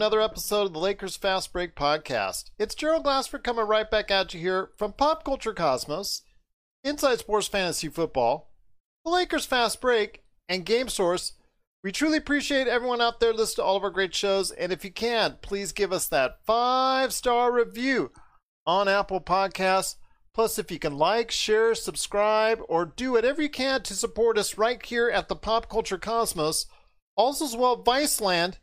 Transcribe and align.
Another 0.00 0.22
episode 0.22 0.62
of 0.62 0.72
the 0.72 0.78
Lakers 0.78 1.18
Fast 1.18 1.52
Break 1.52 1.76
podcast. 1.76 2.52
It's 2.58 2.74
Gerald 2.74 3.02
Glassford 3.02 3.44
coming 3.44 3.66
right 3.66 3.90
back 3.90 4.10
at 4.10 4.32
you 4.32 4.40
here 4.40 4.70
from 4.78 4.94
Pop 4.94 5.24
Culture 5.24 5.52
Cosmos, 5.52 6.22
Inside 6.82 7.18
Sports 7.18 7.48
Fantasy 7.48 7.88
Football, 7.88 8.50
the 9.04 9.10
Lakers 9.10 9.44
Fast 9.44 9.78
Break, 9.82 10.24
and 10.48 10.64
Game 10.64 10.88
Source. 10.88 11.34
We 11.84 11.92
truly 11.92 12.16
appreciate 12.16 12.66
everyone 12.66 13.02
out 13.02 13.20
there 13.20 13.34
listening 13.34 13.56
to 13.56 13.64
all 13.64 13.76
of 13.76 13.84
our 13.84 13.90
great 13.90 14.14
shows, 14.14 14.50
and 14.52 14.72
if 14.72 14.86
you 14.86 14.90
can, 14.90 15.36
please 15.42 15.70
give 15.70 15.92
us 15.92 16.08
that 16.08 16.38
five 16.46 17.12
star 17.12 17.52
review 17.52 18.10
on 18.66 18.88
Apple 18.88 19.20
Podcasts. 19.20 19.96
Plus, 20.32 20.58
if 20.58 20.70
you 20.70 20.78
can 20.78 20.96
like, 20.96 21.30
share, 21.30 21.74
subscribe, 21.74 22.62
or 22.70 22.86
do 22.86 23.12
whatever 23.12 23.42
you 23.42 23.50
can 23.50 23.82
to 23.82 23.92
support 23.92 24.38
us 24.38 24.56
right 24.56 24.82
here 24.82 25.10
at 25.10 25.28
the 25.28 25.36
Pop 25.36 25.68
Culture 25.68 25.98
Cosmos, 25.98 26.64
also 27.18 27.44
as 27.44 27.54
well 27.54 27.84
Viceland 27.84 28.54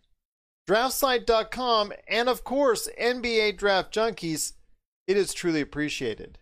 draftsite.com, 0.68 1.94
and 2.08 2.30
of 2.30 2.44
course, 2.44 2.90
NBA 3.00 3.58
Draft 3.58 3.94
Junkies. 3.94 4.54
It 5.08 5.16
is 5.16 5.34
truly 5.34 5.62
appreciated. 5.62 6.38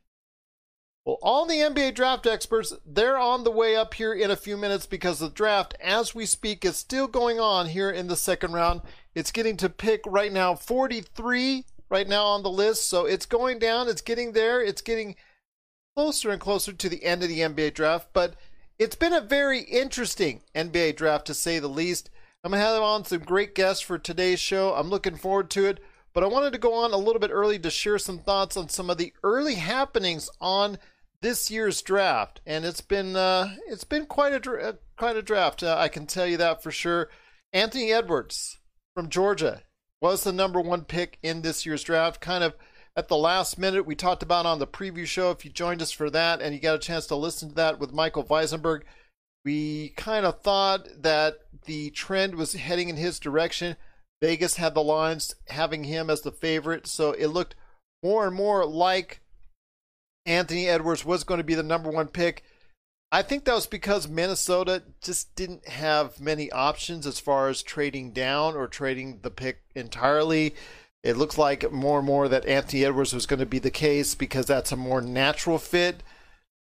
Well, 1.06 1.20
all 1.22 1.46
the 1.46 1.60
NBA 1.60 1.94
draft 1.94 2.26
experts, 2.26 2.74
they're 2.84 3.20
on 3.20 3.44
the 3.44 3.52
way 3.52 3.76
up 3.76 3.94
here 3.94 4.12
in 4.12 4.32
a 4.32 4.36
few 4.36 4.58
minutes 4.58 4.88
because 4.88 5.20
the 5.20 5.30
draft, 5.30 5.76
as 5.80 6.16
we 6.16 6.26
speak, 6.26 6.66
is 6.66 6.78
still 6.78 7.08
going 7.08 7.40
on 7.40 7.68
here 7.68 7.92
in 7.92 8.08
the 8.08 8.16
second 8.16 8.54
round. 8.54 8.82
It's 9.14 9.32
getting 9.32 9.56
to 9.58 9.70
pick 9.70 10.02
right 10.08 10.34
now 10.34 10.56
43 10.56 11.64
right 11.92 12.08
now 12.08 12.26
on 12.26 12.42
the 12.42 12.50
list. 12.50 12.90
So 12.90 13.06
it's 13.06 13.28
going 13.28 13.60
down, 13.60 13.88
it's 13.88 14.02
getting 14.02 14.32
there, 14.32 14.60
it's 14.60 14.82
getting 14.82 15.16
closer 15.96 16.32
and 16.32 16.42
closer 16.42 16.74
to 16.74 16.90
the 16.90 17.04
end 17.04 17.22
of 17.22 17.30
the 17.30 17.42
NBA 17.42 17.76
draft. 17.76 18.08
But 18.12 18.34
it's 18.80 18.96
been 18.96 19.14
a 19.14 19.22
very 19.22 19.60
interesting 19.60 20.42
NBA 20.56 20.96
draft 20.96 21.28
to 21.28 21.36
say 21.36 21.60
the 21.60 21.68
least. 21.68 22.10
I'm 22.46 22.52
going 22.52 22.62
to 22.62 22.68
have 22.68 22.84
on 22.84 23.04
some 23.06 23.22
great 23.22 23.56
guests 23.56 23.82
for 23.82 23.98
today's 23.98 24.40
show. 24.40 24.76
I'm 24.76 24.92
looking 24.92 25.16
forward 25.16 25.50
to 25.50 25.66
it. 25.66 25.80
But 26.14 26.24
I 26.24 26.28
wanted 26.28 26.54
to 26.54 26.60
go 26.60 26.76
on 26.76 26.94
a 26.94 26.98
little 26.98 27.20
bit 27.20 27.32
early 27.32 27.58
to 27.58 27.72
share 27.72 27.98
some 27.98 28.20
thoughts 28.20 28.56
on 28.56 28.70
some 28.70 28.92
of 28.92 29.00
the 29.00 29.14
early 29.24 29.56
happenings 29.56 30.30
on 30.40 30.78
this 31.22 31.50
year's 31.50 31.82
draft, 31.82 32.42
and 32.46 32.64
it's 32.64 32.82
been 32.82 33.16
uh, 33.16 33.56
it's 33.68 33.84
been 33.84 34.06
quite 34.06 34.32
a 34.32 34.40
dra- 34.40 34.78
quite 34.96 35.18
a 35.18 35.24
draft. 35.24 35.64
Uh, 35.64 35.76
I 35.76 35.88
can 35.88 36.06
tell 36.06 36.28
you 36.28 36.38
that 36.38 36.62
for 36.62 36.70
sure. 36.70 37.10
Anthony 37.52 37.92
Edwards 37.92 38.60
from 38.94 39.10
Georgia 39.10 39.64
was 40.00 40.24
the 40.24 40.32
number 40.32 40.62
one 40.62 40.86
pick 40.86 41.18
in 41.24 41.42
this 41.42 41.66
year's 41.66 41.84
draft. 41.84 42.22
Kind 42.22 42.44
of 42.44 42.54
at 42.96 43.08
the 43.08 43.18
last 43.18 43.58
minute, 43.58 43.88
we 43.88 43.96
talked 43.96 44.22
about 44.22 44.46
on 44.46 44.60
the 44.60 44.68
preview 44.68 45.08
show. 45.08 45.32
If 45.32 45.46
you 45.46 45.52
joined 45.52 45.82
us 45.82 45.92
for 45.92 46.12
that, 46.12 46.42
and 46.44 46.54
you 46.54 46.62
got 46.62 46.76
a 46.76 46.80
chance 46.80 47.08
to 47.08 47.16
listen 47.16 47.50
to 47.50 47.56
that 47.56 47.80
with 47.80 47.92
Michael 47.92 48.24
Weisenberg, 48.24 48.84
we 49.46 49.90
kind 49.90 50.26
of 50.26 50.42
thought 50.42 50.88
that 51.04 51.38
the 51.66 51.92
trend 51.92 52.36
was 52.36 52.54
heading 52.54 52.90
in 52.90 52.98
his 52.98 53.20
direction. 53.20 53.78
Vegas 54.22 54.56
had 54.56 54.74
the 54.74 54.84
lines 54.84 55.36
having 55.50 55.84
him 55.84 56.10
as 56.10 56.22
the 56.22 56.32
favorite, 56.32 56.88
so 56.88 57.12
it 57.12 57.28
looked 57.28 57.56
more 58.04 58.26
and 58.26 58.36
more 58.36 58.66
like 58.66 59.22
Anthony 60.26 60.68
Edwards 60.68 61.06
was 61.06 61.24
going 61.24 61.38
to 61.38 61.44
be 61.44 61.56
the 61.56 61.64
number 61.64 61.92
one 61.92 62.08
pick. 62.08 62.44
I 63.12 63.22
think 63.22 63.46
that 63.46 63.54
was 63.54 63.68
because 63.68 64.08
Minnesota 64.08 64.84
just 65.02 65.36
didn't 65.36 65.68
have 65.68 66.20
many 66.20 66.52
options 66.52 67.06
as 67.06 67.20
far 67.20 67.48
as 67.48 67.62
trading 67.62 68.12
down 68.12 68.56
or 68.56 68.68
trading 68.68 69.20
the 69.22 69.30
pick 69.30 69.62
entirely. 69.76 70.56
It 71.04 71.18
looks 71.18 71.38
like 71.38 71.72
more 71.72 72.00
and 72.00 72.08
more 72.08 72.28
that 72.28 72.48
Anthony 72.48 72.84
Edwards 72.84 73.14
was 73.14 73.28
going 73.28 73.40
to 73.40 73.46
be 73.46 73.60
the 73.60 73.70
case 73.70 74.16
because 74.16 74.48
that's 74.48 74.72
a 74.72 74.76
more 74.76 75.02
natural 75.02 75.60
fit. 75.60 76.02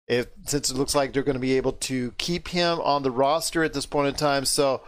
If 0.08 0.28
since 0.46 0.70
it 0.70 0.78
looks 0.78 0.96
like 0.96 1.12
they're 1.12 1.24
going 1.24 1.36
to 1.36 1.40
be 1.40 1.58
able 1.58 1.74
to 1.74 2.12
keep 2.18 2.48
him 2.48 2.80
on 2.80 3.04
the 3.04 3.12
roster 3.12 3.64
at 3.64 3.74
this 3.74 3.86
point 3.86 4.08
in 4.08 4.16
time, 4.16 4.46
so 4.46 4.82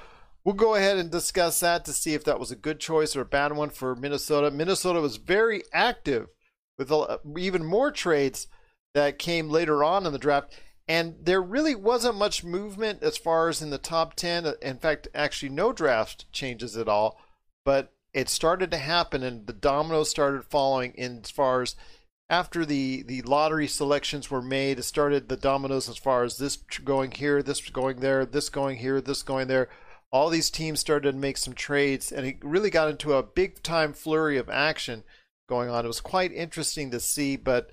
we'll 0.44 0.56
go 0.56 0.76
ahead 0.76 0.98
and 0.98 1.12
discuss 1.12 1.60
that 1.60 1.86
to 1.86 1.94
see 1.94 2.14
if 2.14 2.24
that 2.24 2.40
was 2.40 2.52
a 2.52 2.56
good 2.56 2.80
choice 2.80 3.16
or 3.16 3.22
a 3.22 3.26
bad 3.26 3.52
one 3.54 3.70
for 3.70 3.96
Minnesota. 3.96 4.50
Minnesota 4.50 5.02
was 5.02 5.18
very 5.18 5.64
active 5.74 6.28
with 6.78 6.92
even 7.38 7.66
more 7.66 7.92
trades 7.92 8.48
that 8.94 9.20
came 9.20 9.50
later 9.50 9.84
on 9.84 10.06
in 10.06 10.14
the 10.14 10.20
draft. 10.20 10.54
And 10.88 11.18
there 11.22 11.42
really 11.42 11.76
wasn't 11.76 12.18
much 12.18 12.44
movement 12.44 13.04
as 13.04 13.18
far 13.18 13.48
as 13.48 13.62
in 13.62 13.70
the 13.70 13.78
top 13.78 14.16
10. 14.16 14.54
In 14.62 14.80
fact, 14.80 15.08
actually, 15.14 15.50
no 15.50 15.72
draft 15.72 16.32
changes 16.32 16.76
at 16.76 16.88
all. 16.88 17.22
But 17.64 17.94
it 18.12 18.28
started 18.28 18.72
to 18.72 18.78
happen, 18.78 19.22
and 19.22 19.46
the 19.46 19.54
dominoes 19.54 20.10
started 20.10 20.46
falling 20.46 20.94
in 20.96 21.20
as 21.24 21.30
far 21.30 21.62
as 21.62 21.76
after 22.30 22.64
the, 22.64 23.02
the 23.04 23.22
lottery 23.24 23.68
selections 23.68 24.30
were 24.30 24.42
made, 24.42 24.78
it 24.78 24.84
started 24.84 25.28
the 25.28 25.38
dominoes 25.38 25.90
as 25.90 25.98
far 25.98 26.24
as 26.24 26.38
this 26.38 26.58
going 26.58 27.12
here, 27.12 27.42
this 27.42 27.68
going 27.70 28.02
there, 28.02 28.26
this 28.26 28.50
going 28.50 28.78
here, 28.78 29.02
this 29.02 29.24
going 29.24 29.48
there. 29.48 29.70
All 30.12 30.30
these 30.30 30.50
teams 30.50 30.80
started 30.80 31.12
to 31.12 31.18
make 31.18 31.38
some 31.38 31.54
trades, 31.54 32.12
and 32.12 32.26
it 32.26 32.38
really 32.44 32.70
got 32.70 32.90
into 32.90 33.14
a 33.14 33.24
big 33.24 33.64
time 33.64 33.94
flurry 33.94 34.38
of 34.38 34.50
action 34.50 35.04
going 35.48 35.70
on. 35.70 35.86
It 35.86 35.88
was 35.88 36.02
quite 36.02 36.32
interesting 36.32 36.92
to 36.92 37.00
see, 37.00 37.36
but 37.36 37.72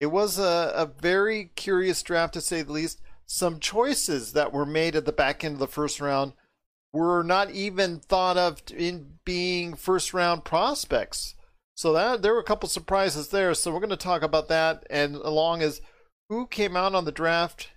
it 0.00 0.06
was 0.06 0.38
a, 0.38 0.72
a 0.74 0.86
very 0.86 1.50
curious 1.54 2.02
draft 2.02 2.34
to 2.34 2.40
say 2.40 2.62
the 2.62 2.72
least. 2.72 3.00
Some 3.26 3.60
choices 3.60 4.32
that 4.32 4.52
were 4.52 4.66
made 4.66 4.96
at 4.96 5.04
the 5.04 5.12
back 5.12 5.44
end 5.44 5.54
of 5.54 5.60
the 5.60 5.66
first 5.66 6.00
round 6.00 6.32
were 6.92 7.22
not 7.22 7.50
even 7.50 8.00
thought 8.00 8.36
of 8.36 8.62
in 8.74 9.18
being 9.24 9.74
first 9.74 10.12
round 10.12 10.44
prospects. 10.44 11.34
So 11.80 11.94
that 11.94 12.20
there 12.20 12.34
were 12.34 12.40
a 12.40 12.44
couple 12.44 12.68
surprises 12.68 13.28
there. 13.28 13.54
So 13.54 13.72
we're 13.72 13.78
going 13.78 13.88
to 13.88 13.96
talk 13.96 14.20
about 14.20 14.48
that 14.48 14.86
and 14.90 15.16
along 15.16 15.62
as 15.62 15.80
who 16.28 16.46
came 16.46 16.76
out 16.76 16.94
on 16.94 17.06
the 17.06 17.10
draft 17.10 17.70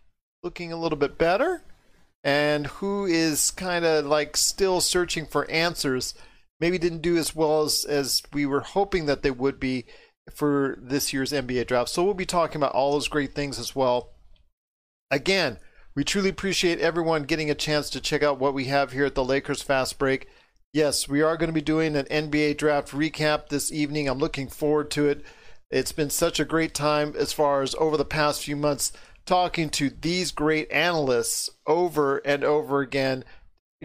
looking 0.43 0.73
a 0.73 0.77
little 0.77 0.97
bit 0.97 1.17
better 1.17 1.61
and 2.21 2.67
who 2.67 3.05
is 3.05 3.49
kind 3.51 3.85
of 3.85 4.05
like 4.05 4.35
still 4.35 4.81
searching 4.81 5.25
for 5.25 5.49
answers. 5.49 6.15
Maybe 6.59 6.77
didn't 6.77 7.01
do 7.01 7.15
as 7.15 7.33
well 7.33 7.61
as, 7.61 7.85
as 7.85 8.21
we 8.33 8.45
were 8.45 8.59
hoping 8.59 9.05
that 9.05 9.21
they 9.21 9.31
would 9.31 9.57
be 9.57 9.85
for 10.35 10.77
this 10.81 11.13
year's 11.13 11.31
NBA 11.31 11.67
draft. 11.67 11.87
So 11.87 12.03
we'll 12.03 12.13
be 12.13 12.25
talking 12.25 12.57
about 12.57 12.73
all 12.73 12.91
those 12.91 13.07
great 13.07 13.33
things 13.33 13.57
as 13.57 13.73
well. 13.73 14.09
Again, 15.11 15.59
we 15.95 16.03
truly 16.03 16.27
appreciate 16.27 16.81
everyone 16.81 17.23
getting 17.23 17.49
a 17.49 17.55
chance 17.55 17.89
to 17.91 18.01
check 18.01 18.21
out 18.21 18.37
what 18.37 18.53
we 18.53 18.65
have 18.65 18.91
here 18.91 19.05
at 19.05 19.15
the 19.15 19.23
Lakers 19.23 19.61
Fast 19.61 19.97
Break. 19.97 20.27
Yes, 20.73 21.07
we 21.07 21.21
are 21.21 21.37
going 21.37 21.49
to 21.49 21.53
be 21.53 21.61
doing 21.61 21.95
an 21.95 22.05
NBA 22.05 22.57
draft 22.57 22.89
recap 22.89 23.49
this 23.49 23.71
evening. 23.71 24.09
I'm 24.09 24.17
looking 24.17 24.47
forward 24.47 24.89
to 24.91 25.07
it. 25.07 25.23
It's 25.69 25.91
been 25.91 26.09
such 26.09 26.39
a 26.39 26.45
great 26.45 26.73
time 26.73 27.13
as 27.15 27.31
far 27.31 27.61
as 27.61 27.75
over 27.75 27.95
the 27.95 28.03
past 28.03 28.41
few 28.43 28.55
months 28.55 28.91
talking 29.23 29.69
to 29.69 29.91
these 29.91 30.31
great 30.31 30.71
analysts 30.71 31.51
over 31.67 32.17
and 32.25 32.43
over 32.43 32.81
again 32.81 33.23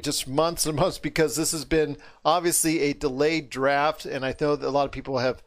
just 0.00 0.26
months 0.26 0.64
and 0.64 0.76
months 0.80 0.98
because 0.98 1.36
this 1.36 1.52
has 1.52 1.66
been 1.66 1.98
obviously 2.24 2.80
a 2.80 2.94
delayed 2.94 3.50
draft 3.50 4.06
and 4.06 4.24
I 4.24 4.34
know 4.40 4.56
that 4.56 4.66
a 4.66 4.70
lot 4.70 4.86
of 4.86 4.92
people 4.92 5.18
have 5.18 5.42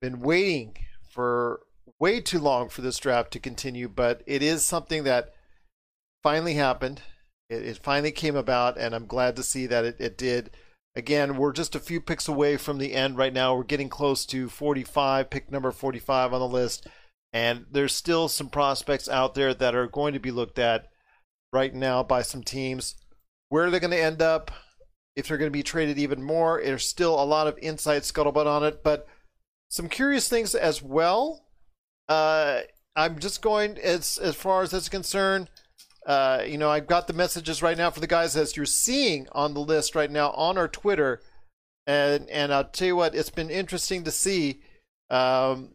been 0.00 0.20
waiting 0.20 0.76
for 1.10 1.62
way 1.98 2.20
too 2.20 2.38
long 2.38 2.68
for 2.68 2.82
this 2.82 2.98
draft 2.98 3.32
to 3.32 3.40
continue, 3.40 3.88
but 3.88 4.22
it 4.26 4.44
is 4.44 4.62
something 4.62 5.02
that 5.02 5.34
finally 6.22 6.54
happened. 6.54 7.02
It, 7.50 7.66
it 7.66 7.78
finally 7.78 8.12
came 8.12 8.36
about, 8.36 8.78
and 8.78 8.94
I'm 8.94 9.06
glad 9.06 9.34
to 9.36 9.42
see 9.42 9.66
that 9.66 9.84
it, 9.84 9.96
it 9.98 10.16
did. 10.16 10.50
Again, 10.96 11.36
we're 11.36 11.52
just 11.52 11.74
a 11.74 11.80
few 11.80 12.00
picks 12.00 12.28
away 12.28 12.56
from 12.56 12.78
the 12.78 12.94
end 12.94 13.16
right 13.16 13.32
now. 13.32 13.56
We're 13.56 13.64
getting 13.64 13.88
close 13.88 14.24
to 14.26 14.48
45, 14.48 15.30
pick 15.30 15.50
number 15.50 15.70
45 15.72 16.32
on 16.32 16.40
the 16.40 16.48
list. 16.48 16.86
And 17.32 17.66
there's 17.70 17.94
still 17.94 18.28
some 18.28 18.48
prospects 18.48 19.08
out 19.08 19.34
there 19.34 19.52
that 19.54 19.74
are 19.74 19.88
going 19.88 20.12
to 20.14 20.20
be 20.20 20.30
looked 20.30 20.58
at 20.58 20.88
right 21.52 21.74
now 21.74 22.04
by 22.04 22.22
some 22.22 22.44
teams. 22.44 22.94
Where 23.48 23.64
they're 23.64 23.80
they 23.80 23.88
going 23.88 23.98
to 23.98 24.04
end 24.04 24.22
up? 24.22 24.52
if 25.16 25.28
they're 25.28 25.38
going 25.38 25.50
to 25.50 25.56
be 25.56 25.62
traded 25.62 25.98
even 25.98 26.22
more. 26.22 26.60
There's 26.62 26.86
still 26.86 27.20
a 27.20 27.24
lot 27.24 27.46
of 27.46 27.58
inside 27.62 28.02
scuttlebutt 28.02 28.46
on 28.46 28.64
it, 28.64 28.82
but 28.82 29.06
some 29.68 29.88
curious 29.88 30.28
things 30.28 30.54
as 30.54 30.82
well. 30.82 31.46
Uh, 32.08 32.60
I'm 32.96 33.18
just 33.18 33.42
going 33.42 33.78
as 33.78 34.18
as 34.18 34.34
far 34.34 34.62
as 34.62 34.70
that's 34.70 34.88
concerned. 34.88 35.50
Uh, 36.06 36.42
you 36.46 36.58
know, 36.58 36.70
I've 36.70 36.86
got 36.86 37.06
the 37.06 37.12
messages 37.12 37.62
right 37.62 37.78
now 37.78 37.90
for 37.90 38.00
the 38.00 38.06
guys 38.06 38.36
as 38.36 38.56
you're 38.56 38.66
seeing 38.66 39.26
on 39.32 39.54
the 39.54 39.60
list 39.60 39.94
right 39.94 40.10
now 40.10 40.30
on 40.32 40.58
our 40.58 40.68
Twitter, 40.68 41.22
and 41.86 42.28
and 42.28 42.52
I'll 42.52 42.64
tell 42.64 42.88
you 42.88 42.96
what, 42.96 43.14
it's 43.14 43.30
been 43.30 43.50
interesting 43.50 44.04
to 44.04 44.10
see. 44.10 44.60
Um, 45.10 45.70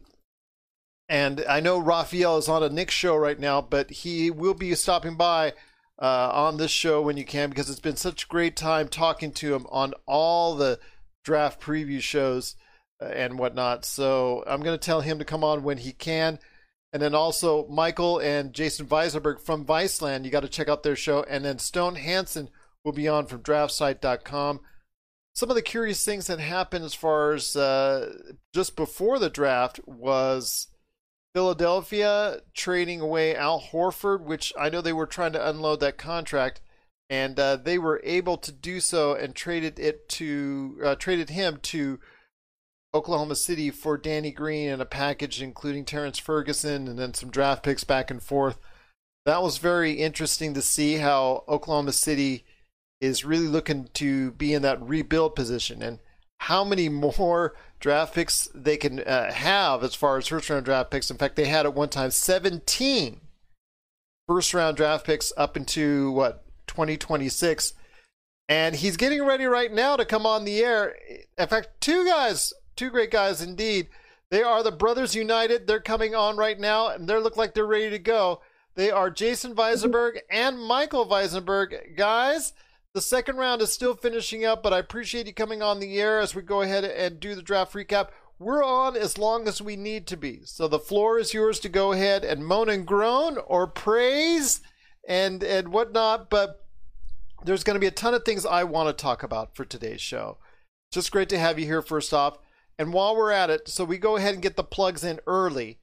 and 1.08 1.44
I 1.48 1.58
know 1.58 1.78
Raphael 1.78 2.38
is 2.38 2.48
on 2.48 2.62
a 2.62 2.68
Nick 2.68 2.90
show 2.90 3.16
right 3.16 3.38
now, 3.38 3.60
but 3.60 3.90
he 3.90 4.30
will 4.30 4.54
be 4.54 4.72
stopping 4.76 5.16
by 5.16 5.54
uh, 6.00 6.30
on 6.32 6.56
this 6.56 6.70
show 6.70 7.02
when 7.02 7.16
you 7.16 7.24
can 7.24 7.50
because 7.50 7.68
it's 7.68 7.80
been 7.80 7.96
such 7.96 8.24
a 8.24 8.28
great 8.28 8.56
time 8.56 8.88
talking 8.88 9.32
to 9.32 9.54
him 9.54 9.66
on 9.70 9.92
all 10.06 10.54
the 10.54 10.78
draft 11.24 11.60
preview 11.60 12.00
shows 12.00 12.54
uh, 13.02 13.06
and 13.06 13.38
whatnot. 13.38 13.84
So 13.84 14.44
I'm 14.46 14.62
going 14.62 14.78
to 14.78 14.84
tell 14.84 15.00
him 15.00 15.18
to 15.18 15.24
come 15.24 15.42
on 15.42 15.64
when 15.64 15.78
he 15.78 15.92
can. 15.92 16.38
And 16.92 17.00
then 17.00 17.14
also 17.14 17.68
Michael 17.68 18.18
and 18.18 18.52
Jason 18.52 18.86
Weisenberg 18.86 19.40
from 19.40 19.64
Viceland. 19.64 20.24
You 20.24 20.30
got 20.30 20.40
to 20.40 20.48
check 20.48 20.68
out 20.68 20.82
their 20.82 20.96
show. 20.96 21.22
And 21.22 21.44
then 21.44 21.58
Stone 21.58 21.96
Hansen 21.96 22.50
will 22.84 22.92
be 22.92 23.06
on 23.06 23.26
from 23.26 23.42
draftsite.com. 23.42 24.60
Some 25.34 25.50
of 25.50 25.56
the 25.56 25.62
curious 25.62 26.04
things 26.04 26.26
that 26.26 26.40
happened 26.40 26.84
as 26.84 26.94
far 26.94 27.32
as 27.32 27.54
uh, 27.54 28.12
just 28.52 28.74
before 28.74 29.18
the 29.18 29.30
draft 29.30 29.80
was 29.86 30.66
Philadelphia 31.32 32.40
trading 32.54 33.00
away 33.00 33.36
Al 33.36 33.60
Horford, 33.60 34.22
which 34.22 34.52
I 34.58 34.68
know 34.68 34.80
they 34.80 34.92
were 34.92 35.06
trying 35.06 35.32
to 35.32 35.48
unload 35.48 35.80
that 35.80 35.98
contract, 35.98 36.60
and 37.08 37.38
uh, 37.38 37.56
they 37.56 37.78
were 37.78 38.00
able 38.02 38.36
to 38.38 38.50
do 38.50 38.80
so 38.80 39.14
and 39.14 39.34
traded 39.34 39.78
it 39.78 40.08
to 40.10 40.78
uh, 40.84 40.94
traded 40.96 41.30
him 41.30 41.58
to 41.62 42.00
Oklahoma 42.92 43.36
City 43.36 43.70
for 43.70 43.96
Danny 43.96 44.32
Green 44.32 44.68
and 44.68 44.82
a 44.82 44.86
package 44.86 45.40
including 45.40 45.84
Terrance 45.84 46.18
Ferguson 46.18 46.88
and 46.88 46.98
then 46.98 47.14
some 47.14 47.30
draft 47.30 47.62
picks 47.62 47.84
back 47.84 48.10
and 48.10 48.22
forth. 48.22 48.58
That 49.26 49.42
was 49.42 49.58
very 49.58 49.92
interesting 49.92 50.54
to 50.54 50.62
see 50.62 50.94
how 50.96 51.44
Oklahoma 51.48 51.92
City 51.92 52.44
is 53.00 53.24
really 53.24 53.46
looking 53.46 53.88
to 53.94 54.32
be 54.32 54.52
in 54.52 54.62
that 54.62 54.82
rebuild 54.82 55.34
position 55.34 55.82
and 55.82 56.00
how 56.40 56.64
many 56.64 56.88
more 57.18 57.54
draft 57.78 58.14
picks 58.14 58.48
they 58.54 58.76
can 58.76 59.00
uh, 59.00 59.32
have 59.32 59.84
as 59.84 59.94
far 59.94 60.18
as 60.18 60.26
first 60.26 60.50
round 60.50 60.64
draft 60.64 60.90
picks. 60.90 61.10
In 61.10 61.16
fact, 61.16 61.36
they 61.36 61.46
had 61.46 61.66
at 61.66 61.74
one 61.74 61.88
time 61.88 62.10
17 62.10 63.20
first 64.26 64.54
round 64.54 64.76
draft 64.76 65.06
picks 65.06 65.32
up 65.36 65.56
into 65.56 66.10
what 66.12 66.44
2026. 66.66 67.74
And 68.48 68.74
he's 68.74 68.96
getting 68.96 69.24
ready 69.24 69.44
right 69.44 69.72
now 69.72 69.96
to 69.96 70.04
come 70.04 70.26
on 70.26 70.44
the 70.44 70.58
air. 70.58 70.96
In 71.38 71.46
fact, 71.46 71.80
two 71.80 72.04
guys 72.04 72.52
two 72.80 72.88
great 72.88 73.10
guys 73.10 73.42
indeed. 73.42 73.88
They 74.30 74.42
are 74.42 74.62
the 74.62 74.72
Brothers 74.72 75.14
United. 75.14 75.66
They're 75.66 75.80
coming 75.80 76.14
on 76.14 76.38
right 76.38 76.58
now, 76.58 76.88
and 76.88 77.06
they 77.06 77.14
look 77.18 77.36
like 77.36 77.52
they're 77.52 77.66
ready 77.66 77.90
to 77.90 77.98
go. 77.98 78.40
They 78.74 78.90
are 78.90 79.10
Jason 79.10 79.54
Weisenberg 79.54 80.20
and 80.30 80.58
Michael 80.58 81.04
Weisenberg. 81.04 81.94
Guys, 81.94 82.54
the 82.94 83.02
second 83.02 83.36
round 83.36 83.60
is 83.60 83.70
still 83.70 83.94
finishing 83.94 84.46
up, 84.46 84.62
but 84.62 84.72
I 84.72 84.78
appreciate 84.78 85.26
you 85.26 85.34
coming 85.34 85.60
on 85.60 85.78
the 85.78 86.00
air 86.00 86.20
as 86.20 86.34
we 86.34 86.40
go 86.40 86.62
ahead 86.62 86.84
and 86.84 87.20
do 87.20 87.34
the 87.34 87.42
draft 87.42 87.74
recap. 87.74 88.08
We're 88.38 88.64
on 88.64 88.96
as 88.96 89.18
long 89.18 89.46
as 89.46 89.60
we 89.60 89.76
need 89.76 90.06
to 90.06 90.16
be. 90.16 90.40
So 90.44 90.66
the 90.66 90.78
floor 90.78 91.18
is 91.18 91.34
yours 91.34 91.60
to 91.60 91.68
go 91.68 91.92
ahead 91.92 92.24
and 92.24 92.46
moan 92.46 92.70
and 92.70 92.86
groan 92.86 93.36
or 93.46 93.66
praise 93.66 94.62
and 95.06 95.42
and 95.42 95.68
whatnot. 95.68 96.30
But 96.30 96.64
there's 97.44 97.62
going 97.62 97.74
to 97.74 97.80
be 97.80 97.88
a 97.88 97.90
ton 97.90 98.14
of 98.14 98.24
things 98.24 98.46
I 98.46 98.64
want 98.64 98.88
to 98.88 99.02
talk 99.02 99.22
about 99.22 99.54
for 99.54 99.66
today's 99.66 100.00
show. 100.00 100.38
Just 100.90 101.12
great 101.12 101.28
to 101.28 101.38
have 101.38 101.58
you 101.58 101.66
here, 101.66 101.82
first 101.82 102.14
off. 102.14 102.38
And 102.80 102.94
while 102.94 103.14
we're 103.14 103.30
at 103.30 103.50
it, 103.50 103.68
so 103.68 103.84
we 103.84 103.98
go 103.98 104.16
ahead 104.16 104.32
and 104.32 104.42
get 104.42 104.56
the 104.56 104.64
plugs 104.64 105.04
in 105.04 105.20
early. 105.26 105.80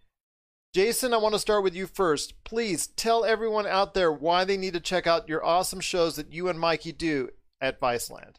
Jason, 0.74 1.14
I 1.14 1.18
want 1.18 1.36
to 1.36 1.40
start 1.40 1.64
with 1.64 1.76
you 1.76 1.86
first. 1.86 2.44
Please 2.44 2.88
tell 2.88 3.24
everyone 3.24 3.68
out 3.68 3.94
there 3.94 4.12
why 4.12 4.46
they 4.46 4.58
need 4.58 4.74
to 4.74 4.80
check 4.80 5.06
out 5.06 5.30
your 5.30 5.46
awesome 5.46 5.80
shows 5.80 6.16
that 6.16 6.34
you 6.34 6.50
and 6.50 6.60
Mikey 6.60 6.92
do 6.94 7.30
at 7.62 7.80
Viceland. 7.80 8.38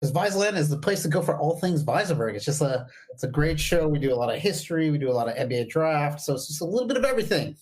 Because 0.00 0.14
Viceland 0.14 0.56
is 0.56 0.68
the 0.68 0.76
place 0.76 1.02
to 1.02 1.08
go 1.08 1.22
for 1.22 1.36
all 1.36 1.58
things 1.58 1.82
Weisenberg. 1.82 2.36
It's 2.36 2.44
just 2.44 2.62
a 2.62 2.86
it's 3.14 3.24
a 3.24 3.28
great 3.28 3.58
show. 3.58 3.88
We 3.88 3.98
do 3.98 4.12
a 4.12 4.14
lot 4.14 4.32
of 4.32 4.40
history. 4.40 4.92
We 4.92 4.98
do 4.98 5.10
a 5.10 5.12
lot 5.12 5.28
of 5.28 5.34
NBA 5.34 5.68
draft. 5.68 6.20
So 6.20 6.34
it's 6.34 6.46
just 6.46 6.60
a 6.60 6.64
little 6.64 6.86
bit 6.86 6.96
of 6.96 7.04
everything 7.04 7.56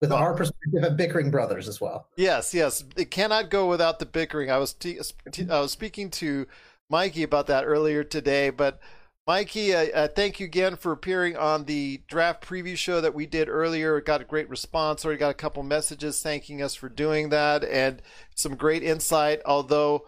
with 0.00 0.08
well, 0.08 0.20
our 0.20 0.34
perspective 0.34 0.84
of 0.84 0.96
bickering 0.96 1.30
brothers 1.30 1.68
as 1.68 1.82
well. 1.82 2.08
Yes, 2.16 2.54
yes. 2.54 2.82
It 2.96 3.10
cannot 3.10 3.50
go 3.50 3.68
without 3.68 3.98
the 3.98 4.06
bickering. 4.06 4.50
I 4.50 4.56
was 4.56 4.72
t- 4.72 4.98
t- 5.30 5.50
I 5.50 5.60
was 5.60 5.72
speaking 5.72 6.08
to 6.12 6.46
Mikey 6.88 7.24
about 7.24 7.46
that 7.48 7.66
earlier 7.66 8.04
today, 8.04 8.48
but 8.48 8.80
Mikey, 9.26 9.74
uh, 9.74 9.86
uh, 9.94 10.08
thank 10.08 10.38
you 10.38 10.44
again 10.44 10.76
for 10.76 10.92
appearing 10.92 11.34
on 11.34 11.64
the 11.64 12.02
draft 12.08 12.46
preview 12.46 12.76
show 12.76 13.00
that 13.00 13.14
we 13.14 13.24
did 13.24 13.48
earlier. 13.48 13.96
It 13.96 14.04
got 14.04 14.20
a 14.20 14.24
great 14.24 14.50
response. 14.50 15.02
Already 15.02 15.18
got 15.18 15.30
a 15.30 15.34
couple 15.34 15.62
messages 15.62 16.20
thanking 16.20 16.60
us 16.60 16.74
for 16.74 16.90
doing 16.90 17.30
that 17.30 17.64
and 17.64 18.02
some 18.34 18.54
great 18.54 18.82
insight. 18.82 19.40
Although 19.46 20.06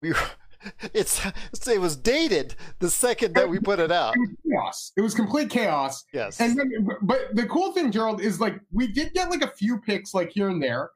we, 0.00 0.10
were, 0.10 0.30
it's 0.94 1.20
it 1.66 1.80
was 1.80 1.96
dated 1.96 2.54
the 2.78 2.88
second 2.88 3.34
that 3.34 3.48
we 3.48 3.58
put 3.58 3.80
it 3.80 3.90
out. 3.90 4.14
It 4.14 4.20
was 4.20 4.30
chaos. 4.48 4.92
It 4.96 5.00
was 5.00 5.14
complete 5.14 5.50
chaos. 5.50 6.04
Yes. 6.12 6.40
And 6.40 6.56
then, 6.56 6.88
but 7.02 7.34
the 7.34 7.46
cool 7.46 7.72
thing, 7.72 7.90
Gerald, 7.90 8.20
is 8.20 8.40
like 8.40 8.60
we 8.70 8.86
did 8.86 9.12
get 9.12 9.28
like 9.28 9.42
a 9.42 9.50
few 9.50 9.80
picks 9.80 10.14
like 10.14 10.30
here 10.30 10.48
and 10.48 10.62
there, 10.62 10.90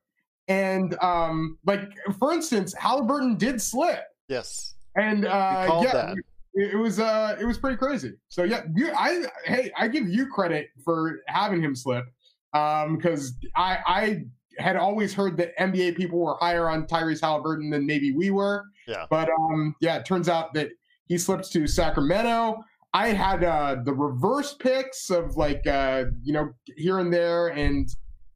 and 0.47 0.97
um 1.03 1.59
like 1.67 1.83
for 2.21 2.33
instance, 2.33 2.75
Halliburton 2.75 3.39
did 3.39 3.61
slip. 3.61 4.05
Yes. 4.29 4.75
And 4.95 5.27
uh, 5.27 5.81
yeah. 5.83 5.93
That 5.93 6.17
it 6.57 6.77
was 6.77 6.99
uh 6.99 7.37
it 7.39 7.45
was 7.45 7.59
pretty 7.59 7.77
crazy. 7.77 8.15
So 8.29 8.43
yeah, 8.43 8.63
you 8.75 8.91
I 8.93 9.25
hey 9.45 9.71
I 9.77 9.89
give 9.89 10.09
you 10.09 10.27
credit 10.27 10.71
for 10.83 11.21
having 11.29 11.63
him 11.63 11.77
slip, 11.77 12.07
um 12.55 12.97
because 12.97 13.35
I 13.55 13.79
I 13.87 14.25
had 14.59 14.77
always 14.77 15.13
heard 15.13 15.37
that 15.37 15.57
NBA 15.59 15.97
people 15.97 16.19
were 16.19 16.37
higher 16.41 16.71
on 16.71 16.87
Tyrese 16.87 17.21
Halliburton 17.21 17.69
than 17.69 17.85
maybe 17.85 18.13
we 18.13 18.31
were. 18.31 18.65
Yeah. 18.89 19.05
But 19.11 19.29
um 19.29 19.75
yeah, 19.81 19.99
it 19.99 20.07
turns 20.07 20.31
out 20.31 20.55
that 20.55 20.71
he 21.07 21.19
slips 21.19 21.51
to 21.51 21.67
Sacramento. 21.67 22.65
I 22.95 23.09
had 23.09 23.45
uh 23.45 23.77
the 23.85 23.93
reverse 23.93 24.55
picks 24.55 25.11
of 25.11 25.37
like 25.37 25.67
uh 25.67 26.05
you 26.23 26.33
know 26.33 26.55
here 26.77 27.01
and 27.01 27.13
there 27.13 27.49
and 27.49 27.87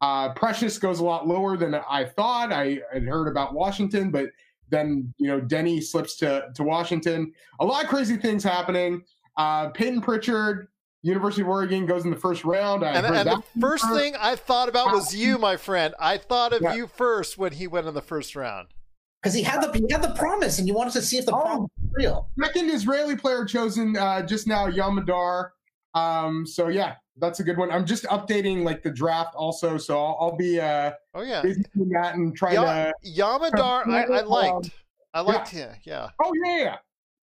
uh 0.02 0.34
Precious 0.34 0.78
goes 0.78 1.00
a 1.00 1.04
lot 1.04 1.26
lower 1.26 1.56
than 1.56 1.74
I 1.74 2.04
thought. 2.04 2.52
I 2.52 2.80
had 2.92 3.04
heard 3.04 3.28
about 3.28 3.54
Washington, 3.54 4.10
but 4.10 4.26
then 4.70 5.12
you 5.18 5.28
know 5.28 5.40
Deni 5.40 5.82
slips 5.82 6.16
to 6.16 6.48
to 6.54 6.62
Washington. 6.62 7.32
A 7.60 7.64
lot 7.64 7.84
of 7.84 7.90
crazy 7.90 8.16
things 8.16 8.42
happening. 8.42 9.02
Uh, 9.36 9.68
Payton 9.70 10.00
Pritchard, 10.00 10.68
University 11.02 11.42
of 11.42 11.48
Oregon, 11.48 11.86
goes 11.86 12.04
in 12.04 12.10
the 12.10 12.16
first 12.16 12.44
round. 12.44 12.84
I 12.84 12.92
and, 12.92 13.06
and 13.06 13.28
the 13.28 13.42
first 13.60 13.84
first. 13.84 14.00
thing 14.00 14.16
I 14.18 14.36
thought 14.36 14.68
about 14.68 14.92
was 14.92 15.14
you, 15.14 15.38
my 15.38 15.56
friend. 15.56 15.94
I 15.98 16.18
thought 16.18 16.52
of 16.52 16.62
yeah. 16.62 16.74
you 16.74 16.86
first 16.86 17.38
when 17.38 17.52
he 17.52 17.66
went 17.66 17.86
in 17.86 17.94
the 17.94 18.02
first 18.02 18.36
round 18.36 18.68
because 19.20 19.34
he 19.34 19.42
had 19.42 19.62
the 19.62 19.78
he 19.78 19.92
had 19.92 20.02
the 20.02 20.14
promise, 20.14 20.58
and 20.58 20.66
you 20.66 20.74
wanted 20.74 20.92
to 20.94 21.02
see 21.02 21.18
if 21.18 21.26
the 21.26 21.34
oh, 21.34 21.40
promise 21.40 21.70
was 21.82 21.90
real. 21.94 22.28
Second 22.42 22.70
Israeli 22.70 23.16
player 23.16 23.44
chosen 23.44 23.96
uh, 23.96 24.22
just 24.22 24.46
now, 24.46 24.66
Yam 24.66 24.94
Madar. 24.96 25.52
Um, 25.94 26.46
so 26.46 26.68
yeah, 26.68 26.94
that's 27.20 27.40
a 27.40 27.44
good 27.44 27.56
one. 27.56 27.70
I'm 27.70 27.84
just 27.84 28.04
updating 28.04 28.64
like 28.64 28.82
the 28.82 28.90
draft 28.90 29.34
also, 29.34 29.76
so 29.76 29.98
I'll, 29.98 30.16
I'll 30.20 30.36
be 30.36 30.60
uh 30.60 30.92
oh 31.14 31.22
yeah 31.22 31.42
that 31.42 32.14
and 32.14 32.36
trying 32.36 32.56
to 32.56 32.92
Yam 33.02 33.40
Madar. 33.40 33.88
I, 33.88 34.04
I, 34.04 34.20
liked. 34.22 34.70
I 35.14 35.20
liked 35.20 35.52
yeah. 35.52 35.58
him. 35.58 35.76
Yeah. 35.84 36.08
Oh 36.22 36.32
yeah, 36.44 36.58
yeah. 36.58 36.76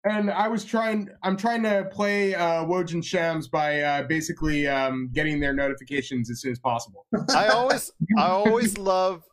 And 0.03 0.31
I 0.31 0.47
was 0.47 0.63
trying. 0.63 1.09
I'm 1.23 1.35
trying 1.35 1.63
to 1.63 1.89
play 1.91 2.35
uh, 2.35 2.65
Shams 3.01 3.47
by 3.47 3.81
uh, 3.81 4.03
basically 4.03 4.67
um, 4.67 5.09
getting 5.11 5.39
their 5.39 5.53
notifications 5.53 6.29
as 6.29 6.41
soon 6.41 6.51
as 6.51 6.59
possible. 6.59 7.05
I 7.29 7.47
always, 7.47 7.91
I 8.17 8.27
always 8.27 8.77
love 8.77 9.23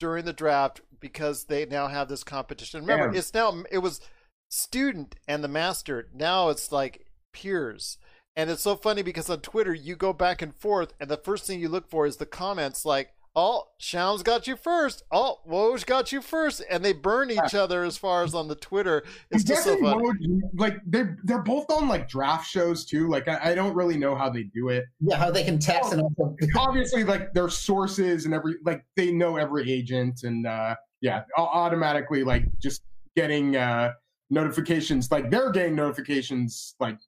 during 0.00 0.24
the 0.24 0.32
draft 0.32 0.80
because 0.98 1.44
they 1.44 1.66
now 1.66 1.86
have 1.86 2.08
this 2.08 2.24
competition. 2.24 2.80
Remember, 2.80 3.12
yeah. 3.12 3.18
it's 3.18 3.32
now 3.32 3.62
it 3.70 3.78
was 3.78 4.00
student 4.48 5.14
and 5.28 5.44
the 5.44 5.48
master. 5.48 6.08
Now 6.14 6.48
it's 6.48 6.72
like 6.72 7.06
peers 7.32 7.98
and 8.36 8.50
it's 8.50 8.62
so 8.62 8.76
funny 8.76 9.02
because 9.02 9.30
on 9.30 9.40
Twitter, 9.40 9.74
you 9.74 9.96
go 9.96 10.12
back 10.12 10.42
and 10.42 10.54
forth, 10.54 10.92
and 11.00 11.10
the 11.10 11.16
first 11.16 11.46
thing 11.46 11.60
you 11.60 11.68
look 11.68 11.88
for 11.88 12.06
is 12.06 12.16
the 12.16 12.26
comments 12.26 12.84
like, 12.84 13.14
oh, 13.36 13.64
Shams 13.78 14.22
got 14.22 14.46
you 14.46 14.56
first. 14.56 15.02
Oh, 15.10 15.40
Woj 15.48 15.84
got 15.86 16.12
you 16.12 16.20
first. 16.20 16.62
And 16.70 16.84
they 16.84 16.92
burn 16.92 17.30
each 17.30 17.54
other 17.54 17.82
as 17.82 17.96
far 17.96 18.22
as 18.22 18.34
on 18.34 18.48
the 18.48 18.54
Twitter. 18.54 19.02
It's 19.30 19.44
just 19.44 19.64
so 19.64 19.76
funny. 19.80 20.04
Woj, 20.04 20.40
like, 20.54 20.76
they're, 20.86 21.18
they're 21.24 21.42
both 21.42 21.70
on, 21.70 21.88
like, 21.88 22.08
draft 22.08 22.48
shows, 22.48 22.84
too. 22.84 23.08
Like, 23.08 23.26
I, 23.28 23.50
I, 23.50 23.54
don't 23.54 23.74
really 23.74 23.96
know 23.96 24.14
how 24.14 24.30
they 24.30 24.44
do 24.44 24.68
it. 24.68 24.84
Yeah, 25.00 25.16
how 25.16 25.30
they 25.30 25.44
can 25.44 25.58
text 25.58 25.92
and 25.92 26.02
also. 26.02 26.36
Obviously, 26.56 27.02
like, 27.04 27.32
their 27.34 27.48
sources 27.48 28.24
and 28.24 28.34
every, 28.34 28.54
like, 28.64 28.84
they 28.96 29.10
know 29.10 29.36
every 29.36 29.70
agent. 29.70 30.22
And, 30.22 30.46
uh, 30.46 30.76
yeah, 31.00 31.24
automatically, 31.36 32.22
like, 32.22 32.44
just 32.60 32.82
getting, 33.16 33.56
uh, 33.56 33.92
notifications 34.30 35.10
like 35.12 35.30
they're 35.30 35.50
getting 35.50 35.74
notifications 35.74 36.74
like 36.80 36.98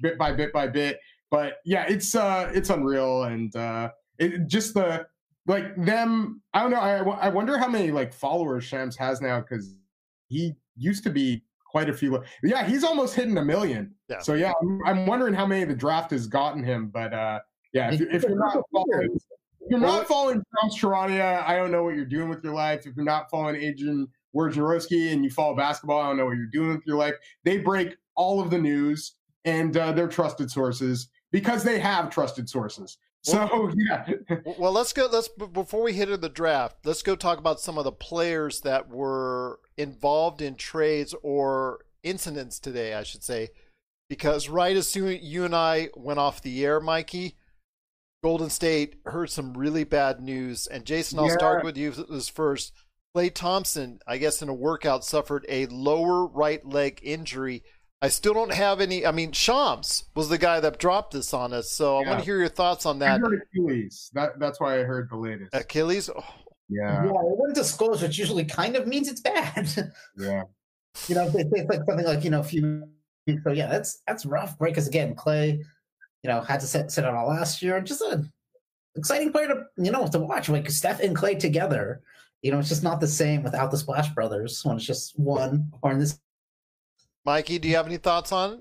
bit 0.00 0.18
by 0.18 0.32
bit 0.32 0.52
by 0.52 0.66
bit. 0.66 0.98
But 1.30 1.58
yeah, 1.64 1.86
it's 1.88 2.14
uh, 2.14 2.50
it's 2.54 2.70
unreal, 2.70 3.24
and 3.24 3.54
uh, 3.56 3.90
it 4.18 4.46
just 4.46 4.74
the 4.74 5.06
like 5.46 5.76
them. 5.76 6.42
I 6.54 6.62
don't 6.62 6.70
know. 6.70 6.80
I 6.80 7.26
I 7.26 7.28
wonder 7.28 7.58
how 7.58 7.68
many 7.68 7.90
like 7.90 8.12
followers 8.12 8.64
Shams 8.64 8.96
has 8.96 9.20
now 9.20 9.40
because 9.40 9.76
he 10.28 10.54
used 10.76 11.04
to 11.04 11.10
be 11.10 11.42
quite 11.70 11.90
a 11.90 11.92
few. 11.92 12.22
Yeah, 12.42 12.66
he's 12.66 12.84
almost 12.84 13.14
hitting 13.14 13.36
a 13.36 13.44
million. 13.44 13.94
Yeah. 14.08 14.20
So 14.20 14.34
yeah, 14.34 14.52
I'm, 14.62 14.80
I'm 14.86 15.06
wondering 15.06 15.34
how 15.34 15.46
many 15.46 15.64
the 15.64 15.74
draft 15.74 16.10
has 16.12 16.26
gotten 16.26 16.62
him. 16.62 16.88
But 16.88 17.12
uh, 17.12 17.40
yeah, 17.72 17.92
if, 17.92 18.00
if 18.00 18.22
you're 18.22 18.38
not 18.38 18.62
following, 18.72 19.10
if 19.60 19.70
you're 19.70 19.80
not 19.80 20.06
following 20.06 20.42
Tom 20.60 20.70
Charania, 20.70 21.44
I 21.46 21.56
don't 21.56 21.70
know 21.70 21.82
what 21.82 21.96
you're 21.96 22.04
doing 22.04 22.28
with 22.28 22.42
your 22.44 22.54
life. 22.54 22.86
If 22.86 22.96
you're 22.96 23.04
not 23.04 23.30
following 23.30 23.56
Adrian 23.56 24.08
Wojnarowski 24.34 25.12
and 25.12 25.24
you 25.24 25.30
follow 25.30 25.56
basketball, 25.56 26.00
I 26.00 26.06
don't 26.06 26.16
know 26.16 26.26
what 26.26 26.36
you're 26.36 26.46
doing 26.46 26.76
with 26.76 26.86
your 26.86 26.96
life. 26.96 27.14
They 27.44 27.58
break 27.58 27.96
all 28.14 28.40
of 28.40 28.50
the 28.50 28.58
news 28.58 29.16
and 29.46 29.74
uh, 29.76 29.92
they're 29.92 30.08
trusted 30.08 30.50
sources 30.50 31.08
because 31.32 31.62
they 31.64 31.78
have 31.78 32.10
trusted 32.10 32.48
sources. 32.50 32.98
So 33.22 33.72
yeah, 33.76 34.06
Well, 34.58 34.72
let's 34.72 34.92
go. 34.92 35.08
Let's 35.10 35.28
before 35.28 35.82
we 35.82 35.94
hit 35.94 36.08
into 36.08 36.18
the 36.18 36.28
draft, 36.28 36.76
let's 36.84 37.02
go 37.02 37.16
talk 37.16 37.38
about 37.38 37.60
some 37.60 37.78
of 37.78 37.84
the 37.84 37.92
players 37.92 38.60
that 38.60 38.88
were 38.88 39.60
involved 39.78 40.42
in 40.42 40.54
trades 40.56 41.14
or 41.22 41.80
incidents 42.02 42.58
today, 42.60 42.94
I 42.94 43.02
should 43.02 43.24
say, 43.24 43.48
because 44.08 44.48
right 44.48 44.76
as 44.76 44.88
soon 44.88 45.18
you 45.22 45.44
and 45.44 45.56
I 45.56 45.88
went 45.96 46.18
off 46.20 46.42
the 46.42 46.64
air, 46.64 46.78
Mikey, 46.80 47.36
Golden 48.22 48.50
State 48.50 48.96
heard 49.06 49.30
some 49.30 49.54
really 49.54 49.84
bad 49.84 50.20
news, 50.20 50.66
and 50.68 50.84
Jason, 50.84 51.18
I'll 51.18 51.26
Yeah. 51.26 51.32
start 51.36 51.64
with 51.64 51.76
you 51.76 51.90
this 51.92 52.28
first. 52.28 52.72
Klay 53.16 53.32
Thompson, 53.34 53.98
I 54.06 54.18
guess 54.18 54.42
in 54.42 54.48
a 54.48 54.54
workout, 54.54 55.04
suffered 55.04 55.46
a 55.48 55.66
lower 55.66 56.26
right 56.26 56.64
leg 56.64 57.00
injury. 57.02 57.64
I 58.02 58.08
still 58.08 58.34
don't 58.34 58.52
have 58.52 58.80
any. 58.80 59.06
I 59.06 59.12
mean, 59.12 59.32
Shams 59.32 60.04
was 60.14 60.28
the 60.28 60.36
guy 60.36 60.60
that 60.60 60.78
dropped 60.78 61.14
this 61.14 61.32
on 61.32 61.52
us, 61.52 61.70
so 61.70 61.96
I 61.96 62.06
want 62.06 62.18
to 62.18 62.24
hear 62.24 62.38
your 62.38 62.48
thoughts 62.48 62.84
on 62.84 63.02
I 63.02 63.06
that. 63.06 63.20
heard 63.20 63.42
Achilles. 63.42 64.10
That 64.12 64.38
that's 64.38 64.60
why 64.60 64.80
I 64.80 64.82
heard 64.82 65.08
the 65.08 65.16
latest. 65.16 65.54
Achilles. 65.54 66.10
Oh, 66.10 66.22
Yeah, 66.68 67.04
Yeah, 67.04 67.10
it 67.10 67.38
wouldn't 67.38 67.54
disclose, 67.54 68.02
which 68.02 68.18
usually 68.18 68.44
kind 68.44 68.76
of 68.76 68.86
means 68.86 69.08
it's 69.08 69.22
bad. 69.22 69.68
yeah. 70.18 70.42
you 71.08 71.14
know, 71.14 71.26
if 71.26 71.32
they 71.32 71.42
say 71.42 71.50
it's 71.52 71.70
like 71.70 71.84
something 71.86 72.06
like 72.06 72.22
you 72.22 72.30
know 72.30 72.40
a 72.40 72.44
few. 72.44 72.86
So 73.42 73.50
yeah, 73.50 73.66
that's 73.66 74.02
that's 74.06 74.26
rough, 74.26 74.58
Break 74.58 74.74
Because 74.74 74.86
again, 74.86 75.14
Klay, 75.14 75.58
you 76.22 76.30
know, 76.30 76.42
had 76.42 76.60
to 76.60 76.66
sit 76.66 76.90
sit 76.90 77.04
out 77.04 77.14
all 77.14 77.28
last 77.28 77.62
year. 77.62 77.80
Just 77.80 78.02
an 78.02 78.30
exciting 78.94 79.32
player 79.32 79.48
to 79.48 79.64
you 79.78 79.90
know 79.90 80.06
to 80.08 80.18
watch. 80.18 80.50
Like 80.50 80.70
Steph 80.70 81.00
and 81.00 81.16
Klay 81.16 81.38
together, 81.38 82.02
you 82.42 82.52
know, 82.52 82.58
it's 82.58 82.68
just 82.68 82.82
not 82.82 83.00
the 83.00 83.08
same 83.08 83.42
without 83.42 83.70
the 83.70 83.78
Splash 83.78 84.10
Brothers 84.10 84.64
when 84.64 84.76
it's 84.76 84.84
just 84.84 85.18
one. 85.18 85.72
Or 85.82 85.92
in 85.92 85.98
this, 85.98 86.20
Mikey, 87.26 87.58
do 87.58 87.68
you 87.68 87.74
have 87.74 87.86
any 87.86 87.96
thoughts 87.96 88.30
on 88.30 88.52
it? 88.52 88.60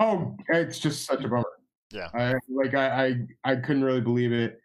Oh, 0.00 0.34
it's 0.48 0.78
just 0.78 1.04
such 1.04 1.22
a 1.22 1.28
bummer. 1.28 1.44
Yeah. 1.92 2.08
I 2.14 2.34
like 2.48 2.74
I 2.74 3.06
I, 3.44 3.52
I 3.52 3.56
couldn't 3.56 3.84
really 3.84 4.00
believe 4.00 4.32
it. 4.32 4.58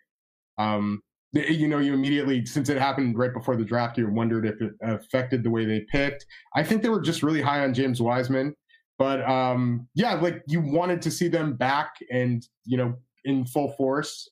Um, 0.57 1.01
you 1.33 1.67
know, 1.67 1.79
you 1.79 1.93
immediately 1.93 2.45
since 2.45 2.69
it 2.69 2.77
happened 2.77 3.17
right 3.17 3.33
before 3.33 3.57
the 3.57 3.65
draft, 3.65 3.97
you 3.97 4.09
wondered 4.09 4.45
if 4.45 4.61
it 4.61 4.71
affected 4.81 5.43
the 5.43 5.49
way 5.49 5.65
they 5.65 5.81
picked. 5.91 6.25
I 6.55 6.63
think 6.63 6.81
they 6.81 6.87
were 6.87 7.01
just 7.01 7.21
really 7.21 7.41
high 7.41 7.59
on 7.59 7.73
James 7.73 8.01
Wiseman, 8.01 8.55
but 8.97 9.21
um, 9.29 9.87
yeah, 9.95 10.13
like 10.13 10.41
you 10.47 10.61
wanted 10.61 11.01
to 11.01 11.11
see 11.11 11.27
them 11.27 11.55
back 11.55 11.95
and 12.11 12.41
you 12.63 12.77
know 12.77 12.95
in 13.25 13.45
full 13.45 13.73
force. 13.73 14.29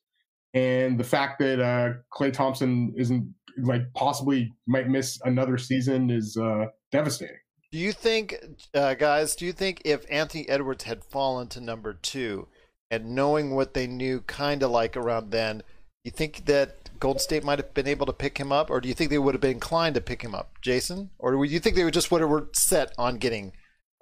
And 0.53 0.97
the 0.97 1.03
fact 1.03 1.39
that 1.39 1.59
uh, 1.59 1.95
Klay 2.17 2.31
Thompson 2.31 2.93
isn't 2.97 3.31
like 3.63 3.81
possibly 3.95 4.51
might 4.65 4.87
miss 4.87 5.19
another 5.25 5.57
season 5.57 6.09
is 6.09 6.37
uh, 6.37 6.67
devastating. 6.91 7.35
Do 7.71 7.77
you 7.77 7.91
think, 7.91 8.35
uh, 8.73 8.93
guys? 8.93 9.35
Do 9.35 9.45
you 9.45 9.51
think 9.51 9.81
if 9.83 10.05
Anthony 10.09 10.47
Edwards 10.47 10.85
had 10.85 11.03
fallen 11.03 11.47
to 11.49 11.61
number 11.61 11.93
two, 11.93 12.47
and 12.89 13.13
knowing 13.13 13.53
what 13.53 13.73
they 13.73 13.87
knew, 13.87 14.21
kind 14.21 14.63
of 14.63 14.71
like 14.71 14.95
around 14.95 15.31
then, 15.31 15.63
you 16.05 16.11
think 16.11 16.45
that 16.45 16.89
Golden 16.99 17.19
State 17.19 17.43
might 17.43 17.59
have 17.59 17.73
been 17.73 17.87
able 17.87 18.05
to 18.05 18.13
pick 18.13 18.37
him 18.37 18.53
up, 18.53 18.69
or 18.69 18.79
do 18.79 18.87
you 18.87 18.95
think 18.95 19.09
they 19.09 19.17
would 19.17 19.33
have 19.33 19.41
been 19.41 19.51
inclined 19.51 19.95
to 19.95 20.01
pick 20.01 20.21
him 20.21 20.33
up, 20.33 20.53
Jason? 20.61 21.09
Or 21.19 21.33
do 21.33 21.43
you 21.43 21.59
think 21.59 21.75
they 21.75 21.83
would 21.83 21.93
just 21.93 22.09
would 22.09 22.21
have 22.21 22.29
were 22.29 22.47
set 22.53 22.93
on 22.97 23.17
getting? 23.17 23.51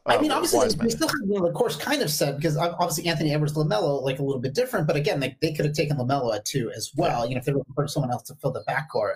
Uh, 0.06 0.14
I 0.14 0.22
mean, 0.22 0.30
obviously 0.30 0.60
they, 0.60 0.66
Wiseman? 0.66 0.88
they 0.88 0.92
still 0.92 1.08
have 1.08 1.18
you 1.26 1.40
know, 1.40 1.48
the 1.48 1.54
course 1.54 1.76
kind 1.76 2.04
of 2.04 2.12
set 2.12 2.36
because 2.36 2.58
obviously 2.58 3.08
Anthony 3.08 3.34
Edwards, 3.34 3.54
LaMelo, 3.56 4.04
like 4.04 4.20
a 4.20 4.24
little 4.24 4.42
bit 4.42 4.54
different. 4.54 4.86
But 4.86 4.96
again, 4.96 5.20
they, 5.20 5.36
they 5.42 5.54
could 5.54 5.66
have 5.66 5.74
taken 5.74 5.98
LaMelo 5.98 6.36
at 6.36 6.46
two 6.46 6.72
as 6.76 6.92
well. 6.96 7.28
You 7.28 7.34
know, 7.34 7.40
if 7.40 7.46
they 7.46 7.52
were 7.52 7.58
looking 7.60 7.74
for 7.74 7.88
someone 7.88 8.12
else 8.12 8.24
to 8.24 8.36
fill 8.36 8.52
the 8.52 8.64
backcourt. 8.70 9.16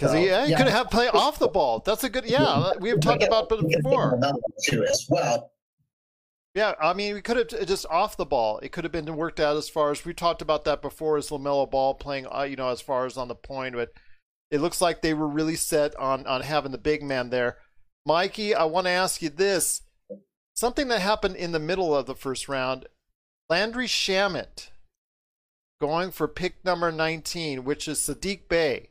Because 0.00 0.12
So, 0.12 0.18
yeah, 0.18 0.46
he 0.46 0.52
yeah. 0.52 0.56
could 0.56 0.68
have 0.68 0.90
play 0.90 1.08
off 1.08 1.38
the 1.38 1.48
ball. 1.48 1.82
That's 1.84 2.04
a 2.04 2.08
good. 2.08 2.24
Yeah, 2.24 2.72
we 2.80 2.88
have 2.88 3.00
talked 3.00 3.22
about 3.22 3.52
it 3.52 3.82
before. 3.82 4.18
too 4.64 4.82
as 4.84 5.06
well. 5.10 5.52
Yeah, 6.54 6.72
I 6.80 6.94
mean, 6.94 7.14
we 7.14 7.20
could 7.20 7.36
have 7.36 7.66
just 7.68 7.84
off 7.90 8.16
the 8.16 8.24
ball. 8.24 8.58
It 8.60 8.72
could 8.72 8.84
have 8.84 8.92
been 8.92 9.14
worked 9.14 9.38
out 9.38 9.58
as 9.58 9.68
far 9.68 9.90
as 9.90 10.02
we 10.02 10.14
talked 10.14 10.40
about 10.40 10.64
that 10.64 10.80
before. 10.80 11.18
As 11.18 11.28
LaMelo 11.28 11.70
Ball 11.70 11.92
playing, 11.92 12.26
uh, 12.34 12.42
you 12.42 12.56
know, 12.56 12.70
as 12.70 12.80
far 12.80 13.04
as 13.04 13.18
on 13.18 13.28
the 13.28 13.34
point, 13.34 13.74
but 13.74 13.92
it 14.50 14.62
looks 14.62 14.80
like 14.80 15.02
they 15.02 15.12
were 15.12 15.28
really 15.28 15.54
set 15.54 15.94
on 15.96 16.26
on 16.26 16.40
having 16.40 16.72
the 16.72 16.78
big 16.78 17.02
man 17.02 17.28
there. 17.28 17.58
Mikey, 18.06 18.54
I 18.54 18.64
want 18.64 18.86
to 18.86 18.90
ask 18.90 19.20
you 19.20 19.28
this: 19.28 19.82
something 20.54 20.88
that 20.88 21.00
happened 21.00 21.36
in 21.36 21.52
the 21.52 21.58
middle 21.58 21.94
of 21.94 22.06
the 22.06 22.14
first 22.14 22.48
round. 22.48 22.86
Landry 23.50 23.86
Shamet 23.86 24.68
going 25.78 26.10
for 26.10 26.28
pick 26.28 26.64
number 26.64 26.90
19, 26.90 27.64
which 27.64 27.86
is 27.86 27.98
Sadiq 27.98 28.48
Bey. 28.48 28.89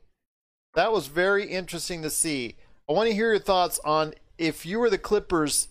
That 0.76 0.92
was 0.92 1.08
very 1.08 1.46
interesting 1.46 2.02
to 2.04 2.10
see. 2.10 2.56
I 2.90 2.94
want 2.94 3.10
to 3.10 3.16
hear 3.16 3.32
your 3.32 3.40
thoughts 3.40 3.80
on 3.84 4.14
if 4.38 4.66
you 4.66 4.80
were 4.80 4.90
the 4.90 4.98
Clippers. 4.98 5.68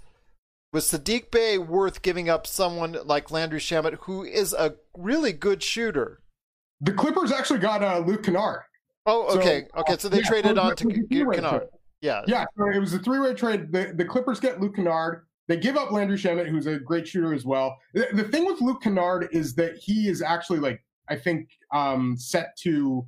Was 0.73 0.85
Sadiq 0.91 1.31
Bey 1.31 1.57
worth 1.57 2.03
giving 2.03 2.29
up 2.29 2.47
someone 2.47 2.97
like 3.05 3.31
Landry 3.31 3.59
Shamet, 3.59 3.95
who 4.03 4.23
is 4.23 4.53
a 4.53 4.75
really 4.95 5.33
good 5.33 5.63
shooter? 5.63 6.21
The 6.83 6.93
Clippers 6.93 7.33
actually 7.33 7.61
got 7.61 7.83
uh, 7.83 7.99
Luke 8.07 8.23
Kennard. 8.25 8.63
Oh, 9.07 9.33
So, 9.33 9.41
okay, 9.41 9.67
okay. 9.79 9.97
So 9.99 10.11
they 10.11 10.19
yeah, 10.19 10.29
traded 10.29 10.57
so 10.57 10.63
on 10.63 10.77
to 10.77 10.87
was 10.87 10.97
a 10.97 11.01
get 11.01 11.09
three-way 11.09 11.37
Kennard. 11.37 11.61
trade. 11.61 11.71
Yeah, 12.03 12.23
Yeah, 12.27 12.45
so 12.57 12.69
it 12.69 12.79
was 12.79 12.93
a 12.93 12.99
three-way 12.99 13.33
trade. 13.35 13.73
The, 13.73 13.95
the 13.97 14.05
Clippers 14.05 14.41
get 14.41 14.61
Luke 14.61 14.77
Kennard. 14.77 15.25
They 15.49 15.57
give 15.57 15.79
up 15.79 15.91
Landry 15.91 16.19
Shamet, 16.19 16.47
who's 16.49 16.67
a 16.67 16.79
great 16.79 17.09
shooter 17.09 17.33
as 17.33 17.47
well. 17.47 17.75
The, 17.95 18.09
the 18.13 18.25
thing 18.25 18.45
with 18.45 18.61
Luke 18.61 18.83
Kennard 18.83 19.29
is 19.33 19.55
that 19.55 19.77
he 19.79 20.09
is 20.09 20.21
actually 20.21 20.59
like 20.59 20.85
I 21.09 21.17
think 21.17 21.49
um, 21.73 22.15
set 22.19 22.55
to, 22.59 23.07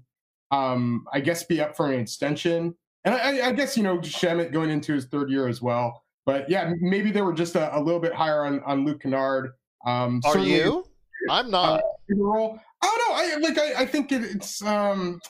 um, 0.50 1.06
I 1.12 1.20
guess, 1.20 1.44
be 1.44 1.60
up 1.60 1.76
for 1.76 1.90
an 1.90 1.98
extension. 2.00 2.74
And 3.04 3.14
I, 3.14 3.48
I 3.48 3.52
guess 3.52 3.76
you 3.76 3.82
know 3.82 3.98
Shamet 3.98 4.52
going 4.52 4.70
into 4.70 4.92
his 4.92 5.06
third 5.06 5.30
year 5.30 5.48
as 5.48 5.62
well. 5.62 6.04
But 6.26 6.50
yeah, 6.50 6.72
maybe 6.80 7.10
they 7.10 7.22
were 7.22 7.32
just 7.32 7.56
a, 7.56 7.76
a 7.76 7.80
little 7.80 8.00
bit 8.00 8.12
higher 8.14 8.44
on 8.44 8.60
on 8.64 8.84
Luke 8.84 9.02
Kennard. 9.02 9.52
Um, 9.86 10.20
Are 10.24 10.38
you? 10.38 10.84
I'm 11.30 11.50
not. 11.50 11.82
role. 12.10 12.58
I 12.82 12.86
don't 12.86 12.98
know. 12.98 13.14
I 13.14 13.48
like. 13.48 13.58
I, 13.58 13.82
I 13.82 13.86
think 13.86 14.12
it, 14.12 14.22
it's 14.22 14.62
um 14.62 15.20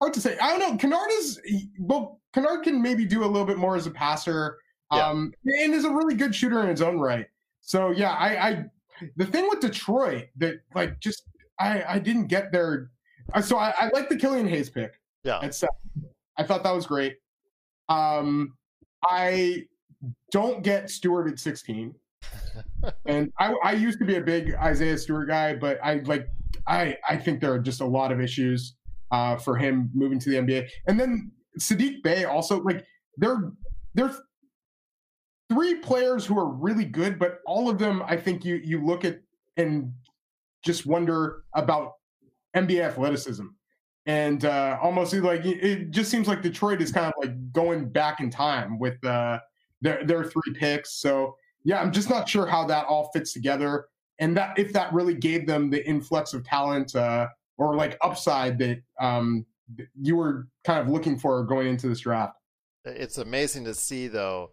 hard 0.00 0.14
to 0.14 0.20
say. 0.20 0.36
I 0.38 0.50
don't 0.50 0.60
know. 0.72 0.76
Kennard 0.76 1.10
is 1.18 1.40
well. 1.78 2.20
Kennard 2.34 2.64
can 2.64 2.82
maybe 2.82 3.04
do 3.04 3.24
a 3.24 3.26
little 3.26 3.46
bit 3.46 3.58
more 3.58 3.76
as 3.76 3.86
a 3.86 3.90
passer, 3.90 4.58
Yeah. 4.92 5.08
um, 5.08 5.32
and 5.44 5.72
is 5.72 5.84
a 5.84 5.90
really 5.90 6.14
good 6.14 6.34
shooter 6.34 6.60
in 6.62 6.68
his 6.68 6.82
own 6.82 6.98
right. 6.98 7.26
So 7.60 7.90
yeah, 7.92 8.12
I, 8.12 8.48
I 8.48 8.64
the 9.16 9.24
thing 9.26 9.48
with 9.48 9.60
Detroit 9.60 10.26
that 10.36 10.56
like 10.74 11.00
just 11.00 11.22
I 11.58 11.82
I 11.84 11.98
didn't 11.98 12.26
get 12.26 12.52
their. 12.52 12.90
So 13.42 13.58
I, 13.58 13.74
I 13.78 13.90
like 13.92 14.08
the 14.08 14.16
Killian 14.16 14.46
Hayes 14.48 14.70
pick 14.70 15.00
yeah. 15.24 15.40
at 15.42 15.54
seven. 15.54 15.74
I 16.36 16.42
thought 16.42 16.62
that 16.62 16.74
was 16.74 16.86
great. 16.86 17.16
Um, 17.88 18.54
I 19.04 19.64
don't 20.30 20.62
get 20.62 20.90
Stewart 20.90 21.28
at 21.30 21.38
16. 21.38 21.94
and 23.06 23.32
I, 23.38 23.54
I 23.62 23.72
used 23.72 23.98
to 23.98 24.04
be 24.04 24.16
a 24.16 24.20
big 24.20 24.54
Isaiah 24.54 24.98
Stewart 24.98 25.28
guy, 25.28 25.54
but 25.54 25.78
I 25.82 25.96
like 26.04 26.28
I 26.66 26.96
I 27.08 27.16
think 27.16 27.40
there 27.40 27.52
are 27.52 27.58
just 27.58 27.80
a 27.80 27.86
lot 27.86 28.12
of 28.12 28.20
issues 28.20 28.74
uh, 29.10 29.36
for 29.36 29.56
him 29.56 29.90
moving 29.94 30.18
to 30.20 30.30
the 30.30 30.36
NBA. 30.36 30.68
And 30.86 30.98
then 30.98 31.30
Sadiq 31.58 32.02
Bey 32.02 32.24
also 32.24 32.60
like 32.62 32.84
they're 33.16 33.52
they're 33.94 34.14
three 35.50 35.76
players 35.76 36.24
who 36.24 36.38
are 36.38 36.48
really 36.48 36.84
good, 36.84 37.18
but 37.18 37.38
all 37.46 37.68
of 37.68 37.78
them 37.78 38.02
I 38.06 38.16
think 38.16 38.44
you 38.44 38.56
you 38.56 38.84
look 38.84 39.04
at 39.04 39.20
and 39.56 39.92
just 40.64 40.86
wonder 40.86 41.44
about 41.54 41.92
NBA 42.54 42.80
athleticism. 42.82 43.46
And 44.06 44.44
uh, 44.44 44.78
almost 44.82 45.14
like 45.14 45.44
it- 45.44 45.90
just 45.90 46.10
seems 46.10 46.28
like 46.28 46.42
Detroit 46.42 46.82
is 46.82 46.92
kind 46.92 47.06
of 47.06 47.14
like 47.22 47.52
going 47.52 47.88
back 47.88 48.20
in 48.20 48.30
time 48.30 48.78
with 48.78 49.02
uh, 49.04 49.38
their 49.80 50.04
their 50.04 50.24
three 50.24 50.52
picks. 50.54 50.94
So 51.00 51.36
yeah, 51.64 51.80
I'm 51.80 51.90
just 51.92 52.10
not 52.10 52.28
sure 52.28 52.46
how 52.46 52.66
that 52.66 52.86
all 52.86 53.10
fits 53.14 53.32
together, 53.32 53.86
and 54.18 54.36
that 54.36 54.58
if 54.58 54.72
that 54.74 54.92
really 54.92 55.14
gave 55.14 55.46
them 55.46 55.70
the 55.70 55.86
influx 55.88 56.34
of 56.34 56.44
talent 56.44 56.94
uh, 56.94 57.28
or 57.56 57.74
like 57.76 57.96
upside 58.02 58.58
that 58.58 58.82
um, 59.00 59.46
you 60.00 60.16
were 60.16 60.48
kind 60.64 60.80
of 60.80 60.88
looking 60.88 61.18
for 61.18 61.42
going 61.44 61.68
into 61.68 61.88
this 61.88 62.00
draft. 62.00 62.36
It's 62.84 63.16
amazing 63.16 63.64
to 63.64 63.74
see 63.74 64.08
though 64.08 64.50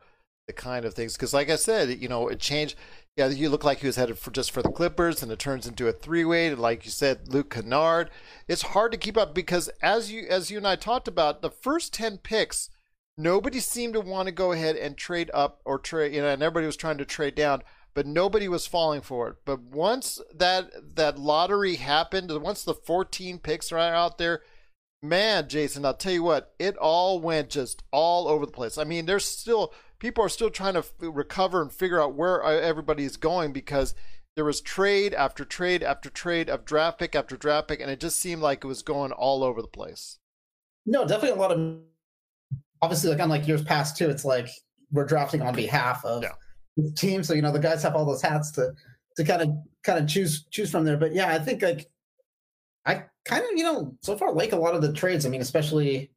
the 0.47 0.53
kind 0.53 0.85
of 0.85 0.93
things 0.93 1.13
because, 1.13 1.33
like 1.33 1.49
I 1.49 1.57
said, 1.57 2.01
you 2.01 2.07
know, 2.07 2.29
it 2.29 2.39
changed. 2.39 2.77
Yeah, 3.17 3.27
you 3.27 3.49
look 3.49 3.65
like 3.65 3.79
he 3.79 3.87
was 3.87 3.97
headed 3.97 4.17
for 4.17 4.31
just 4.31 4.51
for 4.51 4.61
the 4.61 4.71
Clippers, 4.71 5.21
and 5.21 5.31
it 5.31 5.37
turns 5.37 5.67
into 5.67 5.87
a 5.87 5.91
three-way. 5.91 6.55
Like 6.55 6.85
you 6.85 6.91
said, 6.91 7.27
Luke 7.27 7.49
Kennard. 7.49 8.09
It's 8.47 8.61
hard 8.61 8.93
to 8.93 8.97
keep 8.97 9.17
up 9.17 9.35
because, 9.35 9.69
as 9.81 10.11
you 10.11 10.25
as 10.29 10.49
you 10.49 10.57
and 10.57 10.67
I 10.67 10.77
talked 10.77 11.09
about, 11.09 11.41
the 11.41 11.49
first 11.49 11.93
ten 11.93 12.17
picks, 12.17 12.69
nobody 13.17 13.59
seemed 13.59 13.95
to 13.95 13.99
want 13.99 14.27
to 14.27 14.31
go 14.31 14.53
ahead 14.53 14.77
and 14.77 14.95
trade 14.95 15.29
up 15.33 15.59
or 15.65 15.77
trade. 15.77 16.13
You 16.13 16.21
know, 16.21 16.29
and 16.29 16.41
everybody 16.41 16.65
was 16.65 16.77
trying 16.77 16.97
to 16.99 17.05
trade 17.05 17.35
down, 17.35 17.63
but 17.93 18.05
nobody 18.05 18.47
was 18.47 18.65
falling 18.65 19.01
for 19.01 19.27
it. 19.27 19.35
But 19.43 19.61
once 19.61 20.21
that 20.33 20.95
that 20.95 21.19
lottery 21.19 21.75
happened, 21.75 22.31
once 22.41 22.63
the 22.63 22.73
fourteen 22.73 23.39
picks 23.39 23.73
are 23.73 23.77
out 23.77 24.19
there, 24.19 24.41
man, 25.03 25.49
Jason, 25.49 25.83
I'll 25.83 25.95
tell 25.95 26.13
you 26.13 26.23
what, 26.23 26.53
it 26.59 26.77
all 26.77 27.19
went 27.19 27.49
just 27.49 27.83
all 27.91 28.29
over 28.29 28.45
the 28.45 28.53
place. 28.53 28.77
I 28.77 28.85
mean, 28.85 29.05
there's 29.05 29.25
still 29.25 29.73
people 30.01 30.25
are 30.25 30.29
still 30.29 30.49
trying 30.49 30.73
to 30.73 30.79
f- 30.79 30.93
recover 30.99 31.61
and 31.61 31.71
figure 31.71 32.01
out 32.01 32.15
where 32.15 32.43
uh, 32.43 32.49
everybody 32.51 33.05
is 33.05 33.15
going 33.17 33.53
because 33.53 33.93
there 34.35 34.43
was 34.43 34.59
trade 34.59 35.13
after 35.13 35.45
trade 35.45 35.83
after 35.83 36.09
trade 36.09 36.49
of 36.49 36.65
draft 36.65 36.97
pick 36.99 37.15
after 37.15 37.37
draft 37.37 37.67
pick, 37.67 37.79
and 37.79 37.91
it 37.91 37.99
just 37.99 38.19
seemed 38.19 38.41
like 38.41 38.63
it 38.63 38.67
was 38.67 38.81
going 38.81 39.11
all 39.11 39.43
over 39.43 39.61
the 39.61 39.67
place. 39.67 40.17
No, 40.85 41.07
definitely 41.07 41.37
a 41.37 41.41
lot 41.41 41.51
of. 41.51 41.77
Obviously, 42.81 43.11
like 43.11 43.19
unlike 43.19 43.47
years 43.47 43.63
past 43.63 43.95
too, 43.95 44.09
it's 44.09 44.25
like 44.25 44.47
we're 44.91 45.05
drafting 45.05 45.43
on 45.43 45.53
behalf 45.53 46.03
of 46.03 46.23
Yeah. 46.23 46.31
the 46.77 46.91
team, 46.91 47.23
so 47.23 47.33
you 47.35 47.43
know 47.43 47.51
the 47.51 47.59
guys 47.59 47.83
have 47.83 47.95
all 47.95 48.05
those 48.05 48.23
hats 48.23 48.51
to 48.53 48.73
to 49.17 49.23
kind 49.23 49.43
of 49.43 49.49
kind 49.83 49.99
of 49.99 50.07
choose 50.09 50.45
choose 50.49 50.71
from 50.71 50.83
there. 50.83 50.97
But 50.97 51.13
yeah, 51.13 51.27
I 51.31 51.37
think 51.37 51.61
like 51.61 51.85
I 52.85 53.03
kind 53.25 53.43
of 53.43 53.51
you 53.55 53.63
know 53.63 53.95
so 54.01 54.17
far 54.17 54.33
like 54.33 54.53
a 54.53 54.57
lot 54.57 54.73
of 54.73 54.81
the 54.81 54.93
trades. 54.93 55.25
I 55.27 55.29
mean, 55.29 55.41
especially 55.41 56.11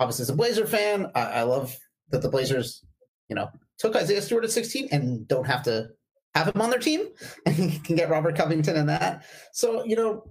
obviously 0.00 0.24
as 0.24 0.30
a 0.30 0.34
Blazer 0.36 0.66
fan, 0.66 1.12
I, 1.14 1.20
I 1.20 1.42
love 1.42 1.76
that 2.10 2.22
the 2.22 2.28
Blazers 2.28 2.84
you 3.32 3.36
know 3.36 3.50
took 3.78 3.96
Isaiah 3.96 4.20
Stewart 4.20 4.44
at 4.44 4.50
16 4.50 4.88
and 4.92 5.26
don't 5.26 5.46
have 5.46 5.62
to 5.62 5.88
have 6.34 6.48
him 6.48 6.60
on 6.60 6.68
their 6.68 6.78
team 6.78 7.08
and 7.46 7.82
can 7.82 7.96
get 7.96 8.10
Robert 8.10 8.36
Covington 8.36 8.76
and 8.76 8.88
that. 8.90 9.24
So 9.52 9.84
you 9.84 9.96
know, 9.96 10.24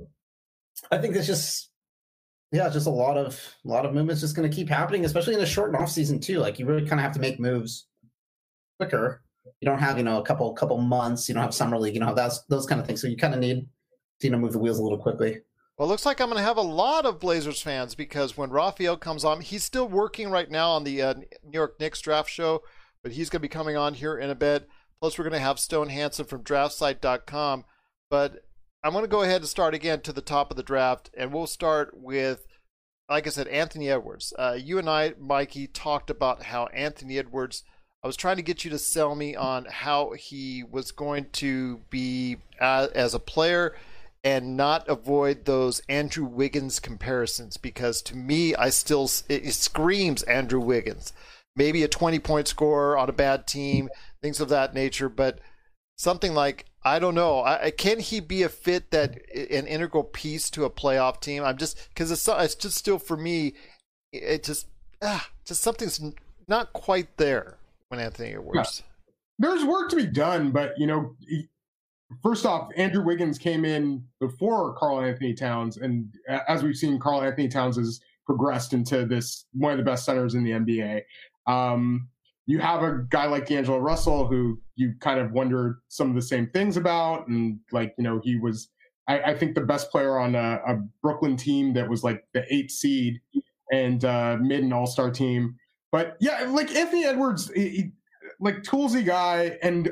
I 0.92 1.00
think 1.00 1.16
it's 1.16 1.26
just 1.26 1.72
yeah, 2.52 2.70
just 2.70 2.86
a 2.86 2.92
lot 2.92 3.18
of 3.18 3.40
a 3.66 3.68
lot 3.68 3.86
of 3.86 3.94
movements 3.94 4.22
just 4.22 4.36
going 4.36 4.50
to 4.50 4.56
keep 4.56 4.70
happening, 4.70 5.04
especially 5.04 5.34
in 5.34 5.40
a 5.40 5.46
short 5.46 5.76
off 5.76 5.90
season 5.90 6.20
too. 6.20 6.40
Like 6.40 6.60
you 6.60 6.68
really 6.68 6.86
kind 6.86 7.00
of 7.00 7.04
have 7.04 7.14
to 7.14 7.20
make 7.20 7.40
moves 7.40 7.88
quicker. 8.78 9.24
You 9.60 9.66
don't 9.66 9.80
have 9.80 9.98
you 9.98 10.04
know 10.04 10.20
a 10.20 10.24
couple 10.24 10.54
couple 10.54 10.78
months. 10.78 11.28
You 11.28 11.34
don't 11.34 11.44
have 11.44 11.56
summer 11.56 11.80
league. 11.80 11.96
You 11.96 12.02
don't 12.02 12.10
have 12.10 12.18
those 12.18 12.44
those 12.50 12.66
kind 12.68 12.80
of 12.80 12.86
things. 12.86 13.02
So 13.02 13.08
you 13.08 13.18
kind 13.18 13.34
of 13.34 13.40
need 13.40 13.68
to 14.20 14.28
you 14.28 14.32
know 14.32 14.38
move 14.38 14.52
the 14.52 14.60
wheels 14.60 14.78
a 14.78 14.84
little 14.84 15.00
quickly. 15.00 15.40
Well, 15.78 15.88
looks 15.88 16.06
like 16.06 16.20
I'm 16.20 16.28
going 16.28 16.38
to 16.38 16.44
have 16.44 16.58
a 16.58 16.62
lot 16.62 17.08
of 17.08 17.20
Blazers 17.20 17.60
fans 17.60 17.96
because 17.96 18.38
when 18.38 18.52
Raphael 18.52 18.98
comes 18.98 19.26
on, 19.26 19.42
he's 19.42 19.64
still 19.64 19.88
working 19.88 20.30
right 20.30 20.52
now 20.52 20.70
on 20.74 20.84
the 20.84 21.02
uh, 21.02 21.14
New 21.16 21.54
York 21.54 21.80
Knicks 21.80 22.02
draft 22.02 22.30
show, 22.30 22.62
but 23.04 23.14
he's 23.14 23.30
going 23.30 23.40
to 23.40 23.48
be 23.48 23.50
coming 23.50 23.78
on 23.78 23.94
here 23.94 24.18
in 24.18 24.30
a 24.30 24.36
bit. 24.36 24.68
Plus, 25.00 25.18
we're 25.18 25.24
going 25.24 25.34
to 25.34 25.40
have 25.40 25.60
Stone 25.60 25.90
Hansen 25.90 26.26
from 26.26 26.44
DraftSite.com. 26.44 27.66
But 28.10 28.46
I'm 28.84 28.94
going 28.94 29.04
to 29.04 29.10
go 29.10 29.24
ahead 29.24 29.42
and 29.42 29.48
start 29.48 29.74
again 29.74 30.02
to 30.02 30.14
the 30.14 30.22
top 30.22 30.52
of 30.52 30.58
the 30.58 30.64
draft, 30.64 31.10
and 31.16 31.32
we'll 31.32 31.48
start 31.48 31.92
with, 31.94 32.48
like 33.10 33.28
I 33.28 33.30
said, 33.30 33.48
Anthony 33.48 33.90
Edwards. 33.90 34.34
Uh, 34.38 34.58
you 34.60 34.78
and 34.78 34.90
I, 34.90 35.14
Mikey, 35.20 35.68
talked 35.68 36.10
about 36.10 36.44
how 36.44 36.66
Anthony 36.68 37.18
Edwards. 37.18 37.64
I 38.04 38.08
was 38.08 38.18
trying 38.18 38.38
to 38.38 38.42
get 38.42 38.66
you 38.66 38.72
to 38.72 38.80
sell 38.80 39.14
me 39.16 39.36
on 39.36 39.66
how 39.66 40.14
he 40.14 40.64
was 40.64 40.92
going 40.92 41.28
to 41.34 41.82
be 41.90 42.38
uh, 42.60 42.88
as 42.96 43.14
a 43.14 43.20
player 43.20 43.76
and 44.24 44.56
not 44.56 44.88
avoid 44.88 45.46
those 45.46 45.82
Andrew 45.88 46.26
Wiggins 46.26 46.80
comparisons 46.80 47.58
because 47.58 48.02
to 48.04 48.16
me, 48.16 48.56
I 48.56 48.70
still 48.70 49.10
it 49.30 49.52
screams 49.54 50.24
Andrew 50.24 50.60
Wiggins. 50.60 51.14
Maybe 51.56 51.84
a 51.84 51.88
20 51.88 52.20
point 52.20 52.48
scorer 52.48 52.98
on 52.98 53.10
a 53.10 53.14
bad 53.14 53.46
team, 53.46 53.90
things 54.22 54.40
of 54.40 54.50
that 54.50 54.74
nature, 54.74 55.10
but 55.10 55.40
something 55.98 56.34
like 56.34 56.66
I 56.84 56.98
don't 56.98 57.14
know. 57.14 57.44
I, 57.44 57.72
can 57.72 58.00
he 58.00 58.20
be 58.20 58.42
a 58.42 58.50
fit 58.50 58.90
that 58.92 59.12
an 59.36 59.68
integral 59.68 60.04
piece 60.04 60.50
to 60.52 60.66
a 60.66 60.70
playoff 60.70 61.22
team? 61.22 61.44
I'm 61.44 61.58
just 61.58 61.90
because 61.90 62.10
it's, 62.10 62.28
it's 62.28 62.56
just 62.56 62.78
still 62.78 62.98
for 62.98 63.16
me. 63.16 63.54
It 64.12 64.44
just 64.44 64.68
ah, 65.02 65.30
just 65.46 65.62
something's 65.62 66.02
not 66.48 66.74
quite 66.74 67.18
there 67.18 67.58
when 67.90 68.00
Anthony 68.00 68.32
Edwards. 68.32 68.84
there's 69.38 69.64
work 69.64 69.90
to 69.90 69.96
be 69.96 70.08
done, 70.08 70.52
but 70.52 70.74
you 70.78 70.88
know, 70.88 71.16
first 72.24 72.46
off, 72.46 72.72
Andrew 72.78 73.04
Wiggins 73.04 73.38
came 73.38 73.64
in 73.64 74.04
before 74.20 74.74
Karl-Anthony 74.76 75.34
Towns, 75.34 75.78
and 75.78 76.14
as 76.48 76.64
we've 76.64 76.76
seen, 76.76 77.00
Karl-Anthony 77.00 77.48
Towns 77.48 77.78
has 77.78 78.02
progressed 78.26 78.74
into 78.74 79.06
this 79.06 79.46
one 79.54 79.72
of 79.72 79.78
the 79.78 79.84
best 79.84 80.06
centers 80.06 80.36
in 80.36 80.44
the 80.44 80.52
NBA. 80.52 81.02
Um, 81.48 82.10
you 82.48 82.60
have 82.60 82.84
a 82.84 83.06
guy 83.10 83.26
like 83.26 83.48
D'Angelo 83.48 83.78
Russell 83.80 84.28
who 84.28 84.60
you 84.76 84.94
kind 85.00 85.20
of 85.20 85.32
wonder 85.32 85.80
some 85.88 86.10
of 86.10 86.16
the 86.16 86.22
same 86.22 86.48
things 86.48 86.78
about, 86.78 87.28
and 87.28 87.60
like 87.72 87.94
you 87.98 88.04
know, 88.04 88.20
he 88.24 88.38
was. 88.38 88.70
I, 89.08 89.22
I 89.32 89.38
think 89.38 89.56
the 89.56 89.62
best 89.62 89.90
player 89.92 90.20
on 90.20 90.36
a, 90.36 90.60
a 90.68 90.76
Brooklyn 91.02 91.36
team 91.36 91.74
that 91.74 91.90
was 91.90 92.04
like 92.04 92.24
the 92.34 92.44
eighth 92.54 92.72
seed 92.72 93.20
and 93.72 94.06
uh, 94.06 94.38
mid 94.40 94.64
and 94.64 94.74
all 94.74 94.86
star 94.86 95.10
team. 95.10 95.56
But 95.92 96.18
yeah, 96.20 96.42
like 96.50 96.74
Anthony 96.76 97.06
Edwards, 97.06 97.52
he- 97.54 97.70
he- 97.70 97.92
like 98.40 98.64
toolsy 98.64 99.04
guy, 99.06 99.58
and 99.62 99.92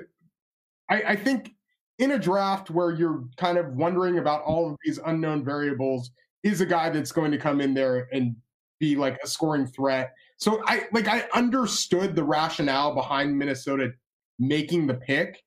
I, 0.89 1.01
I 1.09 1.15
think 1.15 1.51
in 1.99 2.11
a 2.11 2.19
draft 2.19 2.69
where 2.69 2.91
you're 2.91 3.25
kind 3.37 3.57
of 3.57 3.73
wondering 3.73 4.17
about 4.19 4.43
all 4.43 4.69
of 4.71 4.77
these 4.83 4.99
unknown 5.05 5.43
variables, 5.43 6.11
is 6.43 6.61
a 6.61 6.65
guy 6.65 6.89
that's 6.89 7.11
going 7.11 7.31
to 7.31 7.37
come 7.37 7.59
in 7.61 7.73
there 7.73 8.07
and 8.13 8.35
be 8.79 8.95
like 8.95 9.17
a 9.23 9.27
scoring 9.27 9.67
threat. 9.67 10.13
So 10.39 10.63
I 10.65 10.85
like 10.93 11.07
I 11.07 11.25
understood 11.33 12.15
the 12.15 12.23
rationale 12.23 12.95
behind 12.95 13.37
Minnesota 13.37 13.91
making 14.39 14.87
the 14.87 14.93
pick, 14.95 15.43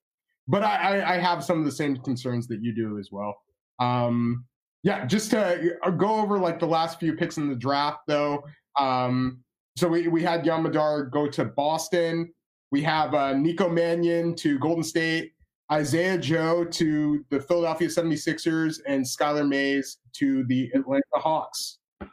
but 0.47 0.63
I, 0.63 1.01
I, 1.01 1.15
I 1.15 1.19
have 1.19 1.43
some 1.43 1.59
of 1.59 1.65
the 1.65 1.73
same 1.73 1.97
concerns 1.97 2.47
that 2.49 2.63
you 2.63 2.75
do 2.75 2.99
as 2.99 3.09
well. 3.11 3.35
Um, 3.79 4.45
yeah, 4.83 5.07
just 5.07 5.31
to 5.31 5.77
uh, 5.83 5.91
go 5.91 6.17
over 6.17 6.39
like 6.39 6.59
the 6.59 6.67
last 6.67 7.01
few 7.01 7.15
picks 7.15 7.39
in 7.39 7.49
the 7.49 7.57
draft 7.57 8.01
though. 8.07 8.45
Um, 8.79 9.43
so 9.77 9.89
we, 9.89 10.09
we 10.09 10.23
had 10.23 10.45
Yam 10.45 10.65
Madar 10.65 11.05
go 11.05 11.27
to 11.29 11.47
Boston. 11.47 12.33
We 12.71 12.83
have 12.83 13.15
uh, 13.15 13.33
Nico 13.33 13.69
Mannion 13.69 14.35
to 14.37 14.59
Golden 14.59 14.85
State, 14.85 15.33
Isaiah 15.71 16.19
Joe 16.19 16.65
to 16.65 17.25
the 17.31 17.41
Philadelphia 17.41 17.89
76ers, 17.89 18.81
and 18.87 19.05
Skylar 19.05 19.49
Mays 19.49 19.99
to 20.15 20.45
the 20.45 20.71
Atlanta 20.75 21.03
Hawks. 21.15 21.79
Uh, 22.03 22.07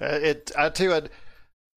it 0.00 0.50
I 0.56 0.68
tell 0.70 0.86
you 0.86 0.92
what, 0.92 1.10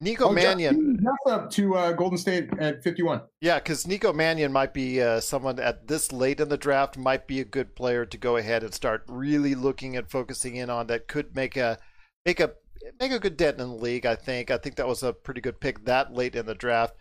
Nico 0.02 0.30
Oh, 0.30 0.32
Mannion. 0.34 0.98
Jeff- 1.02 1.32
up 1.34 1.50
to 1.52 1.76
uh, 1.76 1.92
Golden 1.94 2.18
State 2.18 2.50
at 2.60 2.84
51. 2.84 3.22
Yeah, 3.40 3.60
because 3.60 3.86
Nico 3.88 4.12
Mannion 4.12 4.52
might 4.52 4.74
be 4.74 5.00
uh, 5.02 5.20
someone 5.20 5.60
at 5.60 5.88
this 5.88 6.12
late 6.12 6.40
in 6.40 6.50
the 6.50 6.58
draft 6.58 6.98
might 6.98 7.28
be 7.28 7.40
a 7.40 7.46
good 7.46 7.76
player 7.76 8.06
to 8.08 8.18
go 8.18 8.36
ahead 8.38 8.64
and 8.64 8.74
start 8.74 9.04
really 9.08 9.54
looking 9.56 9.96
at 9.96 10.10
focusing 10.10 10.56
in 10.56 10.70
on 10.72 10.88
that 10.88 11.08
could 11.08 11.36
make 11.36 11.56
a 11.56 11.78
make 12.26 12.40
a 12.40 12.52
make 13.00 13.12
a 13.12 13.20
good 13.20 13.38
dent 13.38 13.60
in 13.60 13.68
the 13.70 13.76
league. 13.76 14.06
I 14.08 14.16
think 14.16 14.50
I 14.50 14.58
think 14.58 14.76
that 14.78 14.88
was 14.88 15.04
a 15.04 15.14
pretty 15.14 15.40
good 15.42 15.60
pick 15.62 15.86
that 15.86 16.12
late 16.14 16.36
in 16.36 16.48
the 16.48 16.56
draft. 16.56 16.96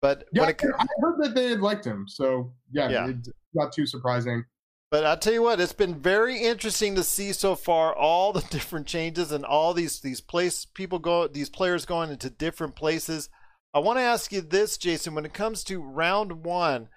But 0.00 0.24
Yeah, 0.32 0.42
when 0.42 0.50
it, 0.50 0.62
I 0.80 0.86
heard 1.00 1.22
that 1.22 1.34
they 1.36 1.48
had 1.50 1.60
liked 1.60 1.84
him. 1.84 2.06
So, 2.08 2.52
yeah, 2.72 2.88
Yeah. 2.90 3.12
not 3.54 3.72
too 3.72 3.86
surprising. 3.86 4.44
But 4.92 5.06
I'll 5.06 5.16
tell 5.16 5.32
you 5.32 5.40
what, 5.40 5.58
it's 5.58 5.72
been 5.72 5.94
very 5.94 6.42
interesting 6.42 6.96
to 6.96 7.02
see 7.02 7.32
so 7.32 7.54
far 7.54 7.96
all 7.96 8.34
the 8.34 8.42
different 8.50 8.86
changes 8.86 9.32
and 9.32 9.42
all 9.42 9.72
these 9.72 10.00
these 10.00 10.20
place 10.20 10.66
people 10.66 10.98
go 10.98 11.26
these 11.26 11.48
players 11.48 11.86
going 11.86 12.10
into 12.10 12.28
different 12.28 12.76
places. 12.76 13.30
I 13.72 13.78
want 13.78 13.96
to 13.98 14.02
ask 14.02 14.30
you 14.32 14.42
this, 14.42 14.76
Jason, 14.76 15.14
when 15.14 15.24
it 15.24 15.32
comes 15.32 15.64
to 15.64 15.80
round 15.80 16.44
one, 16.44 16.90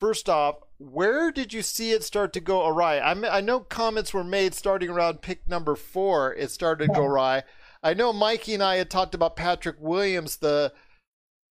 first 0.00 0.30
off, 0.30 0.54
where 0.78 1.30
did 1.30 1.52
you 1.52 1.60
see 1.60 1.92
it 1.92 2.02
start 2.02 2.32
to 2.32 2.40
go 2.40 2.66
awry? 2.66 2.96
I 2.96 3.12
I 3.36 3.42
know 3.42 3.60
comments 3.60 4.14
were 4.14 4.24
made 4.24 4.54
starting 4.54 4.88
around 4.88 5.20
pick 5.20 5.46
number 5.46 5.76
four. 5.76 6.32
It 6.32 6.50
started 6.50 6.86
to 6.86 6.94
go 6.94 7.04
awry. 7.04 7.42
I 7.82 7.92
know 7.92 8.10
Mikey 8.14 8.54
and 8.54 8.62
I 8.62 8.76
had 8.76 8.88
talked 8.88 9.14
about 9.14 9.36
Patrick 9.36 9.76
Williams, 9.78 10.38
the 10.38 10.72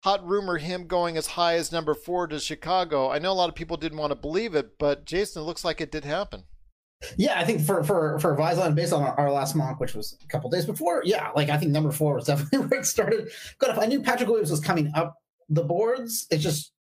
hot 0.02 0.26
rumor 0.26 0.58
him 0.58 0.88
going 0.88 1.18
as 1.18 1.28
high 1.28 1.56
as 1.56 1.72
number 1.72 1.94
four 1.94 2.28
to 2.28 2.40
Chicago. 2.40 3.12
I 3.12 3.20
know 3.20 3.32
a 3.32 3.34
lot 3.34 3.50
of 3.50 3.56
people 3.56 3.78
didn't 3.78 3.98
want 3.98 4.12
to 4.12 4.16
believe 4.16 4.56
it, 4.56 4.78
but 4.78 5.06
Jason, 5.06 5.42
it 5.42 5.46
looks 5.46 5.66
like 5.66 5.82
it 5.82 5.92
did 5.92 6.06
happen. 6.06 6.44
Yeah, 7.16 7.40
I 7.40 7.46
think 7.46 7.62
for 7.62 7.84
for 7.84 8.18
for 8.20 8.36
Viceland, 8.36 8.74
based 8.74 8.92
on 8.92 9.04
our, 9.04 9.20
our 9.20 9.32
last 9.32 9.56
mock, 9.56 9.80
which 9.80 9.94
was 9.94 10.18
a 10.24 10.28
couple 10.28 10.50
days 10.50 10.66
before, 10.66 11.04
yeah, 11.06 11.30
like 11.36 11.50
I 11.50 11.58
think 11.58 11.72
number 11.72 11.92
four 11.92 12.16
was 12.16 12.26
definitely 12.28 12.60
where 12.68 12.80
it 12.80 12.86
started. 12.86 13.30
Good 13.60 13.70
enough. 13.70 13.82
I 13.82 13.86
knew 13.86 14.02
Patrick 14.02 14.30
Williams 14.30 14.52
was 14.52 14.60
coming 14.60 14.92
up 14.96 15.16
the 15.50 15.64
boards. 15.64 16.26
It's 16.32 16.44
just 16.44 16.72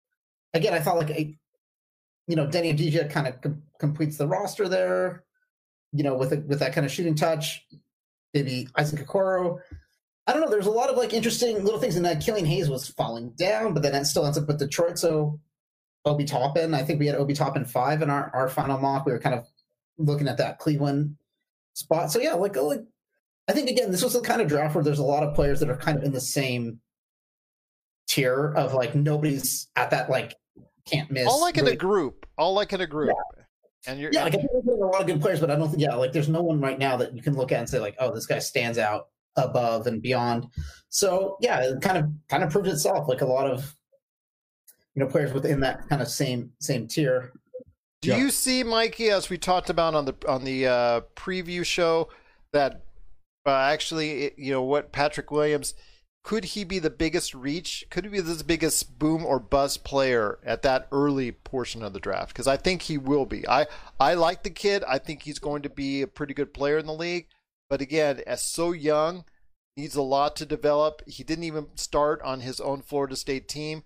again, 0.54 0.72
I 0.72 0.80
thought 0.80 0.96
like 0.96 1.10
a, 1.10 1.36
you 2.26 2.36
know, 2.36 2.46
Deni 2.46 2.76
Avdija 2.76 3.10
kind 3.10 3.26
of 3.26 3.40
com- 3.40 3.62
completes 3.78 4.16
the 4.16 4.26
roster 4.26 4.68
there. 4.68 5.24
You 5.92 6.02
know, 6.02 6.14
with 6.14 6.32
a, 6.32 6.40
with 6.40 6.60
that 6.60 6.72
kind 6.72 6.84
of 6.84 6.92
shooting 6.92 7.14
touch, 7.14 7.66
maybe 8.34 8.68
Isaac 8.76 9.06
Okoro. 9.06 9.58
I 10.26 10.32
don't 10.32 10.42
know. 10.42 10.50
There's 10.50 10.66
a 10.66 10.70
lot 10.70 10.90
of 10.90 10.96
like 10.96 11.12
interesting 11.12 11.62
little 11.64 11.78
things, 11.78 11.96
and 11.96 12.04
that 12.04 12.20
Killian 12.20 12.46
Hayes 12.46 12.68
was 12.68 12.88
falling 12.88 13.30
down, 13.30 13.74
but 13.74 13.82
then 13.82 13.94
it 13.94 14.06
still 14.06 14.26
ends 14.26 14.36
up 14.36 14.48
with 14.48 14.58
Detroit. 14.58 14.98
So 14.98 15.38
Obi 16.04 16.24
Toppin, 16.24 16.74
I 16.74 16.82
think 16.82 16.98
we 16.98 17.06
had 17.06 17.16
Obi 17.16 17.34
Toppin 17.34 17.64
five 17.64 18.02
in 18.02 18.10
our 18.10 18.30
our 18.34 18.48
final 18.48 18.78
mock. 18.78 19.06
We 19.06 19.12
were 19.12 19.20
kind 19.20 19.34
of 19.34 19.46
looking 19.98 20.28
at 20.28 20.38
that 20.38 20.58
Cleveland 20.58 21.16
spot. 21.74 22.10
So 22.10 22.20
yeah, 22.20 22.34
like, 22.34 22.56
oh, 22.56 22.66
like 22.66 22.82
I 23.48 23.52
think 23.52 23.70
again, 23.70 23.90
this 23.90 24.02
was 24.02 24.14
the 24.14 24.20
kind 24.20 24.40
of 24.40 24.48
draft 24.48 24.74
where 24.74 24.82
there's 24.82 24.98
a 24.98 25.04
lot 25.04 25.22
of 25.22 25.34
players 25.34 25.60
that 25.60 25.70
are 25.70 25.76
kind 25.76 25.96
of 25.96 26.04
in 26.04 26.12
the 26.12 26.20
same 26.20 26.80
tier 28.08 28.52
of 28.56 28.74
like 28.74 28.94
nobody's 28.94 29.68
at 29.76 29.90
that 29.90 30.08
like 30.08 30.34
can't 30.86 31.10
miss. 31.10 31.26
all 31.26 31.40
like 31.40 31.58
in 31.58 31.66
a 31.66 31.76
group, 31.76 32.26
all 32.38 32.54
like 32.54 32.72
in 32.72 32.80
a 32.80 32.86
group. 32.86 33.14
And 33.88 34.00
you're 34.00 34.10
yeah, 34.12 34.24
like 34.24 34.34
I 34.34 34.38
think 34.38 34.50
there's 34.52 34.66
a 34.66 34.84
lot 34.84 35.00
of 35.00 35.06
good 35.06 35.20
players, 35.20 35.38
but 35.38 35.52
I 35.52 35.56
don't 35.56 35.68
think 35.68 35.82
yeah, 35.82 35.94
like 35.94 36.12
there's 36.12 36.28
no 36.28 36.42
one 36.42 36.60
right 36.60 36.78
now 36.78 36.96
that 36.96 37.14
you 37.14 37.22
can 37.22 37.34
look 37.34 37.52
at 37.52 37.60
and 37.60 37.68
say 37.68 37.78
like, 37.78 37.94
oh, 38.00 38.12
this 38.12 38.26
guy 38.26 38.40
stands 38.40 38.78
out 38.78 39.08
above 39.36 39.86
and 39.86 40.00
beyond. 40.02 40.46
So 40.88 41.36
yeah, 41.40 41.60
it 41.60 41.80
kind 41.82 41.98
of 41.98 42.10
kind 42.28 42.42
of 42.42 42.50
proved 42.50 42.68
itself. 42.68 43.08
Like 43.08 43.20
a 43.20 43.26
lot 43.26 43.50
of 43.50 43.74
you 44.94 45.02
know 45.04 45.08
players 45.10 45.32
within 45.32 45.60
that 45.60 45.88
kind 45.88 46.00
of 46.02 46.08
same 46.08 46.52
same 46.60 46.86
tier. 46.88 47.32
Do 48.02 48.10
Yeah. 48.10 48.18
you 48.18 48.30
see, 48.30 48.62
Mikey, 48.62 49.10
as 49.10 49.30
we 49.30 49.38
talked 49.38 49.70
about 49.70 49.94
on 49.94 50.04
the 50.04 50.14
on 50.28 50.44
the 50.44 50.66
uh, 50.66 51.00
preview 51.14 51.64
show, 51.64 52.08
that 52.52 52.82
uh, 53.46 53.50
actually, 53.50 54.24
it- 54.24 54.38
you 54.38 54.52
know 54.52 54.62
what, 54.62 54.92
Patrick 54.92 55.30
Williams, 55.30 55.74
could 56.24 56.44
he 56.44 56.64
be 56.64 56.78
the 56.78 56.90
biggest 56.90 57.34
reach? 57.34 57.84
Could 57.90 58.04
he 58.04 58.10
be 58.10 58.20
the 58.20 58.42
biggest 58.44 58.98
boom 58.98 59.24
or 59.24 59.38
bust 59.38 59.84
player 59.84 60.38
at 60.44 60.62
that 60.62 60.88
early 60.90 61.30
portion 61.32 61.82
of 61.82 61.92
the 61.92 62.00
draft? 62.00 62.28
Because 62.28 62.48
I 62.48 62.56
think 62.56 62.82
he 62.82 62.98
will 62.98 63.24
be. 63.26 63.46
I 63.48 63.66
I 64.00 64.14
like 64.14 64.42
the 64.42 64.50
kid. 64.50 64.82
I 64.86 64.98
think 64.98 65.22
he's 65.22 65.38
going 65.38 65.62
to 65.62 65.70
be 65.70 66.02
a 66.02 66.06
pretty 66.06 66.34
good 66.34 66.52
player 66.52 66.78
in 66.78 66.86
the 66.86 66.92
league. 66.94 67.28
But 67.68 67.80
again, 67.80 68.22
as 68.26 68.42
so 68.42 68.72
young, 68.72 69.24
needs 69.76 69.96
a 69.96 70.02
lot 70.02 70.36
to 70.36 70.46
develop. 70.46 71.02
He 71.06 71.24
didn't 71.24 71.44
even 71.44 71.66
start 71.76 72.22
on 72.22 72.40
his 72.40 72.60
own 72.60 72.82
Florida 72.82 73.16
State 73.16 73.48
team. 73.48 73.82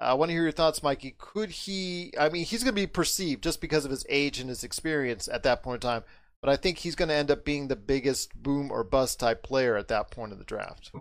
I 0.00 0.14
want 0.14 0.28
to 0.28 0.32
hear 0.32 0.44
your 0.44 0.52
thoughts, 0.52 0.82
Mikey. 0.82 1.16
Could 1.18 1.50
he? 1.50 2.12
I 2.18 2.28
mean, 2.28 2.44
he's 2.44 2.62
going 2.62 2.74
to 2.74 2.80
be 2.80 2.86
perceived 2.86 3.42
just 3.42 3.60
because 3.60 3.84
of 3.84 3.90
his 3.90 4.06
age 4.08 4.38
and 4.38 4.48
his 4.48 4.62
experience 4.62 5.28
at 5.28 5.42
that 5.42 5.62
point 5.62 5.82
in 5.82 5.88
time. 5.88 6.04
But 6.40 6.50
I 6.50 6.56
think 6.56 6.78
he's 6.78 6.94
going 6.94 7.08
to 7.08 7.14
end 7.14 7.32
up 7.32 7.44
being 7.44 7.66
the 7.66 7.76
biggest 7.76 8.40
boom 8.40 8.70
or 8.70 8.84
bust 8.84 9.18
type 9.18 9.42
player 9.42 9.76
at 9.76 9.88
that 9.88 10.12
point 10.12 10.32
of 10.32 10.38
the 10.38 10.44
draft. 10.44 10.92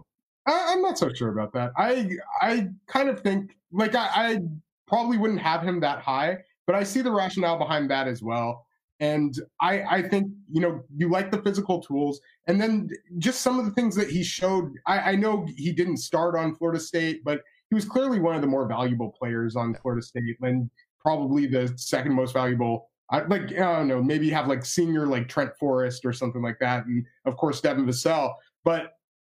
I, 0.47 0.73
I'm 0.73 0.81
not 0.81 0.97
so 0.97 1.13
sure 1.13 1.29
about 1.29 1.53
that. 1.53 1.73
I 1.77 2.09
I 2.41 2.69
kind 2.87 3.09
of 3.09 3.19
think 3.21 3.55
like 3.71 3.93
I, 3.93 4.09
I 4.13 4.39
probably 4.87 5.17
wouldn't 5.17 5.41
have 5.41 5.61
him 5.61 5.79
that 5.81 5.99
high, 5.99 6.39
but 6.65 6.75
I 6.75 6.83
see 6.83 7.01
the 7.01 7.11
rationale 7.11 7.59
behind 7.59 7.91
that 7.91 8.07
as 8.07 8.23
well. 8.23 8.65
And 8.99 9.39
I 9.61 9.81
I 9.83 10.01
think 10.01 10.31
you 10.51 10.61
know 10.61 10.81
you 10.95 11.09
like 11.09 11.31
the 11.31 11.41
physical 11.41 11.81
tools, 11.81 12.19
and 12.47 12.59
then 12.59 12.89
just 13.19 13.41
some 13.41 13.59
of 13.59 13.65
the 13.65 13.71
things 13.71 13.95
that 13.95 14.09
he 14.09 14.23
showed. 14.23 14.73
I, 14.85 15.11
I 15.11 15.15
know 15.15 15.47
he 15.55 15.71
didn't 15.71 15.97
start 15.97 16.35
on 16.35 16.55
Florida 16.55 16.79
State, 16.79 17.23
but 17.23 17.41
he 17.69 17.75
was 17.75 17.85
clearly 17.85 18.19
one 18.19 18.35
of 18.35 18.41
the 18.41 18.47
more 18.47 18.67
valuable 18.67 19.09
players 19.11 19.55
on 19.55 19.75
Florida 19.81 20.01
State, 20.01 20.37
and 20.41 20.69
probably 20.99 21.45
the 21.45 21.71
second 21.77 22.13
most 22.13 22.33
valuable. 22.33 22.89
I, 23.09 23.19
like 23.21 23.53
I 23.53 23.77
don't 23.77 23.87
know, 23.87 24.03
maybe 24.03 24.29
have 24.31 24.47
like 24.47 24.65
senior 24.65 25.05
like 25.05 25.29
Trent 25.29 25.51
Forrest 25.57 26.03
or 26.05 26.11
something 26.11 26.41
like 26.41 26.57
that, 26.59 26.85
and 26.85 27.05
of 27.25 27.37
course 27.37 27.61
Devin 27.61 27.85
Vassell. 27.85 28.33
But 28.65 28.93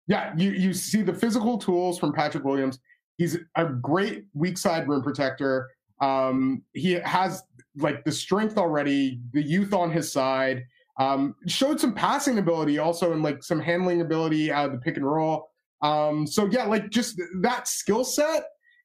yeah, 0.07 0.33
you 0.35 0.51
you 0.51 0.73
see 0.73 1.01
the 1.01 1.13
physical 1.13 1.57
tools 1.57 1.97
from 1.97 2.13
Patrick 2.13 2.43
Williams. 2.43 2.79
He's 3.17 3.37
a 3.55 3.65
great 3.65 4.25
weak 4.33 4.57
side 4.57 4.87
rim 4.87 5.01
protector. 5.01 5.69
Um, 6.01 6.63
he 6.73 6.93
has 6.93 7.43
like 7.77 8.03
the 8.03 8.11
strength 8.11 8.57
already, 8.57 9.19
the 9.33 9.41
youth 9.41 9.73
on 9.73 9.91
his 9.91 10.11
side. 10.11 10.65
Um, 10.99 11.35
showed 11.47 11.79
some 11.79 11.95
passing 11.95 12.37
ability 12.37 12.77
also, 12.77 13.13
and 13.13 13.23
like 13.23 13.43
some 13.43 13.59
handling 13.59 14.01
ability 14.01 14.51
out 14.51 14.65
of 14.67 14.71
the 14.73 14.77
pick 14.77 14.97
and 14.97 15.05
roll. 15.05 15.49
Um, 15.81 16.27
so 16.27 16.45
yeah, 16.45 16.65
like 16.65 16.89
just 16.91 17.19
that 17.41 17.67
skill 17.67 18.03
set 18.03 18.43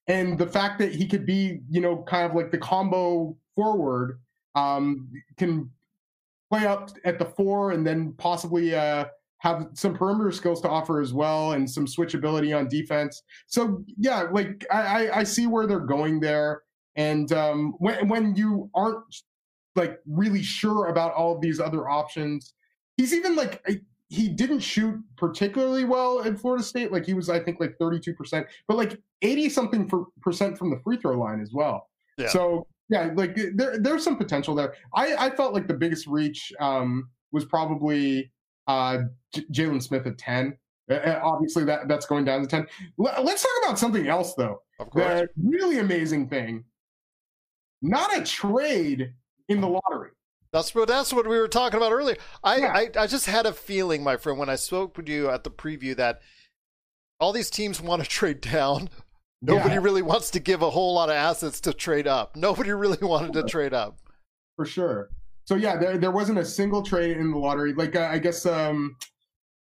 and 0.08 0.38
the 0.38 0.46
fact 0.46 0.78
that 0.78 0.94
he 0.94 1.06
could 1.06 1.26
be, 1.26 1.60
you 1.68 1.80
know, 1.80 2.04
kind 2.04 2.24
of 2.30 2.34
like 2.34 2.50
the 2.50 2.58
combo 2.58 3.36
forward, 3.54 4.20
um, 4.54 5.10
can 5.36 5.68
play 6.50 6.64
up 6.64 6.90
at 7.04 7.18
the 7.18 7.24
four 7.24 7.72
and 7.72 7.86
then 7.86 8.14
possibly 8.16 8.74
uh, 8.74 9.04
have 9.38 9.66
some 9.74 9.92
perimeter 9.94 10.30
skills 10.30 10.60
to 10.62 10.68
offer 10.68 11.00
as 11.00 11.12
well 11.12 11.52
and 11.52 11.68
some 11.68 11.86
switchability 11.86 12.56
on 12.56 12.68
defense. 12.68 13.22
So 13.48 13.84
yeah, 13.98 14.22
like 14.32 14.64
I, 14.72 15.06
I- 15.08 15.18
I 15.18 15.24
see 15.24 15.46
where 15.46 15.66
they're 15.66 15.80
going 15.80 16.20
there. 16.20 16.62
And 16.96 17.30
um, 17.32 17.74
when 17.78 18.08
when 18.08 18.36
you 18.36 18.70
aren't 18.74 19.04
like 19.74 19.98
really 20.06 20.42
sure 20.42 20.86
about 20.86 21.12
all 21.12 21.34
of 21.34 21.40
these 21.40 21.60
other 21.60 21.88
options, 21.88 22.54
he's 22.96 23.12
even 23.12 23.36
like 23.36 23.62
he 24.08 24.28
didn't 24.28 24.60
shoot 24.60 24.98
particularly 25.16 25.84
well 25.84 26.22
at 26.24 26.38
Florida 26.38 26.62
State. 26.62 26.92
Like 26.92 27.04
he 27.04 27.14
was, 27.14 27.28
I 27.28 27.40
think, 27.40 27.60
like 27.60 27.76
thirty 27.78 28.00
two 28.00 28.14
percent, 28.14 28.46
but 28.68 28.76
like 28.76 29.00
eighty 29.22 29.48
something 29.48 29.88
for, 29.88 30.06
percent 30.22 30.56
from 30.56 30.70
the 30.70 30.78
free 30.84 30.96
throw 30.96 31.18
line 31.18 31.40
as 31.40 31.50
well. 31.52 31.88
Yeah. 32.16 32.28
So 32.28 32.66
yeah, 32.88 33.10
like 33.14 33.36
there 33.54 33.78
there's 33.78 34.04
some 34.04 34.16
potential 34.16 34.54
there. 34.54 34.74
I 34.94 35.16
I 35.16 35.30
felt 35.30 35.52
like 35.54 35.66
the 35.66 35.74
biggest 35.74 36.06
reach 36.06 36.52
um, 36.60 37.10
was 37.32 37.44
probably 37.44 38.32
uh, 38.68 38.98
J- 39.34 39.44
Jalen 39.52 39.82
Smith 39.82 40.06
at 40.06 40.18
ten. 40.18 40.56
Uh, 40.88 41.18
obviously, 41.20 41.64
that 41.64 41.88
that's 41.88 42.06
going 42.06 42.24
down 42.24 42.42
to 42.42 42.46
ten. 42.46 42.66
L- 43.00 43.24
let's 43.24 43.42
talk 43.42 43.64
about 43.64 43.78
something 43.78 44.06
else 44.06 44.34
though. 44.34 44.62
Of 44.78 44.90
course. 44.90 45.04
The 45.04 45.28
really 45.42 45.80
amazing 45.80 46.28
thing, 46.28 46.64
not 47.88 48.16
a 48.16 48.22
trade 48.22 49.12
in 49.48 49.60
the 49.60 49.68
lottery. 49.68 50.10
That's 50.52 50.74
what 50.74 50.88
that's 50.88 51.12
what 51.12 51.26
we 51.28 51.38
were 51.38 51.48
talking 51.48 51.76
about 51.76 51.92
earlier. 51.92 52.16
I, 52.42 52.56
Yeah. 52.58 52.72
I 52.74 52.90
I 53.02 53.06
just 53.06 53.26
had 53.26 53.46
a 53.46 53.52
feeling, 53.52 54.02
my 54.02 54.16
friend, 54.16 54.38
when 54.38 54.48
I 54.48 54.56
spoke 54.56 54.96
with 54.96 55.08
you 55.08 55.28
at 55.30 55.44
the 55.44 55.50
preview 55.50 55.94
that 55.96 56.20
all 57.20 57.32
these 57.32 57.50
teams 57.50 57.80
want 57.80 58.02
to 58.02 58.08
trade 58.20 58.40
down. 58.40 58.88
Nobody 59.42 59.74
Yeah. 59.74 59.80
really 59.82 60.02
wants 60.02 60.30
to 60.30 60.40
give 60.40 60.62
a 60.62 60.70
whole 60.70 60.94
lot 60.94 61.10
of 61.10 61.14
assets 61.14 61.60
to 61.62 61.72
trade 61.74 62.06
up. 62.06 62.36
Nobody 62.36 62.72
really 62.72 62.98
wanted 63.02 63.32
to 63.34 63.42
trade 63.42 63.74
up. 63.74 63.98
for 64.56 64.64
sure. 64.64 65.10
So 65.44 65.54
yeah, 65.54 65.76
there 65.76 65.98
there 65.98 66.10
wasn't 66.10 66.38
a 66.38 66.44
single 66.44 66.82
trade 66.82 67.18
in 67.18 67.30
the 67.30 67.38
lottery. 67.38 67.72
Like 67.74 67.94
uh, 67.96 68.08
I 68.10 68.18
guess 68.18 68.46
um, 68.46 68.96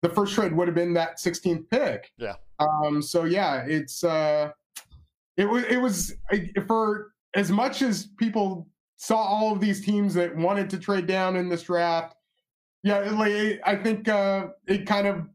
the 0.01 0.09
first 0.09 0.33
trade 0.33 0.53
would 0.53 0.67
have 0.67 0.75
been 0.75 0.93
that 0.93 1.17
16th 1.17 1.69
pick. 1.69 2.09
Yeah. 2.17 2.35
Um. 2.59 3.01
So 3.01 3.25
yeah, 3.25 3.65
it's 3.67 4.03
uh, 4.03 4.51
it 5.37 5.45
was 5.45 5.63
it 5.65 5.77
was 5.77 6.13
I- 6.31 6.49
for 6.67 7.11
as 7.35 7.51
much 7.51 7.81
as 7.81 8.07
people 8.17 8.67
saw 8.97 9.17
all 9.17 9.51
of 9.51 9.59
these 9.59 9.85
teams 9.85 10.13
that 10.13 10.35
wanted 10.35 10.69
to 10.69 10.79
trade 10.79 11.05
down 11.05 11.35
in 11.35 11.49
this 11.49 11.63
draft. 11.63 12.15
Yeah, 12.83 12.99
like 12.99 13.59
I 13.65 13.75
think 13.75 14.07
uh, 14.07 14.47
it 14.67 14.85
kind 14.85 15.07
of 15.07 15.27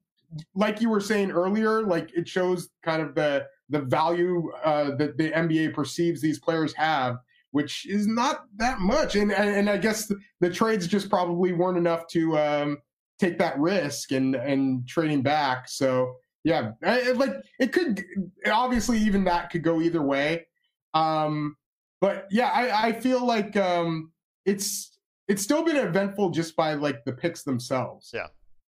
like 0.54 0.80
you 0.80 0.88
were 0.88 1.00
saying 1.00 1.32
earlier, 1.32 1.82
like 1.82 2.10
it 2.14 2.28
shows 2.28 2.70
kind 2.82 3.02
of 3.02 3.14
the 3.14 3.46
the 3.68 3.80
value 3.80 4.50
uh, 4.64 4.96
that 4.96 5.16
the 5.16 5.30
NBA 5.30 5.74
perceives 5.74 6.20
these 6.20 6.38
players 6.38 6.72
have 6.74 7.18
which 7.52 7.86
is 7.86 8.06
not 8.06 8.44
that 8.56 8.80
much. 8.80 9.16
And 9.16 9.32
and, 9.32 9.68
I 9.68 9.76
guess 9.76 10.06
the, 10.06 10.18
the 10.40 10.50
trades 10.50 10.86
just 10.86 11.10
probably 11.10 11.52
weren't 11.52 11.78
enough 11.78 12.06
to 12.08 12.38
um, 12.38 12.78
take 13.18 13.38
that 13.38 13.58
risk 13.58 14.12
and 14.12 14.34
and 14.34 14.86
trading 14.86 15.22
back. 15.22 15.68
So 15.68 16.14
yeah, 16.44 16.72
like 16.82 17.34
it 17.58 17.72
could 17.72 18.04
obviously 18.46 18.98
even 18.98 19.24
that 19.24 19.50
could 19.50 19.62
go 19.62 19.80
either 19.80 20.02
way. 20.02 20.46
Um, 20.94 21.56
but 22.00 22.26
yeah, 22.30 22.48
I, 22.48 22.88
I 22.88 22.92
feel 22.92 23.24
like 23.24 23.56
um, 23.56 24.12
it's 24.46 24.98
it's 25.28 25.42
still 25.42 25.64
been 25.64 25.76
eventful 25.76 26.30
just 26.30 26.56
by 26.56 26.74
like 26.74 27.04
the 27.04 27.12
picks 27.12 27.42
themselves. 27.44 28.10
Yeah. 28.12 28.26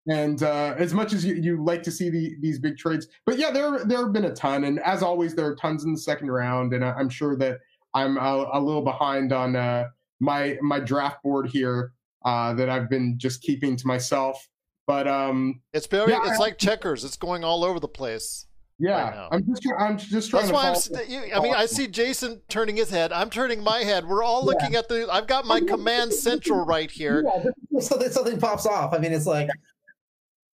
And 0.09 0.43
uh, 0.43 0.75
as 0.79 0.93
much 0.95 1.13
as 1.13 1.25
you, 1.25 1.35
you 1.35 1.63
like 1.65 1.83
to 1.85 1.91
see 1.93 2.11
the, 2.11 2.35
these 2.41 2.59
big 2.59 2.77
trades, 2.77 3.07
but 3.25 3.39
yeah, 3.39 3.51
there 3.53 3.85
there 3.85 3.99
have 3.99 4.13
been 4.13 4.25
a 4.25 4.35
ton, 4.35 4.65
and 4.65 4.81
as 4.81 5.01
always, 5.03 5.35
there 5.35 5.47
are 5.47 5.55
tons 5.55 5.85
in 5.85 5.93
the 5.93 5.99
second 6.01 6.29
round, 6.31 6.73
and 6.75 6.85
I, 6.85 6.91
I'm 6.93 7.09
sure 7.09 7.37
that 7.37 7.59
I'm 7.95 8.17
a, 8.17 8.51
a 8.53 8.61
little 8.61 8.83
behind 8.83 9.33
on 9.33 9.55
uh, 9.55 9.85
my 10.19 10.59
my 10.61 10.81
draft 10.81 11.23
board 11.23 11.47
here 11.49 11.93
uh, 12.25 12.53
that 12.55 12.69
I've 12.69 12.91
been 12.91 13.15
just 13.17 13.43
keeping 13.43 13.77
to 13.77 13.87
myself. 13.87 14.49
But 14.89 15.07
um, 15.07 15.61
It's 15.73 15.87
very 15.87 16.11
Yeah, 16.11 16.19
it's 16.25 16.33
I- 16.33 16.37
like 16.39 16.59
checkers. 16.59 17.05
It's 17.05 17.17
going 17.17 17.45
all 17.45 17.63
over 17.65 17.79
the 17.79 17.87
place. 17.89 18.47
Yeah, 18.83 19.21
Right. 19.21 19.29
I'm 19.31 19.47
just 19.47 19.63
I'm 19.79 19.97
just 19.97 20.29
trying 20.29 20.49
That's 20.49 20.89
to. 20.89 20.93
why 20.93 21.03
I'm. 21.05 21.11
You, 21.11 21.35
I 21.37 21.41
mean, 21.41 21.55
I 21.55 21.67
see 21.67 21.87
Jason 21.87 22.41
turning 22.49 22.75
his 22.77 22.91
head. 22.91 23.13
I'm 23.13 23.31
turning 23.31 23.63
my 23.63 23.79
head. 23.79 24.09
We're 24.09 24.25
all 24.25 24.45
looking 24.45 24.75
at 24.75 24.89
the. 24.89 25.07
I've 25.09 25.29
got 25.29 25.47
my 25.47 25.61
command 25.61 26.13
central 26.13 26.65
right 26.65 26.91
here. 26.91 27.25
Yeah, 27.25 27.81
something 27.81 28.11
something 28.11 28.41
pops 28.41 28.67
off. 28.67 28.93
I 28.93 28.99
mean, 28.99 29.13
it's 29.13 29.27
like, 29.27 29.49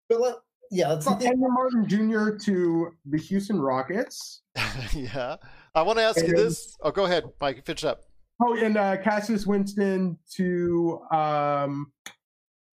but 0.08 0.20
let, 0.20 0.34
yeah, 0.72 0.94
it's 0.94 1.06
not 1.06 1.20
the 1.20 1.26
Kenyon 1.26 1.54
Martin 1.54 1.88
Jr. 1.88 2.36
to 2.46 2.90
the 3.04 3.18
Houston 3.18 3.60
Rockets. 3.60 4.42
yeah. 4.92 5.36
I 5.76 5.82
want 5.82 5.98
to 6.00 6.02
ask 6.02 6.26
you 6.26 6.34
this. 6.34 6.76
Oh, 6.82 6.90
go 6.90 7.04
ahead, 7.04 7.24
Mike. 7.40 7.64
Finish 7.64 7.84
up. 7.84 8.00
Oh, 8.42 8.56
and 8.56 8.76
uh, 8.76 8.96
Cassius 8.96 9.46
Winston 9.46 10.18
to 10.34 11.00
um, 11.12 11.92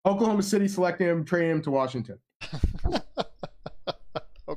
Oklahoma 0.05 0.43
City, 0.43 0.69
selecting 0.69 1.07
him, 1.07 1.25
trading 1.25 1.51
him 1.51 1.61
to 1.63 1.71
Washington. 1.71 2.19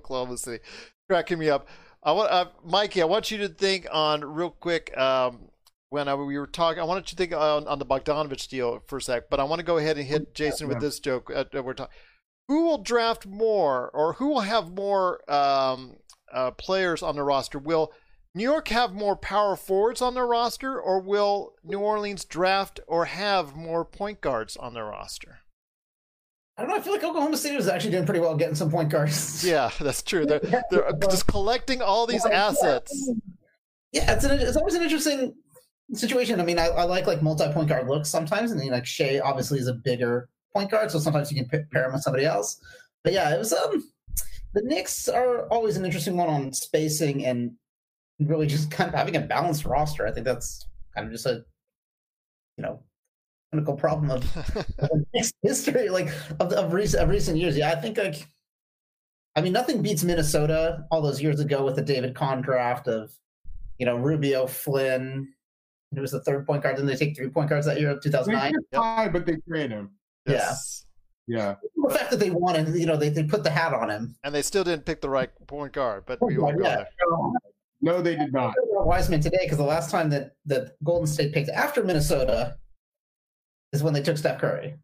Oklahoma 0.04 0.36
City, 0.36 0.62
cracking 1.08 1.38
me 1.38 1.48
up. 1.48 1.68
I 2.02 2.12
want, 2.12 2.30
uh, 2.30 2.46
Mikey. 2.64 3.00
I 3.00 3.06
want 3.06 3.30
you 3.30 3.38
to 3.38 3.48
think 3.48 3.86
on 3.90 4.22
real 4.22 4.50
quick. 4.50 4.96
Um, 4.96 5.48
when 5.88 6.08
I, 6.08 6.14
we 6.14 6.38
were 6.38 6.46
talking, 6.46 6.80
I 6.80 6.84
wanted 6.84 7.10
you 7.10 7.16
to 7.16 7.16
think 7.16 7.32
on, 7.32 7.66
on 7.66 7.78
the 7.78 7.86
Bogdanovich 7.86 8.48
deal 8.48 8.82
for 8.88 8.98
a 8.98 9.02
sec, 9.02 9.30
but 9.30 9.40
I 9.40 9.44
want 9.44 9.60
to 9.60 9.64
go 9.64 9.78
ahead 9.78 9.96
and 9.96 10.06
hit 10.06 10.34
Jason 10.34 10.68
with 10.68 10.80
this 10.80 10.98
joke. 11.00 11.30
Uh, 11.34 11.44
we're 11.62 11.72
talking. 11.72 11.94
Who 12.48 12.64
will 12.64 12.82
draft 12.82 13.26
more, 13.26 13.90
or 13.94 14.14
who 14.14 14.28
will 14.28 14.40
have 14.40 14.70
more 14.70 15.20
um, 15.32 15.96
uh, 16.32 16.50
players 16.50 17.02
on 17.02 17.16
the 17.16 17.22
roster? 17.22 17.58
Will 17.58 17.92
New 18.34 18.42
York 18.42 18.68
have 18.68 18.92
more 18.92 19.16
power 19.16 19.56
forwards 19.56 20.02
on 20.02 20.14
their 20.14 20.26
roster, 20.26 20.78
or 20.78 21.00
will 21.00 21.54
New 21.62 21.78
Orleans 21.78 22.24
draft 22.24 22.80
or 22.86 23.06
have 23.06 23.56
more 23.56 23.84
point 23.84 24.20
guards 24.20 24.56
on 24.56 24.74
their 24.74 24.86
roster? 24.86 25.38
I 26.56 26.62
don't 26.62 26.70
know. 26.70 26.76
I 26.76 26.80
feel 26.80 26.92
like 26.92 27.02
Oklahoma 27.02 27.36
City 27.36 27.56
was 27.56 27.66
actually 27.66 27.90
doing 27.90 28.04
pretty 28.04 28.20
well 28.20 28.36
getting 28.36 28.54
some 28.54 28.70
point 28.70 28.88
guards. 28.88 29.44
Yeah, 29.46 29.70
that's 29.80 30.02
true. 30.02 30.24
They're, 30.24 30.40
they're 30.70 30.92
just 31.10 31.26
collecting 31.26 31.82
all 31.82 32.06
these 32.06 32.24
assets. 32.24 33.10
Yeah, 33.92 34.12
it's 34.12 34.24
an, 34.24 34.38
it's 34.40 34.56
always 34.56 34.74
an 34.74 34.82
interesting 34.82 35.34
situation. 35.92 36.40
I 36.40 36.44
mean, 36.44 36.58
I, 36.58 36.66
I 36.66 36.84
like 36.84 37.06
like 37.06 37.22
multi 37.22 37.50
point 37.52 37.68
guard 37.68 37.88
looks 37.88 38.08
sometimes, 38.08 38.52
and 38.52 38.60
then 38.60 38.68
like 38.68 38.86
Shea 38.86 39.20
obviously 39.20 39.58
is 39.58 39.66
a 39.66 39.74
bigger 39.74 40.28
point 40.54 40.70
guard, 40.70 40.90
so 40.90 40.98
sometimes 40.98 41.32
you 41.32 41.44
can 41.44 41.68
pair 41.70 41.86
him 41.86 41.92
with 41.92 42.02
somebody 42.02 42.24
else. 42.24 42.60
But 43.02 43.12
yeah, 43.12 43.34
it 43.34 43.38
was 43.38 43.52
um 43.52 43.82
the 44.54 44.62
Knicks 44.62 45.08
are 45.08 45.46
always 45.48 45.76
an 45.76 45.84
interesting 45.84 46.16
one 46.16 46.28
on 46.28 46.52
spacing 46.52 47.24
and 47.26 47.52
really 48.20 48.46
just 48.46 48.70
kind 48.70 48.88
of 48.88 48.94
having 48.94 49.16
a 49.16 49.20
balanced 49.20 49.64
roster. 49.64 50.06
I 50.06 50.12
think 50.12 50.24
that's 50.24 50.66
kind 50.94 51.06
of 51.06 51.12
just 51.12 51.26
a 51.26 51.44
you 52.56 52.62
know 52.62 52.82
technical 53.54 53.76
problem 53.76 54.10
of, 54.10 54.36
of 54.78 54.90
history, 55.42 55.88
like 55.88 56.08
of, 56.40 56.52
of 56.52 56.72
recent 56.72 57.02
of 57.02 57.08
recent 57.08 57.38
years. 57.38 57.56
Yeah, 57.56 57.70
I 57.70 57.76
think 57.76 57.98
like, 57.98 58.26
I 59.36 59.40
mean, 59.40 59.52
nothing 59.52 59.82
beats 59.82 60.02
Minnesota 60.02 60.84
all 60.90 61.02
those 61.02 61.22
years 61.22 61.40
ago 61.40 61.64
with 61.64 61.76
the 61.76 61.82
David 61.82 62.14
Kahn 62.14 62.42
draft 62.42 62.88
of, 62.88 63.12
you 63.78 63.86
know, 63.86 63.96
Rubio, 63.96 64.46
Flynn. 64.46 65.28
It 65.96 66.00
was 66.00 66.10
the 66.10 66.20
third 66.20 66.46
point 66.46 66.62
guard. 66.62 66.76
Didn't 66.76 66.88
they 66.88 66.96
take 66.96 67.16
three 67.16 67.28
point 67.28 67.48
guards 67.48 67.66
that 67.66 67.78
year, 67.78 67.98
two 68.02 68.10
thousand 68.10 68.34
They 68.34 68.40
nine? 68.40 68.54
high, 68.74 69.08
but 69.08 69.26
they 69.26 69.36
traded 69.48 69.70
him. 69.70 69.90
Yes. 70.26 70.86
Yeah. 71.26 71.54
The 71.76 71.94
fact 71.94 72.10
that 72.10 72.18
they 72.18 72.30
wanted, 72.30 72.74
you 72.74 72.86
know 72.86 72.96
they, 72.96 73.08
they 73.08 73.22
put 73.22 73.44
the 73.44 73.50
hat 73.50 73.72
on 73.72 73.90
him. 73.90 74.16
And 74.24 74.34
they 74.34 74.42
still 74.42 74.64
didn't 74.64 74.84
pick 74.84 75.00
the 75.00 75.08
right 75.08 75.30
point 75.46 75.72
guard, 75.72 76.04
but 76.06 76.20
we 76.20 76.36
won't 76.36 76.58
go 76.58 76.64
there. 76.64 76.88
No, 77.80 78.00
they 78.00 78.16
did 78.16 78.32
not. 78.32 78.54
Wiseman 78.72 79.20
today 79.20 79.40
because 79.42 79.58
the 79.58 79.64
last 79.64 79.90
time 79.90 80.10
that 80.10 80.32
that 80.46 80.76
Golden 80.82 81.06
State 81.06 81.32
picked 81.32 81.50
after 81.50 81.84
Minnesota 81.84 82.56
is 83.74 83.82
when 83.82 83.92
they 83.92 84.02
took 84.02 84.16
Steph 84.18 84.40
Curry. 84.40 84.74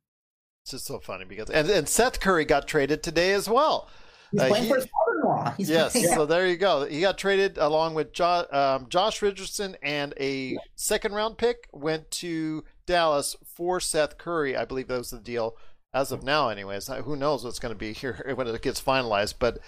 It's 0.64 0.72
just 0.72 0.86
so 0.86 0.98
funny 1.00 1.24
because 1.24 1.48
and, 1.50 1.68
and 1.70 1.88
Seth 1.88 2.20
Curry 2.20 2.44
got 2.44 2.68
traded 2.68 3.02
today 3.02 3.32
as 3.32 3.48
well. 3.48 3.88
He's 4.30 4.40
Uh, 4.42 4.48
playing 4.48 4.64
he- 4.64 4.68
for 4.70 4.76
his 4.76 4.86
father-in-law. 4.86 5.54
He's 5.56 5.70
Yes, 5.70 5.92
playing- 5.92 6.08
so 6.08 6.26
there 6.26 6.46
you 6.46 6.56
go. 6.56 6.84
He 6.84 7.00
got 7.00 7.16
traded 7.18 7.56
along 7.58 7.94
with 7.94 8.12
jo- 8.12 8.46
um, 8.52 8.88
Josh 8.88 9.22
Richardson 9.22 9.76
and 9.82 10.14
a 10.20 10.56
second 10.76 11.14
round 11.14 11.38
pick 11.38 11.68
went 11.72 12.10
to 12.12 12.64
Dallas 12.86 13.36
for 13.56 13.80
Seth 13.80 14.18
Curry. 14.18 14.56
I 14.56 14.64
believe 14.64 14.88
that 14.88 14.98
was 14.98 15.10
the 15.10 15.18
deal 15.18 15.56
as 15.92 16.12
of 16.12 16.22
now, 16.22 16.48
anyways. 16.50 16.86
Who 16.88 17.16
knows 17.16 17.42
what's 17.44 17.58
going 17.58 17.74
to 17.74 17.78
be 17.78 17.92
here 17.92 18.30
when 18.34 18.46
it 18.46 18.62
gets 18.62 18.80
finalized? 18.82 19.34
But 19.38 19.58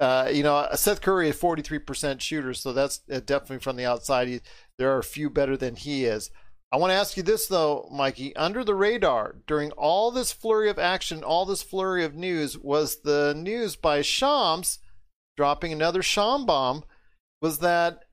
uh, 0.00 0.28
you 0.32 0.42
know, 0.42 0.68
Seth 0.74 1.00
Curry 1.00 1.28
is 1.30 1.36
forty 1.36 1.62
three 1.62 1.78
percent 1.78 2.20
shooter, 2.20 2.52
so 2.54 2.72
that's 2.72 3.00
uh, 3.10 3.20
definitely 3.24 3.58
from 3.60 3.76
the 3.76 3.86
outside. 3.86 4.28
He, 4.28 4.40
there 4.78 4.90
are 4.92 4.98
a 4.98 5.04
few 5.04 5.30
better 5.30 5.56
than 5.56 5.76
he 5.76 6.04
is. 6.04 6.30
I 6.72 6.78
want 6.78 6.90
to 6.90 6.96
ask 6.96 7.18
you 7.18 7.22
this 7.22 7.46
though, 7.46 7.86
Mikey. 7.92 8.34
Under 8.34 8.64
the 8.64 8.74
radar 8.74 9.36
during 9.46 9.72
all 9.72 10.10
this 10.10 10.32
flurry 10.32 10.70
of 10.70 10.78
action, 10.78 11.22
all 11.22 11.44
this 11.44 11.62
flurry 11.62 12.02
of 12.02 12.14
news, 12.14 12.56
was 12.56 13.02
the 13.02 13.34
news 13.36 13.76
by 13.76 14.00
Shams 14.00 14.78
dropping 15.36 15.72
another 15.72 16.02
Sham 16.02 16.46
bomb. 16.46 16.84
Was 17.42 17.58
that 17.58 18.04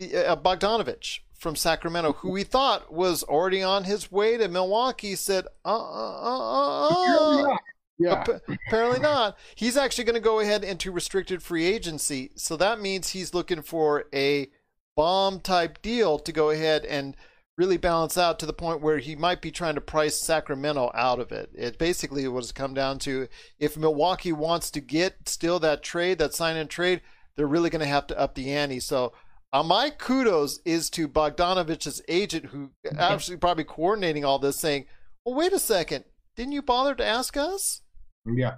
uh, 0.00 0.36
Bogdanovich 0.36 1.18
from 1.38 1.56
Sacramento, 1.56 2.14
who 2.14 2.30
we 2.30 2.42
thought 2.42 2.92
was 2.92 3.22
already 3.22 3.62
on 3.62 3.84
his 3.84 4.10
way 4.10 4.38
to 4.38 4.48
Milwaukee, 4.48 5.14
said, 5.14 5.46
"Uh, 5.64 5.76
uh, 5.76 6.20
uh, 6.22 6.88
uh, 6.88 7.52
uh." 7.52 7.56
Yeah. 7.98 8.12
Appa- 8.14 8.40
Apparently 8.66 9.00
not. 9.00 9.36
He's 9.54 9.76
actually 9.76 10.04
going 10.04 10.14
to 10.14 10.20
go 10.20 10.40
ahead 10.40 10.64
into 10.64 10.90
restricted 10.90 11.42
free 11.42 11.66
agency. 11.66 12.32
So 12.34 12.56
that 12.56 12.80
means 12.80 13.10
he's 13.10 13.34
looking 13.34 13.62
for 13.62 14.06
a 14.12 14.48
bomb 14.96 15.40
type 15.40 15.82
deal 15.82 16.18
to 16.20 16.32
go 16.32 16.50
ahead 16.50 16.84
and 16.84 17.16
really 17.56 17.76
balance 17.76 18.18
out 18.18 18.38
to 18.38 18.46
the 18.46 18.52
point 18.52 18.80
where 18.80 18.98
he 18.98 19.14
might 19.14 19.40
be 19.40 19.50
trying 19.50 19.76
to 19.76 19.80
price 19.80 20.16
Sacramento 20.16 20.90
out 20.94 21.20
of 21.20 21.30
it. 21.30 21.50
It 21.54 21.78
basically 21.78 22.26
was 22.26 22.52
come 22.52 22.74
down 22.74 22.98
to 23.00 23.28
if 23.58 23.76
Milwaukee 23.76 24.32
wants 24.32 24.70
to 24.72 24.80
get 24.80 25.28
still 25.28 25.60
that 25.60 25.82
trade, 25.82 26.18
that 26.18 26.34
sign 26.34 26.56
and 26.56 26.68
trade, 26.68 27.00
they're 27.36 27.46
really 27.46 27.70
going 27.70 27.80
to 27.80 27.86
have 27.86 28.06
to 28.08 28.18
up 28.18 28.34
the 28.34 28.52
ante. 28.52 28.80
So 28.80 29.12
uh, 29.52 29.62
my 29.62 29.90
kudos 29.90 30.58
is 30.64 30.90
to 30.90 31.08
Bogdanovich's 31.08 32.02
agent, 32.08 32.46
who 32.46 32.70
actually 32.98 33.36
probably 33.36 33.64
coordinating 33.64 34.24
all 34.24 34.40
this, 34.40 34.58
saying, 34.58 34.86
"Well, 35.24 35.36
wait 35.36 35.52
a 35.52 35.60
second, 35.60 36.04
didn't 36.36 36.52
you 36.52 36.62
bother 36.62 36.94
to 36.96 37.04
ask 37.04 37.36
us?" 37.36 37.82
Yeah. 38.26 38.56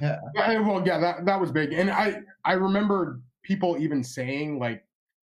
Yeah. 0.00 0.18
Yeah, 0.34 0.58
Well, 0.60 0.86
yeah, 0.86 0.98
that 0.98 1.24
that 1.24 1.40
was 1.40 1.50
big, 1.50 1.72
and 1.72 1.90
I 1.90 2.20
I 2.44 2.54
remember 2.54 3.20
people 3.42 3.78
even 3.78 4.04
saying 4.04 4.58
like 4.58 4.84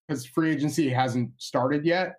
because 0.08 0.26
free 0.26 0.52
agency 0.52 0.90
hasn't 0.90 1.32
started 1.38 1.86
yet, 1.86 2.16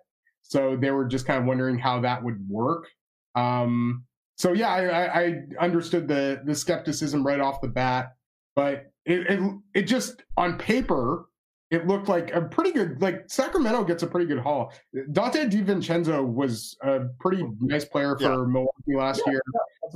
so 0.47 0.75
they 0.75 0.91
were 0.91 1.05
just 1.05 1.25
kind 1.25 1.39
of 1.39 1.45
wondering 1.45 1.77
how 1.77 1.99
that 2.01 2.23
would 2.23 2.39
work. 2.49 2.87
Um, 3.35 4.03
so 4.37 4.53
yeah, 4.53 4.69
I, 4.69 5.05
I, 5.05 5.23
I 5.25 5.33
understood 5.59 6.07
the 6.07 6.41
the 6.45 6.55
skepticism 6.55 7.25
right 7.25 7.39
off 7.39 7.61
the 7.61 7.67
bat, 7.67 8.13
but 8.55 8.91
it, 9.05 9.27
it 9.29 9.39
it 9.73 9.81
just 9.83 10.23
on 10.37 10.57
paper 10.57 11.25
it 11.69 11.85
looked 11.85 12.07
like 12.07 12.33
a 12.33 12.41
pretty 12.41 12.71
good 12.71 13.01
like 13.01 13.23
Sacramento 13.27 13.83
gets 13.83 14.01
a 14.03 14.07
pretty 14.07 14.25
good 14.25 14.39
haul. 14.39 14.71
Donte 15.11 15.51
DiVincenzo 15.51 16.25
was 16.25 16.77
a 16.81 17.01
pretty 17.19 17.45
nice 17.59 17.83
player 17.83 18.15
for 18.17 18.23
Yeah. 18.23 18.45
Milwaukee 18.47 18.95
last 18.95 19.21
year. 19.27 19.41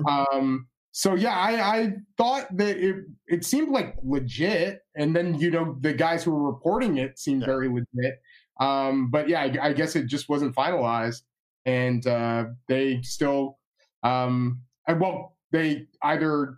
Um, 0.08 0.68
so 0.92 1.16
yeah, 1.16 1.34
I, 1.38 1.78
I 1.78 1.94
thought 2.18 2.48
that 2.58 2.78
it 2.78 3.06
it 3.28 3.46
seemed 3.46 3.70
like 3.70 3.96
legit, 4.04 4.82
and 4.96 5.16
then 5.16 5.36
you 5.40 5.50
know 5.50 5.78
the 5.80 5.94
guys 5.94 6.24
who 6.24 6.32
were 6.32 6.52
reporting 6.52 6.98
it 6.98 7.18
seemed 7.18 7.42
Yeah. 7.42 7.48
very 7.48 7.70
legit. 7.70 8.20
Um, 8.62 9.10
but 9.10 9.28
yeah, 9.28 9.42
I, 9.42 9.70
I 9.70 9.74
guess 9.74 9.96
it 9.96 10.06
just 10.06 10.30
wasn't 10.30 10.56
finalized, 10.56 11.24
and 11.66 12.06
uh, 12.06 12.46
they 12.68 13.02
still, 13.02 13.58
um, 14.04 14.62
well, 14.88 15.36
they 15.52 15.88
either 16.04 16.58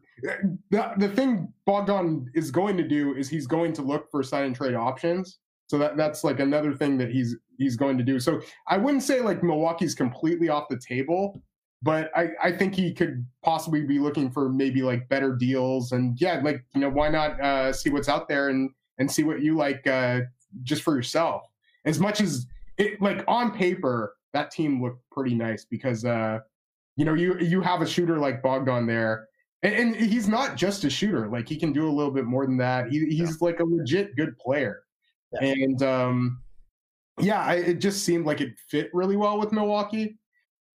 the 0.69 0.91
the 0.97 1.09
thing 1.09 1.51
Bogdan 1.65 2.29
is 2.35 2.51
going 2.51 2.77
to 2.77 2.87
do 2.87 3.15
is 3.15 3.29
he's 3.29 3.47
going 3.47 3.73
to 3.73 3.81
look 3.81 4.11
for 4.11 4.21
sign 4.21 4.45
and 4.45 4.55
trade 4.55 4.75
options. 4.75 5.39
So 5.67 5.77
that 5.79 5.97
that's 5.97 6.23
like 6.23 6.39
another 6.39 6.73
thing 6.73 6.97
that 6.97 7.09
he's 7.09 7.35
he's 7.57 7.75
going 7.75 7.97
to 7.97 8.03
do. 8.03 8.19
So 8.19 8.41
I 8.67 8.77
wouldn't 8.77 9.03
say 9.03 9.21
like 9.21 9.41
Milwaukee's 9.41 9.95
completely 9.95 10.49
off 10.49 10.65
the 10.69 10.77
table, 10.77 11.41
but 11.81 12.11
I, 12.15 12.29
I 12.41 12.51
think 12.51 12.75
he 12.75 12.93
could 12.93 13.25
possibly 13.43 13.81
be 13.85 13.99
looking 13.99 14.29
for 14.29 14.49
maybe 14.49 14.81
like 14.81 15.07
better 15.09 15.35
deals 15.35 15.91
and 15.93 16.19
yeah, 16.19 16.41
like 16.43 16.63
you 16.75 16.81
know, 16.81 16.89
why 16.89 17.09
not 17.09 17.39
uh, 17.41 17.73
see 17.73 17.89
what's 17.89 18.09
out 18.09 18.27
there 18.27 18.49
and 18.49 18.69
and 18.97 19.09
see 19.09 19.23
what 19.23 19.41
you 19.41 19.55
like 19.55 19.87
uh, 19.87 20.21
just 20.63 20.83
for 20.83 20.95
yourself. 20.95 21.43
As 21.85 21.99
much 21.99 22.21
as 22.21 22.47
it 22.77 23.01
like 23.01 23.23
on 23.27 23.51
paper, 23.51 24.15
that 24.33 24.51
team 24.51 24.81
looked 24.81 25.01
pretty 25.11 25.35
nice 25.35 25.65
because 25.65 26.05
uh, 26.05 26.39
you 26.95 27.05
know 27.05 27.13
you 27.13 27.37
you 27.39 27.61
have 27.61 27.81
a 27.81 27.87
shooter 27.87 28.17
like 28.19 28.41
Bogdan 28.41 28.85
there. 28.85 29.27
And, 29.63 29.75
and 29.75 29.95
he's 29.95 30.27
not 30.27 30.57
just 30.57 30.83
a 30.83 30.89
shooter; 30.89 31.27
like 31.29 31.47
he 31.47 31.55
can 31.55 31.71
do 31.71 31.87
a 31.87 31.91
little 31.91 32.11
bit 32.11 32.25
more 32.25 32.45
than 32.45 32.57
that. 32.57 32.89
He, 32.89 33.05
he's 33.05 33.41
like 33.41 33.61
a 33.61 33.63
legit 33.63 34.15
good 34.17 34.37
player, 34.37 34.83
Yeah. 35.31 35.51
and 35.51 35.81
um, 35.83 36.41
yeah, 37.19 37.41
I, 37.41 37.55
it 37.55 37.75
just 37.75 38.03
seemed 38.03 38.25
like 38.25 38.41
it 38.41 38.53
fit 38.67 38.89
really 38.93 39.15
well 39.15 39.39
with 39.39 39.53
Milwaukee. 39.53 40.17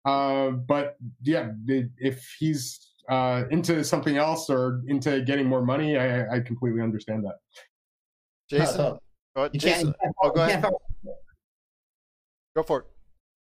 Uh, 0.06 0.52
but 0.52 0.98
yeah, 1.24 1.52
if 1.68 2.24
he's 2.38 2.92
uh, 3.10 3.46
into 3.50 3.84
something 3.84 4.18
else 4.18 4.50
or 4.50 4.82
into 4.88 5.22
getting 5.22 5.48
more 5.48 5.64
money, 5.64 5.98
I, 5.98 6.36
I 6.36 6.40
completely 6.40 6.82
understand 6.82 7.26
that. 7.26 7.38
Jason, 8.50 8.78
No, 8.78 9.00
oh, 9.36 9.50
You 9.52 9.60
Jason, 9.60 9.88
you 9.88 9.94
can't, 10.02 10.16
oh, 10.24 10.30
go 10.30 10.46
you 10.46 10.52
ahead. 10.52 10.74
Go 12.56 12.64
for 12.64 12.80
it. 12.80 12.86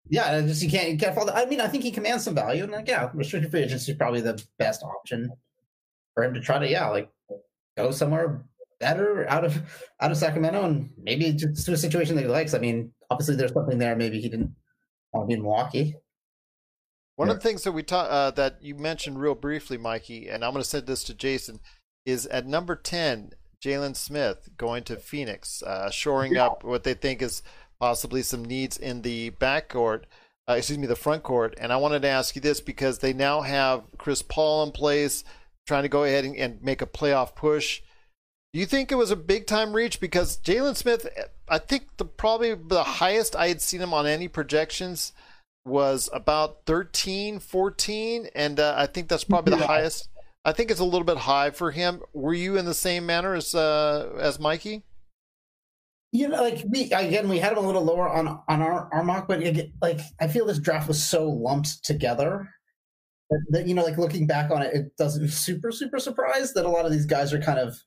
Yeah, 0.09 0.35
and 0.35 0.47
just 0.47 0.61
you 0.63 0.69
can't 0.69 0.89
you 0.89 0.97
can't 0.97 1.13
fall. 1.13 1.29
I 1.29 1.45
mean, 1.45 1.61
I 1.61 1.67
think 1.67 1.83
he 1.83 1.91
commands 1.91 2.23
some 2.23 2.35
value, 2.35 2.63
and 2.63 2.71
like, 2.71 2.87
yeah, 2.87 3.09
restricted 3.13 3.51
free 3.51 3.63
agency 3.63 3.91
is 3.91 3.97
probably 3.97 4.21
the 4.21 4.43
best 4.57 4.83
option 4.83 5.31
for 6.13 6.23
him 6.23 6.33
to 6.33 6.41
try 6.41 6.57
to, 6.57 6.67
yeah, 6.67 6.87
like 6.87 7.09
go 7.77 7.91
somewhere 7.91 8.43
better 8.79 9.29
out 9.29 9.45
of 9.45 9.61
out 9.99 10.11
of 10.11 10.17
Sacramento, 10.17 10.63
and 10.63 10.89
maybe 11.01 11.31
just 11.33 11.65
to 11.65 11.73
a 11.73 11.77
situation 11.77 12.15
that 12.15 12.23
he 12.23 12.27
likes. 12.27 12.53
I 12.53 12.59
mean, 12.59 12.91
obviously, 13.09 13.35
there's 13.35 13.53
something 13.53 13.77
there. 13.77 13.95
Maybe 13.95 14.19
he 14.19 14.29
didn't 14.29 14.55
want 15.11 15.25
to 15.25 15.27
be 15.27 15.33
in 15.33 15.41
Milwaukee. 15.41 15.95
One 17.15 17.29
of 17.29 17.35
the 17.35 17.43
things 17.43 17.63
that 17.63 17.73
we 17.73 17.83
ta- 17.83 18.03
uh, 18.03 18.31
that 18.31 18.59
you 18.61 18.75
mentioned 18.75 19.19
real 19.19 19.35
briefly, 19.35 19.77
Mikey, 19.77 20.29
and 20.29 20.43
I'm 20.43 20.53
going 20.53 20.63
to 20.63 20.69
send 20.69 20.87
this 20.87 21.03
to 21.03 21.13
Jason, 21.13 21.59
is 22.05 22.25
at 22.27 22.47
number 22.47 22.75
ten, 22.75 23.31
Jalen 23.61 23.95
Smith 23.95 24.49
going 24.57 24.83
to 24.85 24.95
Phoenix, 24.95 25.61
uh, 25.61 25.91
shoring 25.91 26.37
up 26.37 26.63
what 26.63 26.83
they 26.83 26.93
think 26.93 27.21
is 27.21 27.43
possibly 27.79 28.21
some 28.21 28.43
needs 28.43 28.77
in 28.77 29.01
the 29.01 29.31
backcourt. 29.31 30.03
Uh, 30.47 30.53
excuse 30.53 30.79
me, 30.79 30.87
the 30.87 30.95
front 30.95 31.23
court. 31.23 31.55
And 31.59 31.71
I 31.71 31.77
wanted 31.77 32.01
to 32.01 32.07
ask 32.07 32.35
you 32.35 32.41
this 32.41 32.59
because 32.59 32.99
they 32.99 33.13
now 33.13 33.41
have 33.41 33.83
Chris 33.97 34.21
Paul 34.21 34.63
in 34.63 34.71
place, 34.71 35.23
trying 35.67 35.83
to 35.83 35.89
go 35.89 36.03
ahead 36.03 36.25
and, 36.25 36.35
and 36.35 36.63
make 36.63 36.81
a 36.81 36.87
playoff 36.87 37.35
push. 37.35 37.81
Do 38.51 38.59
you 38.59 38.65
think 38.65 38.91
it 38.91 38.95
was 38.95 39.11
a 39.11 39.15
big 39.15 39.45
time 39.45 39.73
reach? 39.73 39.99
Because 39.99 40.37
Jalen 40.37 40.75
Smith, 40.75 41.07
I 41.47 41.59
think 41.59 41.97
the 41.97 42.05
probably 42.05 42.55
the 42.55 42.83
highest 42.83 43.35
I 43.35 43.47
had 43.47 43.61
seen 43.61 43.79
him 43.79 43.93
on 43.93 44.07
any 44.07 44.27
projections 44.27 45.13
was 45.65 46.09
about 46.11 46.65
13, 46.65 47.39
14, 47.39 48.27
and 48.33 48.59
uh, 48.59 48.73
I 48.75 48.87
think 48.87 49.07
that's 49.07 49.23
probably 49.23 49.55
the 49.55 49.67
highest. 49.67 50.09
I 50.43 50.51
think 50.51 50.71
it's 50.71 50.79
a 50.79 50.85
little 50.85 51.03
bit 51.03 51.17
high 51.17 51.51
for 51.51 51.69
him. 51.69 52.01
Were 52.13 52.33
you 52.33 52.57
in 52.57 52.65
the 52.65 52.73
same 52.73 53.05
manner 53.05 53.35
as 53.35 53.53
uh, 53.53 54.15
as 54.19 54.39
Mikey? 54.39 54.83
You 56.11 56.27
know, 56.27 56.41
like 56.41 56.63
we 56.67 56.91
again, 56.91 57.29
we 57.29 57.37
had 57.37 57.51
him 57.51 57.59
a 57.59 57.67
little 57.67 57.83
lower 57.83 58.09
on 58.09 58.27
on 58.27 58.61
our 58.61 58.89
our 58.91 59.03
mock, 59.03 59.27
but 59.27 59.43
it, 59.43 59.71
like 59.81 59.99
I 60.19 60.27
feel 60.27 60.45
this 60.45 60.59
draft 60.59 60.87
was 60.87 61.03
so 61.03 61.29
lumped 61.29 61.85
together 61.85 62.49
that, 63.29 63.45
that 63.49 63.67
you 63.67 63.75
know, 63.75 63.83
like 63.83 63.97
looking 63.97 64.25
back 64.25 64.49
on 64.51 64.61
it, 64.61 64.73
it 64.73 64.97
doesn't 64.97 65.27
super 65.29 65.71
super 65.71 65.99
surprised 65.99 66.55
that 66.55 66.65
a 66.65 66.69
lot 66.69 66.85
of 66.85 66.91
these 66.91 67.05
guys 67.05 67.31
are 67.33 67.41
kind 67.41 67.59
of, 67.59 67.77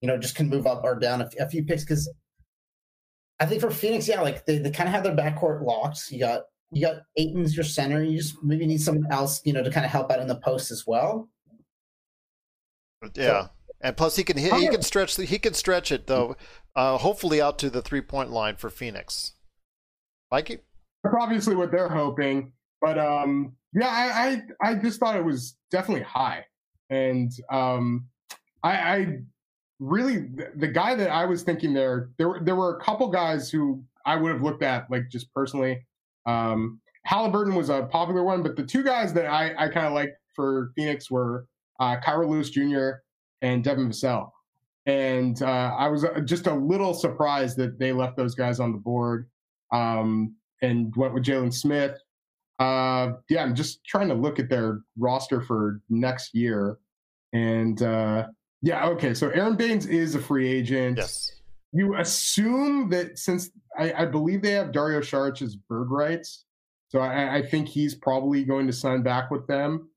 you 0.00 0.08
know, 0.08 0.18
just 0.18 0.34
can 0.34 0.48
move 0.48 0.66
up 0.66 0.82
or 0.84 0.98
down 0.98 1.22
a 1.22 1.48
few 1.48 1.64
picks 1.64 1.84
because 1.84 2.10
I 3.40 3.46
think 3.46 3.60
for 3.60 3.70
Phoenix, 3.70 4.06
yeah, 4.06 4.20
like 4.20 4.46
they, 4.46 4.58
they 4.58 4.70
kind 4.70 4.88
of 4.88 4.94
have 4.94 5.04
their 5.04 5.16
backcourt 5.16 5.64
locked. 5.64 6.10
You 6.10 6.20
got 6.20 6.42
you 6.70 6.80
got 6.80 7.02
Ayton's 7.16 7.56
your 7.56 7.64
center. 7.64 8.02
You 8.02 8.18
just 8.18 8.42
maybe 8.42 8.66
need 8.66 8.80
someone 8.80 9.10
else, 9.12 9.40
you 9.44 9.52
know, 9.52 9.62
to 9.62 9.70
kind 9.70 9.86
of 9.86 9.92
help 9.92 10.10
out 10.10 10.20
in 10.20 10.28
the 10.28 10.36
post 10.36 10.70
as 10.70 10.84
well. 10.86 11.28
Yeah, 13.14 13.48
and 13.84 13.98
plus 13.98 14.16
he 14.16 14.24
can 14.24 14.38
hit, 14.38 14.54
he 14.54 14.68
can 14.68 14.80
stretch 14.80 15.14
the, 15.14 15.26
he 15.26 15.38
can 15.38 15.52
stretch 15.52 15.92
it 15.92 16.06
though. 16.06 16.36
Uh, 16.74 16.96
hopefully 16.96 17.40
out 17.40 17.58
to 17.58 17.68
the 17.68 17.82
three 17.82 18.00
point 18.00 18.30
line 18.30 18.56
for 18.56 18.70
Phoenix. 18.70 19.34
Mikey, 20.32 20.58
That's 21.04 21.14
obviously 21.20 21.54
what 21.54 21.70
they're 21.70 21.90
hoping. 21.90 22.52
But 22.80 22.98
um, 22.98 23.54
yeah, 23.74 23.88
I, 23.88 24.42
I 24.62 24.70
I 24.70 24.74
just 24.76 24.98
thought 24.98 25.16
it 25.16 25.24
was 25.24 25.56
definitely 25.70 26.02
high, 26.02 26.46
and 26.88 27.30
um, 27.52 28.06
I, 28.62 28.72
I 28.72 29.18
really 29.78 30.28
the, 30.56 30.68
guy 30.68 30.94
that 30.94 31.10
I 31.10 31.26
was 31.26 31.42
thinking 31.42 31.74
there 31.74 32.08
there 32.16 32.30
were 32.30 32.40
there 32.42 32.56
were 32.56 32.78
a 32.78 32.80
couple 32.80 33.08
guys 33.08 33.50
who 33.50 33.84
I 34.06 34.16
would 34.16 34.32
have 34.32 34.42
looked 34.42 34.62
at 34.62 34.90
like 34.90 35.10
just 35.10 35.32
personally. 35.34 35.86
Um, 36.24 36.80
Halliburton 37.04 37.54
was 37.54 37.68
a 37.68 37.82
popular 37.82 38.24
one, 38.24 38.42
but 38.42 38.56
the 38.56 38.64
two 38.64 38.82
guys 38.82 39.12
that 39.12 39.26
I 39.26 39.54
I 39.58 39.68
kind 39.68 39.86
of 39.86 39.92
liked 39.92 40.16
for 40.34 40.72
Phoenix 40.74 41.10
were 41.10 41.46
uh, 41.80 41.96
Kira 42.00 42.26
Lewis 42.26 42.48
Jr. 42.48 43.03
and 43.44 43.62
Devin 43.62 43.90
Vassell. 43.90 44.30
And 44.86 45.40
uh, 45.42 45.74
I 45.78 45.88
was 45.88 46.04
uh, 46.04 46.20
just 46.20 46.46
a 46.46 46.54
little 46.54 46.94
surprised 46.94 47.56
that 47.58 47.78
they 47.78 47.92
left 47.92 48.16
those 48.16 48.34
guys 48.34 48.58
on 48.58 48.72
the 48.72 48.78
board 48.78 49.28
um, 49.70 50.34
and 50.62 50.94
went 50.96 51.14
with 51.14 51.24
Jalen 51.24 51.52
Smith. 51.52 51.98
Uh, 52.58 53.12
yeah, 53.28 53.42
I'm 53.42 53.54
just 53.54 53.84
trying 53.84 54.08
to 54.08 54.14
look 54.14 54.38
at 54.38 54.48
their 54.48 54.80
roster 54.96 55.40
for 55.40 55.80
next 55.90 56.34
year. 56.34 56.78
And 57.32 57.82
uh, 57.82 58.28
yeah, 58.62 58.86
okay, 58.88 59.12
so 59.12 59.28
Aron 59.30 59.56
Baynes 59.56 59.86
is 59.86 60.14
a 60.14 60.20
free 60.20 60.48
agent. 60.48 60.98
Yes. 60.98 61.32
You 61.72 61.96
assume 61.96 62.88
that 62.90 63.18
since 63.18 63.50
I, 63.76 63.92
I 63.92 64.04
believe 64.06 64.40
they 64.42 64.52
have 64.52 64.72
Dario 64.72 65.00
Saric's 65.00 65.56
bird 65.68 65.90
rights, 65.90 66.44
so 66.88 67.00
I, 67.00 67.36
I 67.38 67.42
think 67.42 67.66
he's 67.68 67.96
probably 67.96 68.44
going 68.44 68.68
to 68.68 68.72
sign 68.72 69.02
back 69.02 69.30
with 69.30 69.46
them. 69.48 69.88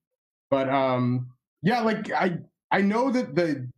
But 0.50 0.70
um, 0.70 1.30
yeah, 1.62 1.82
like 1.82 2.12
I 2.12 2.40
I 2.72 2.82
know 2.82 3.12
that 3.12 3.36
the 3.36 3.70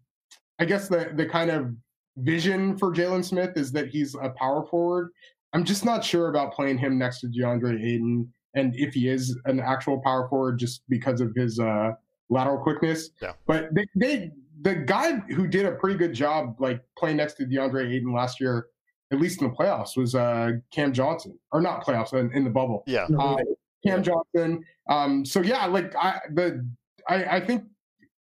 I 0.60 0.66
guess 0.66 0.88
the 0.88 1.12
the 1.16 1.26
kind 1.26 1.52
of 1.52 1.74
vision 2.18 2.78
for 2.78 2.94
Jalen 2.94 3.24
Smith 3.24 3.52
is 3.56 3.72
that 3.72 3.88
he's 3.88 4.16
a 4.16 4.30
power 4.30 4.66
forward. 4.66 5.12
I'm 5.54 5.64
just 5.64 5.86
not 5.86 6.04
sure 6.04 6.30
about 6.30 6.54
playing 6.54 6.78
him 6.78 6.98
next 6.98 7.22
to 7.22 7.28
DeAndre 7.28 7.84
Ayton 7.84 8.32
and 8.56 8.76
if 8.76 8.94
he 8.94 9.08
is 9.08 9.38
an 9.46 9.60
actual 9.60 10.00
power 10.00 10.28
forward 10.28 10.60
just 10.60 10.82
because 10.90 11.22
of 11.22 11.34
his 11.36 11.60
uh, 11.60 11.92
lateral 12.30 12.58
quickness. 12.58 13.12
Yeah. 13.22 13.34
But 13.48 13.74
they, 13.74 13.86
they 13.96 14.32
the 14.62 14.76
guy 14.76 15.18
who 15.18 15.48
did 15.48 15.66
a 15.66 15.72
pretty 15.72 15.98
good 15.98 16.14
job 16.14 16.56
like 16.60 16.82
playing 16.98 17.18
next 17.18 17.36
to 17.36 17.46
DeAndre 17.46 17.92
Ayton 17.94 18.14
last 18.14 18.40
year, 18.40 18.68
at 19.12 19.20
least 19.20 19.42
in 19.42 19.50
the 19.50 19.56
playoffs, 19.56 19.96
was 19.96 20.16
uh, 20.16 20.52
Cam 20.72 20.94
Johnson, 20.94 21.38
or 21.52 21.62
not 21.62 21.86
playoffs 21.86 22.14
in, 22.14 22.32
in 22.34 22.44
the 22.44 22.50
bubble. 22.50 22.84
Yeah. 22.86 23.08
Uh, 23.18 23.38
Cam 23.86 24.04
Johnson. 24.04 24.64
Um, 24.90 25.26
so 25.26 25.42
yeah, 25.42 25.66
like 25.66 25.96
I 25.96 26.20
the 26.34 26.68
I, 27.08 27.38
I 27.38 27.40
think 27.40 27.64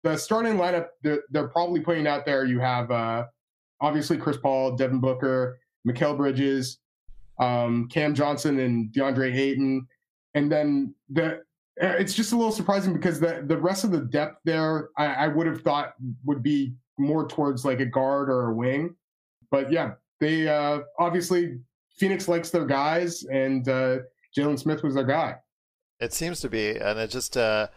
the 0.04 0.18
starting 0.18 0.54
lineup 0.56 0.88
they're, 1.02 1.24
they're 1.32 1.48
probably 1.48 1.80
putting 1.80 2.08
out 2.08 2.26
there. 2.26 2.46
You 2.46 2.60
have 2.60 2.92
uh, 2.92 3.26
obviously 3.82 4.18
Chris 4.18 4.38
Paul, 4.38 4.76
Devin 4.76 5.00
Booker, 5.00 5.60
Mikal 5.88 6.16
Bridges, 6.16 6.80
um, 7.40 7.88
Cam 7.90 8.14
Johnson, 8.14 8.60
and 8.60 8.92
DeAndre 8.92 9.34
Ayton, 9.34 9.88
and 10.36 10.52
then 10.52 10.94
the 11.10 11.42
uh, 11.82 11.88
it's 11.98 12.14
just 12.14 12.34
a 12.34 12.36
little 12.36 12.52
surprising 12.52 12.94
because 12.94 13.20
the 13.20 13.44
the 13.48 13.58
rest 13.58 13.84
of 13.84 13.92
the 13.92 14.02
depth 14.02 14.40
there 14.46 14.90
I, 14.98 15.06
I 15.06 15.28
would 15.28 15.48
have 15.48 15.62
thought 15.62 15.94
would 16.26 16.44
be 16.44 16.74
more 17.00 17.28
towards 17.28 17.66
like 17.66 17.80
a 17.80 17.86
guard 17.86 18.30
or 18.30 18.50
a 18.50 18.54
wing, 18.54 18.96
but 19.50 19.72
yeah, 19.72 19.94
they 20.20 20.48
uh, 20.48 20.80
obviously 21.00 21.60
Phoenix 21.98 22.28
likes 22.28 22.50
their 22.50 22.66
guys, 22.66 23.24
and 23.24 23.68
uh, 23.70 24.00
Jalen 24.38 24.60
Smith 24.60 24.84
was 24.84 24.96
their 24.96 25.04
guy. 25.04 25.38
It 26.00 26.14
seems 26.14 26.42
to 26.42 26.50
be, 26.50 26.72
and 26.78 27.00
it 27.00 27.10
just 27.10 27.38
uh, 27.38 27.68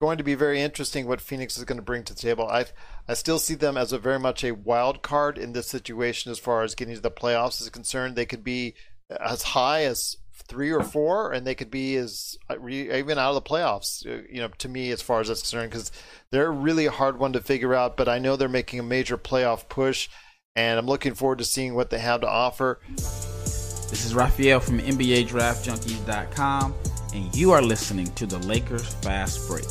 going 0.00 0.18
to 0.18 0.24
be 0.24 0.34
very 0.34 0.60
interesting 0.62 1.06
what 1.06 1.20
Phoenix 1.20 1.58
is 1.58 1.64
going 1.64 1.76
to 1.76 1.82
bring 1.82 2.02
to 2.04 2.14
the 2.14 2.20
table. 2.20 2.48
I 2.48 2.64
I 3.06 3.12
still 3.14 3.38
see 3.38 3.54
them 3.54 3.76
as 3.76 3.92
a 3.92 3.98
very 3.98 4.18
much 4.18 4.42
a 4.42 4.52
wild 4.52 5.02
card 5.02 5.36
in 5.36 5.52
this 5.52 5.66
situation 5.68 6.32
as 6.32 6.38
far 6.38 6.62
as 6.62 6.74
getting 6.74 6.94
to 6.94 7.00
the 7.02 7.10
playoffs 7.10 7.60
is 7.60 7.68
concerned. 7.68 8.16
They 8.16 8.24
could 8.24 8.42
be 8.42 8.74
as 9.10 9.42
high 9.42 9.84
as 9.84 10.16
three 10.48 10.70
or 10.72 10.82
four, 10.82 11.32
and 11.32 11.46
they 11.46 11.54
could 11.54 11.70
be 11.70 11.96
as 11.96 12.38
even 12.50 13.18
out 13.18 13.34
of 13.34 13.34
the 13.34 13.42
playoffs. 13.42 14.06
uh, 14.06 14.22
You 14.30 14.40
know, 14.40 14.48
to 14.58 14.68
me, 14.70 14.90
as 14.90 15.02
far 15.02 15.20
as 15.20 15.28
that's 15.28 15.42
concerned, 15.42 15.70
because 15.70 15.92
they're 16.30 16.50
really 16.50 16.86
a 16.86 16.90
hard 16.90 17.18
one 17.18 17.34
to 17.34 17.40
figure 17.42 17.74
out. 17.74 17.98
But 17.98 18.08
I 18.08 18.18
know 18.18 18.36
they're 18.36 18.48
making 18.48 18.80
a 18.80 18.84
major 18.84 19.18
playoff 19.18 19.68
push, 19.68 20.08
and 20.56 20.78
I'm 20.78 20.86
looking 20.86 21.14
forward 21.14 21.38
to 21.38 21.44
seeing 21.44 21.74
what 21.74 21.90
they 21.90 21.98
have 21.98 22.22
to 22.22 22.28
offer. 22.28 22.80
This 22.96 24.06
is 24.06 24.14
Raphael 24.14 24.60
from 24.60 24.78
NBADraftJunkies.com, 24.78 26.74
and 27.12 27.36
you 27.36 27.50
are 27.50 27.60
listening 27.60 28.06
to 28.14 28.24
the 28.24 28.38
Lakers 28.38 28.94
Fast 28.94 29.46
Break. 29.46 29.66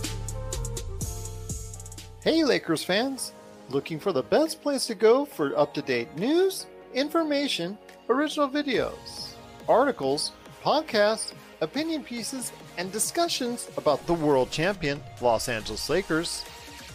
Hey, 2.22 2.44
Lakers 2.44 2.84
fans! 2.84 3.32
Looking 3.70 3.98
for 3.98 4.12
the 4.12 4.24
best 4.24 4.62
place 4.62 4.86
to 4.88 4.94
go 4.94 5.24
for 5.24 5.58
up 5.58 5.74
to 5.76 5.82
date 5.82 6.18
news, 6.18 6.66
information, 6.94 7.78
original 8.10 8.50
videos, 8.50 9.36
articles, 9.70 10.34
podcasts, 10.62 11.32
opinion 11.62 12.04
pieces, 12.04 12.52
and 12.78 12.92
discussions 12.92 13.70
about 13.78 14.06
the 14.06 14.14
world 14.14 14.52
champion 14.52 15.02
Los 15.22 15.48
Angeles 15.48 15.90
Lakers? 15.90 16.44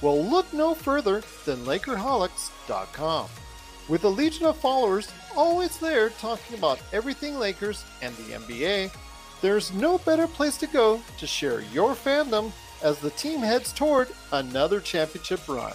Well, 0.02 0.22
look 0.22 0.52
no 0.52 0.74
further 0.74 1.22
than 1.46 1.64
Lakerholics.com. 1.64 3.26
With 3.88 4.04
a 4.04 4.08
legion 4.08 4.44
of 4.44 4.58
followers 4.58 5.10
always 5.34 5.78
there 5.78 6.10
talking 6.10 6.58
about 6.58 6.82
everything 6.92 7.38
Lakers 7.38 7.82
and 8.02 8.14
the 8.16 8.34
NBA, 8.34 8.94
there's 9.40 9.72
no 9.72 9.96
better 9.96 10.26
place 10.26 10.58
to 10.58 10.66
go 10.66 11.00
to 11.16 11.26
share 11.26 11.62
your 11.72 11.94
fandom 11.94 12.52
as 12.84 12.98
the 12.98 13.10
team 13.10 13.40
heads 13.40 13.72
toward 13.72 14.08
another 14.30 14.78
championship 14.78 15.48
run. 15.48 15.72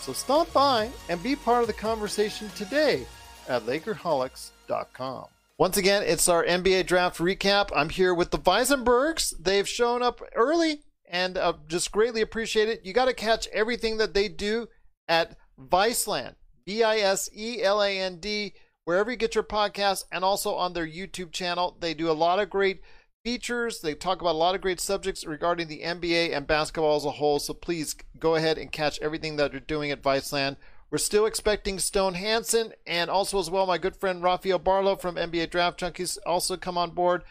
So 0.00 0.12
stop 0.12 0.50
by 0.52 0.90
and 1.08 1.22
be 1.22 1.34
part 1.34 1.62
of 1.62 1.66
the 1.66 1.72
conversation 1.72 2.48
today 2.56 3.06
at 3.48 3.62
Lakerholics.com. 3.66 5.26
Once 5.58 5.76
again, 5.76 6.02
it's 6.02 6.28
our 6.28 6.44
NBA 6.44 6.86
draft 6.86 7.18
recap. 7.18 7.70
I'm 7.74 7.88
here 7.88 8.14
with 8.14 8.30
the 8.30 8.38
Weisenbergs. 8.38 9.34
They've 9.38 9.68
shown 9.68 10.02
up 10.02 10.20
early 10.34 10.82
and 11.08 11.36
uh, 11.36 11.54
just 11.68 11.92
greatly 11.92 12.22
appreciate 12.22 12.68
it. 12.68 12.84
You 12.84 12.92
got 12.92 13.06
to 13.06 13.14
catch 13.14 13.46
everything 13.48 13.98
that 13.98 14.14
they 14.14 14.28
do 14.28 14.68
at 15.08 15.36
Viceland, 15.60 16.34
B 16.64 16.82
I 16.82 16.96
S 16.96 17.28
E 17.36 17.62
L 17.62 17.82
A 17.82 17.98
N 17.98 18.18
D, 18.18 18.54
wherever 18.84 19.10
you 19.10 19.16
get 19.16 19.34
your 19.34 19.44
podcasts, 19.44 20.04
and 20.10 20.24
also 20.24 20.54
on 20.54 20.72
their 20.72 20.86
YouTube 20.86 21.32
channel. 21.32 21.76
They 21.80 21.94
do 21.94 22.10
a 22.10 22.12
lot 22.12 22.40
of 22.40 22.50
great 22.50 22.80
features. 23.24 23.80
They 23.80 23.94
talk 23.94 24.20
about 24.20 24.34
a 24.34 24.38
lot 24.38 24.54
of 24.54 24.60
great 24.60 24.78
subjects 24.78 25.24
regarding 25.24 25.66
the 25.66 25.80
NBA 25.80 26.36
and 26.36 26.46
basketball 26.46 26.96
as 26.96 27.06
a 27.06 27.12
whole. 27.12 27.38
So 27.38 27.54
please 27.54 27.96
go 28.18 28.34
ahead 28.34 28.58
and 28.58 28.70
catch 28.70 29.00
everything 29.00 29.36
that 29.36 29.50
they're 29.50 29.60
doing 29.60 29.90
at 29.90 30.02
Viceland. 30.02 30.56
We're 30.90 30.98
still 30.98 31.24
expecting 31.26 31.78
Stone 31.78 32.14
Hansen 32.14 32.74
and 32.86 33.10
also 33.10 33.40
as 33.40 33.50
well 33.50 33.66
my 33.66 33.78
good 33.78 33.96
friend 33.96 34.22
Rafael 34.22 34.58
Barlow 34.58 34.94
from 34.94 35.16
NBA 35.16 35.50
Draft 35.50 35.80
Junkies 35.80 36.18
also 36.26 36.56
come 36.56 36.76
on 36.76 36.90
board. 36.90 37.24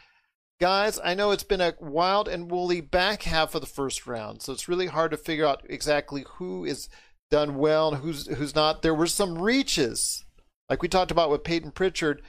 Guys, 0.59 0.99
I 1.03 1.13
know 1.13 1.31
it's 1.31 1.43
been 1.43 1.61
a 1.61 1.75
wild 1.79 2.27
and 2.27 2.49
woolly 2.49 2.81
back 2.81 3.23
half 3.23 3.53
of 3.53 3.61
the 3.61 3.67
first 3.67 4.07
round, 4.07 4.41
so 4.41 4.51
it's 4.51 4.67
really 4.67 4.87
hard 4.87 5.11
to 5.11 5.17
figure 5.17 5.45
out 5.45 5.61
exactly 5.69 6.25
who 6.35 6.65
is 6.65 6.89
done 7.29 7.55
well 7.55 7.93
and 7.93 8.03
who's 8.03 8.27
who's 8.27 8.55
not. 8.55 8.81
There 8.81 8.93
were 8.93 9.07
some 9.07 9.39
reaches, 9.41 10.25
like 10.69 10.81
we 10.81 10.87
talked 10.87 11.11
about 11.11 11.29
with 11.29 11.43
Peyton 11.43 11.71
Pritchard 11.71 12.21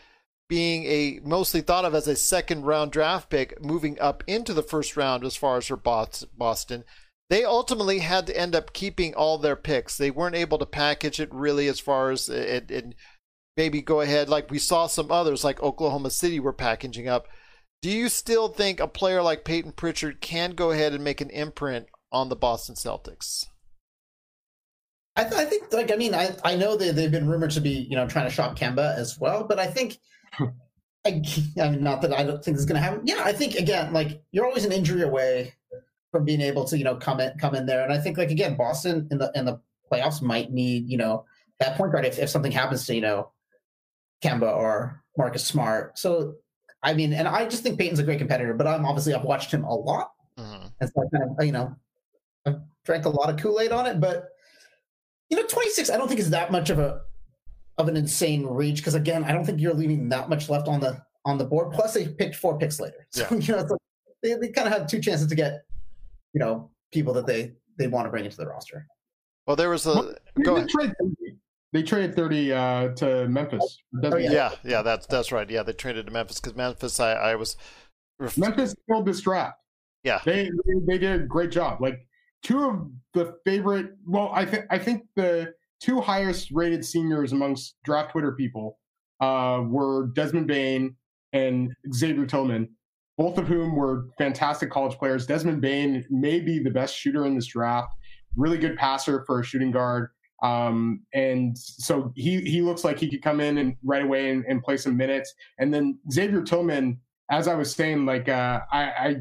being 0.48 0.84
a 0.84 1.20
mostly 1.24 1.60
thought 1.60 1.84
of 1.84 1.94
as 1.94 2.06
a 2.06 2.16
second 2.16 2.64
round 2.64 2.92
draft 2.92 3.30
pick, 3.30 3.62
moving 3.62 3.98
up 4.00 4.22
into 4.26 4.52
the 4.52 4.62
first 4.62 4.96
round 4.96 5.24
as 5.24 5.36
far 5.36 5.56
as 5.56 5.66
for 5.66 5.76
Boston. 5.76 6.84
They 7.30 7.44
ultimately 7.44 8.00
had 8.00 8.26
to 8.26 8.38
end 8.38 8.54
up 8.54 8.74
keeping 8.74 9.14
all 9.14 9.38
their 9.38 9.56
picks. 9.56 9.96
They 9.96 10.10
weren't 10.10 10.36
able 10.36 10.58
to 10.58 10.66
package 10.66 11.18
it 11.20 11.32
really 11.32 11.68
as 11.68 11.80
far 11.80 12.10
as 12.10 12.28
it, 12.28 12.94
maybe 13.56 13.80
go 13.80 14.00
ahead 14.02 14.28
like 14.28 14.50
we 14.50 14.58
saw 14.58 14.86
some 14.86 15.10
others 15.10 15.44
like 15.44 15.62
Oklahoma 15.62 16.10
City 16.10 16.38
were 16.38 16.52
packaging 16.52 17.08
up. 17.08 17.26
Do 17.80 17.90
you 17.90 18.08
still 18.08 18.48
think 18.48 18.80
a 18.80 18.88
player 18.88 19.22
like 19.22 19.44
Peyton 19.44 19.72
Pritchard 19.72 20.20
can 20.20 20.52
go 20.52 20.70
ahead 20.70 20.92
and 20.92 21.02
make 21.02 21.20
an 21.20 21.30
imprint 21.30 21.86
on 22.12 22.28
the 22.28 22.36
Boston 22.36 22.74
Celtics? 22.74 23.46
I, 25.16 25.22
th- 25.22 25.34
I 25.34 25.44
think, 25.44 25.72
like, 25.72 25.92
I 25.92 25.96
mean, 25.96 26.14
I, 26.14 26.34
I 26.44 26.56
know 26.56 26.76
that 26.76 26.96
they've 26.96 27.10
been 27.10 27.28
rumored 27.28 27.52
to 27.52 27.60
be, 27.60 27.86
you 27.88 27.94
know, 27.94 28.06
trying 28.06 28.26
to 28.26 28.34
shop 28.34 28.58
Kemba 28.58 28.96
as 28.96 29.18
well, 29.18 29.44
but 29.44 29.60
I 29.60 29.66
think, 29.66 29.98
I, 30.40 31.22
I 31.60 31.68
mean, 31.70 31.84
not 31.84 32.02
that 32.02 32.12
I 32.12 32.24
don't 32.24 32.42
think 32.44 32.56
this 32.56 32.62
is 32.62 32.66
going 32.66 32.80
to 32.80 32.86
happen. 32.86 33.02
Yeah, 33.04 33.22
I 33.24 33.32
think 33.32 33.54
again, 33.54 33.92
like, 33.92 34.22
you're 34.32 34.46
always 34.46 34.64
an 34.64 34.72
injury 34.72 35.02
away 35.02 35.54
from 36.10 36.24
being 36.24 36.40
able 36.40 36.64
to, 36.64 36.76
you 36.76 36.84
know, 36.84 36.96
come 36.96 37.20
in, 37.20 37.36
come 37.38 37.54
in 37.54 37.66
there, 37.66 37.84
and 37.84 37.92
I 37.92 37.98
think, 37.98 38.18
like, 38.18 38.30
again, 38.30 38.56
Boston 38.56 39.06
in 39.10 39.18
the 39.18 39.30
in 39.34 39.44
the 39.44 39.60
playoffs 39.92 40.20
might 40.20 40.50
need, 40.52 40.88
you 40.88 40.96
know, 40.96 41.24
that 41.60 41.76
point 41.76 41.92
guard 41.92 42.04
if, 42.04 42.18
if 42.18 42.28
something 42.28 42.52
happens 42.52 42.86
to, 42.86 42.94
you 42.94 43.00
know, 43.00 43.30
Kemba 44.22 44.52
or 44.56 45.02
Marcus 45.16 45.44
Smart. 45.44 45.98
So, 45.98 46.34
I 46.82 46.94
mean, 46.94 47.12
and 47.12 47.28
I 47.28 47.46
just 47.46 47.62
think 47.62 47.78
Peyton's 47.78 48.00
a 48.00 48.04
great 48.04 48.18
competitor, 48.18 48.54
but 48.54 48.66
I'm 48.66 48.84
obviously 48.84 49.14
I've 49.14 49.24
watched 49.24 49.52
him 49.52 49.64
a 49.64 49.74
lot, 49.74 50.10
mm-hmm. 50.38 50.66
and 50.80 50.90
so 50.90 51.02
I 51.02 51.16
kind 51.16 51.30
of, 51.30 51.44
you 51.46 51.52
know, 51.52 51.76
I've 52.46 52.60
drank 52.84 53.04
a 53.04 53.08
lot 53.08 53.30
of 53.30 53.38
Kool 53.38 53.60
Aid 53.60 53.72
on 53.72 53.86
it, 53.86 54.00
but 54.00 54.28
you 55.30 55.36
know, 55.36 55.46
26, 55.46 55.90
I 55.90 55.96
don't 55.96 56.08
think 56.08 56.20
is 56.20 56.30
that 56.30 56.52
much 56.52 56.70
of 56.70 56.78
a 56.78 57.02
of 57.78 57.88
an 57.88 57.96
insane 57.96 58.46
reach 58.46 58.76
because 58.76 58.94
again, 58.94 59.24
I 59.24 59.32
don't 59.32 59.44
think 59.44 59.60
you're 59.60 59.74
leaving 59.74 60.08
that 60.10 60.28
much 60.28 60.48
left 60.48 60.68
on 60.68 60.80
the 60.80 61.02
on 61.24 61.38
the 61.38 61.44
board. 61.44 61.72
Plus, 61.72 61.94
they 61.94 62.06
picked 62.06 62.36
four 62.36 62.58
picks 62.58 62.78
later, 62.78 63.06
so 63.10 63.26
Yeah. 63.30 63.36
you 63.38 63.54
know, 63.54 63.60
it's 63.60 63.70
like 63.70 63.80
they, 64.22 64.34
they 64.34 64.48
kind 64.48 64.68
of 64.68 64.74
have 64.74 64.86
two 64.86 65.00
chances 65.00 65.26
to 65.28 65.34
get 65.34 65.62
you 66.32 66.40
know 66.40 66.70
people 66.92 67.12
that 67.14 67.26
they 67.26 67.52
they 67.78 67.88
want 67.88 68.06
to 68.06 68.10
bring 68.10 68.24
into 68.24 68.36
the 68.36 68.46
roster. 68.46 68.86
Well, 69.46 69.56
there 69.56 69.70
was 69.70 69.86
a 69.86 70.16
go 70.42 70.54
they, 70.54 70.60
ahead. 70.60 70.68
traded 70.68 70.94
30. 70.98 71.14
they 71.72 71.82
traded 71.82 72.16
30 72.16 72.52
uh, 72.52 72.88
to 72.94 73.28
Memphis. 73.28 73.78
Oh, 74.02 74.16
yeah. 74.16 74.30
Yeah, 74.30 74.50
yeah, 74.64 74.82
that's 74.82 75.06
that's 75.06 75.32
right. 75.32 75.48
Yeah, 75.50 75.62
they 75.62 75.72
traded 75.72 76.06
to 76.06 76.12
Memphis 76.12 76.40
because 76.40 76.56
Memphis, 76.56 77.00
I, 77.00 77.12
I 77.12 77.34
was. 77.34 77.56
Memphis 78.36 78.74
killed 78.88 79.06
this 79.06 79.20
draft. 79.20 79.58
Yeah. 80.04 80.20
They 80.24 80.50
they 80.86 80.98
did 80.98 81.22
a 81.22 81.24
great 81.24 81.50
job. 81.50 81.80
Like 81.80 82.06
two 82.44 82.62
of 82.62 82.90
the 83.14 83.36
favorite. 83.44 83.92
Well, 84.06 84.30
I 84.32 84.44
think 84.44 84.66
I 84.70 84.78
think 84.78 85.02
the 85.16 85.52
two 85.80 86.00
highest 86.00 86.50
rated 86.52 86.84
seniors 86.84 87.32
amongst 87.32 87.76
draft 87.84 88.12
Twitter 88.12 88.32
people 88.32 88.78
uh, 89.20 89.62
were 89.66 90.08
Desmond 90.14 90.46
Bane 90.46 90.94
and 91.32 91.72
Xavier 91.92 92.26
Tillman, 92.26 92.68
both 93.18 93.38
of 93.38 93.48
whom 93.48 93.74
were 93.74 94.06
fantastic 94.18 94.70
college 94.70 94.96
players. 94.98 95.26
Desmond 95.26 95.60
Bane 95.60 96.04
may 96.10 96.40
be 96.40 96.58
the 96.58 96.70
best 96.70 96.96
shooter 96.96 97.26
in 97.26 97.34
this 97.34 97.46
draft. 97.46 97.92
Really 98.36 98.58
good 98.58 98.76
passer 98.76 99.24
for 99.26 99.40
a 99.40 99.44
shooting 99.44 99.70
guard. 99.70 100.10
Um, 100.42 101.04
and 101.14 101.56
so 101.56 102.12
he 102.16 102.40
he 102.42 102.60
looks 102.60 102.84
like 102.84 102.98
he 102.98 103.08
could 103.08 103.22
come 103.22 103.40
in 103.40 103.58
and 103.58 103.76
right 103.82 104.02
away 104.02 104.30
and, 104.30 104.44
and 104.46 104.62
play 104.62 104.76
some 104.76 104.96
minutes. 104.96 105.32
And 105.58 105.72
then 105.72 105.98
Xavier 106.12 106.42
Tillman, 106.42 107.00
as 107.30 107.48
I 107.48 107.54
was 107.54 107.74
saying, 107.74 108.04
like 108.04 108.28
uh, 108.28 108.60
I, 108.70 108.82
I 108.82 109.16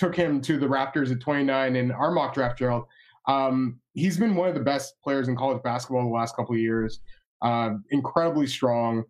took 0.00 0.16
him 0.16 0.40
to 0.40 0.58
the 0.58 0.66
Raptors 0.66 1.12
at 1.12 1.20
29 1.20 1.76
in 1.76 1.92
our 1.92 2.10
mock 2.10 2.32
draft, 2.34 2.58
Gerald. 2.58 2.84
Um, 3.28 3.78
he's 3.92 4.16
been 4.16 4.34
one 4.34 4.48
of 4.48 4.54
the 4.54 4.60
best 4.62 4.94
players 5.04 5.28
in 5.28 5.36
college 5.36 5.62
basketball 5.62 6.02
the 6.04 6.08
last 6.14 6.34
couple 6.34 6.54
of 6.54 6.60
years. 6.60 7.00
Uh, 7.42 7.74
incredibly 7.90 8.46
strong, 8.46 9.04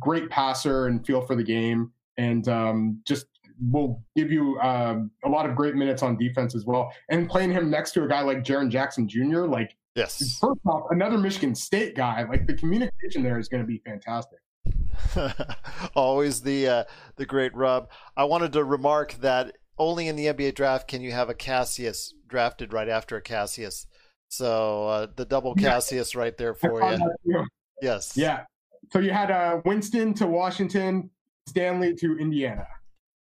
great 0.00 0.28
passer 0.30 0.88
and 0.88 1.06
feel 1.06 1.20
for 1.20 1.36
the 1.36 1.42
game, 1.44 1.92
and 2.18 2.48
um, 2.48 3.00
just 3.06 3.26
will 3.70 4.02
give 4.16 4.32
you 4.32 4.58
um, 4.60 5.12
a 5.24 5.28
lot 5.28 5.48
of 5.48 5.54
great 5.54 5.76
minutes 5.76 6.02
on 6.02 6.16
defense 6.18 6.56
as 6.56 6.66
well. 6.66 6.92
And 7.08 7.28
playing 7.30 7.52
him 7.52 7.70
next 7.70 7.92
to 7.92 8.02
a 8.02 8.08
guy 8.08 8.20
like 8.22 8.38
Jaren 8.38 8.68
Jackson 8.68 9.08
Jr., 9.08 9.42
like 9.46 9.76
Yes. 9.94 10.38
first 10.40 10.60
off, 10.66 10.84
another 10.90 11.18
Michigan 11.18 11.54
State 11.54 11.94
guy, 11.94 12.24
like 12.28 12.46
the 12.46 12.54
communication 12.54 13.22
there 13.22 13.38
is 13.38 13.48
going 13.48 13.62
to 13.62 13.66
be 13.66 13.78
fantastic. 13.84 14.38
Always 15.94 16.40
the 16.42 16.66
uh, 16.68 16.84
the 17.16 17.26
great 17.26 17.54
rub. 17.54 17.90
I 18.16 18.24
wanted 18.24 18.52
to 18.54 18.64
remark 18.64 19.12
that 19.20 19.56
only 19.82 20.08
in 20.08 20.16
the 20.16 20.26
NBA 20.26 20.54
draft 20.54 20.88
can 20.88 21.02
you 21.02 21.12
have 21.12 21.28
a 21.28 21.34
Cassius 21.34 22.14
drafted 22.28 22.72
right 22.72 22.88
after 22.88 23.16
a 23.16 23.22
Cassius. 23.22 23.86
So 24.28 24.86
uh, 24.88 25.06
the 25.14 25.24
double 25.24 25.54
Yeah. 25.56 25.70
Cassius 25.70 26.14
right 26.14 26.36
there 26.36 26.54
for 26.54 26.82
you. 27.24 27.46
Yes. 27.82 28.16
Yeah. 28.16 28.44
So 28.92 29.00
you 29.00 29.10
had 29.10 29.30
uh, 29.30 29.60
Winston 29.64 30.14
to 30.14 30.26
Washington, 30.26 31.10
Stanley 31.48 31.94
to 31.96 32.16
Indiana. 32.18 32.66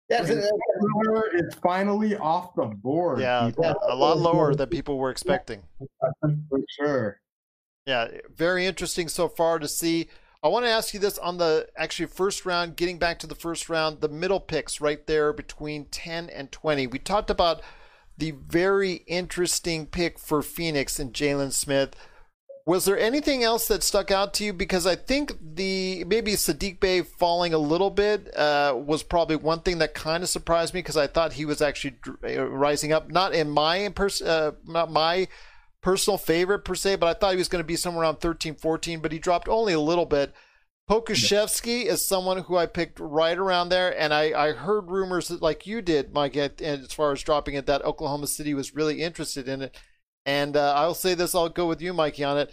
Yeah, 0.09 0.25
so, 0.25 0.33
Miller 0.81 1.35
is 1.35 1.53
finally 1.61 2.15
off 2.17 2.55
the 2.55 2.65
board. 2.65 3.19
Yeah, 3.19 3.45
people, 3.45 3.75
a 3.87 3.95
lot 3.95 4.17
lower 4.17 4.55
than 4.55 4.67
people 4.69 4.97
were 4.97 5.11
expecting. 5.11 5.61
for 6.21 6.59
sure. 6.79 7.21
Yeah, 7.85 8.07
very 8.35 8.65
interesting 8.65 9.07
so 9.07 9.27
far 9.27 9.59
to 9.59 9.67
see. 9.67 10.09
I 10.41 10.47
want 10.47 10.65
to 10.65 10.71
ask 10.71 10.93
you 10.93 11.01
this 11.01 11.17
on 11.17 11.37
the 11.37 11.67
actually 11.75 12.05
first 12.05 12.45
round, 12.45 12.77
getting 12.77 12.97
back 12.97 13.19
to 13.19 13.27
the 13.27 13.35
first 13.35 13.67
round, 13.67 13.99
the 13.99 14.07
middle 14.07 14.39
picks 14.39 14.79
right 14.79 15.05
there 15.05 15.33
between 15.33 15.85
10 15.85 16.29
and 16.29 16.49
20. 16.49 16.87
We 16.87 16.99
talked 16.99 17.29
about 17.29 17.61
the 18.17 18.31
very 18.31 19.03
interesting 19.07 19.85
pick 19.85 20.17
for 20.17 20.41
Phoenix 20.41 20.97
and 20.97 21.13
Jalen 21.13 21.51
Smith. 21.51 21.93
Was 22.65 22.85
there 22.85 22.97
anything 22.97 23.43
else 23.43 23.67
that 23.67 23.83
stuck 23.83 24.11
out 24.11 24.33
to 24.35 24.45
you? 24.45 24.53
Because 24.53 24.85
I 24.85 24.95
think 24.95 25.33
the 25.41 26.05
maybe 26.05 26.33
Sadiq 26.33 26.79
Bey 26.79 27.01
falling 27.01 27.53
a 27.53 27.57
little 27.57 27.89
bit 27.89 28.33
uh, 28.37 28.75
was 28.77 29.03
probably 29.03 29.37
one 29.37 29.61
thing 29.61 29.79
that 29.79 29.93
kind 29.93 30.23
of 30.23 30.29
surprised 30.29 30.73
me 30.73 30.79
because 30.79 30.95
I 30.95 31.07
thought 31.07 31.33
he 31.33 31.45
was 31.45 31.61
actually 31.61 31.95
uh, 32.23 32.45
rising 32.45 32.93
up. 32.93 33.09
Not 33.09 33.33
in 33.33 33.49
my 33.49 33.89
pers- 33.89 34.21
uh, 34.21 34.51
not 34.65 34.91
my 34.91 35.27
personal 35.81 36.17
favorite 36.17 36.65
per 36.65 36.75
se, 36.75 36.97
but 36.97 37.07
I 37.07 37.17
thought 37.17 37.31
he 37.31 37.37
was 37.37 37.49
going 37.49 37.63
to 37.63 37.67
be 37.67 37.75
somewhere 37.75 38.03
around 38.03 38.17
13, 38.17 38.55
14, 38.55 38.99
but 38.99 39.11
he 39.11 39.19
dropped 39.19 39.47
only 39.47 39.73
a 39.73 39.79
little 39.79 40.05
bit. 40.05 40.33
Pokusevski 40.89 41.85
is 41.85 42.03
someone 42.03 42.39
who 42.39 42.57
I 42.57 42.65
picked 42.65 42.99
right 42.99 43.37
around 43.37 43.69
there, 43.69 43.97
and 43.97 44.11
I, 44.11 44.47
I 44.47 44.51
heard 44.53 44.89
rumors 44.89 45.27
that, 45.27 45.41
like 45.41 45.67
you 45.67 45.83
did, 45.83 46.13
Mike, 46.13 46.35
as 46.35 46.91
far 46.93 47.11
as 47.11 47.21
dropping 47.21 47.53
it, 47.53 47.67
that 47.67 47.85
Oklahoma 47.85 48.25
City 48.25 48.55
was 48.55 48.75
really 48.75 49.03
interested 49.03 49.47
in 49.47 49.61
it. 49.61 49.77
And 50.25 50.57
uh, 50.57 50.73
I'll 50.75 50.95
say 50.95 51.13
this, 51.13 51.35
I'll 51.35 51.49
go 51.49 51.67
with 51.67 51.81
you, 51.81 51.93
Mikey, 51.93 52.23
on 52.23 52.39
it. 52.39 52.51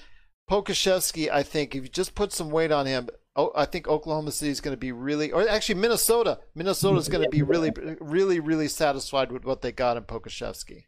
Pokusevski, 0.50 1.30
I 1.30 1.42
think, 1.42 1.74
if 1.74 1.84
you 1.84 1.88
just 1.88 2.14
put 2.14 2.30
some 2.32 2.50
weight 2.50 2.70
on 2.70 2.84
him, 2.84 3.08
oh, 3.36 3.52
I 3.56 3.64
think 3.64 3.88
Oklahoma 3.88 4.32
City 4.32 4.50
is 4.50 4.60
going 4.60 4.74
to 4.74 4.80
be 4.80 4.92
really, 4.92 5.32
or 5.32 5.48
actually 5.48 5.80
Minnesota, 5.80 6.38
Minnesota 6.54 6.98
is 6.98 7.08
going 7.08 7.24
to 7.24 7.30
be 7.30 7.42
really, 7.42 7.72
really, 8.00 8.38
really 8.38 8.68
satisfied 8.68 9.32
with 9.32 9.46
what 9.46 9.62
they 9.62 9.72
got 9.72 9.96
in 9.96 10.04
Pokusevski. 10.04 10.84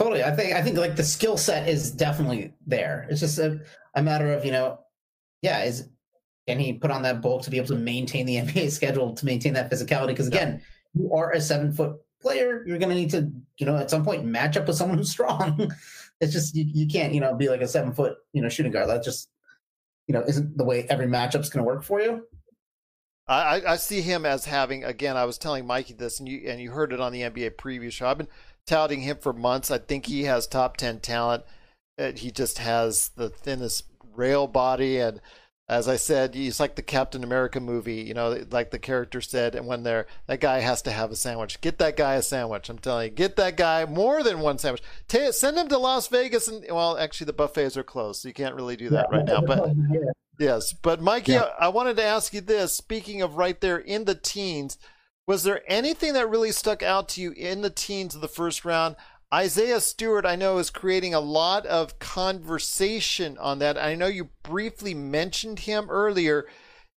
Totally. 0.00 0.24
I 0.24 0.30
think 0.34 0.54
I 0.54 0.62
think 0.62 0.78
like 0.78 0.96
the 0.96 1.04
skill 1.04 1.36
set 1.36 1.68
is 1.68 1.90
definitely 1.90 2.54
there. 2.66 3.06
It's 3.10 3.20
just 3.20 3.38
a, 3.38 3.60
a 3.94 4.02
matter 4.02 4.32
of, 4.32 4.46
you 4.46 4.50
know, 4.50 4.78
yeah, 5.42 5.64
is 5.64 5.90
can 6.48 6.58
he 6.58 6.72
put 6.72 6.90
on 6.90 7.02
that 7.02 7.20
bulk 7.20 7.42
to 7.42 7.50
be 7.50 7.58
able 7.58 7.68
to 7.68 7.74
maintain 7.74 8.24
the 8.24 8.36
NBA 8.36 8.70
schedule 8.70 9.14
to 9.14 9.26
maintain 9.26 9.52
that 9.52 9.70
physicality? 9.70 10.06
Because 10.08 10.26
again, 10.26 10.62
you 10.94 11.12
are 11.12 11.32
a 11.32 11.40
seven 11.40 11.70
foot 11.70 11.96
player. 12.22 12.64
You're 12.66 12.78
gonna 12.78 12.94
need 12.94 13.10
to, 13.10 13.30
you 13.58 13.66
know, 13.66 13.76
at 13.76 13.90
some 13.90 14.02
point 14.02 14.24
match 14.24 14.56
up 14.56 14.66
with 14.66 14.76
someone 14.78 14.96
who's 14.96 15.10
strong. 15.18 15.70
it's 16.18 16.32
just 16.32 16.54
you, 16.54 16.64
you 16.66 16.86
can't, 16.86 17.12
you 17.12 17.20
know, 17.20 17.34
be 17.34 17.50
like 17.50 17.60
a 17.60 17.68
seven 17.68 17.92
foot, 17.92 18.16
you 18.32 18.40
know, 18.40 18.48
shooting 18.48 18.72
guard. 18.72 18.88
That 18.88 19.04
just, 19.04 19.28
you 20.06 20.14
know, 20.14 20.22
isn't 20.22 20.56
the 20.56 20.64
way 20.64 20.86
every 20.88 21.08
matchup's 21.08 21.50
gonna 21.50 21.66
work 21.66 21.82
for 21.84 22.00
you. 22.00 22.26
I, 23.28 23.60
I- 23.60 23.72
I 23.72 23.76
see 23.76 24.00
him 24.00 24.24
as 24.26 24.46
having 24.46 24.82
again. 24.82 25.16
I 25.18 25.24
was 25.26 25.36
telling 25.38 25.66
Mikey 25.66 25.92
this, 25.92 26.18
and 26.20 26.28
you 26.28 26.48
and 26.48 26.58
you 26.58 26.70
heard 26.70 26.92
it 26.94 27.00
on 27.00 27.12
the 27.12 27.20
NBA 27.20 27.50
preview 27.56 27.92
show. 27.92 28.06
I've 28.06 28.18
been 28.18 28.28
touting 28.66 29.00
him 29.02 29.18
for 29.18 29.32
months. 29.32 29.70
I 29.70 29.78
think 29.78 30.06
he 30.06 30.24
has 30.24 30.46
top 30.46 30.76
ten 30.76 31.00
talent. 31.00 31.44
Uh, 31.98 32.12
he 32.12 32.30
just 32.30 32.58
has 32.58 33.10
the 33.16 33.28
thinnest 33.28 33.84
rail 34.14 34.46
body, 34.46 34.98
and 34.98 35.20
as 35.68 35.86
I 35.86 35.96
said, 35.96 36.34
he's 36.34 36.58
like 36.58 36.74
the 36.74 36.82
Captain 36.82 37.22
America 37.22 37.60
movie. 37.60 38.02
You 38.02 38.14
know, 38.14 38.44
like 38.50 38.70
the 38.70 38.78
character 38.78 39.20
said, 39.20 39.54
and 39.54 39.66
when 39.66 39.82
they're 39.82 40.06
that 40.26 40.40
guy 40.40 40.60
has 40.60 40.82
to 40.82 40.90
have 40.90 41.10
a 41.10 41.16
sandwich. 41.16 41.60
Get 41.60 41.78
that 41.78 41.96
guy 41.96 42.14
a 42.14 42.22
sandwich. 42.22 42.68
I'm 42.68 42.78
telling 42.78 43.10
you, 43.10 43.14
get 43.14 43.36
that 43.36 43.56
guy 43.56 43.84
more 43.84 44.22
than 44.22 44.40
one 44.40 44.58
sandwich. 44.58 44.82
Ta 45.08 45.30
send 45.30 45.56
him 45.56 45.68
to 45.68 45.78
Las 45.78 46.08
Vegas, 46.08 46.48
and 46.48 46.64
well, 46.70 46.98
actually 46.98 47.26
the 47.26 47.32
buffets 47.34 47.76
are 47.76 47.82
closed, 47.82 48.22
so 48.22 48.28
you 48.28 48.34
can't 48.34 48.54
really 48.54 48.76
do 48.76 48.88
that 48.90 49.10
right 49.10 49.24
now. 49.24 49.40
But 49.40 49.70
Yes, 50.40 50.72
but 50.72 51.02
Mikey, 51.02 51.32
Yeah. 51.32 51.50
I 51.60 51.68
wanted 51.68 51.98
to 51.98 52.02
ask 52.02 52.32
you 52.32 52.40
this. 52.40 52.74
Speaking 52.74 53.20
of 53.20 53.36
right 53.36 53.60
there 53.60 53.76
in 53.76 54.06
the 54.06 54.14
teens, 54.14 54.78
was 55.30 55.44
there 55.44 55.62
anything 55.68 56.14
that 56.14 56.28
really 56.28 56.50
stuck 56.50 56.82
out 56.82 57.08
to 57.08 57.20
you 57.20 57.30
in 57.30 57.60
the 57.60 57.70
teens 57.70 58.16
of 58.16 58.20
the 58.20 58.26
first 58.26 58.64
round? 58.64 58.96
Isaiah 59.32 59.78
Stewart, 59.78 60.26
I 60.26 60.34
know, 60.34 60.58
is 60.58 60.70
creating 60.70 61.14
a 61.14 61.20
lot 61.20 61.64
of 61.66 62.00
conversation 62.00 63.38
on 63.38 63.60
that. 63.60 63.78
I 63.78 63.94
know 63.94 64.08
you 64.08 64.30
briefly 64.42 64.92
mentioned 64.92 65.60
him 65.60 65.88
earlier. 65.88 66.48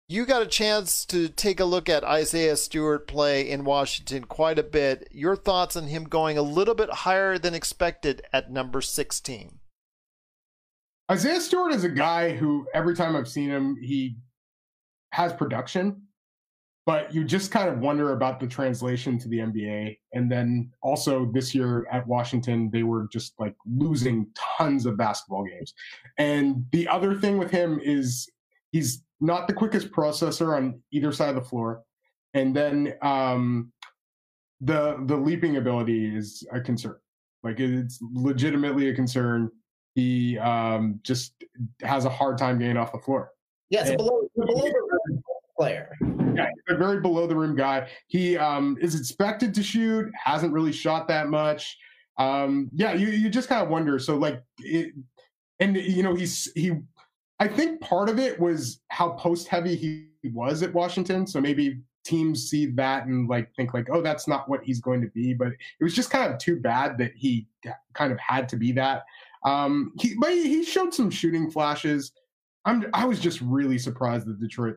You 0.08 0.24
got 0.24 0.40
a 0.40 0.46
chance 0.46 1.04
to 1.04 1.28
take 1.28 1.60
a 1.60 1.66
look 1.66 1.90
at 1.90 2.04
Isaiah 2.04 2.56
Stewart 2.56 3.06
play 3.06 3.50
in 3.50 3.64
Washington 3.64 4.24
quite 4.24 4.58
a 4.58 4.62
bit. 4.62 5.08
Your 5.10 5.36
thoughts 5.36 5.76
on 5.76 5.88
him 5.88 6.04
going 6.04 6.38
a 6.38 6.42
little 6.42 6.74
bit 6.74 6.90
higher 6.90 7.36
than 7.36 7.52
expected 7.52 8.22
at 8.32 8.50
number 8.50 8.80
16? 8.80 9.58
Isaiah 11.10 11.38
Stewart 11.38 11.74
is 11.74 11.84
a 11.84 11.90
guy 11.90 12.34
who 12.34 12.66
every 12.72 12.96
time 12.96 13.14
I've 13.14 13.28
seen 13.28 13.50
him, 13.50 13.76
he 13.78 14.16
has 15.10 15.34
production, 15.34 16.04
but 16.84 17.14
you 17.14 17.24
just 17.24 17.50
kind 17.50 17.68
of 17.68 17.78
wonder 17.78 18.12
about 18.12 18.40
the 18.40 18.46
translation 18.46 19.18
to 19.18 19.28
the 19.28 19.38
NBA. 19.38 19.98
And 20.14 20.30
then 20.30 20.70
also 20.82 21.30
this 21.32 21.54
year 21.54 21.86
at 21.92 22.06
Washington, 22.06 22.70
they 22.72 22.82
were 22.82 23.08
just 23.12 23.34
like 23.38 23.54
losing 23.66 24.26
tons 24.58 24.84
of 24.86 24.96
basketball 24.96 25.44
games. 25.44 25.74
And 26.18 26.66
the 26.72 26.88
other 26.88 27.14
thing 27.14 27.38
with 27.38 27.50
him 27.50 27.78
is 27.82 28.28
he's 28.72 29.04
not 29.20 29.46
the 29.46 29.54
quickest 29.54 29.92
processor 29.92 30.56
on 30.56 30.80
either 30.90 31.12
side 31.12 31.28
of 31.28 31.36
the 31.36 31.48
floor. 31.48 31.82
And 32.34 32.54
then 32.56 32.94
um, 33.02 33.72
the 34.60 34.96
the 35.06 35.16
leaping 35.16 35.58
ability 35.58 36.16
is 36.16 36.46
a 36.52 36.60
concern. 36.60 36.96
Like 37.44 37.60
it's 37.60 37.98
legitimately 38.12 38.88
a 38.88 38.94
concern 38.94 39.50
he 39.94 40.38
um, 40.38 41.00
just 41.02 41.34
has 41.82 42.04
a 42.04 42.10
hard 42.10 42.38
time 42.38 42.58
getting 42.58 42.76
off 42.76 42.92
the 42.92 42.98
floor. 42.98 43.30
Yeah, 43.70 43.82
it's 43.82 43.90
a 43.90 43.96
below, 43.96 44.22
below 44.34 44.62
the 45.06 45.22
player. 45.58 45.96
Yeah, 46.34 46.48
a 46.68 46.76
very 46.76 47.00
below 47.00 47.26
the 47.26 47.36
rim 47.36 47.56
guy. 47.56 47.88
He 48.06 48.36
um, 48.36 48.76
is 48.80 48.98
expected 48.98 49.54
to 49.54 49.62
shoot, 49.62 50.10
hasn't 50.22 50.52
really 50.52 50.72
shot 50.72 51.08
that 51.08 51.28
much. 51.28 51.76
Um, 52.18 52.70
yeah, 52.72 52.92
you, 52.92 53.08
you 53.08 53.30
just 53.30 53.48
kind 53.48 53.62
of 53.62 53.68
wonder. 53.68 53.98
So 53.98 54.16
like, 54.16 54.42
it, 54.58 54.92
and 55.60 55.76
you 55.76 56.02
know, 56.02 56.14
he's 56.14 56.50
he. 56.54 56.72
I 57.38 57.48
think 57.48 57.80
part 57.80 58.08
of 58.08 58.18
it 58.18 58.38
was 58.38 58.80
how 58.88 59.10
post 59.10 59.48
heavy 59.48 59.74
he 59.74 60.08
was 60.24 60.62
at 60.62 60.72
Washington. 60.72 61.26
So 61.26 61.40
maybe 61.40 61.80
teams 62.04 62.48
see 62.48 62.66
that 62.66 63.06
and 63.06 63.28
like 63.28 63.52
think 63.54 63.74
like, 63.74 63.88
oh, 63.90 64.02
that's 64.02 64.28
not 64.28 64.48
what 64.48 64.62
he's 64.62 64.80
going 64.80 65.00
to 65.00 65.08
be. 65.08 65.34
But 65.34 65.48
it 65.48 65.84
was 65.84 65.94
just 65.94 66.10
kind 66.10 66.32
of 66.32 66.38
too 66.38 66.60
bad 66.60 66.98
that 66.98 67.12
he 67.16 67.46
kind 67.94 68.12
of 68.12 68.18
had 68.18 68.48
to 68.50 68.56
be 68.56 68.72
that. 68.72 69.02
Um, 69.44 69.92
he, 69.98 70.14
but 70.20 70.30
he, 70.30 70.48
he 70.48 70.64
showed 70.64 70.94
some 70.94 71.10
shooting 71.10 71.50
flashes. 71.50 72.12
I'm 72.64 72.86
I 72.94 73.04
was 73.04 73.18
just 73.18 73.40
really 73.40 73.78
surprised 73.78 74.26
that 74.26 74.40
Detroit 74.40 74.76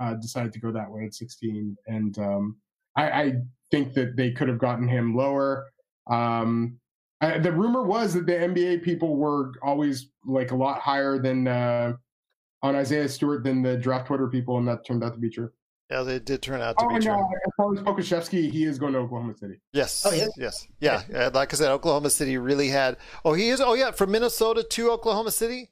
uh, 0.00 0.14
decided 0.14 0.52
to 0.52 0.60
go 0.60 0.70
that 0.72 0.90
way 0.90 1.04
at 1.04 1.14
16, 1.14 1.76
and 1.86 2.18
um, 2.18 2.56
I, 2.96 3.10
I 3.10 3.32
think 3.70 3.94
that 3.94 4.16
they 4.16 4.30
could 4.32 4.48
have 4.48 4.58
gotten 4.58 4.88
him 4.88 5.14
lower. 5.16 5.70
Um, 6.10 6.78
I, 7.20 7.38
the 7.38 7.52
rumor 7.52 7.82
was 7.82 8.14
that 8.14 8.26
the 8.26 8.32
NBA 8.32 8.82
people 8.82 9.16
were 9.16 9.52
always 9.62 10.10
like 10.24 10.50
a 10.50 10.56
lot 10.56 10.80
higher 10.80 11.18
than 11.18 11.48
uh, 11.48 11.94
on 12.62 12.76
Isaiah 12.76 13.08
Stewart 13.08 13.42
than 13.44 13.62
the 13.62 13.76
draft 13.76 14.06
Twitter 14.06 14.28
people, 14.28 14.58
and 14.58 14.68
that 14.68 14.84
turned 14.86 15.02
out 15.02 15.14
to 15.14 15.18
be 15.20 15.30
true. 15.30 15.50
Yeah, 15.90 16.02
they 16.02 16.18
did 16.18 16.42
turn 16.42 16.60
out 16.60 16.76
to 16.78 16.84
Oh 16.84 16.88
be 16.88 16.94
no, 16.94 17.00
true. 17.00 17.14
as 17.14 17.52
far 17.56 17.72
as 17.72 17.80
Pokusevski, 17.80 18.50
he 18.50 18.64
is 18.64 18.76
going 18.76 18.92
to 18.94 18.98
Oklahoma 18.98 19.34
City. 19.36 19.60
Yes. 19.72 20.04
Oh, 20.04 20.12
yeah? 20.12 20.26
Yes. 20.36 20.66
Yeah. 20.80 21.02
Uh, 21.14 21.30
Like 21.32 21.54
I 21.54 21.56
said, 21.56 21.70
Oklahoma 21.70 22.10
City 22.10 22.38
really 22.38 22.68
had. 22.68 22.96
Oh, 23.24 23.34
he 23.34 23.50
is. 23.50 23.60
Oh, 23.60 23.74
yeah. 23.74 23.92
From 23.92 24.10
Minnesota 24.10 24.64
to 24.64 24.90
Oklahoma 24.90 25.30
City. 25.30 25.70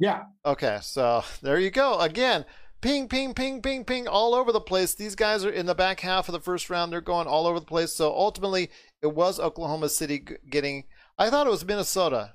Yeah, 0.00 0.24
Okay. 0.44 0.78
So 0.82 1.22
there 1.42 1.60
you 1.60 1.70
go. 1.70 1.96
Again, 2.00 2.44
ping, 2.82 3.08
ping, 3.08 3.32
ping, 3.32 3.62
ping, 3.62 3.84
ping, 3.84 4.06
all 4.06 4.34
over 4.34 4.52
the 4.52 4.60
place. 4.60 4.94
These 4.94 5.14
guys 5.14 5.44
are 5.44 5.50
in 5.50 5.66
the 5.66 5.74
back 5.74 6.00
half 6.00 6.28
of 6.28 6.32
the 6.32 6.40
first 6.40 6.68
round. 6.68 6.92
They're 6.92 7.00
going 7.00 7.26
all 7.26 7.46
over 7.46 7.58
the 7.58 7.66
place. 7.66 7.92
So 7.92 8.12
ultimately, 8.12 8.70
it 9.00 9.14
was 9.14 9.40
Oklahoma 9.40 9.88
City 9.88 10.24
getting. 10.50 10.84
I 11.16 11.30
thought 11.30 11.46
it 11.46 11.50
was 11.50 11.64
Minnesota. 11.64 12.34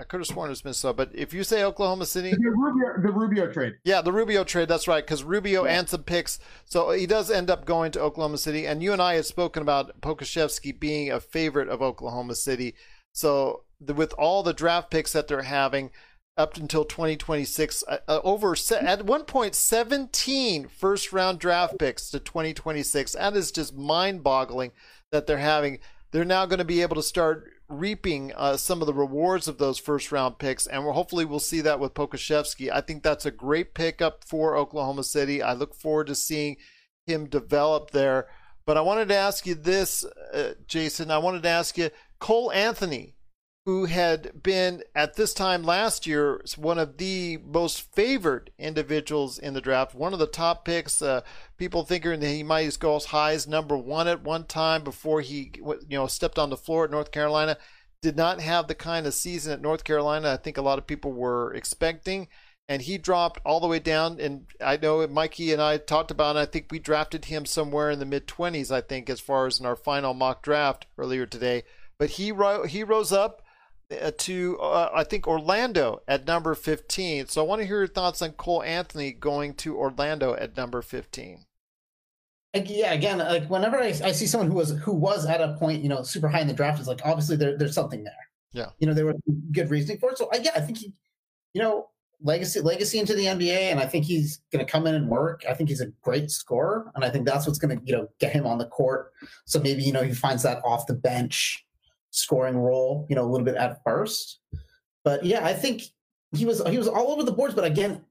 I 0.00 0.04
could 0.04 0.20
have 0.20 0.28
sworn 0.28 0.48
it 0.48 0.50
was 0.50 0.64
Minnesota, 0.64 0.94
but 0.94 1.10
if 1.12 1.34
you 1.34 1.42
say 1.42 1.64
Oklahoma 1.64 2.06
City, 2.06 2.30
the 2.30 2.50
Rubio, 2.50 3.02
the 3.02 3.12
Rubio 3.12 3.52
trade. 3.52 3.72
yeah, 3.82 4.00
the 4.00 4.12
Rubio 4.12 4.44
trade. 4.44 4.68
That's 4.68 4.86
right, 4.86 5.04
because 5.04 5.24
Rubio 5.24 5.64
and 5.64 5.88
some 5.88 6.04
picks. 6.04 6.38
So 6.66 6.92
he 6.92 7.04
does 7.04 7.32
end 7.32 7.50
up 7.50 7.64
going 7.64 7.90
to 7.92 8.00
Oklahoma 8.00 8.38
City. 8.38 8.64
And 8.64 8.80
you 8.80 8.92
and 8.92 9.02
I 9.02 9.14
had 9.14 9.26
spoken 9.26 9.60
about 9.60 10.00
Pokusevski 10.00 10.78
being 10.78 11.10
a 11.10 11.18
favorite 11.18 11.68
of 11.68 11.82
Oklahoma 11.82 12.36
City. 12.36 12.76
So 13.12 13.64
the, 13.80 13.92
with 13.92 14.12
all 14.12 14.44
the 14.44 14.52
draft 14.52 14.92
picks 14.92 15.12
that 15.14 15.26
they're 15.26 15.42
having 15.42 15.90
up 16.38 16.56
until 16.56 16.84
2026, 16.84 17.84
uh, 17.86 17.98
uh, 18.06 18.20
over 18.22 18.54
se- 18.54 18.78
at 18.78 19.04
one 19.04 19.24
point 19.24 19.54
17 19.54 20.68
first 20.68 21.12
round 21.12 21.38
draft 21.38 21.78
picks 21.78 22.10
to 22.10 22.20
2026. 22.20 23.12
That 23.12 23.36
is 23.36 23.50
just 23.50 23.76
mind 23.76 24.22
boggling 24.22 24.70
that 25.10 25.26
they're 25.26 25.38
having. 25.38 25.80
They're 26.12 26.24
now 26.24 26.46
going 26.46 26.60
to 26.60 26.64
be 26.64 26.80
able 26.80 26.96
to 26.96 27.02
start 27.02 27.50
reaping 27.68 28.32
uh, 28.34 28.56
some 28.56 28.80
of 28.80 28.86
the 28.86 28.94
rewards 28.94 29.46
of 29.46 29.58
those 29.58 29.78
first 29.78 30.10
round 30.10 30.38
picks, 30.38 30.66
and 30.66 30.84
we're, 30.84 30.92
hopefully 30.92 31.24
we'll 31.24 31.40
see 31.40 31.60
that 31.60 31.80
with 31.80 31.92
Pokusevski. 31.92 32.70
I 32.72 32.80
think 32.80 33.02
that's 33.02 33.26
a 33.26 33.30
great 33.30 33.74
pickup 33.74 34.24
for 34.24 34.56
Oklahoma 34.56 35.04
City. 35.04 35.42
I 35.42 35.52
look 35.52 35.74
forward 35.74 36.06
to 36.06 36.14
seeing 36.14 36.56
him 37.06 37.26
develop 37.26 37.90
there. 37.90 38.28
But 38.64 38.76
I 38.76 38.82
wanted 38.82 39.08
to 39.08 39.16
ask 39.16 39.46
you 39.46 39.54
this, 39.54 40.04
uh, 40.04 40.52
Jason. 40.66 41.10
I 41.10 41.18
wanted 41.18 41.42
to 41.42 41.48
ask 41.48 41.76
you 41.78 41.90
Cole 42.20 42.52
Anthony, 42.52 43.14
who 43.68 43.84
had 43.84 44.42
been 44.42 44.82
at 44.94 45.16
this 45.16 45.34
time 45.34 45.62
last 45.62 46.06
year 46.06 46.40
one 46.56 46.78
of 46.78 46.96
the 46.96 47.36
most 47.44 47.94
favored 47.94 48.50
individuals 48.58 49.38
in 49.38 49.52
the 49.52 49.60
draft, 49.60 49.94
one 49.94 50.14
of 50.14 50.18
the 50.18 50.26
top 50.26 50.64
picks. 50.64 51.02
Uh, 51.02 51.20
people 51.58 51.84
thinking 51.84 52.18
that 52.18 52.30
he 52.30 52.42
might 52.42 52.78
go 52.78 52.96
as 52.96 53.04
high 53.04 53.32
as 53.32 53.46
number 53.46 53.76
one 53.76 54.08
at 54.08 54.22
one 54.22 54.44
time 54.44 54.82
before 54.82 55.20
he, 55.20 55.52
you 55.86 55.98
know, 55.98 56.06
stepped 56.06 56.38
on 56.38 56.48
the 56.48 56.56
floor 56.56 56.84
at 56.84 56.90
North 56.90 57.10
Carolina. 57.10 57.58
Did 58.00 58.16
not 58.16 58.40
have 58.40 58.68
the 58.68 58.74
kind 58.74 59.06
of 59.06 59.12
season 59.12 59.52
at 59.52 59.60
North 59.60 59.84
Carolina 59.84 60.32
I 60.32 60.38
think 60.38 60.56
a 60.56 60.62
lot 60.62 60.78
of 60.78 60.86
people 60.86 61.12
were 61.12 61.52
expecting 61.52 62.28
and 62.70 62.80
he 62.80 62.96
dropped 62.96 63.38
all 63.44 63.60
the 63.60 63.66
way 63.66 63.80
down. 63.80 64.18
And 64.18 64.46
I 64.64 64.78
know 64.78 65.06
Mikey 65.06 65.52
and 65.52 65.60
I 65.60 65.76
talked 65.76 66.10
about. 66.10 66.36
It, 66.36 66.38
I 66.38 66.46
think 66.46 66.68
we 66.70 66.78
drafted 66.78 67.26
him 67.26 67.44
somewhere 67.44 67.90
in 67.90 67.98
the 67.98 68.06
mid 68.06 68.26
twenties. 68.26 68.72
I 68.72 68.80
think 68.80 69.10
as 69.10 69.20
far 69.20 69.46
as 69.46 69.60
in 69.60 69.66
our 69.66 69.76
final 69.76 70.14
mock 70.14 70.42
draft 70.42 70.86
earlier 70.96 71.26
today. 71.26 71.64
But 71.98 72.12
he 72.12 72.32
ro- 72.32 72.64
he 72.64 72.82
rose 72.82 73.12
up 73.12 73.42
to 73.90 74.58
uh, 74.58 74.90
I 74.94 75.04
think 75.04 75.26
Orlando 75.26 76.02
at 76.06 76.26
number 76.26 76.54
fifteen. 76.54 77.26
So 77.26 77.42
I 77.42 77.46
want 77.46 77.60
to 77.60 77.66
hear 77.66 77.78
your 77.78 77.86
thoughts 77.86 78.22
on 78.22 78.32
Cole 78.32 78.62
Anthony 78.62 79.12
going 79.12 79.54
to 79.54 79.76
Orlando 79.76 80.34
at 80.34 80.56
number 80.56 80.82
fifteen. 80.82 81.46
Yeah, 82.54 82.92
again, 82.92 83.18
like 83.18 83.48
whenever 83.48 83.78
I, 83.78 83.88
I 83.88 84.12
see 84.12 84.26
someone 84.26 84.50
who 84.50 84.56
was 84.56 84.70
who 84.70 84.92
was 84.92 85.26
at 85.26 85.40
a 85.40 85.54
point, 85.54 85.82
you 85.82 85.88
know, 85.88 86.02
super 86.02 86.28
high 86.28 86.40
in 86.40 86.48
the 86.48 86.54
draft, 86.54 86.80
is 86.80 86.88
like 86.88 87.00
obviously 87.04 87.36
there, 87.36 87.56
there's 87.56 87.74
something 87.74 88.04
there. 88.04 88.14
Yeah. 88.52 88.70
You 88.78 88.86
know, 88.86 88.94
there 88.94 89.06
was 89.06 89.16
good 89.52 89.70
reasoning 89.70 89.98
for 89.98 90.10
it. 90.10 90.18
So 90.18 90.28
I, 90.32 90.38
yeah, 90.38 90.52
I 90.56 90.60
think 90.60 90.78
he, 90.78 90.94
you 91.52 91.62
know, 91.62 91.88
legacy 92.22 92.60
legacy 92.60 92.98
into 92.98 93.14
the 93.14 93.26
NBA, 93.26 93.70
and 93.70 93.78
I 93.78 93.86
think 93.86 94.06
he's 94.06 94.40
going 94.50 94.64
to 94.64 94.70
come 94.70 94.86
in 94.86 94.94
and 94.94 95.08
work. 95.08 95.42
I 95.48 95.54
think 95.54 95.68
he's 95.68 95.82
a 95.82 95.92
great 96.02 96.30
scorer, 96.30 96.90
and 96.94 97.04
I 97.04 97.10
think 97.10 97.26
that's 97.26 97.46
what's 97.46 97.58
going 97.58 97.78
to 97.78 97.84
you 97.84 97.96
know 97.96 98.08
get 98.18 98.32
him 98.32 98.46
on 98.46 98.58
the 98.58 98.66
court. 98.66 99.12
So 99.44 99.60
maybe 99.60 99.82
you 99.82 99.92
know 99.92 100.02
he 100.02 100.14
finds 100.14 100.42
that 100.42 100.62
off 100.64 100.86
the 100.86 100.94
bench 100.94 101.66
scoring 102.18 102.56
role, 102.56 103.06
you 103.08 103.16
know, 103.16 103.24
a 103.24 103.30
little 103.30 103.44
bit 103.44 103.56
at 103.56 103.82
first. 103.84 104.40
But 105.04 105.24
yeah, 105.24 105.44
I 105.44 105.54
think 105.54 105.82
he 106.36 106.44
was 106.44 106.62
he 106.66 106.78
was 106.78 106.88
all 106.88 107.12
over 107.12 107.22
the 107.22 107.32
boards. 107.32 107.54
But 107.54 107.64
again, 107.64 108.04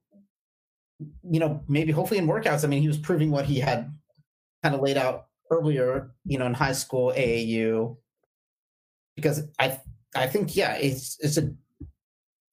you 1.29 1.39
know, 1.39 1.63
maybe 1.67 1.91
hopefully 1.91 2.17
in 2.17 2.27
workouts, 2.27 2.63
I 2.63 2.67
mean, 2.67 2.81
he 2.81 2.87
was 2.87 2.97
proving 2.97 3.31
what 3.31 3.45
he 3.45 3.59
had 3.59 3.93
kind 4.63 4.73
of 4.73 4.81
laid 4.81 4.97
out 4.97 5.27
earlier, 5.51 6.11
you 6.25 6.37
know, 6.37 6.45
in 6.45 6.53
high 6.53 6.73
school 6.73 7.13
AAU. 7.15 7.97
Because 9.15 9.43
I 9.59 9.79
I 10.15 10.27
think 10.27 10.55
yeah, 10.55 10.75
it's 10.75 11.17
it's 11.19 11.37
a 11.37 11.51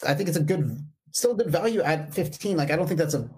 I 0.06 0.14
think 0.14 0.28
it's 0.28 0.38
a 0.38 0.42
good 0.42 0.84
still 1.12 1.34
good 1.34 1.50
value 1.50 1.80
at 1.82 2.12
15. 2.12 2.56
Like 2.56 2.70
I 2.70 2.76
don't 2.76 2.86
think 2.86 2.98
that's 2.98 3.14
a 3.14 3.28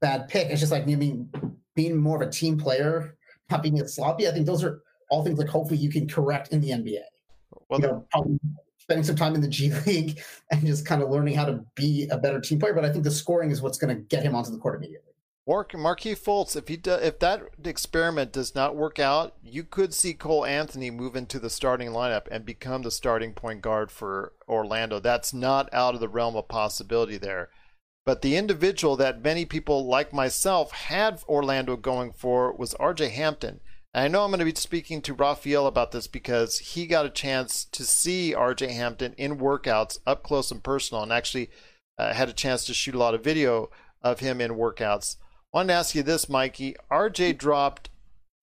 bad 0.00 0.28
pick. 0.28 0.50
It's 0.50 0.60
just 0.60 0.72
like 0.72 0.86
mean 0.86 1.30
being 1.74 1.96
more 1.96 2.20
of 2.20 2.26
a 2.26 2.30
team 2.30 2.56
player, 2.56 3.16
not 3.50 3.62
being 3.62 3.76
sloppy. 3.86 4.28
I 4.28 4.32
think 4.32 4.46
those 4.46 4.64
are 4.64 4.82
all 5.10 5.22
things 5.24 5.38
like 5.38 5.48
hopefully 5.48 5.78
you 5.78 5.90
can 5.90 6.08
correct 6.08 6.48
in 6.48 6.60
the 6.60 6.70
NBA. 6.70 7.02
Well, 7.68 7.80
you 7.80 7.86
know, 7.86 8.06
probably 8.10 8.38
spending 8.78 9.04
some 9.04 9.16
time 9.16 9.34
in 9.34 9.40
the 9.40 9.48
G 9.48 9.72
League 9.86 10.20
and 10.50 10.64
just 10.64 10.86
kind 10.86 11.02
of 11.02 11.10
learning 11.10 11.34
how 11.34 11.44
to 11.44 11.64
be 11.74 12.08
a 12.10 12.18
better 12.18 12.40
team 12.40 12.58
player. 12.58 12.74
But 12.74 12.84
I 12.84 12.92
think 12.92 13.04
the 13.04 13.10
scoring 13.10 13.50
is 13.50 13.62
what's 13.62 13.78
going 13.78 13.94
to 13.94 14.02
get 14.02 14.22
him 14.22 14.34
onto 14.34 14.50
the 14.50 14.58
court 14.58 14.76
immediately. 14.76 15.06
Mark 15.48 15.78
Markelle 15.78 16.16
Fultz, 16.16 16.56
if 16.56 16.66
he 16.66 16.76
do, 16.76 16.94
if 16.94 17.20
that 17.20 17.40
experiment 17.64 18.32
does 18.32 18.56
not 18.56 18.74
work 18.74 18.98
out, 18.98 19.34
you 19.44 19.62
could 19.62 19.94
see 19.94 20.12
Cole 20.12 20.44
Anthony 20.44 20.90
move 20.90 21.14
into 21.14 21.38
the 21.38 21.50
starting 21.50 21.90
lineup 21.90 22.26
and 22.32 22.44
become 22.44 22.82
the 22.82 22.90
starting 22.90 23.32
point 23.32 23.62
guard 23.62 23.92
for 23.92 24.32
Orlando. 24.48 24.98
That's 24.98 25.32
not 25.32 25.72
out 25.72 25.94
of 25.94 26.00
the 26.00 26.08
realm 26.08 26.34
of 26.34 26.48
possibility 26.48 27.16
there. 27.16 27.50
But 28.04 28.22
the 28.22 28.36
individual 28.36 28.96
that 28.96 29.22
many 29.22 29.44
people 29.44 29.86
like 29.86 30.12
myself 30.12 30.72
had 30.72 31.22
Orlando 31.28 31.76
going 31.76 32.12
for 32.12 32.52
was 32.52 32.74
RJ 32.74 33.10
Hampton. 33.10 33.60
And 33.96 34.04
I 34.04 34.08
know 34.08 34.24
I'm 34.24 34.30
going 34.30 34.40
to 34.40 34.44
be 34.44 34.54
speaking 34.54 35.00
to 35.02 35.14
Raphael 35.14 35.66
about 35.66 35.90
this 35.90 36.06
because 36.06 36.58
he 36.58 36.86
got 36.86 37.06
a 37.06 37.10
chance 37.10 37.64
to 37.64 37.82
see 37.82 38.34
RJ 38.36 38.70
Hampton 38.72 39.14
in 39.16 39.38
workouts 39.38 39.96
up 40.06 40.22
close 40.22 40.50
and 40.50 40.62
personal 40.62 41.02
and 41.02 41.10
actually 41.10 41.48
uh, 41.96 42.12
had 42.12 42.28
a 42.28 42.34
chance 42.34 42.66
to 42.66 42.74
shoot 42.74 42.94
a 42.94 42.98
lot 42.98 43.14
of 43.14 43.24
video 43.24 43.70
of 44.02 44.20
him 44.20 44.42
in 44.42 44.50
workouts. 44.50 45.16
Wanted 45.50 45.68
to 45.68 45.78
ask 45.78 45.94
you 45.94 46.02
this, 46.02 46.28
Mikey. 46.28 46.76
RJ 46.90 47.38
dropped 47.38 47.88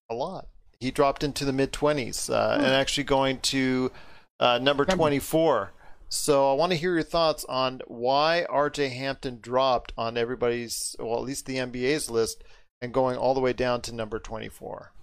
a 0.10 0.16
lot. 0.16 0.48
He 0.80 0.90
dropped 0.90 1.24
into 1.24 1.46
the 1.46 1.54
mid 1.54 1.72
20s 1.72 2.34
uh, 2.34 2.56
and 2.56 2.66
actually 2.66 3.04
going 3.04 3.38
to 3.42 3.92
uh, 4.40 4.58
number 4.58 4.86
24. 4.86 5.72
So 6.10 6.52
I 6.52 6.56
want 6.56 6.72
to 6.72 6.80
hear 6.80 6.96
your 6.96 7.04
thoughts 7.04 7.46
on 7.48 7.80
why 7.86 8.48
RJ 8.50 8.90
Hampton 8.94 9.38
dropped 9.40 9.94
on 10.00 10.18
everybody's, 10.18 10.96
well, 10.98 11.18
at 11.18 11.26
least 11.26 11.46
the 11.46 11.58
NBA's 11.58 12.10
list, 12.10 12.44
and 12.82 12.92
going 12.92 13.18
all 13.18 13.36
the 13.36 13.40
way 13.40 13.54
down 13.54 13.82
to 13.82 13.94
number 13.94 14.18
24. 14.18 14.94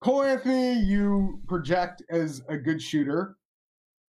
Cole 0.00 0.22
Anthony, 0.22 0.80
you 0.80 1.40
project 1.46 2.02
as 2.10 2.42
a 2.48 2.56
good 2.56 2.80
shooter. 2.80 3.36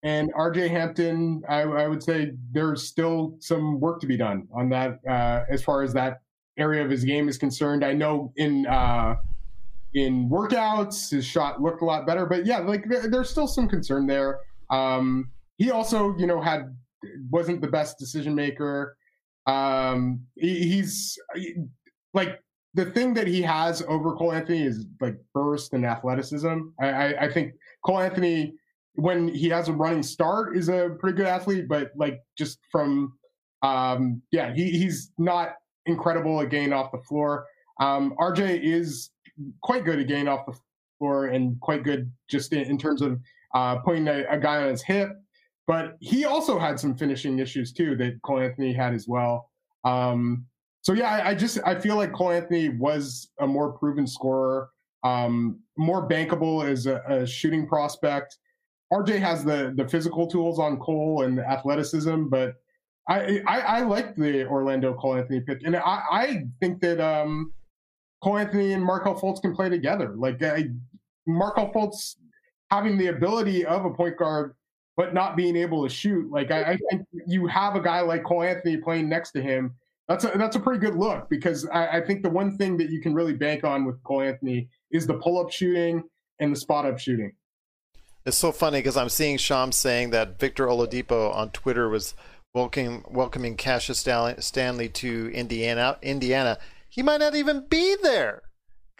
And 0.03 0.33
RJ 0.35 0.71
Hampton, 0.71 1.43
I, 1.49 1.63
I, 1.63 1.87
would 1.87 2.03
say 2.03 2.33
there's 2.53 2.87
still 2.87 3.37
some 3.39 3.79
work 3.81 4.01
to 4.01 4.07
be 4.07 4.17
done 4.17 4.49
on 4.55 4.71
that 4.71 4.99
uh, 5.07 5.45
as 5.51 5.63
far 5.63 5.83
as 5.83 5.93
that 5.93 6.23
area 6.57 6.83
of 6.83 6.91
his 6.91 7.05
game 7.05 7.29
is 7.29 7.37
concerned. 7.37 7.85
I 7.85 7.93
know 7.93 8.33
in 8.37 8.67
uh, 8.67 9.17
in 9.93 10.31
workouts 10.31 11.11
his 11.11 11.27
shot 11.27 11.61
looked 11.61 11.83
a 11.83 11.85
lot 11.85 12.07
better, 12.07 12.25
but 12.25 12.47
yeah, 12.47 12.61
like 12.61 12.89
there, 12.89 13.09
there's 13.09 13.29
still 13.29 13.47
some 13.47 13.69
concern 13.69 14.07
there. 14.07 14.41
Um, 14.71 15.31
he 15.59 15.71
also, 15.71 16.17
you 16.17 16.27
know, 16.27 16.41
had 16.41 16.75
wasn't 17.31 17.61
the 17.61 17.69
best 17.69 17.99
decision 17.99 18.35
maker. 18.35 18.97
Um, 19.47 20.23
he, 20.37 20.67
he's 20.67 21.19
like 22.15 22.41
the 22.75 22.87
thing 22.87 23.15
that 23.15 23.27
he 23.27 23.43
has 23.43 23.83
over 23.89 24.15
Cole 24.15 24.33
Anthony 24.33 24.63
is 24.63 24.87
like 25.01 25.17
burst 25.35 25.73
and 25.73 25.85
athleticism. 25.85 26.61
I, 26.81 26.89
I, 26.89 27.25
I 27.25 27.33
think 27.33 27.55
Cole 27.85 28.01
Anthony 28.01 28.55
when 28.95 29.29
he 29.29 29.49
has 29.49 29.69
a 29.69 29.73
running 29.73 30.03
start 30.03 30.57
is 30.57 30.69
a 30.69 30.91
pretty 30.99 31.17
good 31.17 31.27
athlete, 31.27 31.69
but 31.69 31.91
like 31.97 32.21
just 32.37 32.59
from 32.71 33.13
um 33.63 34.23
yeah, 34.31 34.55
he, 34.55 34.71
he's 34.71 35.13
not 35.19 35.55
incredible 35.87 36.41
at 36.41 36.51
getting 36.51 36.73
off 36.73 36.93
the 36.93 37.03
floor. 37.09 37.47
Um 37.81 38.15
RJ 38.21 38.63
is 38.63 39.11
quite 39.63 39.85
good 39.85 39.99
at 39.99 40.07
getting 40.07 40.29
off 40.29 40.47
the 40.47 40.57
floor 40.99 41.27
and 41.27 41.59
quite 41.61 41.83
good 41.83 42.11
just 42.29 42.53
in, 42.53 42.61
in 42.63 42.79
terms 42.79 43.03
of 43.03 43.19
uh 43.55 43.77
putting 43.79 44.07
a, 44.07 44.25
a, 44.31 44.39
guy 44.39 44.63
on 44.63 44.69
his 44.69 44.83
hip. 44.83 45.11
But 45.67 45.97
he 46.01 46.25
also 46.25 46.59
had 46.59 46.79
some 46.79 46.97
finishing 46.97 47.39
issues 47.39 47.73
too 47.73 47.97
that 47.97 48.21
Cole 48.23 48.41
Anthony 48.41 48.73
had 48.73 48.95
as 48.95 49.07
well. 49.09 49.51
Um 49.85 50.47
so 50.91 50.97
yeah, 50.97 51.09
I, 51.09 51.29
I 51.29 51.35
just 51.37 51.61
I 51.65 51.79
feel 51.79 51.95
like 51.95 52.13
Cole 52.13 52.33
Anthony 52.33 52.69
was 52.69 53.31
a 53.39 53.47
more 53.47 53.71
proven 53.71 54.09
scorer, 54.09 54.71
um, 55.05 55.61
more 55.77 56.09
bankable 56.09 56.69
as 56.69 56.87
a, 56.87 57.01
a 57.09 57.25
shooting 57.25 57.65
prospect. 57.65 58.39
RJ 58.93 59.21
has 59.21 59.45
the 59.45 59.73
the 59.77 59.87
physical 59.87 60.27
tools 60.27 60.59
on 60.59 60.79
Cole 60.79 61.23
and 61.23 61.39
the 61.39 61.49
athleticism, 61.49 62.25
but 62.25 62.55
I 63.09 63.41
I, 63.47 63.61
I 63.61 63.81
like 63.83 64.17
the 64.17 64.49
Orlando 64.49 64.93
Cole 64.95 65.15
Anthony 65.15 65.39
pick, 65.39 65.63
and 65.63 65.77
I, 65.77 66.03
I 66.11 66.45
think 66.59 66.81
that 66.81 66.99
um, 66.99 67.53
Cole 68.21 68.39
Anthony 68.39 68.73
and 68.73 68.85
Markelle 68.85 69.15
Fultz 69.15 69.41
can 69.41 69.55
play 69.55 69.69
together. 69.69 70.17
Like 70.17 70.43
I, 70.43 70.71
Markelle 71.25 71.73
Fultz 71.73 72.17
having 72.73 72.99
the 72.99 73.07
ability 73.07 73.65
of 73.65 73.85
a 73.85 73.91
point 73.91 74.17
guard, 74.17 74.57
but 74.97 75.15
not 75.15 75.37
being 75.37 75.55
able 75.55 75.85
to 75.85 75.89
shoot. 75.89 76.29
Like 76.33 76.51
I, 76.51 76.73
I 76.73 76.79
think 76.91 77.07
you 77.29 77.47
have 77.47 77.77
a 77.77 77.81
guy 77.81 78.01
like 78.01 78.25
Cole 78.25 78.43
Anthony 78.43 78.77
playing 78.77 79.09
next 79.09 79.31
to 79.33 79.41
him. 79.41 79.77
That's 80.11 80.25
a 80.25 80.33
that's 80.37 80.57
a 80.57 80.61
pretty 80.61 80.81
good 80.81 80.97
look 80.97 81.31
because 81.31 81.69
I, 81.69 81.99
I 81.99 82.01
think 82.01 82.25
the 82.25 82.31
one 82.31 82.59
thing 82.59 82.77
that 82.79 82.91
you 82.91 83.01
can 83.01 83.15
really 83.15 83.33
bank 83.33 83.63
on 83.63 83.85
with 83.85 84.03
Cole 84.03 84.23
Anthony 84.23 84.69
is 84.91 85.07
the 85.07 85.15
pull 85.15 85.39
up 85.39 85.53
shooting 85.53 86.03
and 86.41 86.51
the 86.51 86.59
spot 86.59 86.85
up 86.85 86.99
shooting. 86.99 87.31
It's 88.27 88.37
so 88.37 88.51
funny 88.51 88.81
because 88.81 88.97
I'm 88.97 89.09
seeing 89.09 89.37
Shams 89.37 89.77
saying 89.77 90.11
that 90.11 90.41
Victor 90.41 90.67
Oladipo 90.67 91.33
on 91.33 91.51
Twitter 91.51 91.89
was 91.89 92.17
welcoming 92.53 93.05
welcoming 93.09 93.57
Cassius 93.57 94.01
Stanley 94.01 94.89
to 94.89 95.31
Indiana. 95.33 95.97
Indiana, 96.03 96.59
he 96.89 97.05
might 97.05 97.21
not 97.21 97.37
even 97.37 97.67
be 97.69 97.95
there 98.03 98.43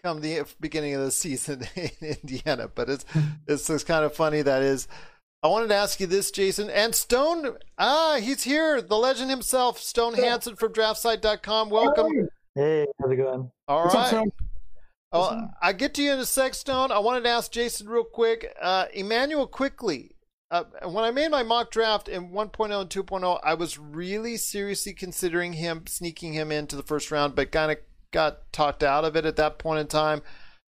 come 0.01 0.21
the 0.21 0.45
beginning 0.61 0.93
of 0.95 1.01
the 1.01 1.11
season 1.11 1.67
in 1.75 1.89
Indiana. 1.99 2.69
But 2.73 2.89
it's 2.89 3.05
it's 3.47 3.67
just 3.67 3.85
kind 3.85 4.05
of 4.05 4.15
funny 4.15 4.43
that 4.43 4.61
is. 4.61 4.87
I 5.43 5.47
wanted 5.47 5.69
to 5.69 5.75
ask 5.75 5.99
you 5.99 6.05
this, 6.05 6.29
Jason. 6.29 6.69
And 6.69 6.93
Stone, 6.93 7.57
ah, 7.77 8.19
he's 8.21 8.43
here. 8.43 8.79
The 8.79 8.97
legend 8.97 9.31
himself, 9.31 9.79
Stone 9.79 10.13
Hansen 10.13 10.55
from 10.55 10.71
DraftSite.com. 10.71 11.71
Welcome. 11.71 12.29
Hey, 12.53 12.85
how's 12.99 13.11
it 13.11 13.15
going? 13.15 13.49
All 13.67 13.85
What's 13.85 14.13
right. 14.13 14.27
Oh, 15.11 15.47
I 15.61 15.73
get 15.73 15.95
to 15.95 16.03
you 16.03 16.13
in 16.13 16.19
a 16.19 16.25
sec, 16.25 16.53
Stone. 16.53 16.91
I 16.91 16.99
wanted 16.99 17.23
to 17.23 17.29
ask 17.29 17.51
Jason 17.51 17.89
real 17.89 18.03
quick. 18.03 18.55
Uh, 18.61 18.85
Immanuel 18.93 19.47
Quickley. 19.47 20.15
Uh, 20.51 20.65
when 20.83 21.03
I 21.03 21.11
made 21.11 21.31
my 21.31 21.43
mock 21.43 21.71
draft 21.71 22.07
in 22.07 22.29
1.0 22.29 22.81
and 22.81 22.89
2.0, 22.89 23.39
I 23.43 23.53
was 23.55 23.79
really 23.79 24.37
seriously 24.37 24.93
considering 24.93 25.53
him 25.53 25.85
sneaking 25.87 26.33
him 26.33 26.51
into 26.51 26.75
the 26.75 26.83
first 26.83 27.09
round, 27.09 27.35
but 27.35 27.51
kind 27.51 27.71
of 27.71 27.77
got 28.11 28.51
talked 28.51 28.83
out 28.83 29.05
of 29.05 29.15
it 29.15 29.25
at 29.25 29.37
that 29.37 29.57
point 29.57 29.79
in 29.79 29.87
time. 29.87 30.21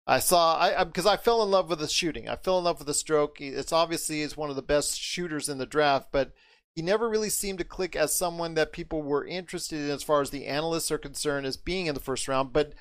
I 0.09 0.17
saw 0.17 0.57
I 0.57 0.83
because 0.83 1.05
I, 1.05 1.17
fell 1.17 1.43
in 1.43 1.51
love 1.51 1.69
with 1.69 1.77
the 1.77 1.87
shooting. 1.87 2.27
I 2.27 2.35
fell 2.35 2.57
in 2.57 2.63
love 2.63 2.79
with 2.79 2.87
the 2.87 2.95
stroke. 2.95 3.39
It's 3.39 3.71
obviously 3.71 4.21
is 4.21 4.35
one 4.35 4.49
of 4.49 4.55
the 4.55 4.63
best 4.63 4.99
shooters 4.99 5.47
in 5.47 5.59
the 5.59 5.67
draft, 5.67 6.07
but 6.11 6.33
he 6.75 6.81
never 6.81 7.07
really 7.07 7.29
seemed 7.29 7.59
to 7.59 7.63
click 7.63 7.95
as 7.95 8.11
someone 8.11 8.55
that 8.55 8.71
people 8.71 9.03
were 9.03 9.23
interested 9.23 9.79
in 9.79 9.91
as 9.91 10.01
far 10.01 10.21
as 10.21 10.31
the 10.31 10.47
analysts 10.47 10.89
are 10.89 10.97
concerned 10.97 11.45
as 11.45 11.57
being 11.57 11.85
in 11.85 11.93
the 11.93 12.01
first 12.01 12.27
round. 12.27 12.51
But 12.51 12.73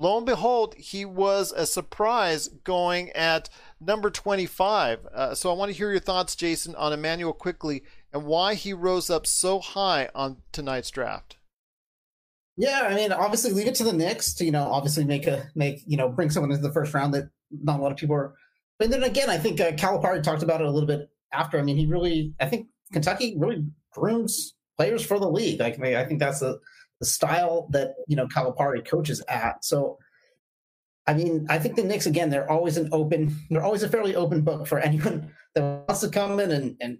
lo 0.00 0.16
and 0.16 0.24
behold, 0.24 0.74
he 0.76 1.04
was 1.04 1.52
a 1.52 1.66
surprise 1.66 2.48
going 2.48 3.10
at 3.10 3.50
number 3.78 4.08
25. 4.08 5.06
Uh, 5.12 5.34
so 5.34 5.50
I 5.50 5.54
want 5.54 5.70
to 5.70 5.76
hear 5.76 5.90
your 5.90 6.00
thoughts, 6.00 6.34
Jason, 6.34 6.74
on 6.76 6.94
Immanuel 6.94 7.34
Quickley 7.34 7.82
and 8.14 8.24
why 8.24 8.54
he 8.54 8.72
rose 8.72 9.10
up 9.10 9.26
so 9.26 9.58
high 9.58 10.08
on 10.14 10.38
tonight's 10.52 10.90
draft. 10.90 11.36
Yeah, 12.56 12.82
I 12.82 12.94
mean, 12.94 13.12
obviously, 13.12 13.52
leave 13.52 13.66
it 13.66 13.74
to 13.76 13.84
the 13.84 13.92
Knicks 13.92 14.34
to 14.34 14.44
you 14.44 14.50
know, 14.50 14.64
obviously 14.64 15.04
make 15.04 15.26
a 15.26 15.50
make 15.54 15.82
you 15.86 15.96
know 15.96 16.08
bring 16.08 16.30
someone 16.30 16.50
into 16.50 16.62
the 16.62 16.72
first 16.72 16.92
round 16.92 17.14
that 17.14 17.30
not 17.50 17.80
a 17.80 17.82
lot 17.82 17.92
of 17.92 17.98
people 17.98 18.14
are. 18.14 18.34
But 18.78 18.90
then 18.90 19.02
again, 19.02 19.30
I 19.30 19.38
think 19.38 19.60
uh, 19.60 19.72
Calipari 19.72 20.22
talked 20.22 20.42
about 20.42 20.60
it 20.60 20.66
a 20.66 20.70
little 20.70 20.86
bit 20.86 21.08
after. 21.32 21.58
I 21.58 21.62
mean, 21.62 21.76
he 21.76 21.86
really, 21.86 22.34
I 22.40 22.46
think 22.46 22.68
Kentucky 22.92 23.36
really 23.38 23.64
grooms 23.92 24.54
players 24.76 25.04
for 25.04 25.18
the 25.18 25.30
league. 25.30 25.60
Like, 25.60 25.80
I 25.80 26.04
think 26.04 26.20
that's 26.20 26.40
the 26.40 26.58
the 27.02 27.06
style 27.06 27.66
that 27.70 27.94
you 28.06 28.16
know 28.16 28.28
Calipari 28.28 28.86
coaches 28.86 29.22
at. 29.28 29.64
So, 29.64 29.98
I 31.06 31.14
mean, 31.14 31.46
I 31.50 31.58
think 31.58 31.74
the 31.76 31.82
Knicks 31.82 32.06
again, 32.06 32.30
they're 32.30 32.50
always 32.50 32.76
an 32.76 32.90
open, 32.92 33.34
they're 33.50 33.64
always 33.64 33.82
a 33.82 33.88
fairly 33.88 34.14
open 34.14 34.42
book 34.42 34.68
for 34.68 34.78
anyone 34.78 35.32
that 35.54 35.62
wants 35.88 36.00
to 36.02 36.08
come 36.10 36.38
in 36.38 36.52
and, 36.52 36.76
and 36.80 36.98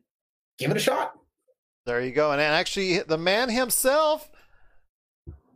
give 0.58 0.72
it 0.72 0.76
a 0.76 0.80
shot. 0.80 1.12
There 1.86 2.00
you 2.00 2.10
go. 2.10 2.32
And 2.32 2.40
actually, 2.40 2.98
the 2.98 3.18
man 3.18 3.48
himself 3.48 4.31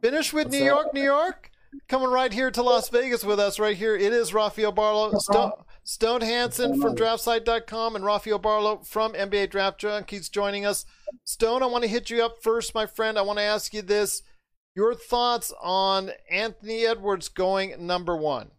finished 0.01 0.32
with 0.32 0.47
What's 0.47 0.55
New 0.55 0.61
that? 0.61 0.66
York, 0.66 0.94
New 0.94 1.03
York, 1.03 1.51
coming 1.88 2.09
right 2.09 2.32
here 2.32 2.51
to 2.51 2.62
Las 2.62 2.88
Vegas 2.88 3.24
with 3.24 3.38
us 3.40 3.59
right 3.59 3.76
here. 3.76 3.97
It 3.97 4.12
is 4.12 4.32
Rafael 4.34 4.72
Barlow, 4.72 5.18
Stone, 5.18 5.53
Stone 5.84 6.20
Hansen 6.22 6.80
from 6.80 6.94
DraftSite.com, 6.97 7.97
and 7.97 8.05
Rafael 8.05 8.38
Barlow 8.38 8.78
from 8.84 9.12
NBA 9.12 9.51
Draft 9.51 9.80
Junkies 9.80 10.30
joining 10.30 10.64
us. 10.66 10.84
Stone, 11.24 11.62
I 11.62 11.66
want 11.66 11.84
to 11.84 11.88
hit 11.90 12.11
you 12.11 12.24
up 12.24 12.42
first, 12.42 12.74
my 12.74 12.86
friend. 12.86 13.18
I 13.18 13.22
want 13.22 13.38
to 13.38 13.44
ask 13.44 13.72
you 13.74 13.82
this: 13.82 14.22
your 14.74 14.94
thoughts 14.94 15.53
on 15.62 16.11
Anthony 16.30 16.86
Edwards 16.86 17.28
going 17.28 17.86
number 17.86 18.16
one? 18.16 18.51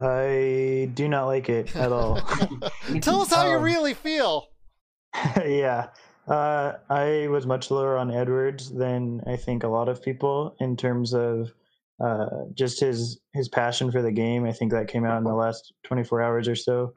I 0.00 0.90
do 0.94 1.06
not 1.08 1.26
like 1.26 1.48
it 1.48 1.76
at 1.76 1.92
all. 1.92 2.16
Tell 3.00 3.20
us 3.22 3.32
how 3.32 3.46
you 3.48 3.56
Um, 3.56 3.62
really 3.62 3.94
feel. 3.94 4.48
yeah. 5.36 5.88
Uh, 6.28 6.74
I 6.88 7.26
was 7.28 7.46
much 7.46 7.70
lower 7.70 7.96
on 7.96 8.10
Edwards 8.10 8.70
than 8.70 9.22
I 9.26 9.36
think 9.36 9.64
a 9.64 9.68
lot 9.68 9.88
of 9.88 10.02
people 10.02 10.54
in 10.60 10.76
terms 10.76 11.14
of 11.14 11.52
uh, 12.02 12.26
just 12.54 12.80
his 12.80 13.20
his 13.32 13.48
passion 13.48 13.90
for 13.90 14.02
the 14.02 14.12
game. 14.12 14.44
I 14.44 14.52
think 14.52 14.72
that 14.72 14.88
came 14.88 15.04
out 15.04 15.18
in 15.18 15.24
the 15.24 15.34
last 15.34 15.72
24 15.84 16.22
hours 16.22 16.48
or 16.48 16.56
so. 16.56 16.92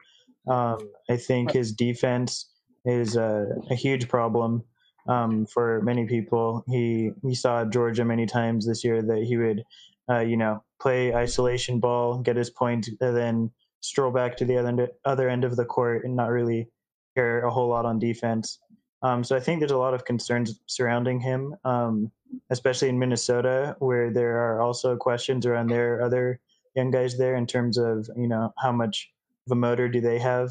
Um, 0.48 0.78
I 1.10 1.16
think 1.16 1.50
his 1.52 1.72
defense 1.72 2.50
is 2.84 3.16
a, 3.16 3.46
a 3.70 3.74
huge 3.74 4.08
problem 4.08 4.62
um, 5.08 5.46
for 5.46 5.80
many 5.82 6.06
people. 6.06 6.64
He 6.68 7.10
he 7.22 7.34
saw 7.34 7.64
Georgia 7.64 8.04
many 8.04 8.26
times 8.26 8.66
this 8.66 8.84
year 8.84 9.02
that 9.02 9.24
he 9.24 9.36
would, 9.36 9.64
uh, 10.08 10.20
you 10.20 10.36
know, 10.36 10.62
play 10.80 11.14
isolation 11.14 11.80
ball, 11.80 12.18
get 12.18 12.36
his 12.36 12.50
point, 12.50 12.88
and 13.00 13.16
then 13.16 13.50
stroll 13.80 14.12
back 14.12 14.36
to 14.36 14.44
the 14.44 14.56
other 14.56 14.68
end, 14.68 14.88
other 15.04 15.28
end 15.28 15.44
of 15.44 15.56
the 15.56 15.64
court 15.64 16.04
and 16.04 16.16
not 16.16 16.30
really 16.30 16.68
care 17.16 17.44
a 17.44 17.50
whole 17.50 17.68
lot 17.68 17.86
on 17.86 17.98
defense. 17.98 18.58
Um, 19.06 19.22
so 19.22 19.36
I 19.36 19.40
think 19.40 19.60
there's 19.60 19.70
a 19.70 19.78
lot 19.78 19.94
of 19.94 20.04
concerns 20.04 20.58
surrounding 20.66 21.20
him, 21.20 21.54
um, 21.64 22.10
especially 22.50 22.88
in 22.88 22.98
Minnesota, 22.98 23.76
where 23.78 24.12
there 24.12 24.36
are 24.38 24.60
also 24.60 24.96
questions 24.96 25.46
around 25.46 25.68
their 25.68 26.02
other 26.02 26.40
young 26.74 26.90
guys 26.90 27.16
there 27.16 27.36
in 27.36 27.46
terms 27.46 27.78
of 27.78 28.10
you 28.16 28.26
know 28.26 28.52
how 28.58 28.72
much 28.72 29.12
of 29.46 29.52
a 29.52 29.54
motor 29.54 29.88
do 29.88 30.00
they 30.00 30.18
have. 30.18 30.50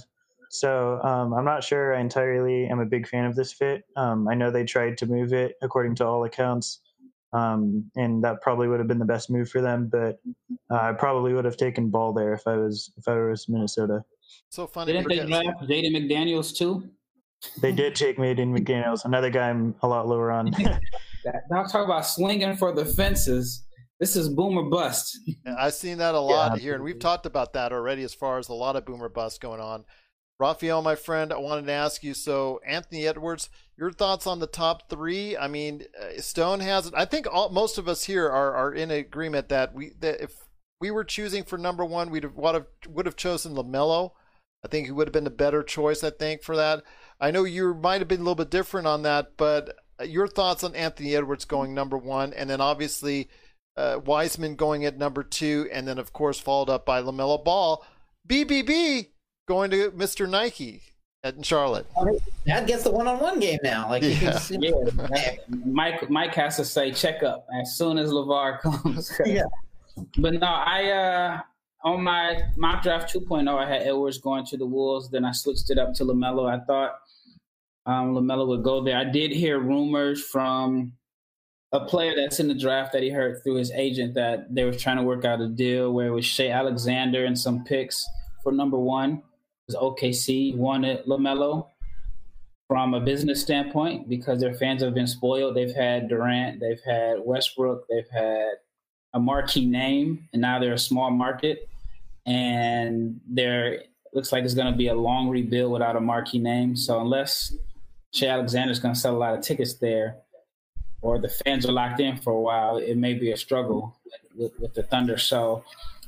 So 0.49 1.01
um, 1.03 1.33
I'm 1.33 1.43
not 1.43 1.65
sure 1.65 1.93
I 1.93 1.99
entirely 1.99 2.67
am 2.67 2.79
a 2.79 2.85
big 2.85 3.09
fan 3.09 3.25
of 3.25 3.35
this 3.35 3.51
fit. 3.51 3.83
Um, 3.97 4.29
I 4.29 4.35
know 4.35 4.51
they 4.51 4.63
tried 4.63 4.97
to 4.99 5.05
move 5.05 5.33
it 5.33 5.55
according 5.61 5.95
to 5.95 6.05
all 6.05 6.23
accounts, 6.23 6.79
um, 7.33 7.91
and 7.97 8.23
that 8.23 8.41
probably 8.41 8.69
would 8.69 8.79
have 8.79 8.87
been 8.87 8.99
the 8.99 9.11
best 9.15 9.29
move 9.29 9.49
for 9.49 9.59
them. 9.59 9.89
But 9.91 10.21
uh, 10.71 10.79
I 10.79 10.93
probably 10.93 11.33
would 11.33 11.43
have 11.43 11.57
taken 11.57 11.89
Ball 11.89 12.13
there 12.13 12.31
if 12.31 12.47
I 12.47 12.55
was 12.55 12.93
if 12.95 13.05
I 13.09 13.15
was 13.15 13.49
Minnesota. 13.49 14.05
So 14.49 14.65
funny. 14.65 14.93
Didn't 14.93 15.09
they 15.09 15.25
draft 15.25 15.67
Jaden 15.67 15.91
McDaniels 15.91 16.55
too? 16.55 16.89
They 17.61 17.71
did 17.71 17.95
take 17.95 18.17
Jaden 18.17 18.57
McDaniels, 18.57 19.05
another 19.05 19.29
guy 19.29 19.49
I'm 19.49 19.75
a 19.81 19.87
lot 19.87 20.07
lower 20.07 20.31
on. 20.31 20.51
I'll 21.53 21.67
talk 21.67 21.85
about 21.85 22.05
swinging 22.05 22.55
for 22.55 22.73
the 22.73 22.85
fences. 22.85 23.63
This 23.99 24.15
is 24.15 24.29
boomer 24.29 24.63
bust. 24.63 25.17
I've 25.57 25.73
seen 25.73 25.99
that 25.99 26.15
a 26.15 26.19
lot 26.19 26.53
Yeah, 26.53 26.61
here, 26.61 26.75
and 26.75 26.83
we've 26.83 26.99
talked 26.99 27.25
about 27.25 27.53
that 27.53 27.71
already 27.71 28.03
as 28.03 28.13
far 28.13 28.37
as 28.37 28.49
a 28.49 28.53
lot 28.53 28.75
of 28.75 28.85
boomer 28.85 29.09
bust 29.09 29.39
going 29.41 29.61
on. 29.61 29.85
Raphael, 30.37 30.81
my 30.81 30.95
friend, 30.95 31.31
I 31.31 31.37
wanted 31.37 31.65
to 31.67 31.71
ask 31.71 32.03
you. 32.03 32.13
So, 32.13 32.59
Anthony 32.67 33.07
Edwards, 33.07 33.49
your 33.77 33.91
thoughts 33.91 34.27
on 34.27 34.39
the 34.39 34.47
top 34.47 34.89
three? 34.89 35.37
I 35.37 35.47
mean, 35.47 35.83
uh, 35.99 36.19
Stone 36.19 36.59
has 36.59 36.87
it. 36.87 36.93
I 36.95 37.05
think 37.05 37.25
all, 37.31 37.49
most 37.49 37.77
of 37.77 37.87
us 37.87 38.03
here 38.03 38.29
are, 38.29 38.53
are 38.53 38.73
in 38.73 38.91
agreement 38.91 39.47
that 39.49 39.73
we 39.73 39.93
that 40.01 40.21
if 40.21 40.45
we 40.81 40.91
were 40.91 41.05
choosing 41.05 41.43
for 41.43 41.57
number 41.57 41.85
one, 41.85 42.09
we'd 42.09 42.23
have 42.23 42.35
would 42.35 42.55
have, 42.55 42.67
would 42.89 43.05
have 43.05 43.15
chosen 43.15 43.55
LaMelo. 43.55 44.11
I 44.63 44.67
think 44.67 44.87
he 44.87 44.91
would 44.91 45.07
have 45.07 45.13
been 45.13 45.27
a 45.27 45.31
better 45.31 45.63
choice. 45.63 46.03
I 46.03 46.09
think 46.09 46.43
for 46.43 46.57
that. 46.57 46.83
I 47.20 47.32
know 47.32 47.43
you 47.43 47.74
might 47.74 48.01
have 48.01 48.07
been 48.07 48.20
a 48.20 48.24
little 48.24 48.36
bit 48.36 48.49
different 48.49 48.88
on 48.88 49.03
that, 49.03 49.34
but 49.38 49.78
uh, 49.99 50.03
your 50.03 50.28
thoughts 50.28 50.63
on 50.63 50.76
Anthony 50.76 51.16
Edwards 51.16 51.45
going 51.45 51.74
number 51.74 51.97
one, 51.97 52.34
and 52.34 52.49
then 52.49 52.61
obviously 52.61 53.30
uh, 53.78 53.99
Wiseman 54.03 54.55
going 54.55 54.86
at 54.86 54.97
number 54.97 55.24
two, 55.24 55.70
and 55.72 55.88
then 55.88 55.97
of 55.97 56.13
course 56.13 56.39
followed 56.39 56.70
up 56.70 56.86
by 56.86 57.01
LaMelo 57.01 57.43
Ball, 57.43 57.86
BBB 58.28 59.07
going 59.47 59.72
to 59.72 59.91
Mr. 59.91 60.30
Nike 60.30 60.82
at 61.24 61.43
Charlotte. 61.45 61.88
That 62.45 62.68
gets 62.68 62.84
the 62.84 62.91
one-on-one 62.91 63.39
game 63.39 63.59
now. 63.63 63.89
Like, 63.89 64.03
you 64.03 64.16
can 64.16 64.38
Yeah. 64.49 64.72
Yeah, 65.16 65.36
Mike. 65.66 66.09
Mike 66.09 66.36
has 66.36 66.55
to 66.57 66.66
say 66.66 66.91
check 66.91 67.24
up 67.24 67.47
as 67.59 67.76
soon 67.76 67.97
as 67.97 68.11
LaVar 68.11 68.59
comes. 68.84 69.11
Yeah. 69.26 69.43
But 70.18 70.36
no, 70.36 70.47
I 70.47 70.91
uh 70.91 71.41
on 71.84 72.03
my 72.03 72.41
mock 72.57 72.82
draft 72.84 73.13
2.0, 73.13 73.47
I 73.47 73.68
had 73.68 73.84
Edwards 73.84 74.18
going 74.18 74.45
to 74.47 74.57
the 74.57 74.66
Wolves. 74.66 75.09
Then 75.09 75.24
I 75.24 75.32
switched 75.32 75.70
it 75.70 75.78
up 75.78 75.93
to 75.95 76.03
LaMelo. 76.03 76.51
I 76.51 76.63
thought 76.66 76.95
um, 77.86 78.15
LaMelo 78.15 78.47
would 78.47 78.63
go 78.63 78.83
there. 78.83 78.97
I 78.97 79.03
did 79.03 79.31
hear 79.31 79.59
rumors 79.59 80.23
from 80.23 80.93
a 81.71 81.86
player 81.86 82.13
that's 82.15 82.39
in 82.39 82.47
the 82.47 82.53
draft 82.55 82.93
that 82.93 83.03
he 83.03 83.09
heard 83.09 83.43
through 83.43 83.55
his 83.55 83.71
agent 83.71 84.15
that 84.15 84.53
they 84.53 84.63
were 84.63 84.73
trying 84.73 84.97
to 84.97 85.03
work 85.03 85.25
out 85.25 85.41
a 85.41 85.47
deal 85.47 85.91
where 85.93 86.07
it 86.07 86.11
was 86.11 86.25
Shai 86.25 86.49
Alexander 86.49 87.25
and 87.25 87.38
some 87.38 87.63
picks 87.63 88.05
for 88.43 88.51
number 88.51 88.77
one. 88.77 89.21
Was 89.67 89.75
OKC 89.75 90.55
wanted 90.55 91.05
LaMelo 91.05 91.67
from 92.67 92.93
a 92.93 92.99
business 92.99 93.41
standpoint 93.41 94.07
because 94.07 94.39
their 94.39 94.53
fans 94.53 94.81
have 94.83 94.93
been 94.93 95.07
spoiled. 95.07 95.55
They've 95.55 95.75
had 95.75 96.07
Durant, 96.07 96.59
they've 96.59 96.81
had 96.86 97.17
Westbrook, 97.23 97.86
they've 97.89 98.09
had 98.11 98.53
a 99.13 99.19
marquee 99.19 99.65
name, 99.65 100.27
and 100.33 100.41
now 100.41 100.59
they're 100.59 100.73
a 100.73 100.77
small 100.77 101.09
market, 101.09 101.67
and 102.25 103.19
there 103.27 103.83
looks 104.13 104.31
like 104.31 104.43
it's 104.43 104.53
going 104.53 104.71
to 104.71 104.77
be 104.77 104.88
a 104.88 104.95
long 104.95 105.29
rebuild 105.29 105.71
without 105.71 105.95
a 105.95 106.01
marquee 106.01 106.39
name. 106.39 106.75
So 106.75 106.99
unless 107.01 107.55
Shai 108.16 108.28
Alexander's 108.28 108.80
going 108.80 108.93
to 108.93 108.99
sell 108.99 109.16
a 109.16 109.18
lot 109.26 109.34
of 109.38 109.41
tickets 109.41 109.74
there, 109.76 110.18
or 111.01 111.20
the 111.20 111.28
fans 111.30 111.66
are 111.66 111.72
locked 111.74 111.99
in 111.99 112.16
for 112.18 112.32
a 112.34 112.41
while, 112.41 112.78
it 112.78 112.95
may 112.97 113.13
be 113.13 113.32
a 113.32 113.38
struggle 113.38 113.95
with, 114.38 114.57
with 114.59 114.74
the 114.74 114.84
Thunder. 114.84 115.18
So, 115.18 115.63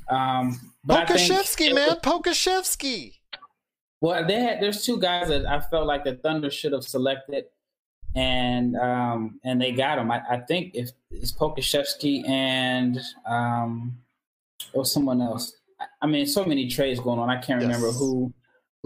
um, 0.08 0.58
but 0.84 1.10
I 1.10 1.16
think- 1.16 1.30
Pokusevski, 1.32 1.74
man, 1.74 1.96
Pokusevski. 2.02 3.14
well, 4.00 4.26
they 4.26 4.40
had 4.40 4.60
there's 4.62 4.84
two 4.86 4.98
guys 4.98 5.28
that 5.28 5.44
I 5.46 5.60
felt 5.60 5.86
like 5.86 6.04
the 6.04 6.16
Thunder 6.16 6.50
should 6.50 6.72
have 6.72 6.84
selected. 6.84 7.44
and 8.14 8.74
um, 8.76 9.38
and 9.44 9.60
they 9.60 9.70
got 9.72 9.98
him. 9.98 10.10
I, 10.10 10.22
I 10.30 10.38
think 10.48 10.74
if 10.74 10.90
it's 11.10 11.30
Pokusevski 11.32 12.26
and 12.26 12.98
um, 13.26 13.98
or 14.72 14.84
someone 14.86 15.20
else. 15.20 15.54
I, 15.78 15.84
I 16.02 16.06
mean, 16.06 16.26
so 16.26 16.42
many 16.44 16.68
trades 16.68 17.00
going 17.00 17.18
on. 17.18 17.28
I 17.28 17.36
can't 17.40 17.60
remember 17.60 17.90
who 17.92 18.32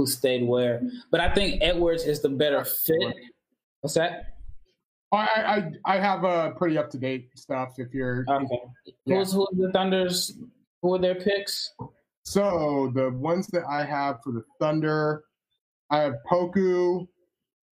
who 0.02 0.06
stayed 0.06 0.46
where, 0.46 0.82
but 1.12 1.20
I 1.20 1.32
think 1.32 1.62
Edwards 1.62 2.04
is 2.04 2.20
the 2.20 2.28
better 2.28 2.64
fit. 2.64 3.14
What's 3.80 3.94
that? 3.94 4.34
I 5.12 5.70
I, 5.86 5.94
I 5.94 5.98
have 5.98 6.24
a 6.24 6.52
pretty 6.56 6.76
up 6.76 6.90
to 6.90 6.98
date 6.98 7.30
stuff. 7.36 7.74
If 7.78 7.94
you're 7.94 8.24
Okay. 8.28 8.60
Yeah. 9.04 9.18
Who's 9.18 9.32
who's 9.32 9.48
the 9.56 9.70
Thunder's? 9.72 10.38
Who 10.82 10.94
are 10.94 10.98
their 10.98 11.14
picks? 11.14 11.72
so 12.24 12.90
the 12.94 13.10
ones 13.10 13.46
that 13.48 13.64
I 13.68 13.84
have 13.84 14.20
for 14.24 14.32
the 14.32 14.44
Thunder, 14.58 15.22
I 15.90 15.98
have 15.98 16.14
Poku 16.28 17.06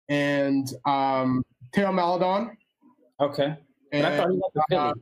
and 0.07 0.71
um, 0.85 1.43
Theo 1.73 1.91
Maledon. 1.91 2.55
Okay. 3.19 3.57
But 3.91 4.05
I 4.05 4.17
thought 4.17 4.29
he 4.29 4.33
went 4.33 4.53
to 4.53 4.63
Philly. 4.69 4.81
uh, 4.81 4.93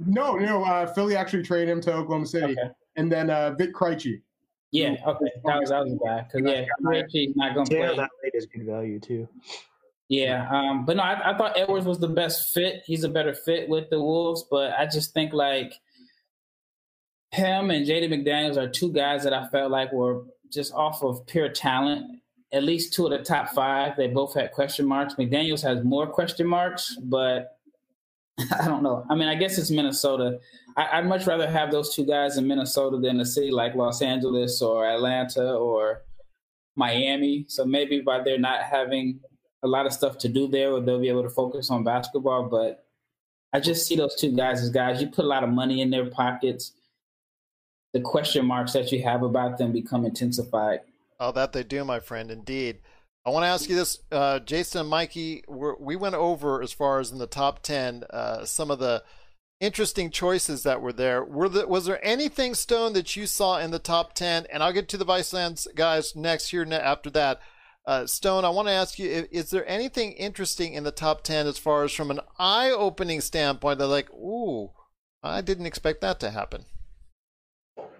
no, 0.00 0.34
no, 0.36 0.64
uh, 0.64 0.86
Philly 0.92 1.16
actually 1.16 1.42
traded 1.42 1.70
him 1.70 1.80
to 1.82 1.94
Oklahoma 1.94 2.26
City, 2.26 2.52
okay. 2.52 2.70
and 2.96 3.10
then 3.10 3.30
uh, 3.30 3.54
Vit 3.56 3.72
Krejci. 3.72 4.20
Yeah. 4.74 4.96
Okay. 5.06 5.30
That 5.44 5.60
was 5.60 5.68
that 5.70 5.84
was 5.84 5.94
guy. 6.04 6.26
Because 6.32 6.50
yeah, 6.50 6.64
Krejci's 6.82 7.36
not 7.36 7.54
gonna 7.54 7.68
Yeah, 7.70 7.86
play. 7.88 7.96
that 7.96 8.10
late 8.24 8.32
is 8.34 8.46
good 8.46 8.66
value 8.66 8.98
too. 8.98 9.28
Yeah, 10.08 10.48
um, 10.50 10.84
but 10.84 10.96
no, 10.96 11.02
I, 11.04 11.32
I 11.32 11.38
thought 11.38 11.56
Edwards 11.56 11.86
was 11.86 11.98
the 12.00 12.08
best 12.08 12.52
fit. 12.52 12.82
He's 12.84 13.04
a 13.04 13.08
better 13.08 13.32
fit 13.34 13.68
with 13.68 13.88
the 13.90 14.00
Wolves, 14.00 14.44
but 14.50 14.72
I 14.76 14.84
just 14.86 15.14
think 15.14 15.32
like 15.32 15.74
him 17.30 17.70
and 17.70 17.86
JD 17.86 18.08
McDaniels 18.08 18.56
are 18.56 18.68
two 18.68 18.92
guys 18.92 19.22
that 19.24 19.32
I 19.32 19.46
felt 19.48 19.70
like 19.70 19.92
were 19.92 20.24
just 20.52 20.74
off 20.74 21.02
of 21.04 21.24
pure 21.26 21.48
talent. 21.48 22.18
At 22.52 22.64
least 22.64 22.94
two 22.94 23.06
of 23.06 23.12
the 23.12 23.18
top 23.18 23.50
five, 23.50 23.96
they 23.96 24.08
both 24.08 24.34
had 24.34 24.50
question 24.52 24.86
marks. 24.86 25.14
McDaniels 25.14 25.62
has 25.62 25.82
more 25.84 26.06
question 26.06 26.46
marks, 26.48 26.96
but 27.02 27.58
I 28.60 28.66
don't 28.66 28.82
know. 28.82 29.06
I 29.08 29.14
mean, 29.14 29.28
I 29.28 29.34
guess 29.34 29.58
it's 29.58 29.70
Minnesota. 29.70 30.40
I, 30.76 30.98
I'd 30.98 31.06
much 31.06 31.26
rather 31.26 31.48
have 31.48 31.70
those 31.70 31.94
two 31.94 32.04
guys 32.04 32.36
in 32.36 32.46
Minnesota 32.46 32.98
than 32.98 33.20
a 33.20 33.26
city 33.26 33.50
like 33.50 33.74
Los 33.74 34.02
Angeles 34.02 34.60
or 34.60 34.86
Atlanta 34.86 35.54
or 35.54 36.02
Miami. 36.76 37.44
So 37.48 37.64
maybe 37.64 38.00
by 38.00 38.22
they're 38.22 38.38
not 38.38 38.62
having 38.62 39.20
a 39.62 39.68
lot 39.68 39.86
of 39.86 39.92
stuff 39.92 40.18
to 40.18 40.28
do 40.28 40.48
there, 40.48 40.78
they'll 40.80 41.00
be 41.00 41.08
able 41.08 41.22
to 41.22 41.30
focus 41.30 41.70
on 41.70 41.84
basketball. 41.84 42.48
But 42.48 42.84
I 43.52 43.60
just 43.60 43.86
see 43.86 43.96
those 43.96 44.16
two 44.16 44.34
guys 44.34 44.62
as 44.62 44.70
guys. 44.70 45.00
You 45.00 45.08
put 45.08 45.24
a 45.24 45.28
lot 45.28 45.44
of 45.44 45.50
money 45.50 45.80
in 45.80 45.90
their 45.90 46.10
pockets. 46.10 46.72
The 47.92 48.00
question 48.00 48.44
marks 48.44 48.72
that 48.72 48.90
you 48.90 49.02
have 49.04 49.22
about 49.22 49.58
them 49.58 49.72
become 49.72 50.04
intensified. 50.04 50.80
Oh, 51.20 51.30
that 51.30 51.52
they 51.52 51.62
do, 51.62 51.84
my 51.84 52.00
friend. 52.00 52.30
Indeed. 52.32 52.80
I 53.26 53.30
want 53.30 53.44
to 53.44 53.48
ask 53.48 53.70
you 53.70 53.74
this, 53.74 54.00
uh, 54.12 54.38
Jason 54.40 54.82
and 54.82 54.90
Mikey. 54.90 55.44
We 55.48 55.96
went 55.96 56.14
over 56.14 56.60
as 56.60 56.72
far 56.72 57.00
as 57.00 57.10
in 57.10 57.18
the 57.18 57.26
top 57.26 57.62
ten 57.62 58.04
uh, 58.10 58.44
some 58.44 58.70
of 58.70 58.78
the 58.78 59.02
interesting 59.60 60.10
choices 60.10 60.62
that 60.64 60.82
were 60.82 60.92
there. 60.92 61.24
Were 61.24 61.48
the, 61.48 61.66
was 61.66 61.86
there 61.86 62.04
anything 62.04 62.54
Stone 62.54 62.92
that 62.92 63.16
you 63.16 63.26
saw 63.26 63.58
in 63.58 63.70
the 63.70 63.78
top 63.78 64.12
ten? 64.12 64.46
And 64.52 64.62
I'll 64.62 64.74
get 64.74 64.88
to 64.90 64.98
the 64.98 65.06
Vicelands 65.06 65.66
guys 65.74 66.14
next 66.14 66.50
here 66.50 66.66
after 66.70 67.08
that. 67.10 67.40
Uh, 67.86 68.06
Stone, 68.06 68.44
I 68.44 68.50
want 68.50 68.68
to 68.68 68.72
ask 68.72 68.98
you: 68.98 69.26
is, 69.30 69.50
there 69.50 69.66
anything 69.66 70.12
interesting 70.12 70.74
in 70.74 70.84
the 70.84 70.90
top 70.90 71.22
ten 71.22 71.46
as 71.46 71.56
far 71.56 71.84
as 71.84 71.92
from 71.92 72.10
an 72.10 72.20
eye-opening 72.38 73.22
standpoint? 73.22 73.78
Like, 73.78 74.12
ooh, 74.12 74.72
I 75.22 75.40
didn't 75.40 75.66
expect 75.66 76.02
that 76.02 76.20
to 76.20 76.30
happen. 76.30 76.66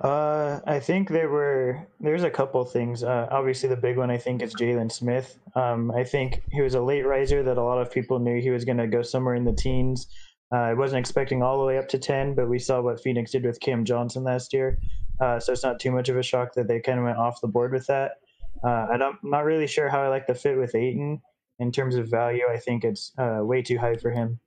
Uh, 0.05 0.61
I 0.67 0.81
think 0.81 1.09
there 1.09 1.31
were 1.31 1.89
there's 1.99 2.25
a 2.25 2.31
couple 2.31 2.63
things. 2.67 3.03
Uh, 3.03 3.27
obviously, 3.31 3.71
the 3.71 3.77
big 3.77 3.97
one 3.97 4.11
I 4.11 4.19
think 4.19 4.43
is 4.43 4.55
Jalen 4.55 4.93
Smith. 4.93 5.39
Um, 5.55 5.91
I 5.93 6.05
think 6.05 6.43
he 6.53 6.61
was 6.61 6.75
a 6.75 6.83
late 6.83 7.07
riser 7.07 7.43
that 7.43 7.57
a 7.57 7.63
lot 7.63 7.81
of 7.81 7.91
people 7.91 8.19
knew 8.19 8.39
he 8.39 8.51
was 8.51 8.67
going 8.67 8.77
to 8.77 8.87
go 8.87 9.01
somewhere 9.01 9.35
in 9.35 9.45
the 9.45 9.55
teens. 9.55 10.09
Uh, 10.53 10.57
I 10.57 10.75
wasn't 10.75 11.01
expecting 11.01 11.43
all 11.43 11.59
the 11.59 11.65
way 11.65 11.79
up 11.79 11.89
to 11.89 11.99
ten, 11.99 12.35
but 12.35 12.51
we 12.51 12.59
saw 12.59 12.83
what 12.83 13.03
Phoenix 13.03 13.31
did 13.31 13.45
with 13.45 13.59
Cam 13.61 13.87
Johnson 13.87 14.25
last 14.25 14.53
year, 14.53 14.79
uh, 15.23 15.41
so 15.41 15.53
it's 15.53 15.63
not 15.63 15.81
too 15.81 15.91
much 15.91 16.11
of 16.11 16.19
a 16.19 16.23
shock 16.23 16.53
that 16.53 16.69
they 16.69 16.81
kind 16.81 16.99
of 16.99 17.07
went 17.07 17.17
off 17.17 17.41
the 17.41 17.49
board 17.49 17.73
with 17.73 17.87
that. 17.87 18.19
Uh, 18.63 18.89
I 18.93 18.99
don't, 18.99 19.17
I'm 19.25 19.31
not 19.31 19.47
really 19.47 19.67
sure 19.67 19.89
how 19.89 20.03
I 20.03 20.09
like 20.09 20.27
the 20.27 20.35
fit 20.35 20.59
with 20.59 20.75
Ayton 20.75 21.23
in 21.61 21.73
terms 21.73 21.95
of 21.95 22.11
value. 22.11 22.45
I 22.47 22.59
think 22.59 22.85
it's 22.85 23.11
uh, 23.17 23.39
way 23.41 23.63
too 23.63 23.79
high 23.79 23.97
for 23.97 24.11
him. 24.11 24.39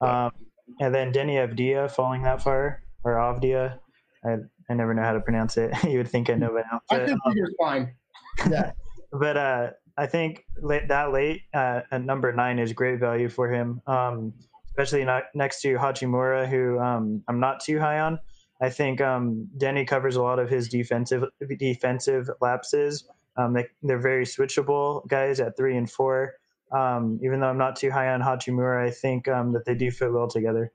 Um, 0.00 0.32
and 0.80 0.92
then 0.92 1.12
Deni 1.12 1.36
Avdija 1.36 1.88
falling 1.92 2.22
that 2.22 2.42
far, 2.42 2.82
or 3.04 3.12
Avdija. 3.14 3.78
I, 4.24 4.38
I 4.68 4.74
never 4.74 4.94
know 4.94 5.02
how 5.02 5.12
to 5.12 5.20
pronounce 5.20 5.56
it. 5.56 5.72
you 5.84 5.98
would 5.98 6.08
think 6.08 6.30
I 6.30 6.34
know 6.34 6.48
by 6.48 6.62
now. 6.70 6.80
I 6.90 6.98
But, 6.98 7.06
think 7.06 7.20
um, 7.24 7.32
Peter's 7.32 7.54
fine. 7.60 7.94
but 9.12 9.36
uh, 9.36 9.70
I 9.96 10.06
think 10.06 10.44
late, 10.60 10.88
that 10.88 11.12
late 11.12 11.42
uh, 11.54 11.80
at 11.90 12.04
number 12.04 12.32
nine 12.32 12.58
is 12.58 12.72
great 12.72 12.98
value 12.98 13.28
for 13.28 13.48
him, 13.48 13.80
um, 13.86 14.32
especially 14.66 15.04
not, 15.04 15.24
next 15.34 15.60
to 15.62 15.74
Hachimura, 15.74 16.48
who 16.48 16.78
um, 16.80 17.22
I'm 17.28 17.40
not 17.40 17.60
too 17.60 17.78
high 17.78 18.00
on. 18.00 18.18
I 18.60 18.70
think 18.70 19.00
um, 19.00 19.48
Deni 19.58 19.86
covers 19.86 20.16
a 20.16 20.22
lot 20.22 20.38
of 20.38 20.48
his 20.48 20.68
defensive 20.68 21.24
defensive 21.58 22.30
lapses. 22.40 23.08
Um, 23.36 23.52
they, 23.52 23.66
they're 23.82 23.98
very 24.00 24.24
switchable 24.24 25.06
guys 25.08 25.40
at 25.40 25.56
three 25.56 25.76
and 25.76 25.90
four. 25.90 26.34
Um, 26.72 27.20
even 27.22 27.40
though 27.40 27.48
I'm 27.48 27.58
not 27.58 27.76
too 27.76 27.90
high 27.90 28.08
on 28.08 28.20
Hachimura, 28.20 28.84
I 28.86 28.90
think 28.90 29.28
um, 29.28 29.52
that 29.52 29.64
they 29.64 29.74
do 29.74 29.90
fit 29.90 30.12
well 30.12 30.28
together. 30.28 30.72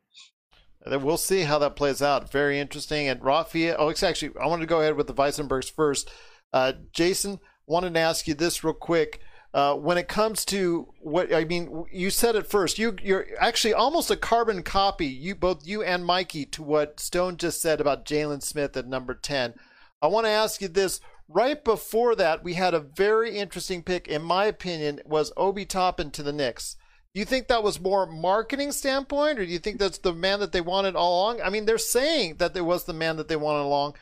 Then 0.86 1.04
we'll 1.04 1.18
see 1.18 1.42
how 1.42 1.60
that 1.60 1.76
plays 1.76 2.02
out. 2.02 2.32
Very 2.32 2.60
interesting. 2.60 3.08
And 3.08 3.24
Rafael, 3.24 3.76
oh, 3.78 3.90
it's 3.90 4.04
actually, 4.04 4.32
I 4.42 4.48
wanted 4.48 4.62
to 4.62 4.70
go 4.70 4.82
ahead 4.82 4.96
with 4.96 5.08
the 5.08 5.14
Weisenbergs 5.14 5.72
first. 5.72 6.10
Uh, 6.54 6.74
Jason, 6.94 7.40
wanted 7.68 7.94
to 7.94 8.00
ask 8.00 8.28
you 8.28 8.34
this 8.34 8.64
real 8.64 8.74
quick. 8.74 9.22
Uh, 9.54 9.74
when 9.74 9.98
it 9.98 10.08
comes 10.08 10.46
to 10.46 10.94
what 11.00 11.34
I 11.34 11.44
mean, 11.44 11.86
you 11.92 12.10
said 12.10 12.36
it 12.36 12.48
first. 12.48 12.78
You, 12.78 12.96
you're 13.02 13.28
actually 13.40 13.74
almost 13.74 14.12
a 14.12 14.16
carbon 14.16 14.62
copy. 14.64 15.08
You 15.08 15.36
both 15.36 15.68
you 15.68 15.84
and 15.84 16.06
Mikey 16.06 16.46
to 16.46 16.64
what 16.64 17.00
Stone 17.00 17.38
just 17.38 17.62
said 17.62 17.82
about 17.82 18.06
Jalen 18.06 18.44
Smith 18.44 18.78
at 18.78 18.88
number 18.88 19.14
ten. 19.16 19.56
I 20.02 20.08
want 20.08 20.26
to 20.26 20.32
ask 20.32 20.62
you 20.62 20.68
this. 20.68 21.02
Right 21.28 21.64
before 21.64 22.16
that, 22.16 22.44
we 22.44 22.56
had 22.56 22.74
a 22.74 22.80
very 22.80 23.38
interesting 23.38 23.84
pick, 23.84 24.08
in 24.08 24.24
my 24.24 24.46
opinion, 24.46 25.00
was 25.06 25.32
Obi 25.38 25.66
Toppin 25.66 26.10
to 26.12 26.24
the 26.24 26.34
Knicks. 26.34 26.76
You 27.14 27.26
think 27.26 27.48
that 27.48 27.64
was 27.64 27.80
more 27.80 28.06
marketing 28.06 28.72
standpoint, 28.72 29.40
or 29.40 29.46
do 29.46 29.52
you 29.52 29.60
think 29.60 29.80
that's 29.80 29.98
the 29.98 30.14
man 30.14 30.40
that 30.42 30.52
they 30.52 30.62
wanted 30.62 30.96
all 30.96 31.24
along? 31.24 31.42
I 31.42 31.50
mean, 31.50 31.66
they're 31.66 31.78
saying 31.78 32.36
that 32.36 32.54
there 32.54 32.64
was 32.64 32.84
the 32.84 32.94
man 32.94 33.18
that 33.18 33.28
they 33.28 33.36
wanted 33.36 33.64
along, 33.64 33.96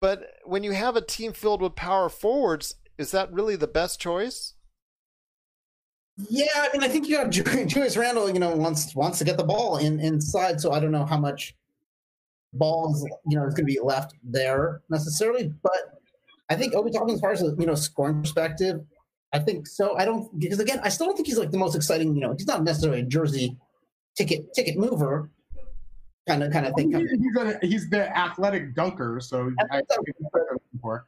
but 0.00 0.22
when 0.44 0.62
you 0.62 0.72
have 0.72 0.96
a 0.96 1.02
team 1.02 1.32
filled 1.32 1.60
with 1.60 1.76
power 1.76 2.08
forwards, 2.08 2.74
is 2.96 3.10
that 3.10 3.32
really 3.32 3.56
the 3.56 3.66
best 3.66 4.00
choice? 4.00 4.54
Yeah, 6.16 6.46
I 6.56 6.70
mean, 6.72 6.82
I 6.82 6.88
think 6.88 7.08
you 7.08 7.18
have 7.18 7.30
Ju- 7.30 7.42
Julius 7.66 7.96
Randle. 7.96 8.30
You 8.30 8.38
know, 8.38 8.54
wants 8.54 8.94
wants 8.94 9.18
to 9.18 9.24
get 9.24 9.36
the 9.36 9.44
ball 9.44 9.78
in 9.78 10.00
inside. 10.00 10.60
So 10.60 10.72
I 10.72 10.80
don't 10.80 10.92
know 10.92 11.04
how 11.04 11.18
much 11.18 11.54
balls 12.52 13.04
you 13.26 13.36
know 13.36 13.46
is 13.46 13.54
going 13.54 13.66
to 13.66 13.72
be 13.72 13.80
left 13.82 14.14
there 14.22 14.80
necessarily. 14.90 15.52
But 15.62 16.00
I 16.48 16.54
think 16.54 16.74
Obi 16.74 16.92
as 17.12 17.20
far 17.20 17.32
as 17.32 17.42
you 17.42 17.66
know 17.66 17.74
scoring 17.74 18.20
perspective, 18.20 18.80
I 19.34 19.38
think 19.40 19.66
so. 19.66 19.96
I 19.98 20.04
don't 20.04 20.38
because 20.38 20.60
again, 20.60 20.80
I 20.82 20.88
still 20.88 21.06
don't 21.06 21.16
think 21.16 21.26
he's 21.26 21.38
like 21.38 21.50
the 21.50 21.58
most 21.58 21.74
exciting. 21.74 22.14
You 22.14 22.20
know, 22.20 22.34
he's 22.36 22.46
not 22.46 22.62
necessarily 22.62 23.00
a 23.00 23.04
jersey 23.04 23.56
ticket 24.16 24.54
ticket 24.54 24.78
mover 24.78 25.28
kind 26.28 26.42
of 26.42 26.52
kind 26.52 26.66
of 26.66 26.74
thing. 26.74 26.92
He's, 26.92 27.10
he's 27.10 27.36
a, 27.36 27.58
he's 27.60 27.90
the 27.90 28.16
athletic 28.16 28.74
dunker, 28.74 29.20
so 29.20 29.52
I, 29.58 29.78
I 29.78 29.82
think 29.82 29.88
that's 29.88 30.30
what 30.30 30.42
I'm 30.42 30.54
looking 30.54 30.80
for. 30.80 31.04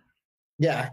Yeah, 0.58 0.90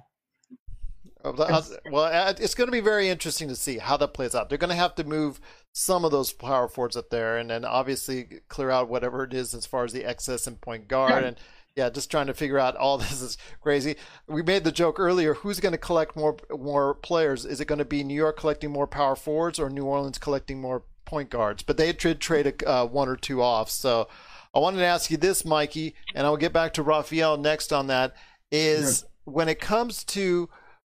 Uh, 1.24 1.64
Well, 1.90 2.04
uh, 2.04 2.34
it's 2.38 2.54
going 2.54 2.68
to 2.68 2.72
be 2.72 2.82
very 2.82 3.10
interesting 3.10 3.48
to 3.48 3.56
see 3.56 3.78
how 3.78 3.98
that 3.98 4.14
plays 4.14 4.36
out. 4.36 4.50
They're 4.50 4.58
going 4.58 4.70
to 4.70 4.76
have 4.76 4.96
to 4.96 5.04
move 5.04 5.40
some 5.72 6.06
of 6.06 6.12
those 6.12 6.34
power 6.34 6.68
forwards 6.68 6.98
up 6.98 7.10
there, 7.10 7.38
and 7.38 7.50
then 7.50 7.66
obviously 7.66 8.42
clear 8.50 8.70
out 8.70 8.90
whatever 8.90 9.24
it 9.24 9.34
is 9.34 9.54
as 9.54 9.66
far 9.66 9.86
as 9.86 9.94
the 9.94 10.06
excess 10.06 10.48
and 10.48 10.60
point 10.60 10.88
guard. 10.88 11.24
And 11.24 11.38
yeah, 11.76 11.90
just 11.90 12.12
trying 12.12 12.28
to 12.28 12.34
figure 12.34 12.60
out 12.60 12.76
all 12.76 12.98
this 13.00 13.22
is 13.22 13.38
crazy. 13.62 13.96
We 14.28 14.44
made 14.44 14.64
the 14.64 14.72
joke 14.72 15.00
earlier: 15.00 15.34
who's 15.34 15.60
going 15.60 15.72
to 15.72 15.78
collect 15.78 16.16
more 16.16 16.38
more 16.52 16.94
players? 16.96 17.46
Is 17.46 17.60
it 17.60 17.66
going 17.66 17.80
to 17.80 17.86
be 17.86 18.04
New 18.04 18.14
York 18.14 18.38
collecting 18.38 18.72
more 18.72 18.88
power 18.88 19.16
forwards, 19.16 19.60
or 19.60 19.70
New 19.70 19.86
Orleans 19.86 20.18
collecting 20.18 20.62
more 20.62 20.84
point 21.06 21.30
guards? 21.30 21.64
But 21.64 21.78
they 21.78 21.92
did 21.92 22.20
trade 22.20 22.48
a, 22.48 22.70
uh, 22.70 22.86
one 22.86 23.10
or 23.10 23.16
two 23.16 23.42
off. 23.42 23.70
So 23.70 24.08
I 24.54 24.60
wanted 24.60 24.78
to 24.78 24.86
ask 24.86 25.10
you 25.10 25.18
this, 25.18 25.46
Mikey, 25.46 25.96
and 26.14 26.26
I'll 26.28 26.38
get 26.38 26.54
back 26.54 26.74
to 26.74 26.84
Raphael 26.84 27.38
next 27.38 27.74
on 27.74 27.88
that. 27.88 28.14
Is 28.52 29.06
when 29.26 29.50
it 29.50 29.60
comes 29.60 30.04
to 30.04 30.50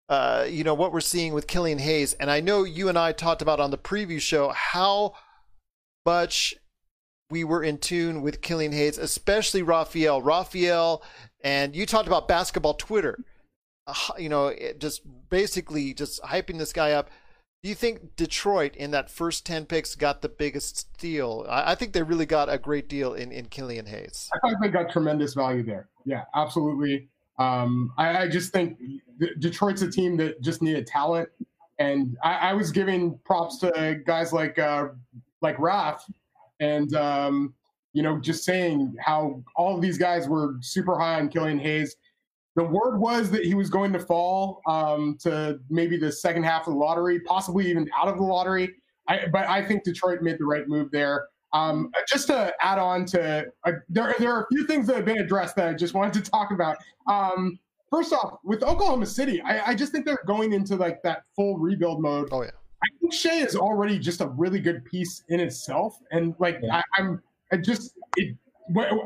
uh, 0.09 0.47
you 0.49 0.65
know 0.65 0.75
what 0.75 0.93
we're 0.93 1.01
seeing 1.01 1.33
with 1.33 1.47
Killian 1.47 1.79
Hayes, 1.79 2.13
and 2.15 2.31
I 2.31 2.41
know 2.41 2.65
you 2.65 2.89
and 2.89 2.99
I 2.99 3.13
talked 3.13 3.41
about 3.41 3.61
on 3.61 3.71
the 3.71 3.79
preview 3.79 4.21
show 4.21 4.49
how 4.51 5.15
much 6.05 6.55
we 7.33 7.45
were 7.45 7.65
in 7.65 7.79
tune 7.79 8.21
with 8.21 8.43
Killian 8.43 8.73
Hayes, 8.73 8.99
especially 8.99 9.63
Raphael. 9.63 10.21
Raphael, 10.21 11.03
and 11.43 11.75
you 11.75 11.87
talked 11.87 12.07
about 12.07 12.29
basketball 12.29 12.75
Twitter. 12.75 13.25
Uh, 13.87 13.95
you 14.19 14.29
know, 14.29 14.55
just 14.79 15.01
basically 15.31 15.95
just 15.95 16.23
hyping 16.23 16.59
this 16.59 16.75
guy 16.75 16.93
up. 16.93 17.09
Do 17.63 17.71
you 17.71 17.75
think 17.75 18.17
Detroit 18.17 18.77
in 18.77 18.91
that 18.91 19.09
first 19.09 19.47
ten 19.47 19.65
picks 19.65 19.95
got 19.95 20.21
the 20.21 20.29
biggest 20.29 20.77
steal? 20.77 21.47
I, 21.49 21.73
I 21.73 21.75
think 21.75 21.95
they 21.95 22.03
really 22.03 22.27
got 22.27 22.53
a 22.53 22.59
great 22.59 22.89
deal 22.89 23.15
in 23.15 23.33
in 23.33 23.47
Killian 23.47 23.87
Hayes. 23.87 24.29
I 24.35 24.49
think 24.49 24.61
they 24.61 24.69
got 24.69 24.93
tremendous 24.93 25.33
value 25.33 25.63
there. 25.63 25.89
Yeah, 26.05 26.25
absolutely. 26.35 27.09
Um, 27.39 27.93
I, 27.97 28.25
I 28.25 28.29
just 28.29 28.53
think 28.53 28.79
Detroit's 29.39 29.81
a 29.81 29.91
team 29.91 30.19
that 30.19 30.43
just 30.43 30.61
needed 30.61 30.87
talent, 30.87 31.31
And 31.79 32.17
I, 32.23 32.51
I 32.51 32.53
was 32.53 32.71
giving 32.71 33.19
props 33.25 33.59
to 33.59 34.01
guys 34.07 34.33
like 34.33 34.59
uh, 34.59 34.89
like 35.41 35.59
Raf, 35.59 36.05
and 36.63 36.95
um, 36.95 37.55
you 37.93 38.03
know, 38.03 38.19
just 38.19 38.45
saying 38.45 38.95
how 39.01 39.43
all 39.57 39.75
of 39.75 39.83
these 39.83 39.99
guys 39.99 40.29
were 40.29 40.57
super 40.61 40.99
high 40.99 41.19
on 41.19 41.29
Killian 41.29 41.59
Hayes. 41.59 41.97
The 42.55 42.65
word 42.65 42.99
was 42.99 43.31
that 43.31 43.45
he 43.45 43.55
was 43.55 43.71
going 43.71 43.93
to 43.95 43.99
fall 43.99 44.61
um, 44.67 45.17
to 45.21 45.59
maybe 45.71 45.97
the 45.97 46.13
second 46.13 46.45
half 46.45 46.67
of 46.67 46.75
the 46.75 46.79
lottery, 46.79 47.21
possibly 47.21 47.69
even 47.69 47.89
out 47.95 48.09
of 48.09 48.17
the 48.17 48.23
lottery. 48.23 48.75
I, 49.09 49.27
but 49.27 49.49
I 49.49 49.67
think 49.67 49.85
Detroit 49.85 50.23
made 50.23 50.39
the 50.39 50.45
right 50.45 50.69
move 50.69 50.91
there. 50.93 51.29
Um, 51.55 51.91
just 52.09 52.29
to 52.29 52.53
add 52.61 52.79
on 52.79 53.05
to, 53.07 53.47
uh, 53.67 53.73
there, 53.89 54.15
there 54.19 54.33
are 54.33 54.45
a 54.45 54.47
few 54.51 54.67
things 54.67 54.87
that 54.87 54.97
have 54.97 55.05
been 55.05 55.19
addressed 55.19 55.57
that 55.57 55.69
I 55.69 55.75
just 55.75 55.93
wanted 55.93 56.25
to 56.25 56.31
talk 56.31 56.51
about. 56.51 56.77
Um, 57.09 57.59
first 57.91 58.13
off, 58.13 58.39
with 58.43 58.63
Oklahoma 58.63 59.07
City, 59.07 59.43
I, 59.43 59.71
I, 59.71 59.75
just 59.75 59.93
think 59.93 60.07
they're 60.07 60.23
going 60.27 60.55
into 60.55 60.77
like 60.77 61.03
that 61.03 61.25
full 61.37 61.59
rebuild 61.59 62.01
mode. 62.01 62.29
Oh 62.33 62.43
yeah. 62.43 62.51
I 62.83 62.89
think 63.01 63.13
Shai 63.13 63.37
is 63.37 63.57
already 63.57 63.99
just 63.99 64.21
a 64.21 64.29
really 64.29 64.61
good 64.61 64.85
piece 64.85 65.23
in 65.29 65.41
itself, 65.41 65.99
and 66.11 66.35
like 66.39 66.59
yeah. 66.63 66.77
I, 66.77 67.01
I'm, 67.01 67.23
I 67.53 67.57
just 67.59 67.95
it, 68.17 68.37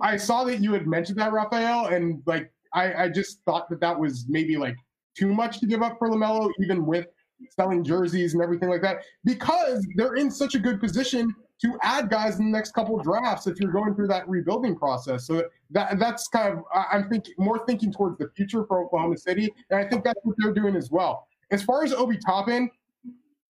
I 0.02 0.16
saw 0.16 0.44
that 0.44 0.60
you 0.60 0.72
had 0.72 0.86
mentioned 0.86 1.18
that 1.18 1.32
Raphael, 1.32 1.86
and 1.86 2.22
like 2.26 2.50
I, 2.72 3.04
I 3.04 3.08
just 3.08 3.42
thought 3.44 3.68
that 3.70 3.80
that 3.80 3.98
was 3.98 4.26
maybe 4.28 4.56
like 4.56 4.76
too 5.16 5.32
much 5.32 5.60
to 5.60 5.66
give 5.66 5.82
up 5.82 5.98
for 5.98 6.08
LaMelo, 6.08 6.50
even 6.60 6.86
with 6.86 7.06
selling 7.50 7.84
jerseys 7.84 8.34
and 8.34 8.42
everything 8.42 8.68
like 8.68 8.82
that, 8.82 8.98
because 9.24 9.86
they're 9.96 10.14
in 10.14 10.30
such 10.30 10.54
a 10.54 10.58
good 10.58 10.80
position 10.80 11.34
to 11.60 11.78
add 11.82 12.10
guys 12.10 12.38
in 12.38 12.46
the 12.46 12.50
next 12.50 12.72
couple 12.72 12.98
drafts 12.98 13.46
if 13.46 13.58
you're 13.58 13.72
going 13.72 13.94
through 13.94 14.08
that 14.08 14.28
rebuilding 14.28 14.76
process. 14.76 15.26
So 15.26 15.44
that 15.70 15.98
that's 15.98 16.28
kind 16.28 16.52
of 16.58 16.64
I'm 16.74 17.08
thinking 17.08 17.34
more 17.38 17.64
thinking 17.66 17.92
towards 17.92 18.18
the 18.18 18.30
future 18.36 18.64
for 18.66 18.84
Oklahoma 18.84 19.16
City, 19.16 19.52
and 19.70 19.80
I 19.80 19.88
think 19.88 20.04
that's 20.04 20.20
what 20.22 20.36
they're 20.38 20.54
doing 20.54 20.76
as 20.76 20.90
well. 20.90 21.26
As 21.50 21.62
far 21.62 21.84
as 21.84 21.92
Obi 21.92 22.18
Toppin, 22.18 22.70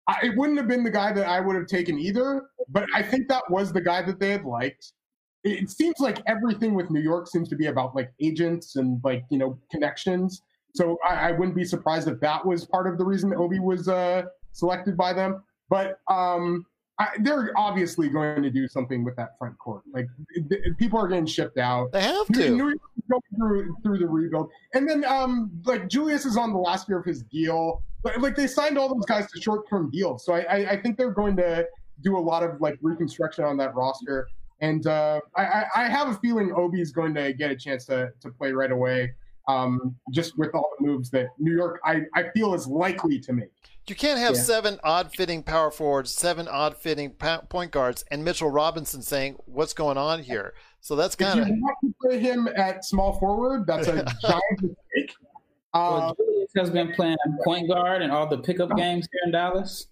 I, 0.08 0.20
it 0.24 0.38
wouldn't 0.38 0.58
have 0.58 0.68
been 0.68 0.84
the 0.84 0.92
guy 0.92 1.12
that 1.14 1.28
I 1.28 1.40
would 1.40 1.56
have 1.56 1.68
taken 1.68 1.98
either, 1.98 2.44
but 2.70 2.86
I 2.94 3.02
think 3.02 3.28
that 3.30 3.50
was 3.50 3.74
the 3.74 3.82
guy 3.82 4.02
that 4.04 4.20
they 4.20 4.32
had 4.32 4.46
liked. 4.46 4.94
It 5.44 5.70
seems 5.70 5.96
like 6.00 6.22
everything 6.28 6.74
with 6.74 6.90
New 6.90 7.02
York 7.02 7.28
seems 7.28 7.50
to 7.50 7.56
be 7.56 7.68
about 7.68 7.96
like 7.96 8.12
agents 8.20 8.76
and 8.78 9.00
like 9.04 9.24
you 9.30 9.38
know 9.38 9.60
connections. 9.72 10.42
So 10.74 10.98
I, 11.08 11.30
I 11.30 11.32
wouldn't 11.32 11.56
be 11.56 11.66
surprised 11.66 12.08
if 12.08 12.20
that 12.20 12.46
was 12.46 12.66
part 12.66 12.88
of 12.88 12.98
the 12.98 13.06
reason 13.06 13.34
Obi 13.34 13.60
was 13.60 13.88
uh, 13.88 14.24
selected 14.52 14.98
by 14.98 15.14
them. 15.14 15.44
But 15.70 16.00
um, 16.10 16.66
I, 16.98 17.10
they're 17.20 17.52
obviously 17.58 18.08
going 18.08 18.42
to 18.42 18.50
do 18.50 18.68
something 18.68 19.04
with 19.04 19.16
that 19.18 19.38
front 19.38 19.58
court. 19.58 19.84
Like 19.94 20.08
people 20.78 21.00
are 21.00 21.08
getting 21.08 21.26
shipped 21.26 21.58
out. 21.58 21.92
They 21.92 22.02
have 22.02 22.28
to. 22.28 22.50
New 22.50 22.68
York 22.70 22.78
going 23.10 23.22
through 23.36 23.76
through 23.84 23.98
the 24.00 24.08
rebuild, 24.08 24.50
and 24.74 24.90
then 24.90 25.04
um, 25.06 25.52
like 25.66 25.88
Julius 25.90 26.26
is 26.26 26.38
on 26.38 26.54
the 26.54 26.60
last 26.60 26.88
year 26.88 27.00
of 27.00 27.06
his 27.06 27.24
deal. 27.24 27.84
But 28.02 28.22
like 28.22 28.36
they 28.36 28.48
signed 28.48 28.78
all 28.78 28.94
those 28.94 29.06
guys 29.06 29.30
to 29.32 29.42
short 29.42 29.70
term 29.70 29.90
deals, 29.92 30.26
so 30.26 30.34
I, 30.34 30.40
I, 30.40 30.70
I 30.72 30.82
think 30.82 30.98
they're 30.98 31.12
going 31.12 31.36
to 31.38 31.68
do 32.02 32.18
a 32.18 32.20
lot 32.20 32.44
of 32.44 32.62
like 32.62 32.78
reconstruction 32.82 33.44
on 33.44 33.58
that 33.58 33.76
roster. 33.76 34.28
And 34.62 34.88
uh, 34.88 35.20
I, 35.36 35.66
I 35.76 35.88
have 35.88 36.08
a 36.08 36.14
feeling 36.16 36.54
Obi 36.56 36.82
is 36.82 36.92
going 36.92 37.14
to 37.16 37.34
get 37.34 37.52
a 37.52 37.56
chance 37.56 37.86
to 37.86 38.12
to 38.22 38.30
play 38.30 38.54
right 38.54 38.72
away. 38.72 39.14
Um, 39.48 39.96
just 40.12 40.38
with 40.38 40.50
all 40.56 40.72
the 40.80 40.88
moves 40.88 41.12
that 41.12 41.28
New 41.38 41.56
York 41.56 41.80
I, 41.84 42.02
I 42.16 42.30
feel 42.34 42.54
is 42.56 42.66
likely 42.66 43.20
to 43.20 43.34
make. 43.34 43.50
You 43.88 43.94
can't 43.94 44.20
have 44.20 44.34
yeah. 44.34 44.42
seven 44.42 44.80
odd 44.84 45.12
fitting 45.14 45.44
power 45.44 45.70
forwards, 45.70 46.12
seven 46.12 46.48
odd 46.48 46.76
fitting 46.76 47.12
point 47.12 47.72
guards, 47.72 48.04
and 48.10 48.24
Mitchell 48.24 48.50
Robinson 48.50 49.04
saying, 49.04 49.38
"What's 49.46 49.74
going 49.74 49.98
on 49.98 50.24
here?" 50.24 50.56
So 50.82 50.96
that's 50.96 51.16
kind 51.16 51.40
of. 51.40 51.48
If 51.48 51.56
you 51.56 51.62
want 51.62 51.78
to 51.84 51.94
play 52.02 52.20
him 52.20 52.50
at 52.56 52.84
small 52.84 53.20
forward, 53.20 53.68
that's 53.68 53.88
a 53.88 54.04
giant 54.22 54.62
mistake. 54.62 55.16
Uh, 55.76 55.92
well, 55.92 56.16
Julius 56.16 56.52
has 56.56 56.70
been 56.72 56.94
playing 56.94 57.18
point 57.44 57.70
guard 57.70 58.02
in 58.02 58.10
all 58.10 58.28
the 58.28 58.38
pickup 58.40 58.76
games 58.76 59.08
here 59.12 59.22
in 59.26 59.32
Dallas. 59.32 59.88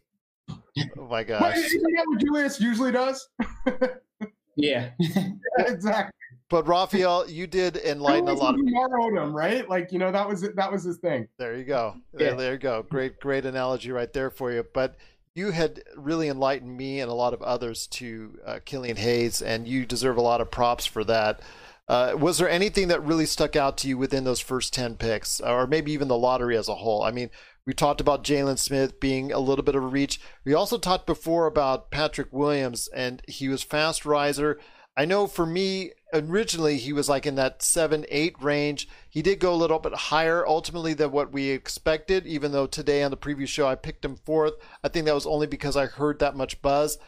Oh 0.49 1.07
my 1.07 1.23
gosh! 1.23 1.57
Isn't 1.57 1.81
that 1.95 2.05
what 2.07 2.19
Julius 2.19 2.59
usually 2.59 2.91
does? 2.91 3.29
yeah. 4.55 4.89
yeah, 4.99 5.27
exactly. 5.59 6.13
But 6.53 6.67
Raphael, 6.67 7.27
you 7.27 7.47
did 7.47 7.77
enlighten 7.77 8.27
a 8.27 8.33
lot 8.33 8.53
of 8.53 8.63
people. 8.63 8.87
Odom, 8.87 9.33
right? 9.33 9.67
Like 9.67 9.91
you 9.91 9.97
know 9.97 10.11
that 10.11 10.29
was 10.29 10.47
that 10.53 10.71
was 10.71 10.83
his 10.83 10.99
thing. 10.99 11.27
There 11.39 11.57
you 11.57 11.63
go. 11.63 11.95
Yeah. 12.13 12.19
There, 12.19 12.35
there 12.35 12.51
you 12.51 12.59
go. 12.59 12.83
Great, 12.83 13.19
great 13.19 13.43
analogy 13.43 13.91
right 13.91 14.13
there 14.13 14.29
for 14.29 14.51
you. 14.51 14.63
But 14.71 14.95
you 15.33 15.49
had 15.49 15.81
really 15.97 16.27
enlightened 16.27 16.77
me 16.77 16.99
and 16.99 17.09
a 17.09 17.15
lot 17.15 17.33
of 17.33 17.41
others 17.41 17.87
to 17.87 18.37
uh, 18.45 18.59
Killian 18.65 18.97
Hayes, 18.97 19.41
and 19.41 19.67
you 19.67 19.87
deserve 19.87 20.15
a 20.15 20.21
lot 20.21 20.41
of 20.41 20.51
props 20.51 20.85
for 20.85 21.03
that. 21.05 21.41
Uh, 21.87 22.13
was 22.19 22.37
there 22.37 22.49
anything 22.49 22.87
that 22.89 23.03
really 23.03 23.25
stuck 23.25 23.55
out 23.55 23.75
to 23.77 23.87
you 23.87 23.97
within 23.97 24.23
those 24.23 24.39
first 24.39 24.75
10 24.75 24.97
picks, 24.97 25.41
or 25.41 25.65
maybe 25.65 25.91
even 25.91 26.07
the 26.07 26.15
lottery 26.15 26.55
as 26.55 26.69
a 26.69 26.75
whole? 26.75 27.01
I 27.01 27.09
mean, 27.09 27.31
we 27.65 27.73
talked 27.73 27.99
about 27.99 28.23
Jalen 28.23 28.59
Smith 28.59 28.99
being 28.99 29.31
a 29.31 29.39
little 29.39 29.65
bit 29.65 29.73
of 29.73 29.83
a 29.83 29.87
reach. 29.87 30.21
We 30.45 30.53
also 30.53 30.77
talked 30.77 31.07
before 31.07 31.47
about 31.47 31.89
Patrick 31.89 32.31
Williams, 32.31 32.89
and 32.89 33.23
he 33.27 33.49
was 33.49 33.63
fast 33.63 34.05
riser. 34.05 34.59
I 34.95 35.05
know 35.05 35.25
for 35.25 35.45
me, 35.45 35.91
originally 36.13 36.77
he 36.77 36.93
was 36.93 37.09
like 37.09 37.25
in 37.25 37.35
that 37.35 37.63
seven, 37.63 38.05
eight 38.09 38.35
range. 38.39 38.87
He 39.09 39.21
did 39.21 39.39
go 39.39 39.53
a 39.53 39.55
little 39.55 39.79
bit 39.79 39.93
higher 39.93 40.45
ultimately 40.47 40.93
than 40.93 41.11
what 41.11 41.31
we 41.31 41.49
expected, 41.49 42.27
even 42.27 42.51
though 42.51 42.67
today 42.67 43.01
on 43.01 43.09
the 43.09 43.17
preview 43.17 43.47
show 43.47 43.67
I 43.67 43.75
picked 43.75 44.05
him 44.05 44.15
fourth. 44.15 44.53
I 44.83 44.89
think 44.89 45.05
that 45.05 45.15
was 45.15 45.25
only 45.25 45.47
because 45.47 45.75
I 45.75 45.87
heard 45.87 46.19
that 46.19 46.35
much 46.35 46.61
buzz. 46.61 46.99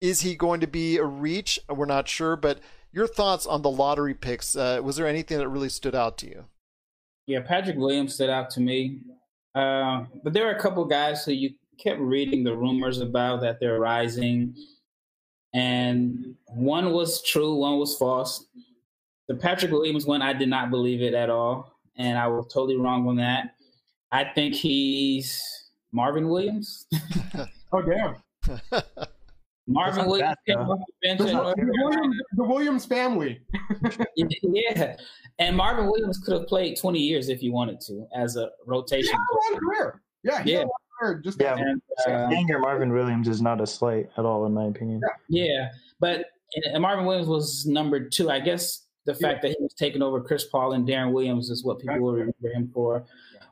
Is 0.00 0.22
he 0.22 0.34
going 0.34 0.60
to 0.60 0.66
be 0.66 0.96
a 0.96 1.04
reach? 1.04 1.58
We're 1.68 1.84
not 1.84 2.08
sure, 2.08 2.36
but 2.36 2.60
your 2.90 3.06
thoughts 3.06 3.46
on 3.46 3.62
the 3.62 3.70
lottery 3.70 4.14
picks. 4.14 4.56
Uh, 4.56 4.80
was 4.82 4.96
there 4.96 5.06
anything 5.06 5.38
that 5.38 5.48
really 5.48 5.68
stood 5.68 5.94
out 5.94 6.16
to 6.18 6.26
you? 6.26 6.44
Yeah, 7.26 7.40
Patrick 7.40 7.76
Williams 7.76 8.14
stood 8.14 8.30
out 8.30 8.50
to 8.50 8.60
me. 8.60 9.00
Uh, 9.54 10.04
but 10.22 10.32
there 10.32 10.46
are 10.46 10.54
a 10.54 10.60
couple 10.60 10.84
guys 10.84 11.24
who 11.24 11.32
you 11.32 11.50
kept 11.78 12.00
reading 12.00 12.44
the 12.44 12.56
rumors 12.56 13.00
about 13.00 13.40
that 13.42 13.60
they're 13.60 13.80
rising 13.80 14.54
and 15.56 16.34
one 16.48 16.92
was 16.92 17.22
true, 17.22 17.54
one 17.54 17.78
was 17.78 17.96
false. 17.96 18.44
The 19.26 19.34
Patrick 19.34 19.72
Williams 19.72 20.04
one, 20.04 20.20
I 20.20 20.34
did 20.34 20.50
not 20.50 20.70
believe 20.70 21.00
it 21.00 21.14
at 21.14 21.30
all, 21.30 21.72
and 21.96 22.18
I 22.18 22.26
was 22.26 22.46
totally 22.52 22.76
wrong 22.76 23.08
on 23.08 23.16
that. 23.16 23.54
I 24.12 24.24
think 24.24 24.54
he's 24.54 25.42
Marvin 25.92 26.28
Williams. 26.28 26.86
oh 27.72 27.82
damn. 27.82 28.16
Marvin 29.66 30.06
Williams 30.06 30.36
came 30.46 30.58
off 30.58 30.78
the 30.78 31.08
bench. 31.08 31.18
The, 31.20 31.54
Williams, 31.82 32.16
the 32.36 32.44
Williams 32.44 32.84
family. 32.84 33.40
yeah, 34.16 34.94
and 35.38 35.56
Marvin 35.56 35.86
Williams 35.86 36.18
could 36.18 36.34
have 36.34 36.46
played 36.46 36.78
20 36.78 37.00
years 37.00 37.30
if 37.30 37.40
he 37.40 37.48
wanted 37.48 37.80
to 37.80 38.06
as 38.14 38.36
a 38.36 38.50
rotation. 38.66 39.18
Yeah, 39.50 39.58
career. 39.58 40.02
Yeah, 40.22 40.42
yeah 40.44 40.64
just 41.22 41.40
yeah, 41.40 41.56
and, 41.56 41.82
uh, 42.08 42.28
your 42.48 42.60
Marvin 42.60 42.92
Williams 42.92 43.28
is 43.28 43.42
not 43.42 43.60
a 43.60 43.66
slight 43.66 44.08
at 44.16 44.24
all, 44.24 44.46
in 44.46 44.54
my 44.54 44.64
opinion. 44.64 45.00
Yeah, 45.28 45.70
but 46.00 46.26
and 46.64 46.82
Marvin 46.82 47.04
Williams 47.04 47.28
was 47.28 47.66
number 47.66 48.08
two. 48.08 48.30
I 48.30 48.40
guess 48.40 48.86
the 49.04 49.14
fact 49.14 49.42
that 49.42 49.48
he 49.48 49.56
was 49.60 49.74
taking 49.74 50.02
over 50.02 50.20
Chris 50.20 50.44
Paul 50.44 50.72
and 50.72 50.86
Deron 50.86 51.12
Williams 51.12 51.50
is 51.50 51.64
what 51.64 51.78
people 51.78 52.00
will 52.00 52.12
remember 52.12 52.48
him 52.52 52.70
for. 52.72 53.04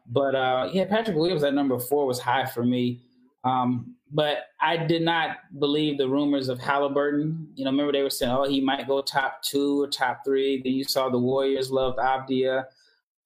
But 0.07 0.35
uh, 0.35 0.71
yeah, 0.73 0.85
Patrick 0.85 1.17
Williams 1.17 1.45
at 1.45 1.55
number 1.55 1.79
four 1.79 2.07
was 2.07 2.19
high 2.19 2.47
for 2.47 2.65
me. 2.65 3.01
Um, 3.45 3.95
but 4.11 4.39
I 4.61 4.77
did 4.77 5.03
not 5.03 5.39
believe 5.59 5.99
the 5.99 6.09
rumors 6.09 6.49
of 6.49 6.59
Halliburton. 6.59 7.49
You 7.57 7.65
know, 7.65 7.71
remember 7.71 7.93
they 7.93 8.03
were 8.03 8.11
saying, 8.11 8.33
oh, 8.33 8.45
he 8.45 8.61
might 8.61 8.87
go 8.87 9.03
top 9.03 9.43
two 9.43 9.83
or 9.83 9.89
top 9.89 10.21
three. 10.25 10.63
Then 10.63 10.73
you 10.73 10.85
saw 10.85 11.09
the 11.09 11.19
Warriors 11.19 11.71
loved 11.71 11.99
Avdija. 11.99 12.65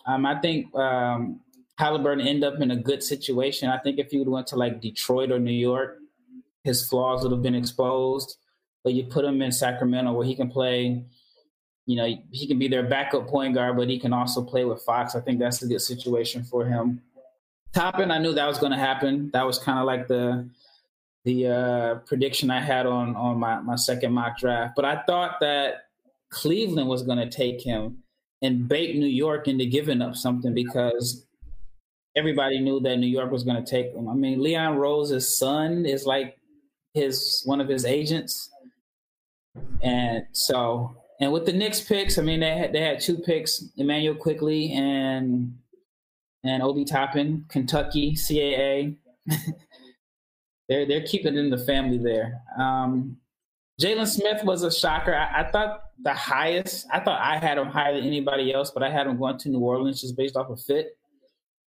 Um, 0.06 0.24
I 0.24 0.40
think 0.40 0.74
um, 0.74 1.40
Halliburton 1.79 2.26
end 2.26 2.43
up 2.43 2.61
in 2.61 2.72
a 2.72 2.76
good 2.76 3.05
situation. 3.05 3.70
I 3.70 3.79
think 3.79 3.99
if 3.99 4.11
he 4.11 4.18
would 4.18 4.29
went 4.29 4.49
to 4.49 4.57
like 4.57 4.81
Detroit 4.81 5.31
or 5.31 5.39
New 5.39 5.53
York, 5.53 5.99
his 6.64 6.87
flaws 6.89 7.22
would 7.22 7.31
have 7.31 7.43
been 7.43 7.55
exposed. 7.55 8.37
But 8.83 8.95
you 8.95 9.05
put 9.05 9.24
him 9.24 9.41
in 9.43 9.53
Sacramento 9.53 10.12
where 10.12 10.26
he 10.26 10.35
can 10.35 10.51
play, 10.51 11.05
you 11.87 11.97
know, 11.97 12.16
he 12.33 12.49
can 12.49 12.59
be 12.59 12.66
their 12.66 12.83
backup 12.83 13.29
point 13.29 13.55
guard, 13.55 13.76
but 13.76 13.89
he 13.89 13.99
can 13.99 14.12
also 14.12 14.43
play 14.43 14.64
with 14.64 14.83
Fox. 14.83 15.14
I 15.14 15.20
think 15.20 15.39
that's 15.39 15.62
a 15.62 15.68
good 15.68 15.81
situation 15.81 16.43
for 16.43 16.64
him. 16.64 17.01
Toppin, 17.72 18.11
I 18.11 18.18
knew 18.18 18.35
that 18.35 18.47
was 18.47 18.59
going 18.59 18.72
to 18.72 18.79
happen. 18.79 19.31
That 19.33 19.47
was 19.47 19.59
kind 19.59 19.79
of 19.79 19.85
like 19.85 20.09
the 20.09 20.49
the 21.24 21.47
uh, 21.47 21.95
prediction 22.07 22.51
I 22.51 22.61
had 22.61 22.87
on 22.87 23.14
on 23.14 23.39
my 23.39 23.61
my 23.61 23.76
second 23.76 24.12
mock 24.12 24.39
draft. 24.39 24.74
But 24.74 24.85
I 24.85 25.03
thought 25.07 25.37
that 25.41 25.85
Cleveland 26.31 26.89
was 26.89 27.03
going 27.03 27.18
to 27.18 27.29
take 27.29 27.61
him 27.61 27.99
and 28.43 28.66
bait 28.68 28.97
New 28.97 29.07
York 29.07 29.47
into 29.47 29.66
giving 29.66 30.03
up 30.03 30.16
something 30.16 30.55
because 30.55 31.28
everybody 32.18 32.58
knew 32.58 32.80
that 32.80 32.96
New 32.96 33.06
York 33.06 33.30
was 33.30 33.44
going 33.44 33.62
to 33.62 33.70
take 33.70 33.94
him. 33.94 34.08
I 34.08 34.14
mean, 34.14 34.42
Leon 34.42 34.76
Rose's 34.76 35.38
son 35.38 35.86
is 35.86 36.04
like 36.04 36.36
his 36.92 37.42
one 37.44 37.60
of 37.60 37.68
his 37.68 37.84
agents, 37.84 38.50
and 39.82 40.24
so 40.32 40.96
and 41.20 41.32
with 41.32 41.46
the 41.46 41.52
Knicks 41.52 41.80
picks, 41.80 42.18
I 42.18 42.22
mean 42.22 42.40
they 42.40 42.56
had 42.56 42.72
they 42.72 42.80
had 42.80 43.00
two 43.00 43.18
picks: 43.18 43.64
Immanuel 43.76 44.14
Quickley 44.14 44.72
and 44.72 45.56
and 46.44 46.62
Obi 46.62 46.84
Toppin, 46.84 47.44
Kentucky 47.48 48.12
CAA. 48.14 48.96
they're 50.68 50.86
they're 50.86 51.06
keeping 51.06 51.36
in 51.36 51.50
the 51.50 51.58
family 51.58 51.98
there. 51.98 52.40
Um, 52.58 53.16
Jalen 53.80 54.08
Smith 54.08 54.42
was 54.44 54.64
a 54.64 54.72
shocker. 54.72 55.14
I, 55.14 55.42
I, 55.42 55.50
thought 55.50 55.82
the 56.02 56.12
highest. 56.12 56.86
I 56.92 56.98
thought 56.98 57.20
I 57.20 57.38
had 57.38 57.58
him 57.58 57.68
higher 57.68 57.94
than 57.94 58.04
anybody 58.04 58.52
else, 58.52 58.72
but 58.72 58.82
I 58.82 58.90
had 58.90 59.06
him 59.06 59.18
going 59.18 59.38
to 59.38 59.48
New 59.48 59.60
Orleans 59.60 60.00
just 60.00 60.16
based 60.16 60.36
off 60.36 60.50
of 60.50 60.60
fit. 60.60 60.97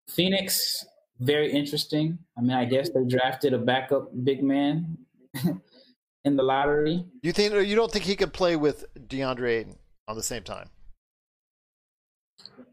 Phoenix, 0.08 0.86
very 1.20 1.52
interesting. 1.52 2.18
I 2.38 2.42
mean, 2.42 2.52
I 2.52 2.66
guess 2.66 2.90
they 2.90 3.04
drafted 3.04 3.54
a 3.54 3.58
backup 3.58 4.10
big 4.24 4.44
man 4.44 4.98
in 6.26 6.36
the 6.36 6.44
lottery. 6.44 7.06
You 7.22 7.32
think 7.32 7.54
you 7.68 7.76
don't 7.76 7.92
think 7.92 8.06
he 8.06 8.16
could 8.16 8.34
play 8.34 8.56
with 8.56 8.86
DeAndre 9.08 9.60
Ayton 9.60 9.76
on 10.08 10.16
the 10.16 10.24
same 10.24 10.44
time? 10.44 10.70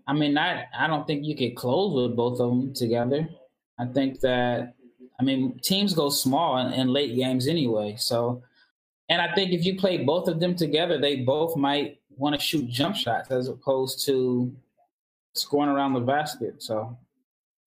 I 0.06 0.12
mean, 0.12 0.36
I 0.36 0.66
I 0.76 0.86
don't 0.86 1.06
think 1.06 1.24
you 1.24 1.36
could 1.36 1.54
close 1.54 1.94
with 1.94 2.16
both 2.16 2.40
of 2.40 2.50
them 2.50 2.74
together. 2.74 3.28
I 3.78 3.86
think 3.86 4.20
that 4.20 4.74
I 5.20 5.24
mean 5.24 5.58
teams 5.62 5.94
go 5.94 6.08
small 6.08 6.58
in, 6.58 6.72
in 6.72 6.88
late 6.88 7.14
games 7.14 7.46
anyway. 7.46 7.96
So, 7.98 8.42
and 9.08 9.22
I 9.22 9.34
think 9.34 9.52
if 9.52 9.64
you 9.64 9.78
play 9.78 9.98
both 9.98 10.28
of 10.28 10.40
them 10.40 10.56
together, 10.56 11.00
they 11.00 11.16
both 11.16 11.56
might 11.56 12.00
want 12.16 12.34
to 12.34 12.40
shoot 12.40 12.68
jump 12.68 12.96
shots 12.96 13.30
as 13.30 13.48
opposed 13.48 14.04
to 14.06 14.54
scoring 15.34 15.70
around 15.70 15.94
the 15.94 16.00
basket. 16.00 16.62
So, 16.62 16.96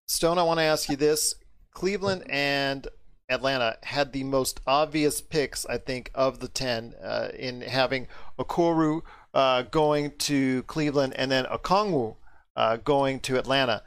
Stone, 0.07 0.37
I 0.37 0.43
want 0.43 0.59
to 0.59 0.63
ask 0.63 0.89
you 0.89 0.95
this: 0.95 1.35
Cleveland 1.71 2.25
and 2.29 2.87
Atlanta 3.27 3.77
had 3.83 4.13
the 4.13 4.23
most 4.23 4.61
obvious 4.67 5.19
picks, 5.19 5.65
I 5.65 5.77
think, 5.77 6.11
of 6.13 6.39
the 6.39 6.47
ten 6.47 6.93
uh, 7.03 7.29
in 7.37 7.61
having 7.61 8.07
Okoro 8.37 9.01
uh, 9.33 9.63
going 9.63 10.11
to 10.17 10.63
Cleveland 10.63 11.13
and 11.15 11.31
then 11.31 11.45
Okongwu 11.45 12.15
uh, 12.55 12.77
going 12.77 13.19
to 13.21 13.37
Atlanta. 13.37 13.83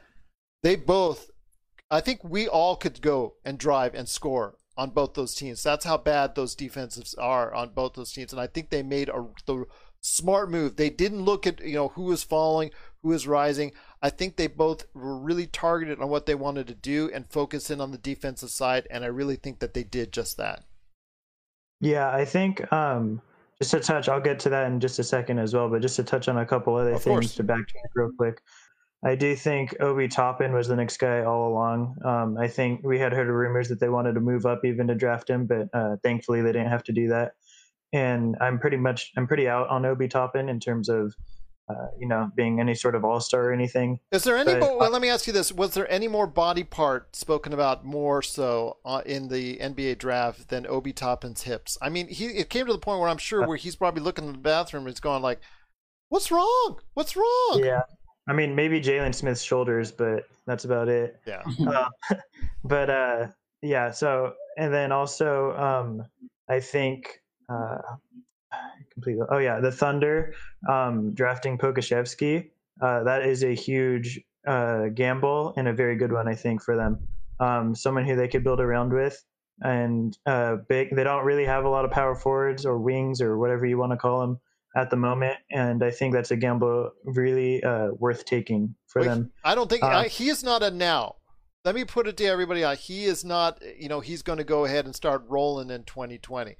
They 0.61 0.75
both, 0.75 1.31
I 1.89 2.01
think, 2.01 2.23
we 2.23 2.47
all 2.47 2.75
could 2.75 3.01
go 3.01 3.35
and 3.45 3.57
drive 3.57 3.95
and 3.95 4.07
score 4.09 4.55
on 4.77 4.89
both 4.89 5.13
those 5.13 5.33
teams. 5.35 5.63
That's 5.63 5.85
how 5.85 5.97
bad 5.97 6.35
those 6.35 6.55
defensives 6.55 7.15
are 7.17 7.53
on 7.53 7.69
both 7.69 7.93
those 7.93 8.11
teams, 8.11 8.33
and 8.33 8.41
I 8.41 8.47
think 8.47 8.69
they 8.69 8.83
made 8.83 9.09
a 9.09 9.25
the 9.45 9.65
smart 10.01 10.49
move. 10.49 10.75
They 10.75 10.89
didn't 10.89 11.23
look 11.23 11.47
at 11.47 11.61
you 11.61 11.75
know 11.75 11.89
who 11.89 12.03
was 12.03 12.23
falling, 12.23 12.71
who 13.01 13.09
was 13.09 13.27
rising. 13.27 13.71
I 14.01 14.09
think 14.09 14.35
they 14.35 14.47
both 14.47 14.85
were 14.93 15.17
really 15.17 15.45
targeted 15.45 15.99
on 15.99 16.09
what 16.09 16.25
they 16.25 16.35
wanted 16.35 16.67
to 16.67 16.73
do 16.73 17.09
and 17.13 17.29
focus 17.29 17.69
in 17.69 17.81
on 17.81 17.91
the 17.91 17.97
defensive 17.97 18.49
side, 18.49 18.87
and 18.89 19.03
I 19.03 19.07
really 19.07 19.35
think 19.35 19.59
that 19.59 19.73
they 19.73 19.83
did 19.83 20.13
just 20.13 20.37
that. 20.37 20.63
Yeah, 21.81 22.09
I 22.09 22.25
think 22.25 22.71
um, 22.71 23.21
just 23.61 23.71
to 23.71 23.79
touch, 23.79 24.07
I'll 24.07 24.21
get 24.21 24.39
to 24.39 24.49
that 24.49 24.67
in 24.67 24.79
just 24.79 24.99
a 24.99 25.03
second 25.03 25.39
as 25.39 25.53
well, 25.53 25.69
but 25.69 25.81
just 25.81 25.97
to 25.97 26.03
touch 26.03 26.27
on 26.27 26.37
a 26.37 26.45
couple 26.45 26.75
other 26.75 26.93
Of 26.93 27.03
things 27.03 27.13
course. 27.13 27.35
to 27.35 27.43
backtrack 27.43 27.89
real 27.95 28.11
quick. 28.17 28.41
I 29.03 29.15
do 29.15 29.33
think 29.35 29.75
Obi 29.79 30.09
Toppin 30.09 30.51
was 30.53 30.67
the 30.67 30.75
next 30.75 30.97
guy 30.97 31.23
all 31.23 31.49
along. 31.51 31.95
Um, 32.03 32.37
I 32.37 32.49
think 32.49 32.81
we 32.83 32.99
had 32.99 33.13
heard 33.13 33.27
rumors 33.29 33.69
that 33.69 33.79
they 33.79 33.87
wanted 33.87 34.13
to 34.15 34.19
move 34.19 34.45
up 34.45 34.65
even 34.65 34.87
to 34.87 34.95
draft 34.95 35.29
him, 35.29 35.45
but 35.45 35.69
uh, 35.73 35.95
thankfully 36.03 36.41
they 36.41 36.51
didn't 36.51 36.67
have 36.69 36.83
to 36.83 36.91
do 36.91 37.07
that. 37.09 37.31
And 37.93 38.35
I'm 38.41 38.59
pretty 38.59 38.77
much 38.77 39.11
I'm 39.15 39.25
pretty 39.25 39.47
out 39.47 39.69
on 39.69 39.85
Obi 39.85 40.09
Toppin 40.09 40.49
in 40.49 40.59
terms 40.59 40.89
of 40.89 41.15
uh, 41.69 41.87
you 41.99 42.07
know 42.07 42.31
being 42.35 42.59
any 42.59 42.73
sort 42.73 42.95
of 42.95 43.05
all 43.05 43.19
star 43.19 43.45
or 43.45 43.53
anything. 43.53 43.99
Is 44.11 44.23
there 44.23 44.37
any? 44.37 44.53
But- 44.53 44.77
well, 44.77 44.89
let 44.89 45.01
me 45.01 45.09
ask 45.09 45.27
you 45.27 45.33
this: 45.33 45.51
Was 45.51 45.73
there 45.73 45.89
any 45.91 46.07
more 46.07 46.27
body 46.27 46.63
part 46.63 47.15
spoken 47.15 47.53
about 47.53 47.85
more 47.85 48.21
so 48.21 48.77
uh, 48.83 49.01
in 49.05 49.27
the 49.27 49.57
NBA 49.57 49.97
draft 49.99 50.49
than 50.49 50.65
Obi 50.65 50.93
Toppin's 50.93 51.43
hips? 51.43 51.77
I 51.81 51.89
mean, 51.89 52.07
he 52.07 52.25
it 52.25 52.49
came 52.49 52.65
to 52.65 52.73
the 52.73 52.79
point 52.79 52.99
where 52.99 53.09
I'm 53.09 53.17
sure 53.17 53.45
where 53.47 53.57
he's 53.57 53.75
probably 53.75 54.01
looking 54.01 54.25
in 54.25 54.31
the 54.33 54.39
bathroom 54.39 54.83
and 54.83 54.89
he's 54.93 54.99
going 54.99 55.21
like, 55.21 55.39
"What's 56.09 56.31
wrong? 56.31 56.79
What's 56.93 57.15
wrong?" 57.15 57.61
Yeah, 57.63 57.83
I 58.27 58.33
mean 58.33 58.55
maybe 58.55 58.81
Jalen 58.81 59.13
Smith's 59.13 59.43
shoulders, 59.43 59.91
but 59.91 60.23
that's 60.47 60.65
about 60.65 60.89
it. 60.89 61.19
Yeah. 61.27 61.43
uh, 61.67 61.89
but 62.63 62.89
uh, 62.89 63.27
yeah. 63.61 63.91
So 63.91 64.33
and 64.57 64.73
then 64.73 64.91
also, 64.91 65.55
um, 65.55 66.03
I 66.49 66.59
think 66.59 67.21
uh, 67.47 67.77
completely. 68.93 69.25
Oh 69.29 69.37
yeah, 69.37 69.59
the 69.59 69.71
Thunder 69.71 70.33
um, 70.67 71.13
drafting 71.13 71.57
Pokusevski. 71.57 72.49
Uh, 72.81 73.03
that 73.03 73.25
is 73.25 73.43
a 73.43 73.53
huge 73.53 74.19
uh, 74.47 74.87
gamble 74.93 75.53
and 75.57 75.67
a 75.67 75.73
very 75.73 75.95
good 75.95 76.11
one, 76.11 76.27
I 76.27 76.35
think, 76.35 76.63
for 76.63 76.75
them. 76.75 76.99
Um, 77.39 77.75
someone 77.75 78.05
who 78.05 78.15
they 78.15 78.27
could 78.27 78.43
build 78.43 78.59
around 78.59 78.93
with, 78.93 79.23
and 79.61 80.17
uh, 80.25 80.57
big. 80.67 80.95
They 80.95 81.03
don't 81.03 81.25
really 81.25 81.45
have 81.45 81.65
a 81.65 81.69
lot 81.69 81.85
of 81.85 81.91
power 81.91 82.15
forwards 82.15 82.65
or 82.65 82.79
wings 82.79 83.21
or 83.21 83.37
whatever 83.37 83.65
you 83.65 83.77
want 83.77 83.91
to 83.91 83.97
call 83.97 84.21
them 84.21 84.39
at 84.75 84.89
the 84.89 84.97
moment, 84.97 85.37
and 85.51 85.83
I 85.83 85.91
think 85.91 86.13
that's 86.13 86.31
a 86.31 86.37
gamble 86.37 86.91
really 87.03 87.63
uh, 87.63 87.89
worth 87.97 88.25
taking 88.25 88.75
for 88.87 89.01
Wait, 89.01 89.07
them. 89.07 89.31
I 89.43 89.55
don't 89.55 89.69
think 89.69 89.83
Uh, 89.83 89.87
I, 89.87 90.07
he 90.07 90.29
is 90.29 90.43
not 90.43 90.63
a 90.63 90.71
now. 90.71 91.15
Let 91.65 91.75
me 91.75 91.83
put 91.83 92.07
it 92.07 92.15
to 92.17 92.25
everybody 92.25 92.63
out. 92.63 92.77
He 92.77 93.05
is 93.05 93.25
not, 93.25 93.61
you 93.77 93.89
know, 93.89 93.99
he's 93.99 94.21
going 94.21 94.37
to 94.37 94.45
go 94.45 94.65
ahead 94.65 94.85
and 94.85 94.95
start 94.95 95.23
rolling 95.27 95.69
in 95.69 95.83
2020. 95.83 96.55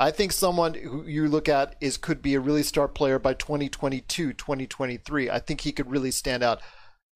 I 0.00 0.12
think 0.12 0.30
someone 0.30 0.74
who 0.74 1.04
you 1.06 1.26
look 1.26 1.48
at 1.48 1.74
is 1.80 1.96
could 1.96 2.22
be 2.22 2.34
a 2.34 2.40
really 2.40 2.62
star 2.62 2.86
player 2.86 3.18
by 3.18 3.34
2022, 3.34 4.32
2023. 4.32 5.28
I 5.28 5.38
think 5.40 5.62
he 5.62 5.72
could 5.72 5.90
really 5.90 6.12
stand 6.12 6.44
out. 6.44 6.60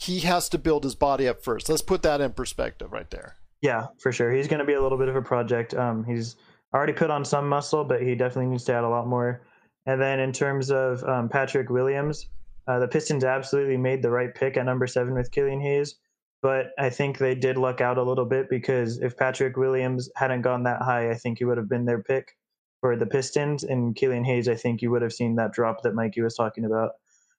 He 0.01 0.21
has 0.21 0.49
to 0.49 0.59
build 0.59 0.83
his 0.83 0.97
body 0.97 1.29
up 1.29 1.45
first. 1.45 1.69
Let's 1.69 1.81
put 1.81 2.03
that 2.03 2.21
in 2.21 2.33
perspective 2.33 2.91
right 2.91 3.09
there. 3.11 3.37
Yeah, 3.61 3.87
for 4.01 4.11
sure. 4.11 4.33
He's 4.33 4.49
going 4.49 4.59
to 4.59 4.65
be 4.65 4.73
a 4.73 4.83
little 4.83 4.99
bit 4.99 5.09
of 5.09 5.15
a 5.15 5.23
project. 5.23 5.75
Um, 5.75 6.03
he's 6.03 6.35
already 6.75 6.93
put 6.93 7.11
on 7.11 7.25
some 7.25 7.49
muscle, 7.49 7.85
but 7.85 8.03
he 8.03 8.17
definitely 8.17 8.51
needs 8.51 8.65
to 8.65 8.75
add 8.75 8.83
a 8.83 8.89
lot 8.89 9.07
more. 9.07 9.43
And 9.87 10.03
then 10.03 10.19
in 10.19 10.33
terms 10.33 10.73
of 10.73 11.05
um, 11.05 11.29
Patrick 11.29 11.71
Williams, 11.71 12.29
uh, 12.67 12.81
the 12.81 12.89
Pistons 12.89 13.23
absolutely 13.23 13.77
made 13.77 14.03
the 14.03 14.11
right 14.11 14.35
pick 14.35 14.57
at 14.57 14.67
number 14.67 14.89
seven 14.89 15.15
with 15.15 15.31
Killian 15.31 15.61
Hayes. 15.61 15.95
But 16.41 16.71
I 16.77 16.91
think 16.91 17.19
they 17.19 17.37
did 17.37 17.57
luck 17.57 17.81
out 17.81 17.99
a 17.99 18.03
little 18.03 18.25
bit 18.25 18.51
because 18.51 18.99
if 18.99 19.17
Patrick 19.17 19.57
Williams 19.57 20.11
hadn't 20.17 20.43
gone 20.43 20.65
that 20.65 20.83
high, 20.83 21.13
I 21.13 21.15
think 21.15 21.39
he 21.39 21.45
would 21.45 21.59
have 21.59 21.69
been 21.69 21.85
their 21.85 22.03
pick 22.03 22.35
for 22.83 22.97
the 22.97 23.07
Pistons. 23.07 23.63
And 23.65 23.97
Killian 23.97 24.25
Hayes, 24.25 24.49
I 24.49 24.57
think 24.57 24.83
you 24.83 24.91
would 24.91 25.03
have 25.03 25.13
seen 25.13 25.37
that 25.37 25.53
drop 25.53 25.83
that 25.83 25.95
Mikey 25.95 26.21
was 26.21 26.35
talking 26.35 26.67
about. 26.67 26.91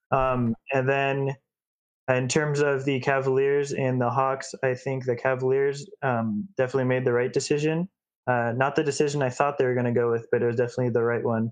Um, 0.10 0.56
and 0.74 0.88
then 0.88 1.36
in 2.08 2.28
terms 2.28 2.62
of 2.62 2.86
the 2.86 3.00
Cavaliers 3.02 3.74
and 3.74 4.00
the 4.00 4.10
Hawks, 4.10 4.56
I 4.64 4.74
think 4.74 5.06
the 5.06 5.18
Cavaliers 5.18 5.86
um, 6.02 6.48
definitely 6.58 6.86
made 6.86 7.06
the 7.06 7.14
right 7.14 7.32
decision. 7.32 7.90
Uh, 8.26 8.54
not 8.56 8.76
the 8.76 8.84
decision 8.84 9.22
I 9.22 9.30
thought 9.30 9.58
they 9.58 9.66
were 9.66 9.74
going 9.74 9.86
to 9.86 9.92
go 9.92 10.10
with, 10.10 10.28
but 10.32 10.42
it 10.42 10.46
was 10.46 10.56
definitely 10.56 10.92
the 10.92 11.04
right 11.04 11.24
one. 11.24 11.52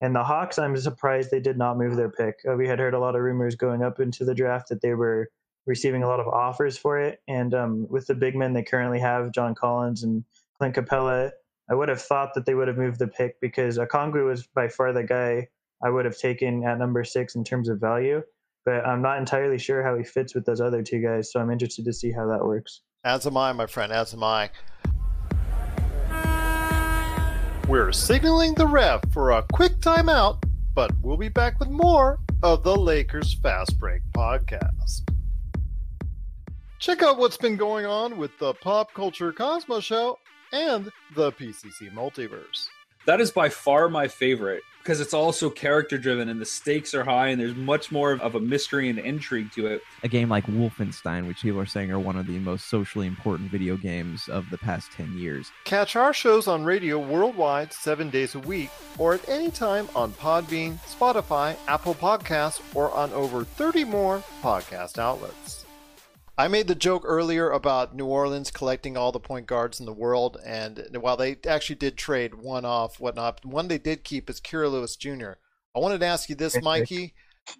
And 0.00 0.14
the 0.14 0.22
Hawks, 0.22 0.58
I'm 0.58 0.76
surprised 0.76 1.30
they 1.30 1.40
did 1.40 1.58
not 1.58 1.78
move 1.78 1.96
their 1.96 2.10
pick. 2.10 2.36
Uh, 2.48 2.54
we 2.54 2.68
had 2.68 2.78
heard 2.78 2.94
a 2.94 2.98
lot 3.00 3.16
of 3.16 3.22
rumors 3.22 3.56
going 3.56 3.82
up 3.82 3.98
into 3.98 4.24
the 4.24 4.34
draft 4.34 4.68
that 4.68 4.82
they 4.82 4.94
were 4.94 5.30
receiving 5.66 6.04
a 6.04 6.08
lot 6.08 6.20
of 6.20 6.28
offers 6.28 6.78
for 6.78 6.98
it. 7.00 7.20
And 7.26 7.54
um, 7.54 7.86
with 7.88 8.06
the 8.06 8.14
big 8.14 8.36
men 8.36 8.52
they 8.52 8.62
currently 8.62 9.00
have, 9.00 9.32
John 9.32 9.54
Collins 9.54 10.04
and 10.04 10.24
Clint 10.58 10.76
Capela, 10.76 11.30
I 11.70 11.74
would 11.74 11.88
have 11.88 12.02
thought 12.02 12.34
that 12.34 12.44
they 12.44 12.54
would 12.54 12.68
have 12.68 12.76
moved 12.76 12.98
the 12.98 13.08
pick 13.08 13.40
because 13.40 13.78
Okongwu 13.78 14.26
was 14.26 14.46
by 14.46 14.68
far 14.68 14.92
the 14.92 15.04
guy 15.04 15.48
I 15.84 15.90
would 15.90 16.04
have 16.04 16.18
taken 16.18 16.64
at 16.64 16.78
number 16.78 17.04
six 17.04 17.34
in 17.34 17.44
terms 17.44 17.68
of 17.68 17.80
value. 17.80 18.22
But 18.64 18.86
I'm 18.86 19.02
not 19.02 19.18
entirely 19.18 19.58
sure 19.58 19.82
how 19.82 19.96
he 19.96 20.04
fits 20.04 20.34
with 20.34 20.44
those 20.44 20.60
other 20.60 20.82
two 20.82 21.00
guys, 21.00 21.32
so 21.32 21.40
I'm 21.40 21.50
interested 21.50 21.84
to 21.84 21.92
see 21.92 22.12
how 22.12 22.26
that 22.28 22.44
works. 22.44 22.82
As 23.04 23.26
am 23.26 23.36
I, 23.36 23.52
my 23.52 23.66
friend. 23.66 23.92
As 23.92 24.14
am 24.14 24.22
I. 24.22 24.50
We're 27.68 27.92
signaling 27.92 28.54
the 28.54 28.66
ref 28.66 29.00
for 29.12 29.32
a 29.32 29.44
quick 29.52 29.80
timeout, 29.80 30.44
but 30.74 30.92
we'll 31.00 31.16
be 31.16 31.28
back 31.28 31.58
with 31.58 31.70
more 31.70 32.18
of 32.42 32.62
the 32.62 32.76
Lakers 32.76 33.34
Fast 33.34 33.78
Break 33.78 34.02
podcast. 34.16 35.08
Check 36.78 37.02
out 37.02 37.18
what's 37.18 37.36
been 37.36 37.56
going 37.56 37.86
on 37.86 38.16
with 38.18 38.36
the 38.38 38.54
Pop 38.54 38.92
Culture 38.92 39.32
Cosmos 39.32 39.84
Show 39.84 40.18
and 40.52 40.90
the 41.14 41.32
PCC 41.32 41.92
Multiverse. 41.92 42.68
That 43.04 43.20
is 43.20 43.32
by 43.32 43.48
far 43.48 43.88
my 43.88 44.06
favorite 44.06 44.62
because 44.82 45.00
it's 45.00 45.14
also 45.14 45.48
character 45.48 45.96
driven 45.96 46.28
and 46.28 46.40
the 46.40 46.44
stakes 46.44 46.92
are 46.94 47.04
high 47.04 47.28
and 47.28 47.40
there's 47.40 47.54
much 47.54 47.92
more 47.92 48.12
of 48.12 48.34
a 48.34 48.40
mystery 48.40 48.88
and 48.88 48.98
intrigue 48.98 49.50
to 49.52 49.66
it. 49.66 49.82
a 50.02 50.08
game 50.08 50.28
like 50.28 50.46
Wolfenstein, 50.46 51.26
which 51.26 51.42
people 51.42 51.60
are 51.60 51.66
saying 51.66 51.90
are 51.90 51.98
one 51.98 52.16
of 52.16 52.26
the 52.26 52.38
most 52.38 52.68
socially 52.68 53.06
important 53.06 53.50
video 53.50 53.76
games 53.76 54.28
of 54.28 54.48
the 54.50 54.58
past 54.58 54.90
10 54.92 55.16
years. 55.18 55.50
Catch 55.64 55.96
our 55.96 56.12
shows 56.12 56.46
on 56.48 56.64
radio 56.64 56.98
worldwide 56.98 57.72
seven 57.72 58.10
days 58.10 58.34
a 58.34 58.40
week 58.40 58.70
or 58.98 59.14
at 59.14 59.28
any 59.28 59.50
time 59.50 59.88
on 59.96 60.12
Podbean, 60.12 60.78
Spotify, 60.84 61.56
Apple 61.68 61.94
Podcasts, 61.94 62.60
or 62.74 62.90
on 62.92 63.12
over 63.12 63.44
30 63.44 63.84
more 63.84 64.22
podcast 64.42 64.98
outlets. 64.98 65.61
I 66.42 66.48
made 66.48 66.66
the 66.66 66.74
joke 66.74 67.04
earlier 67.06 67.50
about 67.50 67.94
New 67.94 68.06
Orleans 68.06 68.50
collecting 68.50 68.96
all 68.96 69.12
the 69.12 69.20
point 69.20 69.46
guards 69.46 69.78
in 69.78 69.86
the 69.86 69.92
world, 69.92 70.38
and 70.44 70.88
while 70.98 71.16
they 71.16 71.36
actually 71.46 71.76
did 71.76 71.96
trade 71.96 72.34
one 72.34 72.64
off, 72.64 72.98
whatnot, 72.98 73.44
one 73.44 73.68
they 73.68 73.78
did 73.78 74.02
keep 74.02 74.28
is 74.28 74.40
Kira 74.40 74.68
Lewis 74.68 74.96
Jr. 74.96 75.34
I 75.72 75.78
wanted 75.78 76.00
to 76.00 76.06
ask 76.06 76.28
you 76.28 76.34
this, 76.34 76.60
Mikey. 76.60 77.14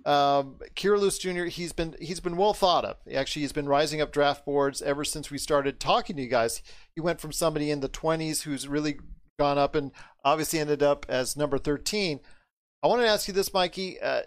Um, 0.04 0.58
Kira 0.74 0.98
Lewis 0.98 1.18
Jr. 1.18 1.44
He's 1.44 1.72
been 1.72 1.94
he's 2.00 2.18
been 2.18 2.36
well 2.36 2.54
thought 2.54 2.84
of. 2.84 2.96
Actually, 3.14 3.42
he's 3.42 3.52
been 3.52 3.68
rising 3.68 4.00
up 4.00 4.10
draft 4.10 4.44
boards 4.44 4.82
ever 4.82 5.04
since 5.04 5.30
we 5.30 5.38
started 5.38 5.78
talking 5.78 6.16
to 6.16 6.22
you 6.22 6.28
guys. 6.28 6.60
He 6.92 7.00
went 7.00 7.20
from 7.20 7.30
somebody 7.30 7.70
in 7.70 7.82
the 7.82 7.88
20s 7.88 8.42
who's 8.42 8.66
really 8.66 8.98
gone 9.38 9.58
up 9.58 9.76
and 9.76 9.92
obviously 10.24 10.58
ended 10.58 10.82
up 10.82 11.06
as 11.08 11.36
number 11.36 11.56
13. 11.56 12.18
I 12.82 12.88
want 12.88 13.00
to 13.00 13.06
ask 13.06 13.28
you 13.28 13.34
this, 13.34 13.54
Mikey. 13.54 14.00
Uh, 14.00 14.22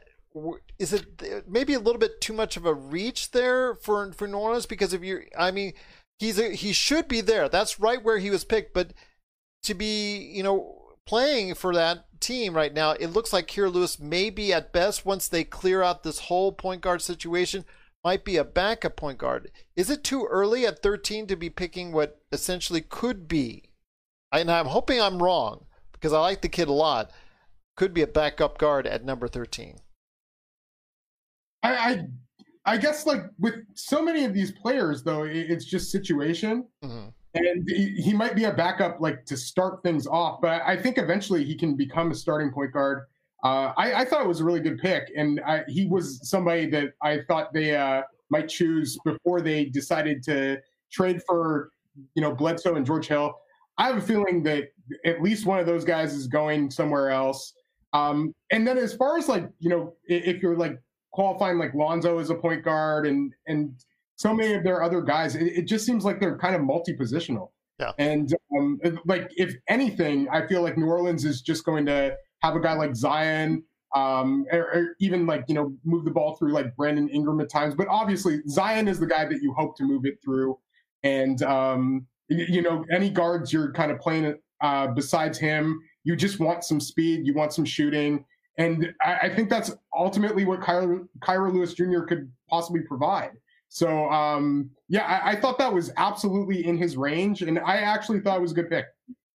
is 0.78 0.94
it 0.94 1.48
maybe 1.48 1.74
a 1.74 1.80
little 1.80 2.00
bit 2.00 2.20
too 2.22 2.34
much 2.34 2.58
of 2.58 2.66
a 2.66 2.74
reach 2.74 3.32
there 3.32 3.76
for 3.76 4.12
for 4.14 4.28
New 4.28 4.38
Orleans? 4.38 4.66
Because 4.66 4.94
if 4.94 5.04
you, 5.04 5.24
I 5.38 5.52
mean, 5.52 5.74
he's 6.20 6.40
a, 6.40 6.50
he 6.52 6.74
should 6.74 7.08
be 7.08 7.22
there. 7.22 7.48
That's 7.50 7.80
right 7.80 8.04
where 8.04 8.18
he 8.18 8.30
was 8.30 8.44
picked. 8.44 8.74
But 8.74 8.94
to 9.64 9.74
be, 9.74 10.18
you 10.18 10.44
know, 10.44 10.96
playing 11.06 11.56
for 11.56 11.74
that 11.74 12.06
team 12.20 12.56
right 12.56 12.74
now, 12.74 12.92
it 12.92 13.08
looks 13.08 13.32
like 13.32 13.48
Kira 13.48 13.72
Lewis 13.72 14.00
may 14.00 14.30
be 14.30 14.52
at 14.52 14.74
best 14.74 15.06
once 15.06 15.28
they 15.28 15.44
clear 15.44 15.82
out 15.82 16.04
this 16.04 16.20
whole 16.20 16.52
point 16.52 16.82
guard 16.82 17.02
situation 17.02 17.66
might 18.04 18.24
be 18.24 18.38
a 18.38 18.44
backup 18.44 18.96
point 18.96 19.18
guard. 19.18 19.52
Is 19.76 19.90
it 19.90 20.04
too 20.04 20.28
early 20.30 20.66
at 20.66 20.84
13 20.84 21.26
to 21.28 21.36
be 21.36 21.50
picking 21.50 21.92
what 21.92 22.22
essentially 22.32 22.82
could 22.82 23.28
be? 23.28 23.72
And 24.32 24.52
I'm 24.52 24.68
hoping 24.68 25.02
I'm 25.02 25.24
wrong 25.24 25.66
because 25.92 26.14
I 26.14 26.20
like 26.20 26.42
the 26.42 26.50
kid 26.50 26.68
a 26.68 26.74
lot. 26.74 27.10
Could 27.76 27.94
be 27.94 28.04
a 28.04 28.08
backup 28.08 28.58
guard 28.58 28.86
at 28.86 29.04
number 29.04 29.28
13. 29.28 29.78
I, 31.66 31.92
I, 31.92 32.74
I 32.74 32.78
guess 32.78 33.06
like 33.06 33.24
with 33.40 33.56
so 33.76 34.02
many 34.02 34.26
of 34.26 34.34
these 34.34 34.52
players, 34.52 35.04
though, 35.04 35.24
it, 35.24 35.36
it's 35.36 35.66
just 35.66 35.92
situation. 35.92 36.68
Mm-hmm. 36.84 37.08
And 37.36 37.70
he, 37.70 38.02
he 38.02 38.14
might 38.14 38.36
be 38.36 38.46
a 38.46 38.54
backup, 38.54 39.02
like 39.02 39.26
to 39.26 39.36
start 39.36 39.84
things 39.84 40.08
off. 40.08 40.40
But 40.42 40.62
I 40.66 40.78
think 40.78 40.98
eventually 40.98 41.44
he 41.44 41.56
can 41.56 41.76
become 41.76 42.12
a 42.12 42.16
starting 42.16 42.52
point 42.52 42.72
guard. 42.72 43.04
Uh, 43.44 43.74
I, 43.78 44.02
I, 44.02 44.06
thought 44.06 44.22
it 44.22 44.28
was 44.28 44.40
a 44.40 44.44
really 44.46 44.62
good 44.62 44.80
pick, 44.80 45.12
and 45.16 45.40
I, 45.46 45.64
he 45.68 45.86
was 45.86 46.28
somebody 46.28 46.68
that 46.72 46.94
I 47.04 47.20
thought 47.28 47.54
they 47.54 47.76
uh, 47.76 48.02
might 48.30 48.48
choose 48.48 48.98
before 49.06 49.42
they 49.42 49.66
decided 49.66 50.24
to 50.24 50.58
trade 50.92 51.22
for, 51.28 51.70
you 52.16 52.22
know, 52.24 52.34
Bledsoe 52.34 52.76
and 52.76 52.86
George 52.86 53.08
Hill. 53.08 53.36
I 53.78 53.88
have 53.88 53.98
a 53.98 54.02
feeling 54.02 54.42
that 54.44 54.70
at 55.04 55.22
least 55.22 55.46
one 55.46 55.60
of 55.60 55.66
those 55.66 55.84
guys 55.84 56.14
is 56.14 56.26
going 56.26 56.72
somewhere 56.72 57.10
else. 57.10 57.54
Um, 57.94 58.34
and 58.52 58.66
then 58.66 58.78
as 58.78 58.96
far 58.96 59.18
as 59.18 59.28
like, 59.28 59.48
you 59.60 59.70
know, 59.70 59.94
if 60.06 60.42
you're 60.42 60.58
like 60.58 60.80
qualifying 61.16 61.58
like 61.58 61.74
Lonzo 61.74 62.20
as 62.20 62.30
a 62.30 62.36
point 62.36 62.64
guard 62.64 63.08
and 63.08 63.34
and 63.48 63.74
so 64.18 64.34
many 64.34 64.54
of 64.54 64.64
their 64.64 64.84
other 64.84 65.02
guys, 65.02 65.36
it, 65.36 65.48
it 65.48 65.64
just 65.64 65.86
seems 65.86 66.06
like 66.06 66.20
they're 66.20 66.38
kind 66.38 66.56
of 66.56 66.62
multi-positional. 66.62 67.50
Yeah. 67.80 67.92
And 67.98 68.34
um, 68.58 68.80
like 69.06 69.30
if 69.36 69.54
anything, 69.68 70.30
I 70.30 70.46
feel 70.48 70.62
like 70.62 70.78
New 70.78 70.88
Orleans 70.88 71.26
is 71.26 71.42
just 71.42 71.66
going 71.66 71.86
to 71.88 72.16
have 72.42 72.56
a 72.56 72.60
guy 72.62 72.74
like 72.74 72.96
Zion, 72.96 73.64
um, 73.94 74.46
or, 74.52 74.60
or, 74.60 74.96
even 75.00 75.26
like 75.26 75.46
you 75.48 75.56
know 75.56 75.74
move 75.84 76.06
the 76.06 76.12
ball 76.12 76.36
through 76.36 76.54
like 76.54 76.76
Brandon 76.76 77.10
Ingram 77.10 77.42
at 77.42 77.50
times. 77.50 77.76
But 77.76 77.88
obviously 77.88 78.42
Zion 78.48 78.88
is 78.88 79.00
the 79.00 79.08
guy 79.08 79.26
that 79.26 79.42
you 79.42 79.54
hope 79.58 79.76
to 79.78 79.84
move 79.84 80.06
it 80.06 80.16
through, 80.24 80.58
and 81.04 81.42
um, 81.44 82.08
you, 82.30 82.46
you 82.48 82.62
know 82.62 82.86
any 82.92 83.10
guards 83.10 83.52
you're 83.52 83.74
kind 83.74 83.92
of 83.92 84.00
playing 84.00 84.36
uh, 84.62 84.88
besides 84.88 85.38
him, 85.38 85.82
you 86.04 86.16
just 86.16 86.40
want 86.40 86.64
some 86.64 86.80
speed, 86.80 87.26
you 87.26 87.34
want 87.34 87.54
some 87.54 87.66
shooting, 87.66 88.24
and 88.58 88.94
I, 89.02 89.18
I 89.24 89.36
think 89.36 89.50
that's 89.50 89.72
ultimately 89.96 90.46
what 90.46 90.62
Kira, 90.62 91.08
Kira 91.20 91.54
Lewis 91.54 91.74
Jr. 91.74 92.02
could 92.02 92.32
possibly 92.50 92.82
provide. 92.82 93.32
So 93.70 94.10
um, 94.10 94.70
yeah, 94.88 95.04
I, 95.04 95.32
I, 95.32 95.36
thought 95.36 95.58
that 95.58 95.74
was 95.74 95.92
absolutely 95.98 96.66
in 96.66 96.78
his 96.78 96.96
range, 96.96 97.42
and 97.42 97.60
I 97.60 97.78
actually 97.78 98.22
thought 98.22 98.38
it 98.38 98.42
was 98.42 98.52
a 98.52 98.56
good 98.56 98.70
pick. 98.70 98.86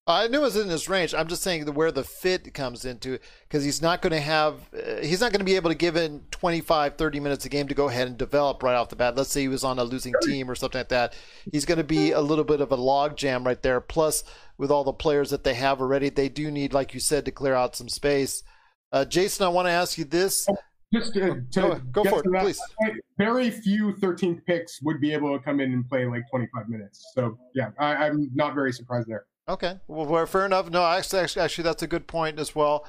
I 0.10 0.28
knew 0.28 0.40
it 0.40 0.42
was 0.42 0.56
in 0.56 0.70
his 0.70 0.90
range. 0.90 1.14
I'm 1.14 1.28
just 1.28 1.44
saying 1.44 1.68
where 1.68 1.92
the 1.92 2.04
fit 2.04 2.52
comes 2.56 2.84
into 2.84 3.20
because 3.44 3.64
he's 3.64 3.80
not 3.80 4.02
going 4.02 4.12
to 4.12 4.20
have, 4.20 4.68
uh, 4.74 5.02
he's 5.02 5.22
not 5.22 5.32
going 5.32 5.40
to 5.40 5.46
be 5.46 5.56
able 5.56 5.70
to 5.70 5.76
give 5.76 5.96
in 5.96 6.22
25, 6.32 6.96
30 6.96 7.20
minutes 7.20 7.46
a 7.46 7.50
game 7.50 7.68
to 7.68 7.76
go 7.76 7.90
ahead 7.90 8.08
and 8.08 8.18
develop 8.18 8.64
right 8.64 8.74
off 8.74 8.90
the 8.90 8.96
bat. 8.96 9.16
Let's 9.16 9.30
say 9.30 9.42
he 9.42 9.48
was 9.48 9.64
on 9.64 9.78
a 9.78 9.84
losing 9.84 10.16
team 10.24 10.50
or 10.50 10.56
something 10.56 10.80
like 10.80 10.90
that. 10.90 11.14
He's 11.52 11.66
going 11.66 11.78
to 11.78 11.84
be 11.84 12.12
a 12.12 12.22
little 12.22 12.44
bit 12.44 12.60
of 12.60 12.72
a 12.72 12.76
log 12.76 13.18
jam 13.18 13.44
right 13.44 13.62
there. 13.62 13.80
Plus, 13.80 14.24
with 14.58 14.72
all 14.72 14.84
the 14.84 14.94
players 14.94 15.30
that 15.30 15.44
they 15.44 15.54
have 15.54 15.80
already, 15.80 16.10
they 16.10 16.28
do 16.28 16.50
need, 16.50 16.74
like 16.74 16.96
you 16.96 17.00
said, 17.00 17.26
to 17.26 17.32
clear 17.32 17.54
out 17.54 17.76
some 17.76 17.90
space. 17.90 18.42
Uh, 18.92 19.06
Jason, 19.06 19.46
I 19.46 19.50
want 19.50 19.68
to 19.68 19.72
ask 19.72 19.98
you 19.98 20.06
this. 20.06 20.48
Just 20.92 21.14
to, 21.14 21.46
to 21.52 21.62
go, 21.62 21.80
go 21.92 22.04
for 22.04 22.20
it, 22.20 22.26
that, 22.32 22.42
please. 22.42 22.60
Very 23.18 23.52
few 23.52 23.94
13th 23.94 24.44
picks 24.46 24.82
would 24.82 25.00
be 25.00 25.14
able 25.14 25.38
to 25.38 25.44
come 25.44 25.60
in 25.60 25.72
and 25.72 25.88
play 25.88 26.06
like 26.06 26.24
25 26.32 26.68
minutes. 26.68 27.12
So 27.14 27.38
yeah, 27.54 27.70
I, 27.78 28.08
I'm 28.08 28.32
not 28.34 28.56
very 28.56 28.74
surprised 28.74 29.08
there. 29.08 29.26
Okay, 29.48 29.80
well, 29.88 30.26
fair 30.26 30.46
enough. 30.46 30.70
No, 30.70 30.84
actually, 30.84 31.20
actually, 31.20 31.42
actually 31.44 31.64
that's 31.64 31.84
a 31.84 31.88
good 31.88 32.08
point 32.08 32.40
as 32.40 32.56
well. 32.56 32.86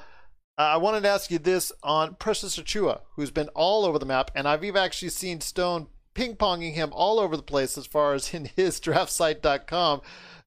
Uh, 0.57 0.63
I 0.63 0.77
wanted 0.77 1.01
to 1.03 1.09
ask 1.09 1.29
you 1.31 1.39
this 1.39 1.71
on 1.83 2.15
Precious 2.15 2.57
Achiuwa, 2.57 3.01
who's 3.15 3.31
been 3.31 3.49
all 3.49 3.85
over 3.85 3.97
the 3.97 4.05
map, 4.05 4.31
and 4.35 4.47
I've 4.47 4.63
even 4.63 4.81
actually 4.81 5.09
seen 5.09 5.41
Stone 5.41 5.87
ping 6.13 6.35
ponging 6.35 6.73
him 6.73 6.89
all 6.93 7.19
over 7.19 7.35
the 7.37 7.43
place 7.43 7.77
as 7.77 7.85
far 7.85 8.13
as 8.13 8.33
in 8.33 8.45
his 8.55 8.79
draftsite.com 8.79 10.01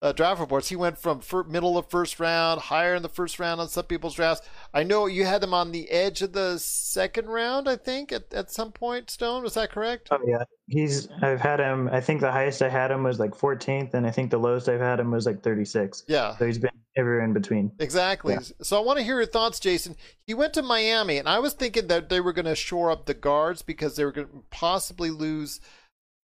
uh, 0.05 0.13
draft 0.13 0.39
reports. 0.39 0.69
He 0.69 0.77
went 0.77 0.99
from 0.99 1.21
fir- 1.21 1.45
middle 1.45 1.79
of 1.79 1.89
first 1.89 2.21
round, 2.21 2.61
higher 2.61 2.95
in 2.95 3.03
the 3.03 3.09
first 3.09 3.39
round 3.41 3.61
on 3.61 3.69
some 3.69 3.87
people's 3.87 4.15
drafts. 4.15 4.47
I 4.75 4.83
know 4.83 5.07
you 5.07 5.25
had 5.25 5.43
him 5.43 5.55
on 5.55 5.73
the 5.73 5.91
edge 5.91 6.21
of 6.21 6.33
the 6.33 6.59
second 6.59 7.27
round, 7.29 7.69
I 7.69 7.77
think, 7.77 8.13
at, 8.13 8.33
at 8.35 8.51
some 8.53 8.71
point, 8.71 9.09
Stone. 9.09 9.43
Was 9.43 9.55
that 9.55 9.71
correct? 9.71 10.09
Oh, 10.11 10.19
yeah. 10.27 10.45
He's, 10.69 11.09
I've 11.23 11.41
had 11.41 11.59
him, 11.59 11.89
I 11.91 12.03
think 12.03 12.21
the 12.21 12.31
highest 12.31 12.61
I 12.61 12.69
had 12.69 12.91
him 12.91 13.03
was 13.03 13.19
like 13.19 13.33
14th, 13.33 13.95
and 13.95 14.07
I 14.07 14.11
think 14.11 14.31
the 14.31 14.39
lowest 14.39 14.69
I've 14.69 14.81
had 14.81 15.01
him 15.01 15.11
was 15.11 15.25
like 15.25 15.43
36. 15.43 16.05
Yeah. 16.07 16.37
So 16.37 16.47
he's 16.47 16.59
been 16.59 16.71
everywhere 16.97 17.25
in 17.25 17.33
between. 17.33 17.73
Exactly. 17.79 18.35
Yeah. 18.35 18.41
So 18.63 18.81
I 18.81 18.85
want 18.85 18.99
to 18.99 19.05
hear 19.05 19.17
your 19.17 19.27
thoughts, 19.27 19.61
Jason. 19.61 19.97
He 20.27 20.35
went 20.35 20.55
to 20.55 20.63
Miami, 20.63 21.19
and 21.19 21.29
I 21.29 21.39
was 21.39 21.55
thinking 21.55 21.89
that 21.89 22.09
they 22.09 22.21
were 22.21 22.33
going 22.33 22.45
to 22.45 22.55
shore 22.55 22.91
up 22.91 23.07
the 23.07 23.15
guards 23.15 23.63
because 23.63 23.97
they 23.97 24.05
were 24.05 24.13
going 24.13 24.29
to 24.29 24.43
possibly 24.51 25.11
lose 25.11 25.61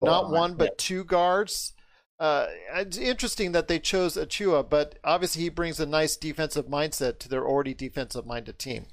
not 0.01 0.25
oh, 0.25 0.29
one, 0.29 0.53
but 0.53 0.77
two 0.77 1.03
guards 1.03 1.73
uh, 2.19 2.47
it's 2.75 2.97
interesting 2.97 3.53
that 3.53 3.69
they 3.69 3.79
chose 3.79 4.15
Achiuwa, 4.15 4.69
but 4.69 4.99
obviously 5.05 5.41
he 5.43 5.49
brings 5.49 5.79
a 5.79 5.85
nice 5.85 6.17
defensive 6.17 6.65
mindset 6.65 7.17
to 7.19 7.29
their 7.29 7.47
already 7.47 7.73
defensive 7.73 8.25
minded 8.25 8.59
team. 8.59 8.85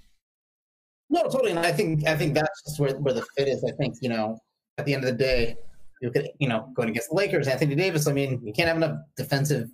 No, 1.11 1.23
totally, 1.25 1.51
and 1.51 1.59
I 1.59 1.73
think 1.73 2.07
I 2.07 2.17
think 2.17 2.35
that's 2.35 2.63
just 2.65 2.81
where, 2.81 2.97
where 2.97 3.15
the 3.15 3.25
fit 3.37 3.49
is. 3.49 3.65
I 3.65 3.73
think 3.73 3.97
you 4.01 4.09
know, 4.09 4.39
at 4.79 4.87
the 4.87 4.95
end 4.95 5.05
of 5.05 5.11
the 5.11 5.17
day, 5.17 5.57
you 6.01 6.11
could 6.11 6.29
you 6.39 6.49
know 6.49 6.73
going 6.75 6.89
against 6.89 7.11
the 7.11 7.17
Lakers, 7.17 7.49
Anthony 7.49 7.75
Davis. 7.75 8.07
I 8.07 8.13
mean, 8.13 8.41
you 8.45 8.53
can't 8.53 8.69
have 8.69 8.77
enough 8.77 8.99
defensive 9.17 9.69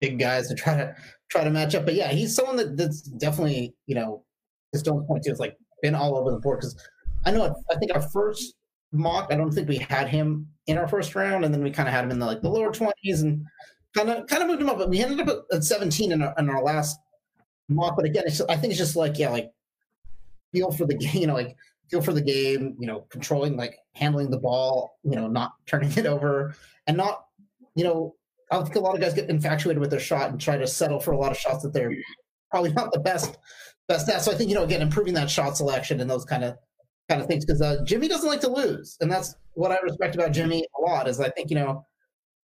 big 0.00 0.18
guys 0.18 0.48
to 0.48 0.54
try 0.54 0.76
to 0.76 0.94
try 1.30 1.44
to 1.44 1.50
match 1.50 1.74
up. 1.74 1.84
But 1.84 1.94
yeah, 1.94 2.08
he's 2.08 2.34
someone 2.34 2.56
that, 2.56 2.76
that's 2.76 3.02
definitely 3.02 3.74
you 3.86 3.94
know, 3.94 4.24
just 4.74 4.84
don't 4.84 5.06
point 5.06 5.24
to. 5.24 5.30
It's 5.30 5.40
like 5.40 5.56
been 5.82 5.94
all 5.94 6.16
over 6.16 6.30
the 6.30 6.38
board 6.38 6.60
because 6.60 6.76
I 7.24 7.30
know 7.30 7.54
I 7.70 7.76
think 7.76 7.94
our 7.94 8.02
first 8.02 8.54
mock. 8.92 9.28
I 9.32 9.36
don't 9.36 9.52
think 9.52 9.68
we 9.68 9.78
had 9.78 10.08
him 10.08 10.46
in 10.66 10.78
our 10.78 10.88
first 10.88 11.14
round, 11.14 11.44
and 11.44 11.52
then 11.52 11.62
we 11.62 11.70
kind 11.70 11.88
of 11.88 11.94
had 11.94 12.04
him 12.04 12.10
in 12.10 12.18
the 12.18 12.26
like 12.26 12.42
the 12.42 12.48
lower 12.48 12.72
twenties 12.72 13.22
and 13.22 13.44
kind 13.94 14.10
of 14.10 14.26
kind 14.26 14.42
of 14.42 14.48
moved 14.48 14.62
him 14.62 14.70
up. 14.70 14.78
But 14.78 14.90
we 14.90 15.00
ended 15.00 15.28
up 15.28 15.46
at 15.52 15.64
seventeen 15.64 16.12
in 16.12 16.22
our, 16.22 16.34
in 16.38 16.48
our 16.48 16.62
last 16.62 16.98
mock. 17.68 17.96
But 17.96 18.06
again, 18.06 18.24
I 18.48 18.56
think 18.56 18.70
it's 18.70 18.78
just 18.78 18.96
like 18.96 19.18
yeah, 19.18 19.30
like 19.30 19.50
feel 20.52 20.70
for 20.70 20.86
the 20.86 20.94
game, 20.96 21.16
you 21.22 21.26
know, 21.26 21.34
like 21.34 21.56
feel 21.90 22.02
for 22.02 22.12
the 22.12 22.22
game, 22.22 22.76
you 22.78 22.86
know, 22.86 23.06
controlling 23.10 23.56
like 23.56 23.76
handling 23.94 24.30
the 24.30 24.38
ball, 24.38 24.98
you 25.02 25.16
know, 25.16 25.28
not 25.28 25.52
turning 25.66 25.92
it 25.96 26.06
over, 26.06 26.54
and 26.86 26.96
not 26.96 27.24
you 27.74 27.84
know. 27.84 28.14
I 28.50 28.62
think 28.62 28.76
a 28.76 28.80
lot 28.80 28.94
of 28.94 29.00
guys 29.00 29.14
get 29.14 29.28
infatuated 29.28 29.80
with 29.80 29.90
their 29.90 30.00
shot 30.00 30.30
and 30.30 30.40
try 30.40 30.56
to 30.56 30.66
settle 30.66 31.00
for 31.00 31.12
a 31.12 31.18
lot 31.18 31.32
of 31.32 31.38
shots 31.38 31.62
that 31.62 31.72
they're 31.72 31.94
probably 32.50 32.72
not 32.72 32.92
the 32.92 33.00
best 33.00 33.38
best 33.88 34.08
at. 34.08 34.22
So 34.22 34.32
I 34.32 34.34
think 34.34 34.48
you 34.48 34.54
know 34.54 34.64
again 34.64 34.82
improving 34.82 35.14
that 35.14 35.30
shot 35.30 35.56
selection 35.56 36.00
and 36.00 36.10
those 36.10 36.24
kind 36.24 36.44
of 36.44 36.56
kind 37.08 37.20
of 37.20 37.26
things 37.26 37.44
because 37.44 37.62
uh, 37.62 37.82
Jimmy 37.84 38.08
doesn't 38.08 38.28
like 38.28 38.40
to 38.40 38.50
lose, 38.50 38.96
and 39.00 39.10
that's 39.10 39.34
what 39.52 39.72
I 39.72 39.78
respect 39.80 40.14
about 40.14 40.32
Jimmy 40.32 40.66
a 40.78 40.80
lot. 40.80 41.08
Is 41.08 41.20
I 41.20 41.30
think 41.30 41.50
you 41.50 41.56
know 41.56 41.86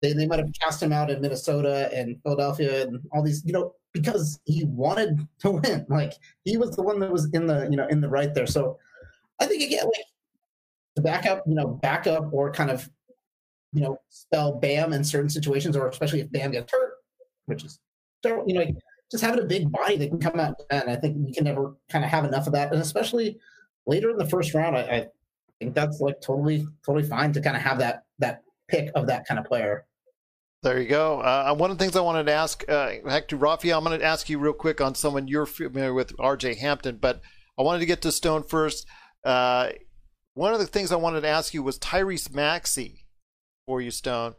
they 0.01 0.13
they 0.13 0.27
might 0.27 0.39
have 0.39 0.51
cast 0.61 0.81
him 0.81 0.91
out 0.91 1.09
in 1.09 1.21
Minnesota 1.21 1.89
and 1.93 2.21
Philadelphia 2.23 2.83
and 2.83 2.99
all 3.11 3.23
these 3.23 3.43
you 3.45 3.53
know 3.53 3.73
because 3.93 4.39
he 4.45 4.63
wanted 4.65 5.27
to 5.39 5.51
win. 5.51 5.85
Like 5.89 6.13
he 6.43 6.57
was 6.57 6.71
the 6.75 6.83
one 6.83 6.99
that 6.99 7.11
was 7.11 7.29
in 7.33 7.47
the 7.47 7.67
you 7.69 7.77
know 7.77 7.87
in 7.87 8.01
the 8.01 8.09
right 8.09 8.33
there. 8.33 8.47
So 8.47 8.77
I 9.39 9.45
think 9.45 9.63
again 9.63 9.85
like 9.85 10.05
to 10.95 11.01
back 11.01 11.25
up 11.25 11.43
you 11.47 11.55
know 11.55 11.67
back 11.67 12.07
up 12.07 12.31
or 12.31 12.51
kind 12.51 12.69
of 12.69 12.89
you 13.73 13.81
know 13.81 13.97
spell 14.09 14.53
Bam 14.53 14.93
in 14.93 15.03
certain 15.03 15.29
situations 15.29 15.75
or 15.75 15.87
especially 15.87 16.21
if 16.21 16.31
Bam 16.31 16.51
gets 16.51 16.71
hurt, 16.71 16.93
which 17.45 17.63
is 17.63 17.79
you 18.23 18.53
know. 18.53 18.65
Just 19.09 19.23
having 19.23 19.39
a 19.39 19.45
big 19.45 19.71
body 19.71 19.95
that 19.95 20.09
can 20.09 20.19
come 20.19 20.37
out, 20.37 20.55
and 20.69 20.89
I 20.89 20.97
think 20.97 21.15
we 21.17 21.33
can 21.33 21.45
never 21.45 21.77
kind 21.89 22.03
of 22.03 22.11
have 22.11 22.25
enough 22.25 22.45
of 22.45 22.51
that, 22.51 22.73
and 22.73 22.81
especially 22.81 23.39
later 23.85 24.09
in 24.09 24.17
the 24.17 24.27
first 24.27 24.53
round, 24.53 24.75
I, 24.75 24.81
I 24.81 25.07
think 25.59 25.73
that's 25.73 25.99
like 26.01 26.19
totally 26.21 26.67
totally 26.85 27.07
fine 27.07 27.31
to 27.33 27.41
kind 27.41 27.55
of 27.55 27.61
have 27.61 27.79
that 27.79 28.03
that 28.19 28.43
pick 28.67 28.91
of 28.95 29.07
that 29.07 29.25
kind 29.25 29.39
of 29.39 29.45
player. 29.45 29.85
There 30.63 30.81
you 30.81 30.89
go. 30.89 31.21
Uh, 31.21 31.53
one 31.55 31.71
of 31.71 31.77
the 31.77 31.83
things 31.83 31.95
I 31.95 32.01
wanted 32.01 32.25
to 32.25 32.33
ask, 32.33 32.67
uh, 32.67 32.91
to 33.27 33.37
Raphael, 33.37 33.77
I'm 33.77 33.83
going 33.85 33.99
to 33.99 34.05
ask 34.05 34.27
you 34.27 34.39
real 34.39 34.53
quick 34.53 34.81
on 34.81 34.95
someone 34.95 35.27
you're 35.27 35.45
familiar 35.45 35.93
with, 35.93 36.17
RJ 36.17 36.57
Hampton, 36.57 36.97
but 36.97 37.21
I 37.57 37.61
wanted 37.61 37.79
to 37.79 37.85
get 37.85 38.01
to 38.01 38.11
Stone 38.11 38.43
first. 38.43 38.87
Uh, 39.23 39.69
one 40.33 40.53
of 40.53 40.59
the 40.59 40.65
things 40.65 40.91
I 40.91 40.95
wanted 40.95 41.21
to 41.21 41.27
ask 41.27 41.53
you 41.53 41.61
was 41.61 41.77
Tyrese 41.77 42.33
Maxey 42.33 43.05
for 43.67 43.81
you, 43.81 43.91
Stone. 43.91 44.33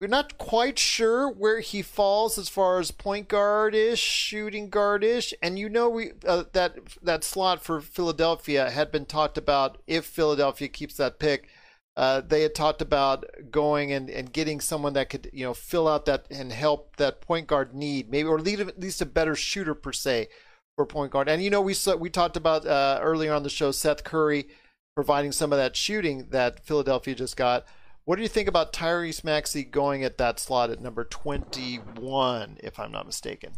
We're 0.00 0.08
not 0.08 0.38
quite 0.38 0.78
sure 0.78 1.28
where 1.28 1.60
he 1.60 1.82
falls 1.82 2.38
as 2.38 2.48
far 2.48 2.78
as 2.78 2.90
point 2.90 3.28
guard 3.28 3.74
ish, 3.74 4.00
shooting 4.00 4.70
guard 4.70 5.04
ish, 5.04 5.34
and 5.42 5.58
you 5.58 5.68
know 5.68 5.88
we 5.88 6.12
uh, 6.26 6.44
that 6.52 6.78
that 7.02 7.24
slot 7.24 7.62
for 7.62 7.80
Philadelphia 7.80 8.70
had 8.70 8.92
been 8.92 9.06
talked 9.06 9.36
about. 9.36 9.78
If 9.86 10.06
Philadelphia 10.06 10.68
keeps 10.68 10.94
that 10.94 11.18
pick, 11.18 11.48
uh, 11.96 12.20
they 12.20 12.42
had 12.42 12.54
talked 12.54 12.80
about 12.80 13.24
going 13.50 13.92
and, 13.92 14.08
and 14.08 14.32
getting 14.32 14.60
someone 14.60 14.92
that 14.92 15.10
could 15.10 15.30
you 15.32 15.44
know 15.44 15.54
fill 15.54 15.88
out 15.88 16.04
that 16.06 16.26
and 16.30 16.52
help 16.52 16.94
that 16.96 17.20
point 17.20 17.48
guard 17.48 17.74
need, 17.74 18.08
maybe 18.08 18.28
or 18.28 18.38
lead 18.38 18.60
at 18.60 18.78
least 18.78 19.02
a 19.02 19.06
better 19.06 19.34
shooter 19.34 19.74
per 19.74 19.92
se 19.92 20.28
for 20.76 20.86
point 20.86 21.10
guard. 21.10 21.28
And 21.28 21.42
you 21.42 21.50
know 21.50 21.60
we 21.60 21.74
saw, 21.74 21.96
we 21.96 22.08
talked 22.08 22.36
about 22.36 22.64
uh, 22.64 23.00
earlier 23.02 23.34
on 23.34 23.42
the 23.42 23.50
show 23.50 23.72
Seth 23.72 24.04
Curry 24.04 24.46
providing 24.94 25.32
some 25.32 25.52
of 25.52 25.58
that 25.58 25.74
shooting 25.74 26.28
that 26.30 26.64
Philadelphia 26.64 27.16
just 27.16 27.36
got. 27.36 27.66
What 28.08 28.16
do 28.16 28.22
you 28.22 28.28
think 28.28 28.48
about 28.48 28.72
Tyrese 28.72 29.22
Maxey 29.22 29.64
going 29.64 30.02
at 30.02 30.16
that 30.16 30.40
slot 30.40 30.70
at 30.70 30.80
number 30.80 31.04
21, 31.04 32.56
if 32.64 32.80
I'm 32.80 32.90
not 32.90 33.04
mistaken? 33.04 33.52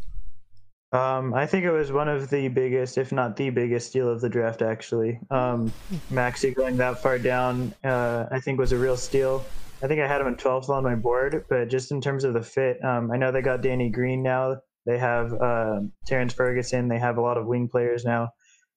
Um, 0.91 1.33
I 1.33 1.45
think 1.45 1.63
it 1.63 1.71
was 1.71 1.93
one 1.93 2.09
of 2.09 2.29
the 2.29 2.49
biggest, 2.49 2.97
if 2.97 3.13
not 3.13 3.37
the 3.37 3.49
biggest, 3.49 3.93
deal 3.93 4.09
of 4.09 4.19
the 4.19 4.27
draft. 4.27 4.61
Actually, 4.61 5.21
um, 5.29 5.71
Maxey 6.09 6.51
going 6.51 6.75
that 6.75 7.01
far 7.01 7.17
down, 7.17 7.73
uh, 7.85 8.25
I 8.29 8.41
think 8.41 8.59
was 8.59 8.73
a 8.73 8.77
real 8.77 8.97
steal. 8.97 9.45
I 9.81 9.87
think 9.87 10.01
I 10.01 10.07
had 10.07 10.19
him 10.19 10.27
in 10.27 10.35
12th 10.35 10.67
on 10.67 10.83
my 10.83 10.95
board, 10.95 11.45
but 11.47 11.69
just 11.69 11.93
in 11.93 12.01
terms 12.01 12.25
of 12.25 12.33
the 12.33 12.43
fit, 12.43 12.83
um, 12.83 13.09
I 13.09 13.15
know 13.15 13.31
they 13.31 13.41
got 13.41 13.61
Danny 13.61 13.89
Green 13.89 14.21
now. 14.21 14.57
They 14.85 14.97
have 14.97 15.31
uh, 15.31 15.79
Terrance 16.05 16.33
Ferguson. 16.33 16.89
They 16.89 16.99
have 16.99 17.17
a 17.17 17.21
lot 17.21 17.37
of 17.37 17.47
wing 17.47 17.69
players 17.69 18.03
now. 18.03 18.33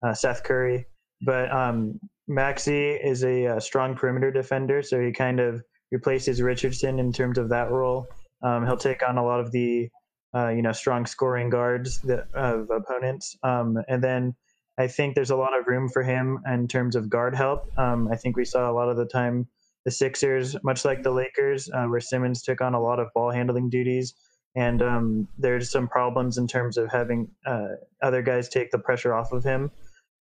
Uh, 0.07 0.15
Seth 0.15 0.45
Curry, 0.45 0.87
but 1.21 1.51
um, 1.51 1.99
Maxey 2.27 2.91
is 2.93 3.23
a, 3.25 3.45
a, 3.45 3.61
strong 3.61 3.95
perimeter 3.95 4.31
defender, 4.31 4.83
so 4.83 5.01
he 5.01 5.13
kind 5.13 5.41
of 5.41 5.63
replaces 5.93 6.41
Richardson 6.41 6.99
in 6.99 7.13
terms 7.13 7.39
of 7.39 7.51
that 7.51 7.71
role. 7.71 8.07
Um, 8.43 8.65
he'll 8.65 8.77
take 8.77 9.07
on 9.07 9.19
a 9.19 9.25
lot 9.25 9.41
of 9.41 9.53
the 9.53 9.89
uh, 10.35 10.49
you 10.49 10.63
know, 10.63 10.73
strong 10.73 11.07
scoring 11.07 11.49
guards 11.49 12.01
that, 12.01 12.27
of 12.35 12.69
opponents. 12.71 13.37
Um, 13.43 13.79
and 13.89 14.03
then 14.03 14.35
I 14.79 14.89
think 14.89 15.15
there's 15.15 15.31
a 15.31 15.37
lot 15.37 15.59
of 15.59 15.67
room 15.67 15.89
for 15.89 16.03
him 16.03 16.41
in 16.53 16.67
terms 16.67 16.97
of 16.97 17.09
guard 17.09 17.37
help. 17.37 17.67
Um, 17.79 18.09
I 18.11 18.17
think 18.17 18.37
we 18.37 18.45
saw 18.45 18.69
a 18.69 18.75
lot 18.75 18.89
of 18.89 18.97
the 18.97 19.07
time 19.07 19.47
the 19.85 19.91
Sixers, 19.91 20.57
much 20.65 20.85
like 20.85 21.03
the 21.03 21.11
Lakers, 21.11 21.71
uh, 21.73 21.85
where 21.85 22.01
Simmons 22.01 22.43
took 22.43 22.61
on 22.61 22.75
a 22.75 22.81
lot 22.81 22.99
of 22.99 23.09
ball 23.15 23.31
handling 23.31 23.69
duties. 23.69 24.15
And 24.57 24.83
um, 24.83 25.29
there's 25.39 25.71
some 25.71 25.89
problems 25.89 26.39
in 26.39 26.47
terms 26.47 26.79
of 26.79 26.91
having 26.91 27.29
uh, 27.47 27.69
other 28.03 28.23
guys 28.23 28.49
take 28.49 28.71
the 28.71 28.79
pressure 28.79 29.15
off 29.15 29.33
of 29.33 29.45
him. 29.45 29.71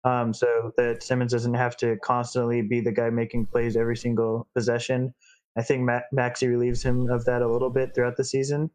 Um, 0.05 0.33
so 0.33 0.71
that 0.77 1.03
Simmons 1.03 1.33
doesn't 1.33 1.55
have 1.55 1.75
to 1.77 1.97
constantly 1.97 2.61
be 2.61 2.79
the 2.79 2.91
guy 2.91 3.09
making 3.09 3.47
plays 3.47 3.75
every 3.75 3.97
single 3.97 4.47
possession. 4.55 5.13
I 5.57 5.61
think 5.61 5.83
Ma- 5.83 5.99
Maxey 6.13 6.47
relieves 6.47 6.83
him 6.83 7.09
of 7.09 7.25
that 7.25 7.41
a 7.41 7.51
little 7.51 7.69
bit 7.69 7.93
throughout 7.93 8.15
the 8.15 8.23
season. 8.23 8.69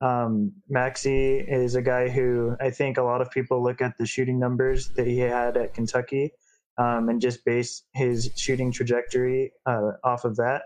Um, 0.00 0.52
Maxey 0.68 1.38
is 1.38 1.74
a 1.74 1.82
guy 1.82 2.08
who 2.08 2.54
I 2.60 2.70
think 2.70 2.96
a 2.96 3.02
lot 3.02 3.20
of 3.20 3.30
people 3.30 3.62
look 3.62 3.80
at 3.80 3.98
the 3.98 4.06
shooting 4.06 4.38
numbers 4.38 4.90
that 4.96 5.06
he 5.06 5.18
had 5.18 5.56
at 5.56 5.74
Kentucky 5.74 6.30
um, 6.78 7.08
and 7.08 7.20
just 7.20 7.44
base 7.44 7.82
his 7.94 8.30
shooting 8.36 8.70
trajectory 8.70 9.52
uh, 9.66 9.92
off 10.04 10.24
of 10.24 10.36
that. 10.36 10.62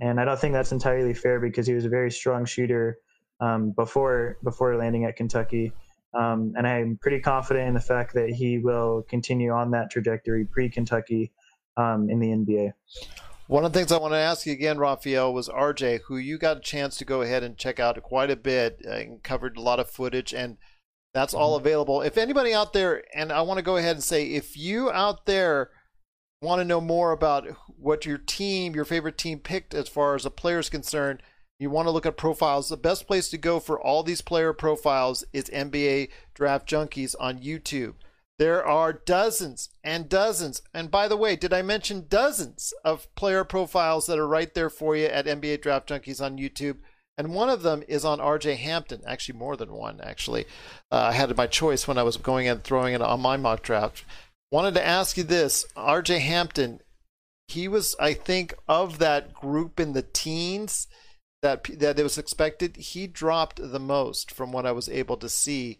And 0.00 0.20
I 0.20 0.24
don't 0.24 0.38
think 0.38 0.52
that's 0.52 0.72
entirely 0.72 1.14
fair 1.14 1.40
because 1.40 1.66
he 1.66 1.74
was 1.74 1.84
a 1.84 1.88
very 1.88 2.10
strong 2.10 2.44
shooter 2.44 2.98
um, 3.40 3.72
before 3.72 4.36
before 4.44 4.76
landing 4.76 5.04
at 5.04 5.16
Kentucky. 5.16 5.72
Um, 6.16 6.54
and 6.56 6.66
I'm 6.66 6.98
pretty 7.00 7.20
confident 7.20 7.68
in 7.68 7.74
the 7.74 7.80
fact 7.80 8.14
that 8.14 8.30
he 8.30 8.58
will 8.58 9.04
continue 9.08 9.50
on 9.50 9.70
that 9.72 9.90
trajectory 9.90 10.44
pre 10.44 10.68
Kentucky 10.68 11.32
um, 11.76 12.08
in 12.08 12.18
the 12.18 12.28
NBA. 12.28 12.72
One 13.48 13.64
of 13.64 13.72
the 13.72 13.78
things 13.78 13.92
I 13.92 13.98
want 13.98 14.12
to 14.12 14.18
ask 14.18 14.46
you 14.46 14.52
again, 14.52 14.78
Raphael, 14.78 15.32
was 15.32 15.48
RJ, 15.48 16.00
who 16.06 16.16
you 16.16 16.36
got 16.36 16.56
a 16.56 16.60
chance 16.60 16.96
to 16.96 17.04
go 17.04 17.22
ahead 17.22 17.44
and 17.44 17.56
check 17.56 17.78
out 17.78 18.02
quite 18.02 18.30
a 18.30 18.36
bit 18.36 18.80
uh, 18.86 18.92
and 18.92 19.22
covered 19.22 19.56
a 19.56 19.60
lot 19.60 19.78
of 19.78 19.90
footage, 19.90 20.34
and 20.34 20.56
that's 21.14 21.34
all 21.34 21.56
mm-hmm. 21.56 21.66
available. 21.66 22.02
If 22.02 22.18
anybody 22.18 22.52
out 22.52 22.72
there, 22.72 23.04
and 23.14 23.30
I 23.30 23.42
want 23.42 23.58
to 23.58 23.62
go 23.62 23.76
ahead 23.76 23.96
and 23.96 24.02
say, 24.02 24.26
if 24.26 24.56
you 24.56 24.90
out 24.90 25.26
there 25.26 25.70
want 26.42 26.60
to 26.60 26.64
know 26.64 26.80
more 26.80 27.12
about 27.12 27.46
what 27.78 28.04
your 28.04 28.18
team, 28.18 28.74
your 28.74 28.84
favorite 28.84 29.18
team 29.18 29.38
picked 29.38 29.74
as 29.74 29.88
far 29.88 30.14
as 30.14 30.26
a 30.26 30.30
player 30.30 30.58
is 30.58 30.68
concerned, 30.68 31.22
you 31.58 31.70
want 31.70 31.86
to 31.86 31.90
look 31.90 32.06
at 32.06 32.16
profiles. 32.16 32.68
The 32.68 32.76
best 32.76 33.06
place 33.06 33.28
to 33.30 33.38
go 33.38 33.60
for 33.60 33.80
all 33.80 34.02
these 34.02 34.20
player 34.20 34.52
profiles 34.52 35.24
is 35.32 35.44
NBA 35.50 36.10
Draft 36.34 36.68
Junkies 36.68 37.14
on 37.18 37.38
YouTube. 37.38 37.94
There 38.38 38.64
are 38.64 38.92
dozens 38.92 39.70
and 39.82 40.08
dozens. 40.08 40.60
And 40.74 40.90
by 40.90 41.08
the 41.08 41.16
way, 41.16 41.36
did 41.36 41.54
I 41.54 41.62
mention 41.62 42.06
dozens 42.08 42.74
of 42.84 43.12
player 43.14 43.44
profiles 43.44 44.06
that 44.06 44.18
are 44.18 44.28
right 44.28 44.52
there 44.52 44.68
for 44.68 44.94
you 44.94 45.06
at 45.06 45.26
NBA 45.26 45.62
Draft 45.62 45.88
Junkies 45.88 46.20
on 46.20 46.36
YouTube? 46.36 46.78
And 47.16 47.32
one 47.32 47.48
of 47.48 47.62
them 47.62 47.82
is 47.88 48.04
on 48.04 48.18
RJ 48.18 48.56
Hampton. 48.58 49.00
Actually, 49.06 49.38
more 49.38 49.56
than 49.56 49.72
one, 49.72 50.00
actually. 50.02 50.44
Uh, 50.92 51.08
I 51.10 51.12
had 51.12 51.34
my 51.34 51.46
choice 51.46 51.88
when 51.88 51.96
I 51.96 52.02
was 52.02 52.18
going 52.18 52.46
and 52.46 52.62
throwing 52.62 52.92
it 52.92 53.00
on 53.00 53.20
my 53.20 53.38
mock 53.38 53.62
draft. 53.62 54.04
Wanted 54.52 54.74
to 54.74 54.86
ask 54.86 55.16
you 55.16 55.24
this 55.24 55.64
RJ 55.74 56.20
Hampton, 56.20 56.80
he 57.48 57.68
was, 57.68 57.96
I 57.98 58.12
think, 58.12 58.54
of 58.68 58.98
that 58.98 59.32
group 59.32 59.80
in 59.80 59.94
the 59.94 60.02
teens 60.02 60.88
that, 61.46 61.78
that 61.78 61.98
it 61.98 62.02
was 62.02 62.18
expected, 62.18 62.76
he 62.76 63.06
dropped 63.06 63.60
the 63.62 63.78
most 63.78 64.32
from 64.32 64.50
what 64.50 64.66
I 64.66 64.72
was 64.72 64.88
able 64.88 65.16
to 65.18 65.28
see 65.28 65.78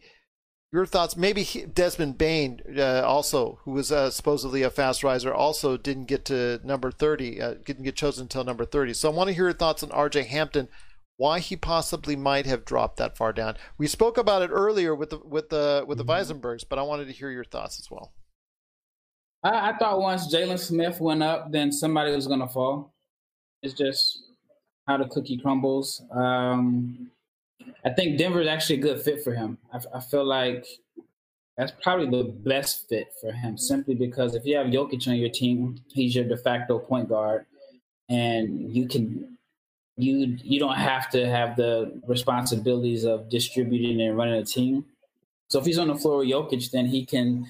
your 0.72 0.86
thoughts? 0.86 1.16
Maybe 1.16 1.42
he, 1.42 1.62
Desmond 1.66 2.18
Bane, 2.18 2.60
uh, 2.78 3.02
also, 3.04 3.58
who 3.64 3.72
was 3.72 3.90
uh, 3.90 4.10
supposedly 4.10 4.62
a 4.62 4.70
fast 4.70 5.02
riser, 5.02 5.34
also 5.34 5.76
didn't 5.76 6.04
get 6.04 6.24
to 6.26 6.60
number 6.62 6.92
30, 6.92 7.40
uh, 7.40 7.54
didn't 7.64 7.84
get 7.84 7.96
chosen 7.96 8.22
until 8.22 8.44
number 8.44 8.64
30. 8.64 8.94
So 8.94 9.10
I 9.10 9.14
want 9.14 9.28
to 9.28 9.34
hear 9.34 9.44
your 9.44 9.52
thoughts 9.52 9.82
on 9.82 9.88
RJ 9.88 10.26
Hampton, 10.26 10.68
why 11.16 11.40
he 11.40 11.56
possibly 11.56 12.14
might 12.14 12.46
have 12.46 12.64
dropped 12.64 12.98
that 12.98 13.16
far 13.16 13.32
down. 13.32 13.56
We 13.76 13.88
spoke 13.88 14.18
about 14.18 14.42
it 14.42 14.50
earlier 14.52 14.94
with 14.94 15.10
the 15.10 15.18
with 15.18 15.48
the 15.48 15.84
with 15.86 15.98
the 15.98 16.04
mm-hmm. 16.04 16.32
Weisenbergs, 16.32 16.64
but 16.68 16.78
I 16.78 16.82
wanted 16.82 17.06
to 17.06 17.12
hear 17.12 17.30
your 17.30 17.44
thoughts 17.44 17.80
as 17.80 17.90
well. 17.90 18.12
I, 19.42 19.70
I 19.70 19.76
thought 19.78 20.00
once 20.00 20.32
Jalen 20.32 20.60
Smith 20.60 21.00
went 21.00 21.24
up, 21.24 21.50
then 21.50 21.72
somebody 21.72 22.14
was 22.14 22.28
going 22.28 22.40
to 22.40 22.48
fall. 22.48 22.92
It's 23.62 23.74
just 23.74 24.25
how 24.86 24.96
the 24.96 25.06
cookie 25.06 25.38
crumbles. 25.38 26.02
Um, 26.12 27.10
I 27.84 27.90
think 27.90 28.18
Denver 28.18 28.40
is 28.40 28.48
actually 28.48 28.78
a 28.78 28.82
good 28.82 29.00
fit 29.00 29.22
for 29.22 29.34
him. 29.34 29.58
I, 29.72 29.80
I, 29.94 30.00
feel 30.00 30.24
like 30.24 30.66
that's 31.56 31.72
probably 31.82 32.06
the 32.06 32.30
best 32.30 32.88
fit 32.88 33.08
for 33.20 33.32
him, 33.32 33.58
simply 33.58 33.94
because 33.94 34.34
if 34.34 34.44
you 34.44 34.56
have 34.56 34.68
Jokic 34.68 35.08
on 35.08 35.16
your 35.16 35.30
team, 35.30 35.78
he's 35.88 36.14
your 36.14 36.24
de 36.24 36.36
facto 36.36 36.78
point 36.78 37.08
guard, 37.08 37.46
and 38.08 38.72
you 38.74 38.86
can 38.86 39.36
you 39.96 40.36
you 40.42 40.60
don't 40.60 40.76
have 40.76 41.08
to 41.10 41.26
have 41.26 41.56
the 41.56 42.00
responsibilities 42.06 43.04
of 43.04 43.28
distributing 43.28 44.00
and 44.02 44.16
running 44.16 44.34
a 44.34 44.44
team. 44.44 44.84
So 45.48 45.58
if 45.58 45.66
he's 45.66 45.78
on 45.78 45.88
the 45.88 45.96
floor 45.96 46.18
with 46.18 46.28
Jokic, 46.28 46.70
then 46.70 46.86
he 46.86 47.06
can, 47.06 47.46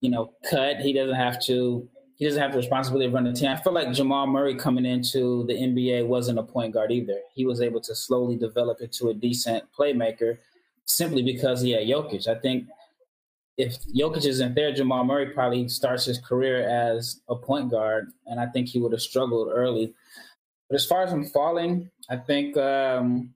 you 0.00 0.10
know, 0.10 0.32
cut. 0.48 0.76
He 0.76 0.92
doesn't 0.92 1.16
have 1.16 1.40
to 1.44 1.88
he 2.20 2.26
doesn't 2.26 2.42
have 2.42 2.52
the 2.52 2.58
responsibility 2.58 3.06
of 3.06 3.14
running 3.14 3.32
the 3.32 3.40
team. 3.40 3.48
I 3.48 3.56
feel 3.56 3.72
like 3.72 3.90
Jamal 3.92 4.26
Murray 4.26 4.54
coming 4.54 4.84
into 4.84 5.46
the 5.46 5.54
NBA 5.54 6.06
wasn't 6.06 6.38
a 6.38 6.42
point 6.42 6.74
guard 6.74 6.92
either. 6.92 7.18
He 7.32 7.46
was 7.46 7.62
able 7.62 7.80
to 7.80 7.94
slowly 7.94 8.36
develop 8.36 8.82
into 8.82 9.08
a 9.08 9.14
decent 9.14 9.64
playmaker 9.72 10.36
simply 10.84 11.22
because 11.22 11.62
he 11.62 11.70
had 11.70 11.84
Jokic. 11.84 12.28
I 12.28 12.38
think 12.38 12.66
if 13.56 13.82
Jokic 13.84 14.26
isn't 14.26 14.54
there, 14.54 14.70
Jamal 14.70 15.02
Murray 15.02 15.30
probably 15.30 15.66
starts 15.68 16.04
his 16.04 16.18
career 16.18 16.68
as 16.68 17.22
a 17.30 17.34
point 17.34 17.70
guard, 17.70 18.12
and 18.26 18.38
I 18.38 18.44
think 18.48 18.68
he 18.68 18.78
would 18.78 18.92
have 18.92 19.00
struggled 19.00 19.48
early. 19.50 19.94
But 20.68 20.74
as 20.74 20.84
far 20.84 21.04
as 21.04 21.10
him 21.10 21.24
falling, 21.24 21.90
I 22.10 22.18
think, 22.18 22.54
um, 22.58 23.32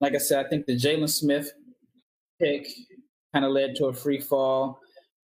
like 0.00 0.14
I 0.14 0.18
said, 0.18 0.46
I 0.46 0.48
think 0.48 0.64
the 0.64 0.76
Jalen 0.76 1.10
Smith 1.10 1.52
pick 2.40 2.68
kind 3.34 3.44
of 3.44 3.52
led 3.52 3.76
to 3.76 3.86
a 3.88 3.92
free 3.92 4.18
fall. 4.18 4.80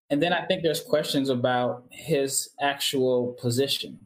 And 0.09 0.21
then 0.21 0.33
I 0.33 0.45
think 0.45 0.63
there's 0.63 0.81
questions 0.81 1.29
about 1.29 1.83
his 1.91 2.49
actual 2.59 3.33
position. 3.39 3.99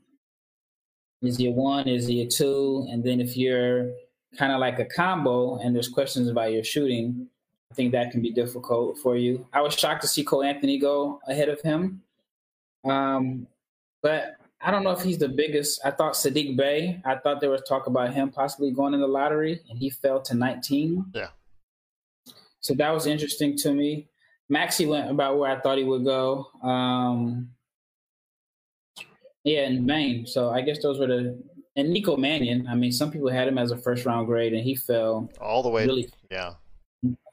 Is 1.21 1.37
he 1.37 1.47
a 1.47 1.51
one? 1.51 1.87
Is 1.87 2.07
he 2.07 2.21
a 2.21 2.27
two? 2.27 2.85
And 2.91 3.03
then 3.03 3.21
if 3.21 3.37
you're 3.37 3.91
kind 4.37 4.51
of 4.51 4.59
like 4.59 4.79
a 4.79 4.85
combo 4.85 5.57
and 5.59 5.73
there's 5.73 5.87
questions 5.87 6.27
about 6.27 6.51
your 6.51 6.63
shooting, 6.63 7.27
I 7.71 7.75
think 7.75 7.93
that 7.93 8.11
can 8.11 8.21
be 8.21 8.31
difficult 8.31 8.97
for 8.97 9.15
you. 9.15 9.47
I 9.53 9.61
was 9.61 9.73
shocked 9.73 10.01
to 10.01 10.07
see 10.07 10.23
Cole 10.23 10.43
Anthony 10.43 10.77
go 10.77 11.21
ahead 11.27 11.49
of 11.49 11.61
him. 11.61 12.01
Um, 12.83 13.47
but 14.01 14.35
I 14.61 14.71
don't 14.71 14.83
know 14.83 14.91
if 14.91 15.01
he's 15.01 15.17
the 15.17 15.29
biggest. 15.29 15.79
I 15.85 15.91
thought 15.91 16.13
Saddiq 16.13 16.57
Bey, 16.57 17.01
I 17.05 17.15
thought 17.15 17.41
there 17.41 17.49
was 17.49 17.61
talk 17.67 17.87
about 17.87 18.13
him 18.13 18.29
possibly 18.29 18.71
going 18.71 18.93
in 18.93 18.99
the 18.99 19.07
lottery, 19.07 19.61
and 19.69 19.79
he 19.79 19.89
fell 19.89 20.21
to 20.21 20.35
19. 20.35 21.05
Yeah. 21.13 21.27
So 22.59 22.73
that 22.75 22.91
was 22.91 23.07
interesting 23.07 23.57
to 23.57 23.73
me. 23.73 24.07
Maxey 24.53 24.85
went 24.85 25.09
about 25.09 25.37
where 25.37 25.51
I 25.51 25.59
thought 25.59 25.77
he 25.77 25.83
would 25.83 26.05
go. 26.05 26.47
Um, 26.61 27.49
yeah, 29.43 29.65
in 29.67 29.85
Maine. 29.85 30.25
So 30.25 30.51
I 30.51 30.61
guess 30.61 30.81
those 30.81 30.99
were 30.99 31.07
the 31.07 31.43
and 31.75 31.89
Nico 31.89 32.15
Mannion. 32.15 32.67
I 32.69 32.75
mean, 32.75 32.91
some 32.91 33.11
people 33.11 33.29
had 33.29 33.47
him 33.47 33.57
as 33.57 33.71
a 33.71 33.77
first 33.77 34.05
round 34.05 34.27
grade, 34.27 34.53
and 34.53 34.63
he 34.63 34.75
fell 34.75 35.29
all 35.41 35.63
the 35.63 35.69
way. 35.69 35.85
Really, 35.85 36.09
yeah, 36.31 36.53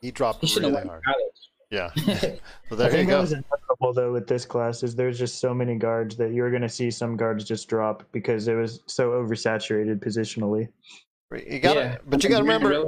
he 0.00 0.10
dropped 0.10 0.44
he 0.44 0.58
really 0.58 0.72
hard. 0.72 1.04
College. 1.04 1.50
Yeah, 1.70 1.90
well, 2.70 2.78
there 2.78 2.88
I 2.88 2.90
think 2.90 3.08
you 3.08 3.14
go. 3.14 3.24
That 3.24 3.44
was 3.80 3.94
though 3.94 4.12
with 4.12 4.26
this 4.26 4.44
class 4.44 4.82
is 4.82 4.96
there's 4.96 5.18
just 5.18 5.38
so 5.40 5.54
many 5.54 5.76
guards 5.76 6.16
that 6.16 6.32
you're 6.32 6.50
going 6.50 6.62
to 6.62 6.68
see 6.68 6.90
some 6.90 7.16
guards 7.16 7.44
just 7.44 7.68
drop 7.68 8.02
because 8.12 8.48
it 8.48 8.54
was 8.54 8.80
so 8.86 9.10
oversaturated 9.10 10.00
positionally. 10.00 10.68
You 11.46 11.60
got 11.60 11.76
yeah. 11.76 11.98
but 12.08 12.24
you 12.24 12.30
got 12.30 12.38
to 12.38 12.42
remember. 12.42 12.86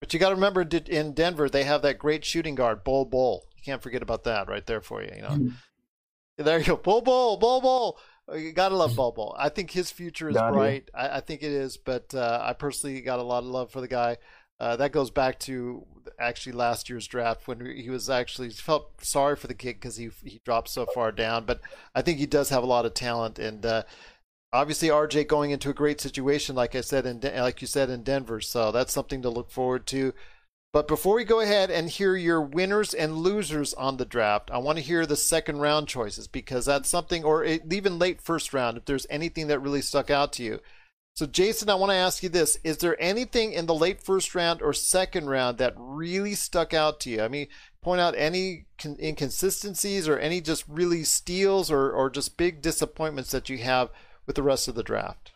But 0.00 0.12
you 0.12 0.20
got 0.20 0.28
to 0.28 0.34
remember 0.34 0.62
in 0.62 1.12
Denver, 1.14 1.48
they 1.48 1.64
have 1.64 1.82
that 1.82 1.98
great 1.98 2.24
shooting 2.24 2.54
guard, 2.54 2.84
Bol 2.84 3.06
Bol. 3.06 3.46
You 3.56 3.62
can't 3.62 3.82
forget 3.82 4.02
about 4.02 4.24
that 4.24 4.48
right 4.48 4.66
there 4.66 4.80
for 4.80 5.02
you. 5.02 5.10
You 5.14 5.22
know, 5.22 5.28
mm-hmm. 5.28 6.44
there 6.44 6.58
you 6.58 6.64
go, 6.64 6.76
Bol 6.76 7.00
Bol, 7.00 7.38
Bol 7.38 7.60
Bol. 7.60 7.98
Oh, 8.28 8.34
you 8.34 8.52
gotta 8.52 8.76
love 8.76 8.96
Bol 8.96 9.12
Bol. 9.12 9.34
I 9.38 9.48
think 9.48 9.70
his 9.70 9.90
future 9.90 10.28
is 10.28 10.36
got 10.36 10.52
bright. 10.52 10.90
I, 10.94 11.18
I, 11.18 11.20
think 11.20 11.42
it 11.42 11.52
is, 11.52 11.76
but 11.76 12.12
uh, 12.14 12.40
I 12.42 12.54
personally 12.54 13.00
got 13.00 13.20
a 13.20 13.22
lot 13.22 13.38
of 13.38 13.48
love 13.48 13.70
for 13.70 13.80
the 13.80 13.88
guy. 13.88 14.18
Uh, 14.58 14.76
that 14.76 14.90
goes 14.90 15.10
back 15.10 15.38
to 15.38 15.86
actually 16.18 16.52
last 16.52 16.88
year's 16.88 17.06
draft 17.06 17.46
when 17.46 17.64
he 17.76 17.90
was 17.90 18.08
actually 18.08 18.50
felt 18.50 19.04
sorry 19.04 19.36
for 19.36 19.46
the 19.46 19.54
kid 19.54 19.74
because 19.74 19.96
he 19.96 20.10
he 20.24 20.40
dropped 20.44 20.68
so 20.68 20.86
far 20.94 21.12
down. 21.12 21.44
But 21.44 21.60
I 21.94 22.02
think 22.02 22.18
he 22.18 22.26
does 22.26 22.48
have 22.48 22.62
a 22.62 22.66
lot 22.66 22.86
of 22.86 22.94
talent, 22.94 23.38
and 23.38 23.64
uh, 23.64 23.82
obviously 24.56 24.88
RJ 24.88 25.28
going 25.28 25.50
into 25.50 25.70
a 25.70 25.74
great 25.74 26.00
situation, 26.00 26.56
like 26.56 26.74
I 26.74 26.80
said, 26.80 27.06
in 27.06 27.20
like 27.20 27.60
you 27.60 27.66
said 27.66 27.90
in 27.90 28.02
Denver. 28.02 28.40
So 28.40 28.72
that's 28.72 28.92
something 28.92 29.22
to 29.22 29.30
look 29.30 29.50
forward 29.50 29.86
to. 29.88 30.14
But 30.72 30.88
before 30.88 31.14
we 31.14 31.24
go 31.24 31.40
ahead 31.40 31.70
and 31.70 31.88
hear 31.88 32.16
your 32.16 32.40
winners 32.40 32.92
and 32.92 33.16
losers 33.16 33.72
on 33.74 33.96
the 33.96 34.04
draft, 34.04 34.50
I 34.50 34.58
want 34.58 34.76
to 34.78 34.84
hear 34.84 35.06
the 35.06 35.16
second 35.16 35.58
round 35.58 35.88
choices 35.88 36.26
because 36.26 36.66
that's 36.66 36.88
something, 36.88 37.24
or 37.24 37.44
even 37.44 37.98
late 37.98 38.20
first 38.20 38.52
round, 38.52 38.76
if 38.76 38.84
there's 38.84 39.06
anything 39.08 39.46
that 39.46 39.60
really 39.60 39.80
stuck 39.80 40.10
out 40.10 40.32
to 40.34 40.42
you. 40.42 40.60
So, 41.14 41.24
Jason, 41.24 41.70
I 41.70 41.76
want 41.76 41.92
to 41.92 41.96
ask 41.96 42.22
you 42.22 42.28
this 42.28 42.58
Is 42.62 42.78
there 42.78 43.00
anything 43.00 43.54
in 43.54 43.64
the 43.64 43.74
late 43.74 44.02
first 44.02 44.34
round 44.34 44.60
or 44.60 44.74
second 44.74 45.30
round 45.30 45.56
that 45.58 45.72
really 45.76 46.34
stuck 46.34 46.74
out 46.74 47.00
to 47.00 47.10
you? 47.10 47.22
I 47.22 47.28
mean, 47.28 47.46
point 47.80 48.02
out 48.02 48.14
any 48.14 48.66
inconsistencies 48.84 50.08
or 50.08 50.18
any 50.18 50.42
just 50.42 50.64
really 50.68 51.04
steals 51.04 51.70
or, 51.70 51.90
or 51.90 52.10
just 52.10 52.36
big 52.36 52.60
disappointments 52.60 53.30
that 53.30 53.48
you 53.48 53.58
have 53.58 53.88
with 54.26 54.36
the 54.36 54.42
rest 54.42 54.68
of 54.68 54.74
the 54.74 54.82
draft? 54.82 55.32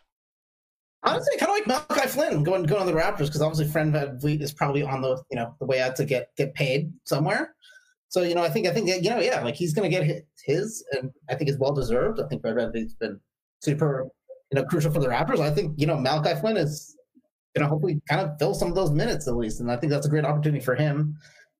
Honestly, 1.03 1.35
kind 1.37 1.49
of 1.49 1.57
like 1.57 1.67
Malachi 1.67 2.07
Flynn 2.09 2.43
going 2.43 2.63
going 2.63 2.81
on 2.81 2.87
the 2.87 2.93
Raptors 2.93 3.25
because 3.25 3.41
obviously 3.41 3.67
Fred 3.67 3.87
VanVleet 3.87 4.41
is 4.41 4.53
probably 4.53 4.83
on 4.83 5.01
the 5.01 5.21
you 5.31 5.35
know 5.35 5.55
the 5.59 5.65
way 5.65 5.81
out 5.81 5.95
to 5.95 6.05
get 6.05 6.29
get 6.37 6.53
paid 6.53 6.93
somewhere. 7.05 7.55
So 8.09 8.21
you 8.21 8.35
know, 8.35 8.43
I 8.43 8.49
think 8.49 8.67
I 8.67 8.71
think 8.71 8.87
you 8.87 9.09
know, 9.09 9.19
yeah, 9.19 9.41
like 9.41 9.55
he's 9.55 9.73
going 9.73 9.89
to 9.89 9.97
get 9.97 10.25
his, 10.45 10.85
and 10.91 11.11
I 11.29 11.35
think 11.35 11.49
it's 11.49 11.57
well 11.57 11.73
deserved. 11.73 12.19
I 12.19 12.27
think 12.27 12.41
Fred 12.41 12.55
VanVleet's 12.55 12.93
been 12.93 13.19
super 13.61 14.09
you 14.51 14.59
know 14.59 14.65
crucial 14.65 14.91
for 14.91 14.99
the 14.99 15.07
Raptors. 15.07 15.39
I 15.39 15.49
think 15.49 15.79
you 15.79 15.87
know 15.87 15.97
Malachi 15.97 16.39
Flynn 16.39 16.57
is 16.57 16.95
going 17.55 17.63
to 17.65 17.69
hopefully 17.69 17.99
kind 18.07 18.21
of 18.21 18.37
fill 18.37 18.53
some 18.53 18.69
of 18.69 18.75
those 18.75 18.91
minutes 18.91 19.27
at 19.27 19.35
least, 19.35 19.59
and 19.59 19.71
I 19.71 19.77
think 19.77 19.91
that's 19.91 20.05
a 20.05 20.09
great 20.09 20.25
opportunity 20.25 20.63
for 20.63 20.75
him. 20.75 21.17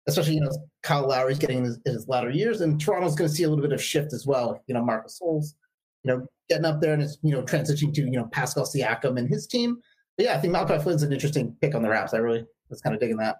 Especially, 0.08 0.36
you 0.36 0.42
know, 0.42 0.52
Kyle 0.82 1.08
Lowry's 1.08 1.38
getting 1.38 1.60
in 1.60 1.64
his, 1.64 1.80
his 1.86 2.08
latter 2.08 2.32
years, 2.32 2.62
and 2.62 2.82
Toronto's 2.82 3.16
going 3.16 3.30
to 3.30 3.36
see 3.36 3.44
a 3.44 3.50
little 3.50 3.62
bit 3.62 3.72
of 3.72 3.82
shift 3.82 4.14
as 4.14 4.26
well. 4.26 4.62
You 4.68 4.74
know, 4.74 4.84
Marcus 4.84 5.20
Gasol's 5.22 5.56
you 6.04 6.12
know, 6.12 6.28
getting 6.50 6.66
up 6.66 6.82
there 6.82 6.94
and 6.94 7.02
it's, 7.02 7.18
you 7.22 7.32
know, 7.32 7.42
transitioning 7.44 7.94
to, 7.94 8.02
you 8.02 8.12
know, 8.12 8.26
Pascal 8.32 8.66
Siakam 8.66 9.18
and 9.18 9.30
his 9.30 9.48
team. 9.48 9.78
But 10.18 10.26
yeah, 10.26 10.36
I 10.36 10.40
think 10.40 10.54
Malachi 10.54 10.82
Flynn's 10.82 11.04
an 11.04 11.14
interesting 11.14 11.56
pick 11.62 11.76
on 11.76 11.82
the 11.82 11.90
Raps. 11.90 12.14
I 12.14 12.18
really 12.18 12.46
was 12.70 12.82
kind 12.82 12.94
of 12.94 13.00
digging 13.00 13.18
that. 13.18 13.38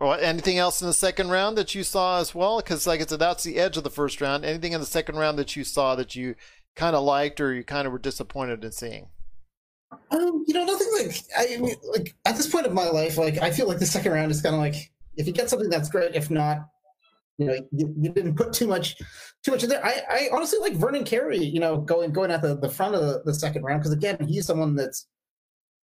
Well, 0.00 0.14
anything 0.14 0.58
else 0.58 0.80
in 0.80 0.88
the 0.88 0.92
second 0.92 1.30
round 1.30 1.56
that 1.56 1.74
you 1.74 1.84
saw 1.84 2.18
as 2.18 2.34
well? 2.34 2.56
Because, 2.56 2.86
like 2.86 3.00
I 3.00 3.06
said, 3.06 3.20
that's 3.20 3.44
the 3.44 3.58
edge 3.58 3.76
of 3.76 3.84
the 3.84 3.90
first 3.90 4.20
round. 4.20 4.44
Anything 4.44 4.72
in 4.72 4.80
the 4.80 4.86
second 4.86 5.16
round 5.16 5.38
that 5.38 5.54
you 5.54 5.62
saw 5.62 5.94
that 5.94 6.16
you 6.16 6.34
kind 6.74 6.96
of 6.96 7.04
liked 7.04 7.40
or 7.40 7.54
you 7.54 7.62
kind 7.62 7.86
of 7.86 7.92
were 7.92 8.00
disappointed 8.00 8.64
in 8.64 8.72
seeing? 8.72 9.08
Um, 10.10 10.44
you 10.48 10.54
know, 10.54 10.64
nothing 10.64 10.88
like 10.98 11.16
I 11.38 11.56
mean, 11.58 11.76
like 11.84 12.14
at 12.24 12.36
this 12.36 12.48
point 12.48 12.66
of 12.66 12.72
my 12.72 12.88
life, 12.88 13.16
like 13.16 13.38
I 13.38 13.52
feel 13.52 13.68
like 13.68 13.78
the 13.78 13.86
second 13.86 14.10
round 14.10 14.32
is 14.32 14.42
kind 14.42 14.56
of 14.56 14.60
like 14.60 14.90
if 15.16 15.28
you 15.28 15.32
get 15.32 15.48
something 15.48 15.70
that's 15.70 15.88
great, 15.88 16.16
if 16.16 16.30
not, 16.30 16.68
you 17.38 17.46
know, 17.46 17.54
you, 17.72 17.94
you, 17.98 18.10
didn't 18.10 18.36
put 18.36 18.52
too 18.52 18.66
much, 18.66 18.96
too 19.44 19.50
much 19.50 19.64
in 19.64 19.68
there. 19.68 19.84
I, 19.84 20.00
I 20.08 20.28
honestly 20.32 20.58
like 20.60 20.74
Vernon 20.74 21.04
Carey, 21.04 21.42
you 21.42 21.60
know, 21.60 21.78
going 21.78 22.12
going 22.12 22.30
at 22.30 22.42
the, 22.42 22.56
the 22.56 22.68
front 22.68 22.94
of 22.94 23.00
the, 23.00 23.22
the 23.24 23.34
second 23.34 23.64
round 23.64 23.80
because 23.80 23.92
again, 23.92 24.16
he's 24.26 24.46
someone 24.46 24.76
that's, 24.76 25.08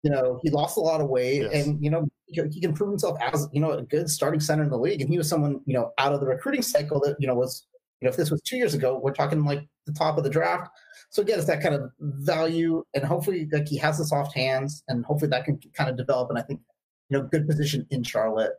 you 0.03 0.11
know, 0.11 0.39
he 0.43 0.51
lost 0.51 0.77
a 0.77 0.81
lot 0.81 1.01
of 1.01 1.09
weight 1.09 1.43
yes. 1.43 1.67
and 1.67 1.83
you 1.83 1.91
know 1.91 2.07
he, 2.27 2.41
he, 2.53 2.61
can 2.61 2.73
prove 2.73 2.91
himself 2.91 3.19
as 3.21 3.49
you 3.53 3.61
know 3.61 3.73
a 3.73 3.83
good 3.83 4.09
starting 4.09 4.41
center 4.41 4.63
in 4.63 4.71
the 4.71 4.79
league. 4.79 5.01
And 5.01 5.11
he 5.11 5.19
was 5.19 5.29
someone 5.29 5.61
you 5.67 5.75
know 5.75 5.93
out 5.99 6.13
of 6.13 6.21
the 6.21 6.27
recruiting 6.27 6.63
cycle 6.63 7.01
that 7.01 7.17
you 7.19 7.27
know 7.27 7.35
was 7.35 7.67
you 8.01 8.07
know 8.07 8.11
if 8.11 8.17
this 8.17 8.31
was 8.31 8.41
two 8.43 8.57
years 8.57 8.75
ago, 8.75 9.01
we're 9.03 9.13
talking 9.13 9.45
like 9.45 9.67
the 9.87 9.93
top 9.93 10.19
of 10.19 10.25
the 10.25 10.31
draft. 10.31 10.71
So 11.11 11.23
again, 11.23 11.39
it's 11.39 11.49
that 11.49 11.61
kind 11.61 11.75
of 11.75 11.91
value, 11.99 12.85
and 12.95 13.05
hopefully 13.05 13.49
like 13.51 13.67
he 13.67 13.77
has 13.79 13.99
the 13.99 14.05
soft 14.05 14.37
hands, 14.37 14.85
and 14.87 15.05
hopefully 15.05 15.31
that 15.31 15.45
can 15.45 15.59
kind 15.75 15.91
of 15.91 15.97
develop. 15.97 16.31
And 16.31 16.39
I 16.39 16.43
think 16.43 16.61
you 17.09 17.19
know 17.19 17.25
good 17.25 17.49
position 17.49 17.87
in 17.91 18.05
Charlotte 18.05 18.53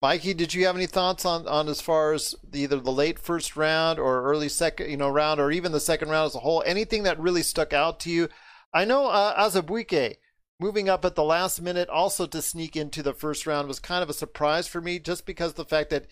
Mikey, 0.00 0.32
did 0.34 0.54
you 0.54 0.64
have 0.66 0.76
any 0.76 0.86
thoughts 0.86 1.24
on, 1.24 1.48
on 1.48 1.68
as 1.68 1.80
far 1.80 2.12
as 2.12 2.36
either 2.52 2.78
the 2.78 2.92
late 2.92 3.18
first 3.18 3.56
round 3.56 3.98
or 3.98 4.22
early 4.22 4.48
second, 4.48 4.88
you 4.88 4.96
know, 4.96 5.08
round, 5.08 5.40
or 5.40 5.50
even 5.50 5.72
the 5.72 5.80
second 5.80 6.08
round 6.08 6.26
as 6.26 6.36
a 6.36 6.40
whole? 6.40 6.62
Anything 6.64 7.02
that 7.02 7.18
really 7.18 7.42
stuck 7.42 7.72
out 7.72 7.98
to 8.00 8.10
you? 8.10 8.28
I 8.72 8.84
know 8.84 9.08
uh, 9.08 9.36
Azubuike 9.36 10.18
moving 10.60 10.88
up 10.88 11.04
at 11.04 11.16
the 11.16 11.24
last 11.24 11.60
minute, 11.60 11.88
also 11.88 12.26
to 12.26 12.40
sneak 12.40 12.76
into 12.76 13.02
the 13.02 13.12
first 13.12 13.44
round, 13.44 13.66
was 13.66 13.80
kind 13.80 14.04
of 14.04 14.10
a 14.10 14.14
surprise 14.14 14.68
for 14.68 14.80
me, 14.80 15.00
just 15.00 15.26
because 15.26 15.54
the 15.54 15.64
fact 15.64 15.90
that 15.90 16.06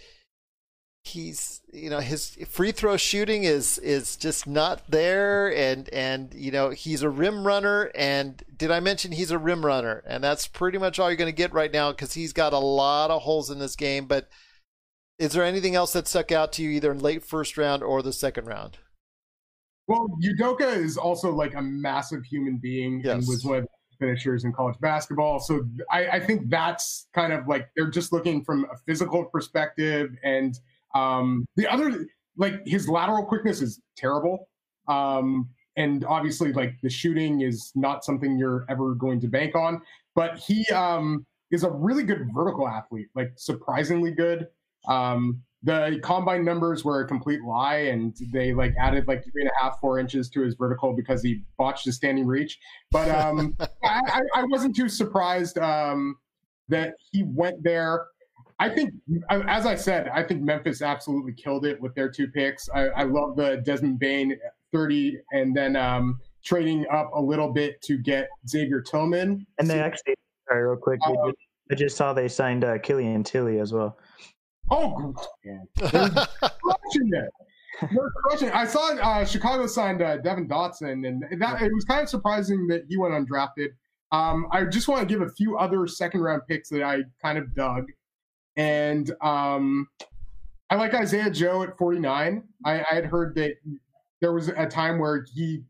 he's 1.07 1.61
you 1.73 1.91
know 1.91 2.01
his 2.01 2.37
free 2.49 2.73
throw 2.73 2.97
shooting 2.97 3.45
is 3.45 3.78
is 3.78 4.16
just 4.16 4.47
not 4.47 4.83
there. 4.91 5.55
And 5.55 5.89
and 5.91 6.33
you 6.35 6.51
know 6.51 6.70
he's 6.70 7.03
a 7.03 7.11
rim 7.11 7.47
runner. 7.47 7.91
And 7.95 8.43
did 8.57 8.70
i 8.70 8.81
mention 8.81 9.12
he's 9.12 9.31
a 9.31 9.39
rim 9.39 9.65
runner? 9.65 10.03
And 10.07 10.23
that's 10.23 10.47
pretty 10.47 10.78
much 10.78 10.99
all 10.99 11.11
you're 11.11 11.16
going 11.16 11.33
to 11.33 11.37
get 11.37 11.53
right 11.53 11.73
now 11.73 11.91
because 11.91 12.15
he's 12.15 12.33
got 12.33 12.53
a 12.53 12.59
lot 12.59 13.11
of 13.11 13.23
holes 13.23 13.51
in 13.51 13.59
this 13.59 13.77
game. 13.77 14.07
But 14.07 14.28
is 15.19 15.33
there 15.33 15.45
anything 15.45 15.74
else 15.74 15.93
that 15.95 16.09
stuck 16.09 16.31
out 16.31 16.53
to 16.55 16.62
you 16.62 16.70
either 16.70 16.93
in 16.93 16.99
late 16.99 17.24
first 17.24 17.57
round 17.57 17.83
or 17.83 18.03
the 18.03 18.12
second 18.12 18.47
round? 18.47 18.78
Well 19.89 20.09
Udoka 20.23 20.77
is 20.77 20.97
also 20.97 21.31
like 21.31 21.55
a 21.55 21.62
massive 21.62 22.24
human 22.24 22.59
being 22.59 23.03
yes. 23.05 23.15
and 23.15 23.27
was 23.27 23.45
one 23.45 23.59
of 23.59 23.62
the 23.65 23.69
finishers 23.99 24.45
in 24.45 24.53
college 24.53 24.77
basketball. 24.81 25.41
So 25.41 25.65
I, 25.91 26.09
I 26.09 26.20
think 26.20 26.51
that's 26.51 27.09
kind 27.15 27.33
of 27.33 27.47
like 27.47 27.69
they're 27.77 27.91
just 27.91 28.12
looking 28.12 28.45
from 28.45 28.65
a 28.73 28.77
physical 28.87 29.24
perspective 29.24 30.16
and 30.23 30.59
um, 30.97 31.47
the 31.56 31.66
other, 31.70 32.06
like 32.36 32.66
his 32.66 32.89
lateral 32.89 33.24
quickness 33.24 33.60
is 33.60 33.81
terrible. 33.97 34.48
Um, 34.89 35.48
and 35.77 36.05
obviously, 36.05 36.52
like 36.52 36.74
the 36.82 36.90
shooting 36.90 37.43
is 37.43 37.73
not 37.74 38.05
something 38.05 38.39
you're 38.39 38.64
ever 38.68 38.94
going 38.94 39.20
to 39.20 39.28
bank 39.28 39.55
on. 39.55 39.82
But 40.14 40.39
he 40.39 40.66
um, 40.68 41.27
is 41.51 41.62
a 41.64 41.70
really 41.70 42.02
good 42.02 42.28
vertical 42.35 42.66
athlete, 42.66 43.09
like 43.14 43.32
surprisingly 43.36 44.12
good. 44.12 44.48
Um, 44.89 45.43
the 45.62 45.98
combine 46.02 46.44
numbers 46.44 46.85
were 46.85 47.01
a 47.01 47.06
complete 47.06 47.43
lie, 47.43 47.89
and 47.89 48.16
they 48.32 48.55
like 48.55 48.74
added 48.81 49.09
like 49.09 49.24
three 49.24 49.43
and 49.43 49.51
a 49.51 49.62
half, 49.62 49.81
four 49.81 49.98
inches 49.98 50.31
to 50.31 50.40
his 50.43 50.55
vertical 50.55 50.93
because 50.94 51.23
he 51.23 51.43
botched 51.59 51.85
his 51.85 51.97
standing 51.97 52.27
reach. 52.27 52.59
But 52.90 53.10
um, 53.10 53.56
I, 53.85 54.23
I, 54.35 54.44
wasn't 54.44 54.77
too 54.77 54.89
surprised 54.89 55.59
um, 55.59 56.16
that 56.68 56.94
he 57.10 57.24
went 57.24 57.62
there. 57.62 58.06
I 58.59 58.70
think, 58.70 58.95
as 59.31 59.66
I 59.66 59.74
said, 59.74 60.09
I 60.09 60.23
think 60.23 60.41
Memphis 60.41 60.81
absolutely 60.81 61.35
killed 61.35 61.66
it 61.66 61.81
with 61.81 61.95
their 61.95 62.09
two 62.09 62.28
picks. 62.28 62.69
I, 62.74 62.87
I 62.89 63.03
love 63.03 63.37
the 63.37 63.62
Desmond 63.65 63.99
Bane 63.99 64.39
30 64.73 65.19
and 65.33 65.55
then 65.55 65.77
um, 65.77 66.20
trading 66.45 66.87
up 66.91 67.11
a 67.15 67.20
little 67.20 67.53
bit 67.53 67.83
to 67.83 67.99
get 67.99 68.28
Xavier 68.49 68.81
Tillman. 68.81 69.47
And 69.59 69.69
they 69.69 69.81
actually, 69.81 70.15
sorry, 70.49 70.65
real 70.65 70.77
quick, 70.77 71.01
uh, 71.07 71.33
I 71.70 71.74
just 71.74 71.97
saw 71.97 72.12
they 72.12 72.28
signed 72.28 72.65
uh, 72.65 72.78
Killian 72.78 73.24
Tillie 73.24 73.59
as 73.59 73.73
well. 73.73 73.99
Oh, 74.70 75.15
man. 75.45 75.66
crushing 75.77 77.11
it. 77.12 77.31
They're 77.93 78.11
crushing 78.24 78.51
I 78.51 78.65
saw 78.65 78.95
uh, 78.95 79.24
Chicago 79.24 79.66
signed 79.66 80.01
uh, 80.01 80.16
Devon 80.16 80.49
Dotson, 80.49 81.07
and 81.07 81.23
that 81.43 81.61
it 81.61 81.73
was 81.74 81.85
kind 81.85 82.03
of 82.03 82.09
surprising 82.09 82.66
that 82.69 82.85
he 82.89 82.97
went 82.97 83.12
undrafted. 83.12 83.69
Um, 84.12 84.47
I 84.51 84.65
just 84.65 84.89
want 84.89 85.07
to 85.07 85.07
give 85.07 85.20
a 85.20 85.31
few 85.33 85.59
other 85.59 85.87
second 85.87 86.20
round 86.20 86.43
picks 86.49 86.70
that 86.70 86.83
I 86.83 87.03
kind 87.20 87.37
of 87.37 87.55
dug. 87.55 87.87
And 88.57 89.11
um, 89.20 89.89
I 90.70 90.77
like 90.77 90.95
Isaiah 90.95 91.31
Joe 91.31 91.62
at 91.62 91.77
49. 91.77 92.43
I, 92.65 92.81
I 92.81 92.95
had 92.95 93.05
heard 93.05 93.35
that 93.37 93.55
there 94.20 94.33
was 94.33 94.49
a 94.49 94.66
time 94.66 94.99
where 94.99 95.27
he 95.35 95.62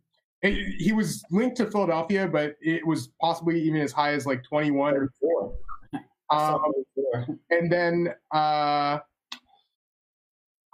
he 0.42 0.92
was 0.92 1.24
linked 1.30 1.56
to 1.56 1.68
Philadelphia, 1.68 2.28
but 2.28 2.54
it 2.60 2.86
was 2.86 3.08
possibly 3.20 3.60
even 3.60 3.80
as 3.80 3.90
high 3.90 4.12
as 4.12 4.26
like 4.26 4.44
21 4.44 4.94
or 4.94 5.12
four. 5.18 5.54
Um, 6.30 6.72
and 7.50 7.70
then 7.70 8.14
uh, 8.32 8.98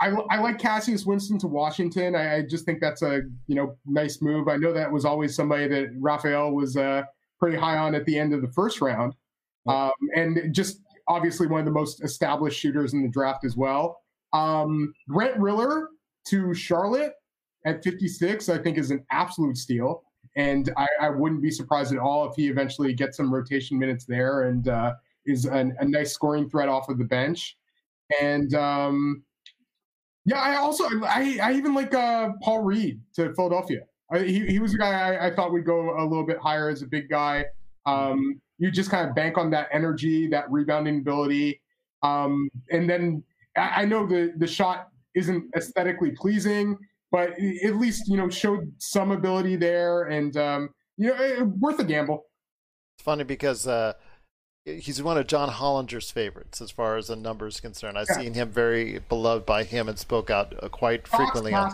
I, 0.01 0.09
I 0.31 0.41
like 0.41 0.59
Cassius 0.59 1.07
Winston 1.07 1.39
to 1.39 1.47
Washington. 1.47 2.17
I, 2.17 2.37
I, 2.37 2.43
just 2.43 2.65
think 2.65 2.81
that's 2.81 3.03
a 3.03 3.23
you 3.47 3.55
know 3.55 3.77
nice 3.87 4.21
move. 4.21 4.49
I 4.49 4.57
know 4.57 4.73
that 4.73 4.91
was 4.91 5.05
always 5.05 5.35
somebody 5.35 5.69
that 5.69 5.91
Raphael 5.99 6.53
was 6.53 6.77
uh, 6.77 7.03
pretty 7.39 7.57
high 7.57 7.77
on 7.77 7.95
at 7.95 8.05
the 8.05 8.19
end 8.19 8.35
of 8.35 8.43
the 8.43 8.49
first 8.49 8.81
round, 8.81 9.15
um, 9.69 9.93
and 10.17 10.55
just 10.55 10.81
obviously 11.13 11.47
one 11.47 11.61
of 11.61 11.67
the 11.67 11.73
most 11.73 12.03
established 12.03 12.59
shooters 12.59 12.95
in 12.95 13.03
the 13.03 13.09
draft 13.09 13.45
as 13.45 13.57
well. 13.57 14.01
Um, 14.33 14.95
Grant 15.09 15.39
Riller 15.39 15.89
to 16.29 16.55
Charlotte 16.55 17.13
at 17.67 17.85
56, 17.85 18.49
I 18.49 18.59
think, 18.59 18.79
is 18.79 18.91
an 18.91 19.05
absolute 19.11 19.57
steal. 19.59 20.05
And 20.37 20.73
I, 20.79 20.89
I, 21.01 21.11
wouldn't 21.11 21.43
be 21.43 21.51
surprised 21.51 21.93
at 21.93 21.99
all 21.99 22.27
if 22.27 22.35
he 22.35 22.49
eventually 22.49 22.95
gets 22.95 23.19
some 23.19 23.33
rotation 23.33 23.79
minutes 23.79 24.07
there 24.07 24.45
and 24.49 24.67
uh, 24.67 24.95
is 25.27 25.45
an, 25.45 25.77
a 25.79 25.85
nice 25.85 26.15
scoring 26.15 26.49
threat 26.49 26.71
off 26.71 26.89
of 26.89 26.97
the 26.97 27.05
bench. 27.05 27.59
And 28.23 28.55
um, 28.55 29.25
yeah, 30.25 30.41
I 30.41 30.57
also 30.57 30.85
I, 31.05 31.39
I 31.43 31.53
even 31.53 31.75
like 31.75 31.93
uh, 31.93 32.31
Paul 32.43 32.63
Reed 32.63 33.01
to 33.17 33.35
Philadelphia. 33.35 33.81
I, 34.11 34.21
he, 34.21 34.47
he 34.47 34.59
was 34.59 34.73
a 34.73 34.79
guy 34.79 34.93
I, 34.93 35.27
I, 35.27 35.35
thought 35.35 35.53
would 35.53 35.67
go 35.67 35.99
a 35.99 36.05
little 36.05 36.25
bit 36.25 36.39
higher 36.39 36.71
as 36.71 36.81
a 36.81 36.87
big 36.87 37.11
guy. 37.11 37.45
Um, 37.87 38.41
you 38.59 38.71
just 38.71 38.91
kind 38.91 39.09
of 39.09 39.15
bank 39.15 39.39
on 39.39 39.51
that 39.51 39.69
energy, 39.73 40.29
that 40.29 40.51
rebounding 40.51 40.99
ability. 40.99 41.61
Um, 42.03 42.49
and 42.71 42.89
then 42.89 43.23
I, 43.57 43.83
I 43.83 43.85
know 43.85 44.07
the 44.07 44.33
the 44.37 44.47
shot 44.47 44.89
isn't 45.15 45.51
aesthetically 45.57 46.13
pleasing, 46.13 46.79
but 47.11 47.31
at 47.31 47.77
least 47.77 48.09
you 48.09 48.17
know 48.17 48.29
showed 48.29 48.73
some 48.79 49.11
ability 49.11 49.57
there, 49.57 50.05
and 50.05 50.37
um, 50.37 50.69
you 50.97 51.09
know 51.09 51.17
it, 51.21 51.47
worth 51.47 51.79
a 51.81 51.85
gamble. 51.85 52.27
It's 52.97 53.05
funny 53.05 53.25
because 53.25 53.67
uh, 53.67 53.95
he's 54.65 55.03
one 55.03 55.19
of 55.19 55.27
John 55.27 55.49
Hollinger's 55.49 56.11
favorites 56.11 56.61
as 56.61 56.71
far 56.71 56.97
as 56.97 57.09
the 57.09 57.17
numbers 57.17 57.61
concerned. 57.61 57.99
I've 57.99 58.07
yeah. 58.11 58.19
seen 58.19 58.35
him 58.35 58.51
very 58.51 59.01
beloved 59.09 59.45
by 59.47 59.65
him 59.65 59.89
and 59.89 59.99
spoke 59.99 60.31
out 60.31 60.55
uh, 60.63 60.69
quite 60.69 61.09
frequently. 61.09 61.53
On, 61.53 61.73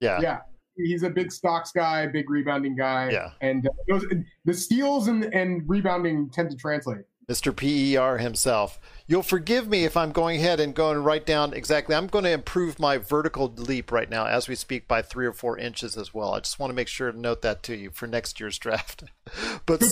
yeah, 0.00 0.20
yeah 0.20 0.40
he's 0.76 1.02
a 1.02 1.10
big 1.10 1.32
stocks 1.32 1.72
guy, 1.72 2.06
big 2.06 2.30
rebounding 2.30 2.76
guy. 2.76 3.10
Yeah. 3.10 3.30
And 3.40 3.66
uh, 3.66 3.70
those, 3.88 4.06
the 4.44 4.54
steals 4.54 5.08
and, 5.08 5.24
and 5.34 5.62
rebounding 5.68 6.30
tend 6.30 6.50
to 6.50 6.56
translate. 6.56 7.04
Mr. 7.28 7.54
PER 7.56 8.18
himself. 8.18 8.78
You'll 9.06 9.22
forgive 9.22 9.68
me 9.68 9.84
if 9.84 9.96
I'm 9.96 10.12
going 10.12 10.40
ahead 10.40 10.60
and 10.60 10.74
going 10.74 10.98
right 10.98 11.24
down 11.24 11.54
exactly. 11.54 11.94
I'm 11.94 12.06
going 12.06 12.24
to 12.24 12.30
improve 12.30 12.78
my 12.78 12.98
vertical 12.98 13.52
leap 13.56 13.90
right 13.90 14.10
now 14.10 14.26
as 14.26 14.48
we 14.48 14.54
speak 14.54 14.86
by 14.86 15.02
three 15.02 15.26
or 15.26 15.32
four 15.32 15.58
inches 15.58 15.96
as 15.96 16.12
well. 16.12 16.34
I 16.34 16.40
just 16.40 16.58
want 16.58 16.70
to 16.70 16.74
make 16.74 16.88
sure 16.88 17.10
to 17.10 17.18
note 17.18 17.42
that 17.42 17.62
to 17.64 17.76
you 17.76 17.90
for 17.90 18.06
next 18.06 18.40
year's 18.40 18.58
draft. 18.58 19.04
but 19.66 19.82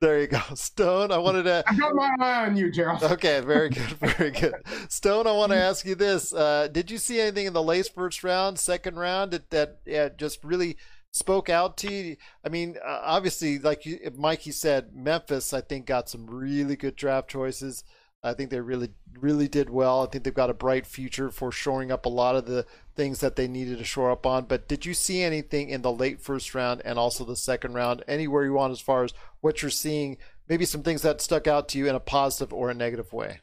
there 0.00 0.20
you 0.20 0.26
go, 0.28 0.40
Stone. 0.54 1.10
I 1.10 1.18
wanted 1.18 1.44
to. 1.44 1.64
I 1.66 1.74
got 1.74 1.94
my 1.94 2.14
eye 2.20 2.46
on 2.46 2.56
you, 2.56 2.70
Gerald. 2.70 3.02
Okay, 3.02 3.40
very 3.40 3.68
good, 3.70 3.82
very 4.16 4.30
good. 4.30 4.54
Stone, 4.88 5.26
I 5.26 5.32
want 5.32 5.52
to 5.52 5.58
ask 5.62 5.84
you 5.84 5.94
this: 5.94 6.32
uh, 6.32 6.68
Did 6.70 6.90
you 6.90 6.98
see 6.98 7.20
anything 7.20 7.46
in 7.46 7.52
the 7.52 7.62
late 7.62 7.90
first 7.94 8.22
round, 8.22 8.58
second 8.58 8.96
round 8.96 9.32
that 9.32 9.50
that 9.50 9.78
yeah, 9.84 10.08
just 10.08 10.42
really 10.44 10.76
spoke 11.10 11.48
out 11.48 11.76
to 11.78 11.92
you? 11.92 12.16
I 12.44 12.48
mean, 12.48 12.76
uh, 12.84 13.00
obviously, 13.02 13.58
like 13.58 13.86
you, 13.86 13.98
Mikey 14.16 14.52
said, 14.52 14.94
Memphis, 14.94 15.52
I 15.52 15.60
think, 15.60 15.86
got 15.86 16.08
some 16.08 16.26
really 16.26 16.76
good 16.76 16.96
draft 16.96 17.28
choices. 17.28 17.82
I 18.22 18.34
think 18.34 18.50
they 18.50 18.60
really, 18.60 18.90
really 19.18 19.46
did 19.46 19.70
well. 19.70 20.02
I 20.02 20.06
think 20.06 20.24
they've 20.24 20.34
got 20.34 20.50
a 20.50 20.54
bright 20.54 20.86
future 20.86 21.30
for 21.30 21.52
shoring 21.52 21.92
up 21.92 22.04
a 22.04 22.08
lot 22.08 22.34
of 22.34 22.46
the 22.46 22.66
things 22.96 23.20
that 23.20 23.36
they 23.36 23.46
needed 23.46 23.78
to 23.78 23.84
shore 23.84 24.10
up 24.10 24.26
on. 24.26 24.46
But 24.46 24.66
did 24.66 24.84
you 24.84 24.94
see 24.94 25.22
anything 25.22 25.68
in 25.68 25.82
the 25.82 25.92
late 25.92 26.20
first 26.20 26.54
round 26.54 26.82
and 26.84 26.98
also 26.98 27.24
the 27.24 27.36
second 27.36 27.74
round, 27.74 28.02
anywhere 28.08 28.44
you 28.44 28.54
want 28.54 28.72
as 28.72 28.80
far 28.80 29.04
as 29.04 29.12
what 29.40 29.62
you're 29.62 29.70
seeing? 29.70 30.18
Maybe 30.48 30.64
some 30.64 30.82
things 30.82 31.02
that 31.02 31.20
stuck 31.20 31.46
out 31.46 31.68
to 31.68 31.78
you 31.78 31.88
in 31.88 31.94
a 31.94 32.00
positive 32.00 32.52
or 32.52 32.70
a 32.70 32.74
negative 32.74 33.12
way. 33.12 33.40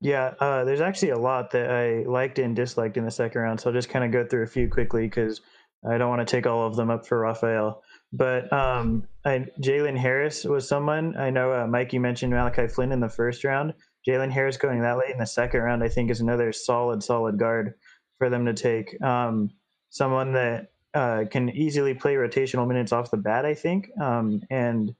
Yeah, 0.00 0.34
uh, 0.38 0.64
there's 0.64 0.80
actually 0.80 1.10
a 1.10 1.18
lot 1.18 1.50
that 1.50 1.70
I 1.70 2.08
liked 2.08 2.38
and 2.38 2.56
disliked 2.56 2.96
in 2.96 3.04
the 3.04 3.10
second 3.10 3.42
round. 3.42 3.60
So 3.60 3.70
I'll 3.70 3.74
just 3.74 3.90
kind 3.90 4.04
of 4.04 4.12
go 4.12 4.24
through 4.24 4.44
a 4.44 4.46
few 4.46 4.68
quickly 4.68 5.02
because 5.02 5.40
I 5.88 5.98
don't 5.98 6.08
want 6.08 6.26
to 6.26 6.30
take 6.30 6.46
all 6.46 6.66
of 6.66 6.76
them 6.76 6.90
up 6.90 7.06
for 7.06 7.18
Raphael. 7.18 7.82
But 8.12 8.52
um, 8.52 9.04
Jalen 9.24 9.96
Harris 9.96 10.44
was 10.44 10.68
someone 10.68 11.16
I 11.16 11.30
know. 11.30 11.52
Uh, 11.52 11.84
you 11.90 12.00
mentioned 12.00 12.32
Malachi 12.32 12.66
Flynn 12.66 12.92
in 12.92 13.00
the 13.00 13.08
first 13.08 13.44
round. 13.44 13.74
Jalen 14.06 14.30
Harris 14.30 14.56
going 14.56 14.80
that 14.80 14.98
late 14.98 15.12
in 15.12 15.18
the 15.18 15.26
second 15.26 15.60
round, 15.60 15.84
I 15.84 15.88
think, 15.88 16.10
is 16.10 16.20
another 16.20 16.52
solid, 16.52 17.02
solid 17.02 17.38
guard 17.38 17.74
for 18.18 18.28
them 18.28 18.46
to 18.46 18.54
take. 18.54 19.00
Um, 19.02 19.50
someone 19.90 20.32
that 20.32 20.72
uh, 20.94 21.24
can 21.30 21.50
easily 21.50 21.94
play 21.94 22.14
rotational 22.14 22.66
minutes 22.66 22.92
off 22.92 23.10
the 23.10 23.16
bat, 23.16 23.44
I 23.44 23.54
think. 23.54 23.90
Um, 24.00 24.42
and 24.50 24.94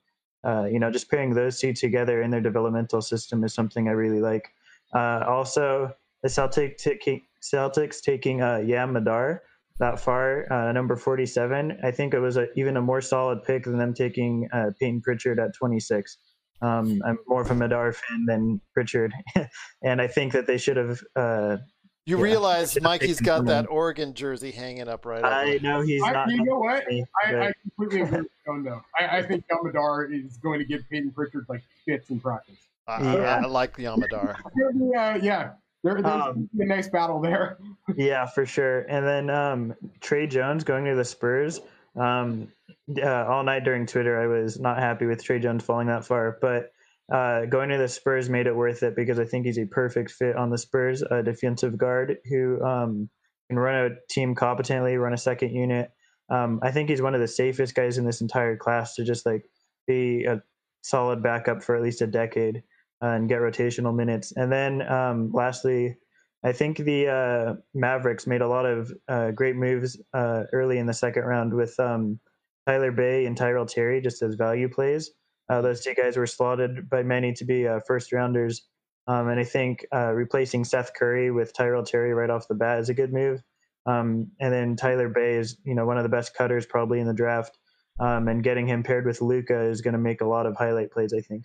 uh, 0.44 0.64
you 0.64 0.78
know, 0.78 0.90
just 0.90 1.10
pairing 1.10 1.34
those 1.34 1.58
two 1.58 1.72
together 1.72 2.22
in 2.22 2.30
their 2.30 2.40
developmental 2.40 3.02
system 3.02 3.44
is 3.44 3.52
something 3.52 3.88
I 3.88 3.92
really 3.92 4.20
like. 4.20 4.52
Uh, 4.94 5.24
also, 5.26 5.94
the 6.22 6.28
Celtic 6.28 6.78
t- 6.78 7.24
Celtics 7.42 8.00
taking 8.00 8.42
uh, 8.42 8.58
Yam 8.58 8.92
Madar 8.92 9.42
that 9.80 9.98
far, 9.98 10.50
uh, 10.52 10.72
number 10.72 10.94
47. 10.94 11.78
I 11.82 11.90
think 11.90 12.14
it 12.14 12.20
was 12.20 12.36
a, 12.36 12.46
even 12.54 12.76
a 12.76 12.82
more 12.82 13.00
solid 13.00 13.42
pick 13.44 13.64
than 13.64 13.78
them 13.78 13.94
taking 13.94 14.48
uh, 14.52 14.70
Payton 14.78 15.00
Pritchard 15.00 15.40
at 15.40 15.54
26. 15.54 16.18
Um, 16.62 17.02
I'm 17.06 17.18
more 17.26 17.40
of 17.40 17.50
a 17.50 17.54
Madar 17.54 17.92
fan 17.92 18.26
than 18.26 18.60
Pritchard, 18.74 19.12
and 19.82 20.00
I 20.00 20.06
think 20.06 20.34
that 20.34 20.46
they 20.46 20.58
should 20.58 20.76
have. 20.76 21.00
Uh, 21.16 21.56
you 22.04 22.18
yeah, 22.18 22.22
realize 22.22 22.78
Mikey's 22.80 23.20
got 23.20 23.46
that 23.46 23.66
Oregon 23.70 24.12
jersey 24.12 24.50
hanging 24.50 24.86
up 24.86 25.06
right. 25.06 25.24
I 25.24 25.58
know 25.62 25.80
he's 25.80 26.02
I, 26.02 26.12
not. 26.12 26.30
You 26.30 26.44
know 26.44 26.58
what? 26.58 26.86
Me, 26.86 27.02
I, 27.24 27.36
I, 27.36 27.52
completely 27.62 28.02
agree 28.02 28.18
with 28.18 28.30
John. 28.44 28.62
Though 28.62 28.82
I, 28.98 29.18
I 29.18 29.22
think 29.22 29.44
Yam 29.50 29.60
Madar 29.62 30.04
is 30.12 30.36
going 30.36 30.58
to 30.58 30.66
give 30.66 30.82
Payton 30.90 31.12
Pritchard 31.12 31.46
like 31.48 31.62
fits 31.86 32.10
in 32.10 32.20
practice. 32.20 32.58
Uh, 32.86 32.98
yeah. 33.02 33.36
I, 33.36 33.44
I 33.44 33.46
like 33.46 33.78
Yam 33.78 34.00
Madar. 34.00 34.36
uh, 34.98 35.18
yeah, 35.22 35.52
there, 35.82 35.94
there's 35.94 36.04
um, 36.04 36.48
a 36.58 36.64
nice 36.64 36.88
battle 36.88 37.20
there. 37.20 37.58
yeah, 37.96 38.26
for 38.26 38.44
sure. 38.44 38.80
And 38.80 39.06
then 39.06 39.30
um, 39.30 39.74
Tre 40.00 40.26
Jones 40.26 40.64
going 40.64 40.84
to 40.84 40.94
the 40.94 41.04
Spurs. 41.04 41.60
Um, 41.96 42.48
uh, 43.02 43.24
all 43.26 43.42
night 43.42 43.64
during 43.64 43.86
Twitter, 43.86 44.20
I 44.20 44.26
was 44.26 44.60
not 44.60 44.78
happy 44.78 45.06
with 45.06 45.24
Tre 45.24 45.38
Jones 45.38 45.64
falling 45.64 45.88
that 45.88 46.04
far, 46.04 46.38
but 46.40 46.72
uh, 47.12 47.46
going 47.46 47.70
to 47.70 47.78
the 47.78 47.88
Spurs 47.88 48.28
made 48.28 48.46
it 48.46 48.54
worth 48.54 48.82
it 48.82 48.94
because 48.94 49.18
I 49.18 49.24
think 49.24 49.46
he's 49.46 49.58
a 49.58 49.66
perfect 49.66 50.12
fit 50.12 50.36
on 50.36 50.50
the 50.50 50.58
Spurs, 50.58 51.02
a 51.02 51.22
defensive 51.22 51.76
guard 51.76 52.18
who 52.26 52.62
um, 52.62 53.08
can 53.48 53.58
run 53.58 53.86
a 53.86 53.90
team 54.08 54.34
competently, 54.34 54.96
run 54.96 55.14
a 55.14 55.18
second 55.18 55.50
unit. 55.50 55.90
Um, 56.28 56.60
I 56.62 56.70
think 56.70 56.88
he's 56.88 57.02
one 57.02 57.14
of 57.14 57.20
the 57.20 57.28
safest 57.28 57.74
guys 57.74 57.98
in 57.98 58.04
this 58.04 58.20
entire 58.20 58.56
class 58.56 58.94
to 58.94 59.04
just 59.04 59.26
like 59.26 59.44
be 59.86 60.24
a 60.24 60.42
solid 60.82 61.22
backup 61.22 61.62
for 61.62 61.74
at 61.74 61.82
least 61.82 62.02
a 62.02 62.06
decade 62.06 62.62
and 63.00 63.28
get 63.28 63.40
rotational 63.40 63.94
minutes. 63.94 64.32
And 64.36 64.50
then 64.52 64.82
um, 64.90 65.30
lastly, 65.32 65.96
I 66.42 66.52
think 66.52 66.78
the 66.78 67.08
uh, 67.08 67.54
Mavericks 67.74 68.26
made 68.26 68.40
a 68.40 68.48
lot 68.48 68.66
of 68.66 68.92
uh, 69.08 69.30
great 69.32 69.56
moves 69.56 70.00
uh, 70.14 70.44
early 70.52 70.78
in 70.78 70.86
the 70.86 70.94
second 70.94 71.24
round 71.24 71.52
with 71.52 71.78
um, 71.78 72.18
Tyler 72.66 72.92
Bey 72.92 73.26
and 73.26 73.36
Tyrell 73.36 73.66
Terry 73.66 74.00
just 74.00 74.22
as 74.22 74.34
value 74.34 74.68
plays. 74.68 75.10
Uh, 75.50 75.60
those 75.60 75.82
two 75.82 75.94
guys 75.94 76.16
were 76.16 76.26
slotted 76.26 76.88
by 76.88 77.02
many 77.02 77.32
to 77.34 77.44
be 77.44 77.66
uh, 77.66 77.80
first 77.86 78.12
rounders. 78.12 78.62
Um, 79.06 79.28
and 79.28 79.40
I 79.40 79.44
think 79.44 79.84
uh, 79.92 80.12
replacing 80.12 80.64
Seth 80.64 80.92
Curry 80.94 81.30
with 81.30 81.52
Tyrell 81.52 81.82
Terry 81.82 82.14
right 82.14 82.30
off 82.30 82.48
the 82.48 82.54
bat 82.54 82.78
is 82.78 82.88
a 82.88 82.94
good 82.94 83.12
move. 83.12 83.42
Um, 83.86 84.30
and 84.38 84.52
then 84.52 84.76
Tyler 84.76 85.08
Bey 85.08 85.34
is, 85.34 85.58
you 85.64 85.74
know, 85.74 85.84
one 85.84 85.96
of 85.96 86.04
the 86.04 86.08
best 86.08 86.34
cutters 86.34 86.66
probably 86.66 87.00
in 87.00 87.06
the 87.06 87.14
draft. 87.14 87.58
Um, 87.98 88.28
and 88.28 88.42
getting 88.42 88.66
him 88.66 88.82
paired 88.82 89.04
with 89.04 89.20
Luka 89.20 89.62
is 89.64 89.82
going 89.82 89.92
to 89.92 89.98
make 89.98 90.20
a 90.20 90.26
lot 90.26 90.46
of 90.46 90.56
highlight 90.56 90.90
plays, 90.90 91.12
I 91.12 91.20
think. 91.20 91.44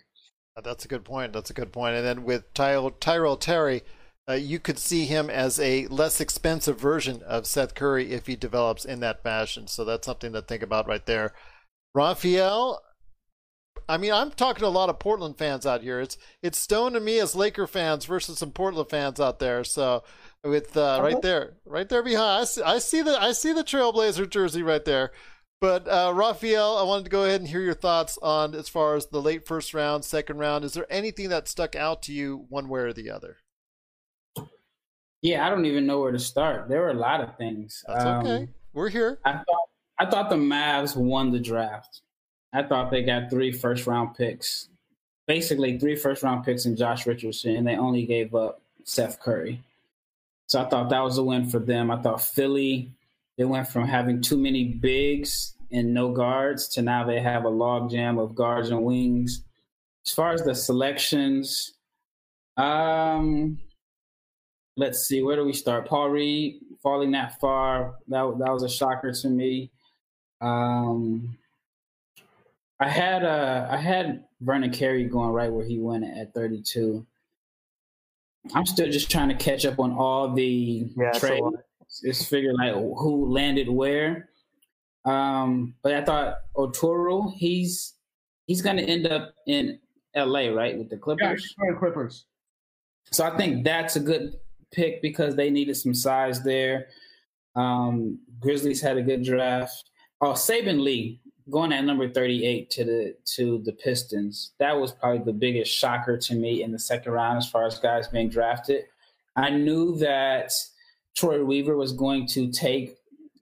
That's 0.62 0.84
a 0.84 0.88
good 0.88 1.04
point. 1.04 1.32
That's 1.32 1.50
a 1.50 1.54
good 1.54 1.72
point. 1.72 1.96
And 1.96 2.06
then 2.06 2.24
with 2.24 2.52
Ty- 2.54 2.90
Tyrell 3.00 3.36
Terry, 3.36 3.82
uh, 4.28 4.34
you 4.34 4.58
could 4.58 4.78
see 4.78 5.04
him 5.04 5.28
as 5.28 5.60
a 5.60 5.86
less 5.88 6.20
expensive 6.20 6.80
version 6.80 7.22
of 7.22 7.46
Seth 7.46 7.74
Curry 7.74 8.12
if 8.12 8.26
he 8.26 8.36
develops 8.36 8.84
in 8.84 9.00
that 9.00 9.22
fashion. 9.22 9.66
So 9.66 9.84
that's 9.84 10.06
something 10.06 10.32
to 10.32 10.42
think 10.42 10.62
about 10.62 10.88
right 10.88 11.04
there. 11.04 11.32
Raphael, 11.94 12.80
I 13.88 13.98
mean, 13.98 14.12
I'm 14.12 14.30
talking 14.30 14.60
to 14.60 14.66
a 14.66 14.68
lot 14.68 14.88
of 14.88 14.98
Portland 14.98 15.38
fans 15.38 15.64
out 15.66 15.82
here. 15.82 16.00
It's 16.00 16.18
it's 16.42 16.58
Stone 16.58 16.94
to 16.94 17.00
me 17.00 17.20
as 17.20 17.36
Laker 17.36 17.66
fans 17.66 18.04
versus 18.04 18.38
some 18.38 18.50
Portland 18.50 18.90
fans 18.90 19.20
out 19.20 19.38
there. 19.38 19.62
So 19.62 20.02
with 20.42 20.76
uh, 20.76 21.00
right 21.02 21.22
there, 21.22 21.54
right 21.64 21.88
there 21.88 22.02
behind, 22.02 22.42
I 22.42 22.44
see, 22.44 22.62
I 22.62 22.78
see 22.78 23.02
the 23.02 23.22
I 23.22 23.32
see 23.32 23.52
the 23.52 23.62
Trailblazer 23.62 24.28
jersey 24.28 24.62
right 24.62 24.84
there. 24.84 25.12
But 25.60 25.88
uh, 25.88 26.12
Raphael, 26.14 26.76
I 26.76 26.82
wanted 26.82 27.04
to 27.04 27.10
go 27.10 27.24
ahead 27.24 27.40
and 27.40 27.48
hear 27.48 27.62
your 27.62 27.74
thoughts 27.74 28.18
on 28.20 28.54
as 28.54 28.68
far 28.68 28.94
as 28.94 29.06
the 29.06 29.22
late 29.22 29.46
first 29.46 29.72
round, 29.72 30.04
second 30.04 30.38
round. 30.38 30.64
Is 30.64 30.74
there 30.74 30.86
anything 30.90 31.30
that 31.30 31.48
stuck 31.48 31.74
out 31.74 32.02
to 32.02 32.12
you 32.12 32.44
one 32.50 32.68
way 32.68 32.80
or 32.80 32.92
the 32.92 33.10
other? 33.10 33.38
Yeah, 35.22 35.46
I 35.46 35.50
don't 35.50 35.64
even 35.64 35.86
know 35.86 36.00
where 36.00 36.12
to 36.12 36.18
start. 36.18 36.68
There 36.68 36.82
were 36.82 36.90
a 36.90 36.94
lot 36.94 37.22
of 37.22 37.36
things. 37.36 37.82
That's 37.88 38.04
um, 38.04 38.26
okay. 38.26 38.48
We're 38.74 38.90
here. 38.90 39.18
I 39.24 39.32
thought 39.32 39.68
I 39.98 40.06
thought 40.06 40.28
the 40.28 40.36
Mavs 40.36 40.94
won 40.94 41.32
the 41.32 41.40
draft. 41.40 42.02
I 42.52 42.62
thought 42.62 42.90
they 42.90 43.02
got 43.02 43.30
three 43.30 43.50
first 43.50 43.86
round 43.86 44.14
picks, 44.14 44.68
basically 45.26 45.78
three 45.78 45.96
first 45.96 46.22
round 46.22 46.44
picks 46.44 46.66
in 46.66 46.76
Josh 46.76 47.06
Richardson, 47.06 47.56
and 47.56 47.66
they 47.66 47.76
only 47.76 48.04
gave 48.04 48.34
up 48.34 48.60
Seth 48.84 49.20
Curry. 49.20 49.62
So 50.48 50.62
I 50.62 50.68
thought 50.68 50.90
that 50.90 51.02
was 51.02 51.16
a 51.18 51.24
win 51.24 51.48
for 51.48 51.58
them. 51.58 51.90
I 51.90 52.00
thought 52.00 52.22
Philly 52.22 52.92
they 53.36 53.44
went 53.44 53.68
from 53.68 53.86
having 53.86 54.20
too 54.20 54.36
many 54.36 54.64
bigs 54.64 55.54
and 55.70 55.92
no 55.92 56.12
guards 56.12 56.68
to 56.68 56.82
now 56.82 57.04
they 57.04 57.20
have 57.20 57.44
a 57.44 57.50
logjam 57.50 58.22
of 58.22 58.34
guards 58.34 58.70
and 58.70 58.82
wings. 58.82 59.42
As 60.06 60.12
far 60.12 60.32
as 60.32 60.42
the 60.42 60.54
selections, 60.54 61.74
um, 62.56 63.58
let's 64.76 65.06
see, 65.06 65.22
where 65.22 65.36
do 65.36 65.44
we 65.44 65.52
start? 65.52 65.86
Paul 65.86 66.10
Reed 66.10 66.60
falling 66.82 67.10
that 67.12 67.38
far, 67.40 67.96
that 68.08 68.36
that 68.38 68.52
was 68.52 68.62
a 68.62 68.68
shocker 68.68 69.12
to 69.12 69.28
me. 69.28 69.70
Um, 70.40 71.36
I 72.78 72.88
had 72.88 73.24
uh, 73.24 73.68
I 73.70 73.76
had 73.76 74.24
Vernon 74.40 74.70
Carey 74.70 75.04
going 75.04 75.30
right 75.30 75.50
where 75.50 75.64
he 75.64 75.78
went 75.78 76.04
at 76.04 76.32
32. 76.34 77.04
I'm 78.54 78.66
still 78.66 78.90
just 78.90 79.10
trying 79.10 79.28
to 79.28 79.34
catch 79.34 79.66
up 79.66 79.80
on 79.80 79.92
all 79.92 80.32
the 80.32 80.88
yeah, 80.96 81.10
trades 81.12 81.56
it's 82.02 82.24
figuring 82.26 82.56
like 82.56 82.74
who 82.74 83.32
landed 83.32 83.68
where. 83.68 84.28
Um, 85.04 85.74
but 85.82 85.94
I 85.94 86.04
thought 86.04 86.38
Oturu, 86.56 87.32
he's 87.34 87.94
he's 88.46 88.62
going 88.62 88.76
to 88.76 88.82
end 88.82 89.06
up 89.06 89.34
in 89.46 89.78
L.A. 90.14 90.48
right 90.48 90.76
with 90.76 90.90
the 90.90 90.96
Clippers. 90.96 91.54
Yeah, 91.62 91.78
Clippers. 91.78 92.26
So 93.12 93.24
I 93.24 93.36
think 93.36 93.64
that's 93.64 93.96
a 93.96 94.00
good 94.00 94.34
pick 94.72 95.00
because 95.00 95.36
they 95.36 95.50
needed 95.50 95.76
some 95.76 95.94
size 95.94 96.42
there. 96.42 96.88
Um, 97.54 98.18
Grizzlies 98.40 98.80
had 98.80 98.98
a 98.98 99.02
good 99.02 99.22
draft. 99.24 99.90
Oh, 100.20 100.32
Saben 100.32 100.82
Lee 100.82 101.20
going 101.50 101.72
at 101.72 101.84
number 101.84 102.08
38 102.08 102.70
to 102.70 102.84
the 102.84 103.14
to 103.36 103.62
the 103.64 103.72
Pistons. 103.72 104.52
That 104.58 104.78
was 104.78 104.92
probably 104.92 105.24
the 105.24 105.32
biggest 105.32 105.72
shocker 105.72 106.18
to 106.18 106.34
me 106.34 106.62
in 106.62 106.72
the 106.72 106.78
second 106.78 107.12
round 107.12 107.38
as 107.38 107.48
far 107.48 107.66
as 107.66 107.78
guys 107.78 108.08
being 108.08 108.28
drafted. 108.28 108.84
I 109.36 109.50
knew 109.50 109.96
that 109.98 110.52
Troy 111.16 111.42
Weaver 111.44 111.76
was 111.76 111.92
going 111.92 112.26
to 112.28 112.50
take 112.50 112.96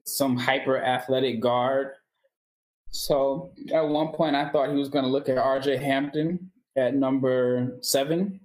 some 0.05 0.37
hyper 0.37 0.81
athletic 0.81 1.39
guard. 1.41 1.91
So 2.89 3.51
at 3.73 3.87
one 3.87 4.09
point, 4.09 4.35
I 4.35 4.49
thought 4.49 4.69
he 4.69 4.75
was 4.75 4.89
going 4.89 5.03
to 5.03 5.11
look 5.11 5.27
at 5.27 5.37
RJ 5.37 5.81
Hampton 5.81 6.51
at 6.77 6.95
number 6.95 7.77
seven 7.81 8.39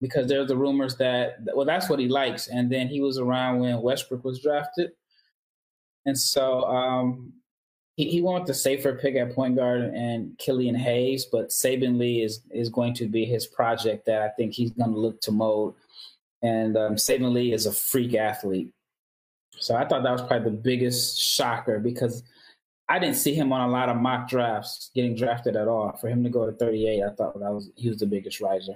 because 0.00 0.28
there's 0.28 0.48
the 0.48 0.56
rumors 0.56 0.96
that, 0.96 1.38
well, 1.54 1.66
that's 1.66 1.88
what 1.88 1.98
he 1.98 2.08
likes. 2.08 2.48
And 2.48 2.70
then 2.70 2.86
he 2.86 3.00
was 3.00 3.18
around 3.18 3.58
when 3.58 3.82
Westbrook 3.82 4.24
was 4.24 4.40
drafted. 4.40 4.92
And 6.06 6.18
so 6.18 6.64
um, 6.64 7.32
he, 7.96 8.08
he 8.08 8.22
with 8.22 8.46
the 8.46 8.54
safer 8.54 8.94
pick 8.94 9.16
at 9.16 9.34
point 9.34 9.56
guard 9.56 9.82
and 9.82 10.36
Killian 10.38 10.74
Hayes, 10.74 11.26
but 11.26 11.50
Saben 11.50 11.98
Lee 11.98 12.22
is 12.22 12.40
is 12.50 12.70
going 12.70 12.94
to 12.94 13.06
be 13.06 13.24
his 13.24 13.46
project 13.46 14.06
that 14.06 14.22
I 14.22 14.28
think 14.30 14.54
he's 14.54 14.70
going 14.70 14.92
to 14.92 14.98
look 14.98 15.20
to 15.22 15.32
mold. 15.32 15.74
And 16.42 16.76
um, 16.76 16.94
Saben 16.94 17.32
Lee 17.32 17.52
is 17.52 17.66
a 17.66 17.72
freak 17.72 18.14
athlete, 18.14 18.70
so 19.58 19.74
I 19.76 19.86
thought 19.86 20.02
that 20.04 20.12
was 20.12 20.22
probably 20.22 20.50
the 20.50 20.56
biggest 20.56 21.20
shocker 21.20 21.78
because 21.78 22.22
I 22.88 22.98
didn't 22.98 23.16
see 23.16 23.34
him 23.34 23.52
on 23.52 23.68
a 23.68 23.72
lot 23.72 23.88
of 23.88 23.96
mock 23.98 24.28
drafts 24.28 24.90
getting 24.94 25.14
drafted 25.14 25.54
at 25.56 25.68
all. 25.68 25.96
For 26.00 26.08
him 26.08 26.24
to 26.24 26.30
go 26.30 26.46
to 26.46 26.52
38, 26.52 27.02
I 27.02 27.10
thought 27.14 27.38
that 27.38 27.52
was 27.52 27.70
he 27.76 27.88
was 27.90 27.98
the 27.98 28.06
biggest 28.06 28.40
riser. 28.40 28.74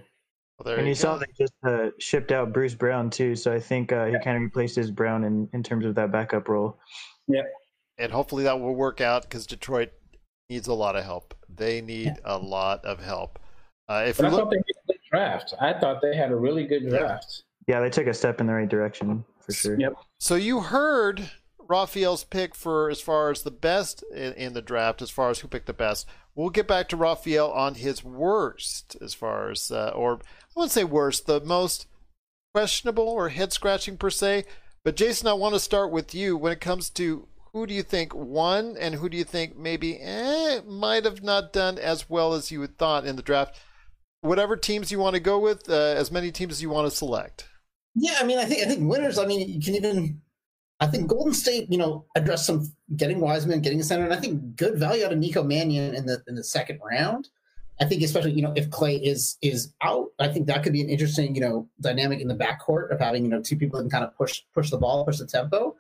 Well, 0.65 0.79
and 0.79 0.87
you, 0.87 0.95
saw 0.95 1.17
they 1.17 1.27
just 1.37 1.53
uh, 1.67 1.89
shipped 1.99 2.31
out 2.31 2.53
Bruce 2.53 2.75
Brown 2.75 3.11
too, 3.11 3.35
so 3.35 3.53
I 3.53 3.59
think 3.59 3.91
uh, 3.93 4.05
he 4.07 4.13
Yeah. 4.13 4.19
kind 4.21 4.37
of 4.37 4.43
replaced 4.43 4.77
his 4.77 4.91
Brown 4.93 5.25
in, 5.25 5.49
in 5.53 5.63
terms 5.65 5.85
of 5.85 5.95
that 5.97 6.13
backup 6.13 6.49
role. 6.49 6.79
Yeah. 7.27 7.43
and 7.99 8.13
hopefully 8.13 8.45
that 8.45 8.61
will 8.61 8.75
work 8.75 9.01
out 9.01 9.23
because 9.23 9.47
Detroit 9.47 9.91
needs 10.51 10.69
a 10.69 10.75
lot 10.75 10.95
of 10.97 11.05
help. 11.05 11.35
They 11.49 11.81
need 11.81 12.13
a 12.25 12.37
lot 12.39 12.85
of 12.85 13.01
help. 13.03 13.39
Uh, 13.89 14.05
if 14.07 14.19
But 14.19 14.25
you 14.25 14.29
I 14.29 14.33
look, 14.33 14.41
thought 14.45 14.51
they 14.51 14.57
had 14.59 14.63
a 14.63 14.87
good 14.93 15.01
draft. 15.11 15.55
I 15.61 15.73
thought 15.81 16.01
they 16.03 16.15
had 16.17 16.31
a 16.31 16.37
really 16.37 16.67
good 16.67 16.89
draft. 16.89 17.43
Yeah, 17.67 17.81
they 17.81 17.91
took 17.91 18.07
a 18.07 18.15
step 18.15 18.41
in 18.41 18.47
the 18.47 18.55
right 18.55 18.69
direction 18.69 19.25
for 19.41 19.53
sure. 19.53 19.79
Yep. 19.79 19.95
so 20.19 20.35
you 20.35 20.61
heard 20.61 21.31
Raphael's 21.69 22.25
pick 22.25 22.55
for 22.55 22.91
as 22.91 23.01
far 23.01 23.31
as 23.31 23.43
the 23.43 23.51
best 23.51 24.05
in, 24.15 24.33
in 24.35 24.53
the 24.55 24.63
draft, 24.63 25.03
as 25.03 25.11
far 25.11 25.31
as 25.31 25.41
who 25.41 25.49
picked 25.49 25.67
the 25.67 25.73
best. 25.73 26.07
We'll 26.35 26.51
get 26.51 26.69
back 26.69 26.89
to 26.89 26.97
Raphael 26.97 27.51
on 27.51 27.77
his 27.77 28.03
worst, 28.03 28.97
as 29.01 29.15
far 29.15 29.51
as 29.51 29.71
uh, 29.71 29.93
or 29.95 30.15
I 30.15 30.19
wouldn't 30.57 30.73
say 30.73 30.85
worst, 30.85 31.27
the 31.27 31.41
most 31.41 31.87
questionable 32.55 33.09
or 33.09 33.31
head 33.31 33.53
scratching 33.53 33.97
per 33.97 34.11
se. 34.11 34.45
But 34.85 34.97
Jason, 34.97 35.29
I 35.29 35.33
want 35.33 35.55
to 35.55 35.61
start 35.61 35.91
with 35.91 36.15
you 36.15 36.37
when 36.37 36.53
it 36.53 36.61
comes 36.61 36.91
to 36.91 37.27
who 37.53 37.67
do 37.67 37.75
you 37.75 37.83
think 37.83 38.15
won 38.15 38.77
and 38.79 38.97
who 38.97 39.09
do 39.09 39.17
you 39.17 39.25
think 39.25 39.57
maybe 39.57 39.99
eh, 40.01 40.61
might 40.67 41.05
have 41.05 41.23
not 41.23 41.53
done 41.53 41.79
as 41.79 42.11
well 42.11 42.35
as 42.35 42.51
you 42.51 42.61
had 42.61 42.77
thought 42.77 43.07
in 43.07 43.17
the 43.17 43.23
draft. 43.23 43.59
Whatever 44.21 44.57
teams 44.57 44.91
you 44.91 44.99
want 44.99 45.15
to 45.15 45.21
go 45.21 45.39
with, 45.39 45.69
uh, 45.69 45.73
as 45.73 46.11
many 46.11 46.33
teams 46.33 46.55
as 46.55 46.63
you 46.63 46.71
want 46.71 46.91
to 46.91 46.97
select. 46.97 47.49
Yeah, 47.95 48.17
I 48.19 48.25
mean, 48.25 48.39
I 48.39 48.45
think 48.45 48.65
I 48.65 48.69
think 48.69 48.89
winners. 48.89 49.19
I 49.19 49.27
mean, 49.27 49.49
you 49.49 49.61
can 49.61 49.75
even. 49.75 50.21
I 50.81 50.89
think 50.89 51.07
Golden 51.07 51.33
State, 51.33 51.71
you 51.71 51.79
know, 51.79 52.05
addressed 52.17 52.47
some 52.47 52.73
getting 52.97 53.21
Wiseman, 53.21 53.61
getting 53.61 53.81
a 53.81 53.85
center, 53.85 54.05
and 54.05 54.13
I 54.13 54.19
think 54.19 54.57
good 54.57 54.79
value 54.79 55.05
out 55.05 55.13
of 55.13 55.19
Nico 55.19 55.43
Mannion 55.43 55.95
in 55.95 56.05
the 56.07 56.23
in 56.27 56.35
the 56.35 56.45
second 56.45 56.81
round. 56.83 57.29
I 57.81 57.85
think 57.85 58.03
especially 58.03 58.33
you 58.33 58.43
know 58.43 58.53
if 58.57 58.71
Klay 58.71 59.01
is 59.03 59.37
is 59.43 59.73
out, 59.83 60.09
I 60.19 60.29
think 60.29 60.47
that 60.47 60.63
could 60.63 60.73
be 60.73 60.81
an 60.81 60.89
interesting 60.89 61.35
you 61.35 61.41
know 61.41 61.69
dynamic 61.81 62.21
in 62.21 62.29
the 62.29 62.35
backcourt 62.35 62.91
of 62.91 63.01
having 63.01 63.25
you 63.25 63.31
know 63.31 63.41
two 63.41 63.57
people 63.57 63.79
that 63.79 63.85
can 63.85 63.91
kind 63.91 64.05
of 64.05 64.17
push 64.17 64.43
push 64.53 64.71
the 64.71 64.79
ball, 64.79 65.05
push 65.05 65.19
the 65.19 65.27
tempo. 65.27 65.77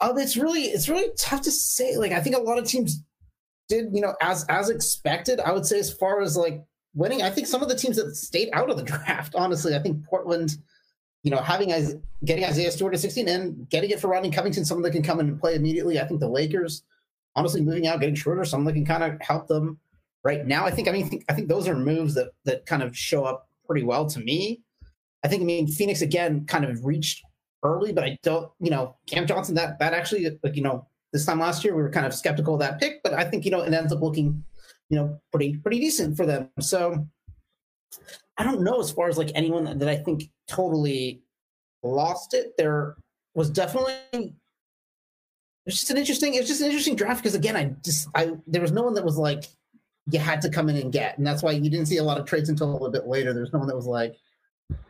Um, 0.00 0.18
it's 0.18 0.36
really 0.36 0.62
it's 0.64 0.88
really 0.88 1.12
tough 1.16 1.42
to 1.42 1.50
say. 1.50 1.96
Like 1.96 2.12
I 2.12 2.20
think 2.20 2.36
a 2.36 2.40
lot 2.40 2.58
of 2.58 2.66
teams 2.66 3.02
did 3.68 3.86
you 3.92 4.00
know 4.00 4.14
as 4.20 4.44
as 4.48 4.68
expected. 4.68 5.40
I 5.40 5.52
would 5.52 5.66
say 5.66 5.78
as 5.78 5.92
far 5.92 6.20
as 6.20 6.36
like 6.36 6.62
winning, 6.94 7.22
I 7.22 7.30
think 7.30 7.46
some 7.46 7.62
of 7.62 7.68
the 7.68 7.76
teams 7.76 7.96
that 7.96 8.14
stayed 8.14 8.50
out 8.52 8.70
of 8.70 8.76
the 8.76 8.82
draft. 8.92 9.34
Honestly, 9.34 9.74
I 9.74 9.78
think 9.78 10.04
Portland 10.04 10.56
you 11.22 11.30
know, 11.30 11.38
having 11.38 11.72
as 11.72 11.96
getting 12.24 12.44
Isaiah 12.44 12.70
Stewart 12.70 12.94
at 12.94 13.00
16 13.00 13.28
and 13.28 13.68
getting 13.68 13.90
it 13.90 14.00
for 14.00 14.08
Rodney 14.08 14.30
Covington, 14.30 14.64
someone 14.64 14.82
that 14.82 14.90
can 14.92 15.02
come 15.02 15.20
in 15.20 15.28
and 15.28 15.40
play 15.40 15.54
immediately. 15.54 16.00
I 16.00 16.04
think 16.04 16.20
the 16.20 16.28
Lakers, 16.28 16.82
honestly, 17.36 17.60
moving 17.60 17.86
out, 17.86 18.00
getting 18.00 18.14
Schroeder, 18.14 18.44
someone 18.44 18.66
that 18.66 18.78
can 18.78 18.84
kind 18.84 19.04
of 19.04 19.20
help 19.20 19.46
them 19.46 19.78
right 20.24 20.46
now. 20.46 20.64
I 20.64 20.70
think, 20.70 20.88
I 20.88 20.92
mean, 20.92 21.08
think, 21.08 21.24
I 21.28 21.34
think 21.34 21.48
those 21.48 21.68
are 21.68 21.76
moves 21.76 22.14
that 22.14 22.30
that 22.44 22.66
kind 22.66 22.82
of 22.82 22.96
show 22.96 23.24
up 23.24 23.48
pretty 23.66 23.84
well 23.84 24.06
to 24.06 24.20
me. 24.20 24.62
I 25.24 25.28
think, 25.28 25.42
I 25.42 25.44
mean, 25.44 25.68
Phoenix 25.68 26.02
again 26.02 26.44
kind 26.46 26.64
of 26.64 26.84
reached 26.84 27.22
early, 27.62 27.92
but 27.92 28.04
I 28.04 28.18
don't, 28.22 28.50
you 28.60 28.70
know, 28.70 28.96
Cam 29.06 29.26
Johnson. 29.26 29.54
That 29.54 29.78
that 29.78 29.94
actually, 29.94 30.38
like, 30.42 30.56
you 30.56 30.62
know, 30.62 30.86
this 31.12 31.24
time 31.24 31.38
last 31.38 31.62
year 31.64 31.76
we 31.76 31.82
were 31.82 31.90
kind 31.90 32.06
of 32.06 32.14
skeptical 32.14 32.54
of 32.54 32.60
that 32.60 32.80
pick, 32.80 33.02
but 33.04 33.12
I 33.12 33.24
think 33.24 33.44
you 33.44 33.50
know 33.50 33.60
it 33.60 33.72
ends 33.72 33.92
up 33.92 34.02
looking, 34.02 34.44
you 34.88 34.96
know, 34.96 35.20
pretty 35.30 35.56
pretty 35.58 35.78
decent 35.78 36.16
for 36.16 36.26
them. 36.26 36.50
So 36.58 37.06
I 38.38 38.44
don't 38.44 38.62
know 38.62 38.80
as 38.80 38.90
far 38.90 39.08
as 39.08 39.18
like 39.18 39.30
anyone 39.34 39.64
that, 39.64 39.78
that 39.78 39.88
I 39.88 39.96
think 39.96 40.30
totally 40.48 41.22
lost 41.82 42.34
it. 42.34 42.52
There 42.56 42.96
was 43.34 43.50
definitely 43.50 43.94
it's 45.66 45.78
just 45.78 45.90
an 45.90 45.96
interesting 45.96 46.34
it's 46.34 46.48
just 46.48 46.60
an 46.60 46.66
interesting 46.66 46.96
draft 46.96 47.22
because 47.22 47.34
again 47.34 47.56
I 47.56 47.74
just 47.84 48.08
I 48.14 48.32
there 48.46 48.62
was 48.62 48.72
no 48.72 48.82
one 48.82 48.94
that 48.94 49.04
was 49.04 49.16
like 49.16 49.44
you 50.10 50.18
had 50.18 50.42
to 50.42 50.50
come 50.50 50.68
in 50.68 50.76
and 50.76 50.92
get 50.92 51.18
and 51.18 51.26
that's 51.26 51.42
why 51.42 51.52
you 51.52 51.70
didn't 51.70 51.86
see 51.86 51.98
a 51.98 52.04
lot 52.04 52.18
of 52.18 52.26
trades 52.26 52.48
until 52.48 52.70
a 52.70 52.72
little 52.72 52.90
bit 52.90 53.06
later. 53.06 53.32
There's 53.32 53.52
no 53.52 53.58
one 53.58 53.68
that 53.68 53.76
was 53.76 53.86
like 53.86 54.16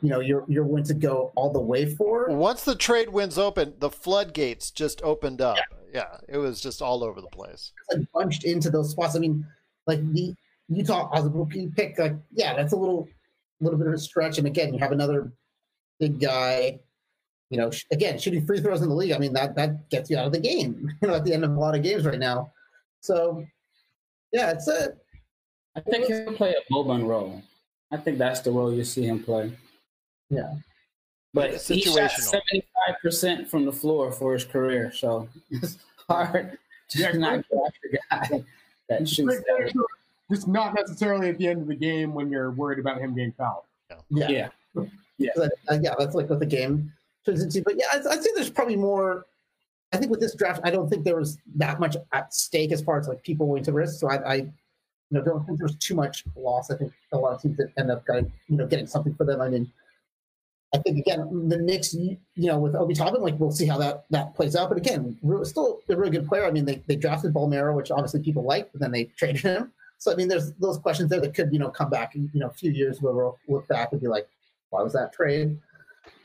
you 0.00 0.08
know 0.08 0.20
you're 0.20 0.44
you're 0.48 0.64
willing 0.64 0.84
to 0.84 0.94
go 0.94 1.32
all 1.34 1.52
the 1.52 1.60
way 1.60 1.94
for. 1.94 2.28
Once 2.30 2.64
the 2.64 2.74
trade 2.74 3.08
winds 3.08 3.38
open, 3.38 3.74
the 3.78 3.90
floodgates 3.90 4.70
just 4.70 5.02
opened 5.02 5.40
up. 5.40 5.58
Yeah, 5.92 6.16
it 6.28 6.38
was 6.38 6.60
just 6.60 6.80
all 6.80 7.04
over 7.04 7.20
the 7.20 7.28
place. 7.28 7.72
like 7.92 8.06
bunched 8.14 8.44
into 8.44 8.70
those 8.70 8.90
spots. 8.90 9.16
I 9.16 9.18
mean, 9.18 9.44
like 9.86 10.00
the 10.12 10.34
Utah 10.76 11.08
Oswald 11.12 11.52
pick, 11.76 11.98
like 11.98 12.14
yeah, 12.32 12.54
that's 12.54 12.72
a 12.72 12.76
little 12.76 13.08
little 13.60 13.78
bit 13.78 13.86
of 13.88 13.94
a 13.94 13.98
stretch. 13.98 14.38
And 14.38 14.46
again, 14.46 14.72
you 14.72 14.80
have 14.80 14.92
another 14.92 15.32
big 16.00 16.20
guy, 16.20 16.80
you 17.50 17.58
know, 17.58 17.70
sh- 17.70 17.84
again 17.90 18.18
shooting 18.18 18.44
free 18.46 18.60
throws 18.60 18.82
in 18.82 18.88
the 18.88 18.94
league. 18.94 19.12
I 19.12 19.18
mean 19.18 19.32
that 19.34 19.54
that 19.56 19.88
gets 19.90 20.10
you 20.10 20.16
out 20.18 20.26
of 20.26 20.32
the 20.32 20.40
game. 20.40 20.90
You 21.02 21.08
know, 21.08 21.14
at 21.14 21.24
the 21.24 21.32
end 21.34 21.44
of 21.44 21.50
a 21.50 21.58
lot 21.60 21.74
of 21.74 21.82
games 21.82 22.04
right 22.04 22.18
now. 22.18 22.52
So 23.00 23.44
yeah, 24.32 24.50
it's 24.50 24.68
a 24.68 24.94
I 25.76 25.80
think 25.80 26.06
he'll 26.06 26.32
play 26.34 26.54
a 26.54 26.72
Boban 26.72 27.06
role. 27.06 27.42
I 27.90 27.96
think 27.96 28.18
that's 28.18 28.40
the 28.40 28.50
role 28.50 28.72
you 28.72 28.84
see 28.84 29.04
him 29.04 29.22
play. 29.22 29.52
yeah. 30.30 30.54
But 31.34 31.62
he 31.62 31.80
shot 31.80 32.10
seventy 32.10 32.62
five 32.86 32.96
percent 33.00 33.48
from 33.48 33.64
the 33.64 33.72
floor 33.72 34.12
for 34.12 34.34
his 34.34 34.44
career, 34.44 34.92
so 34.92 35.28
it's 35.50 35.78
hard 36.08 36.58
to 36.90 36.98
Yeah, 36.98 37.12
not 37.12 37.44
draft 37.48 37.78
a 37.84 37.96
guy 37.96 38.44
that 38.90 39.08
shoots 39.08 39.36
that. 39.36 39.72
Just 40.32 40.48
not 40.48 40.74
necessarily 40.74 41.28
at 41.28 41.36
the 41.36 41.46
end 41.46 41.60
of 41.60 41.68
the 41.68 41.74
game 41.76 42.14
when 42.14 42.30
you're 42.30 42.52
worried 42.52 42.78
about 42.78 42.98
him 42.98 43.14
getting 43.14 43.32
fouled. 43.32 43.64
Yeah. 44.08 44.28
Yeah. 44.28 44.48
Yeah. 45.18 45.30
But, 45.36 45.52
uh, 45.70 45.78
yeah, 45.82 45.94
that's 45.98 46.14
like 46.14 46.30
what 46.30 46.40
the 46.40 46.46
game 46.46 46.90
turns 47.26 47.42
into. 47.42 47.60
But 47.62 47.74
yeah, 47.76 47.84
I'd, 47.92 48.06
I'd 48.06 48.22
say 48.22 48.30
there's 48.34 48.48
probably 48.48 48.76
more. 48.76 49.26
I 49.92 49.98
think 49.98 50.10
with 50.10 50.20
this 50.20 50.34
draft, 50.34 50.62
I 50.64 50.70
don't 50.70 50.88
think 50.88 51.04
there 51.04 51.16
was 51.16 51.36
that 51.56 51.78
much 51.78 51.96
at 52.12 52.32
stake 52.32 52.72
as 52.72 52.80
far 52.80 52.98
as 52.98 53.08
like 53.08 53.22
people 53.22 53.46
willing 53.46 53.64
to 53.64 53.72
risk. 53.72 54.00
So 54.00 54.08
I, 54.08 54.16
I 54.26 54.34
you 54.36 54.52
know, 55.10 55.22
don't 55.22 55.44
think 55.44 55.58
there 55.58 55.66
was 55.66 55.76
too 55.76 55.94
much 55.94 56.24
loss. 56.34 56.70
I 56.70 56.76
think 56.76 56.94
a 57.12 57.18
lot 57.18 57.34
of 57.34 57.42
teams 57.42 57.58
that 57.58 57.70
end 57.76 57.90
up 57.90 58.06
getting, 58.06 58.32
you 58.48 58.56
know, 58.56 58.66
getting 58.66 58.86
something 58.86 59.14
for 59.14 59.24
them. 59.24 59.42
I 59.42 59.50
mean, 59.50 59.70
I 60.74 60.78
think 60.78 60.96
again, 60.96 61.50
the 61.50 61.58
Knicks, 61.58 61.92
you 61.92 62.16
know, 62.36 62.58
with 62.58 62.74
Obi 62.74 62.94
Toppin, 62.94 63.20
like 63.20 63.38
we'll 63.38 63.52
see 63.52 63.66
how 63.66 63.76
that 63.76 64.06
that 64.08 64.34
plays 64.34 64.56
out. 64.56 64.70
But 64.70 64.78
again, 64.78 65.18
re- 65.22 65.44
still 65.44 65.80
a 65.90 65.94
really 65.94 66.10
good 66.10 66.26
player. 66.26 66.46
I 66.46 66.50
mean, 66.50 66.64
they, 66.64 66.82
they 66.86 66.96
drafted 66.96 67.34
Bolmaro, 67.34 67.76
which 67.76 67.90
obviously 67.90 68.22
people 68.22 68.42
liked, 68.42 68.72
but 68.72 68.80
then 68.80 68.90
they 68.90 69.04
traded 69.04 69.42
him. 69.42 69.72
So 70.02 70.10
I 70.10 70.16
mean, 70.16 70.26
there's 70.26 70.52
those 70.54 70.78
questions 70.78 71.10
there 71.10 71.20
that 71.20 71.32
could, 71.32 71.52
you 71.52 71.60
know, 71.60 71.68
come 71.68 71.88
back 71.88 72.16
in 72.16 72.28
you 72.34 72.40
know 72.40 72.48
a 72.48 72.52
few 72.52 72.72
years 72.72 73.00
where 73.00 73.14
we'll 73.14 73.38
look 73.46 73.68
back 73.68 73.92
and 73.92 74.00
be 74.00 74.08
like, 74.08 74.28
why 74.70 74.82
was 74.82 74.92
that 74.94 75.12
trade? 75.12 75.56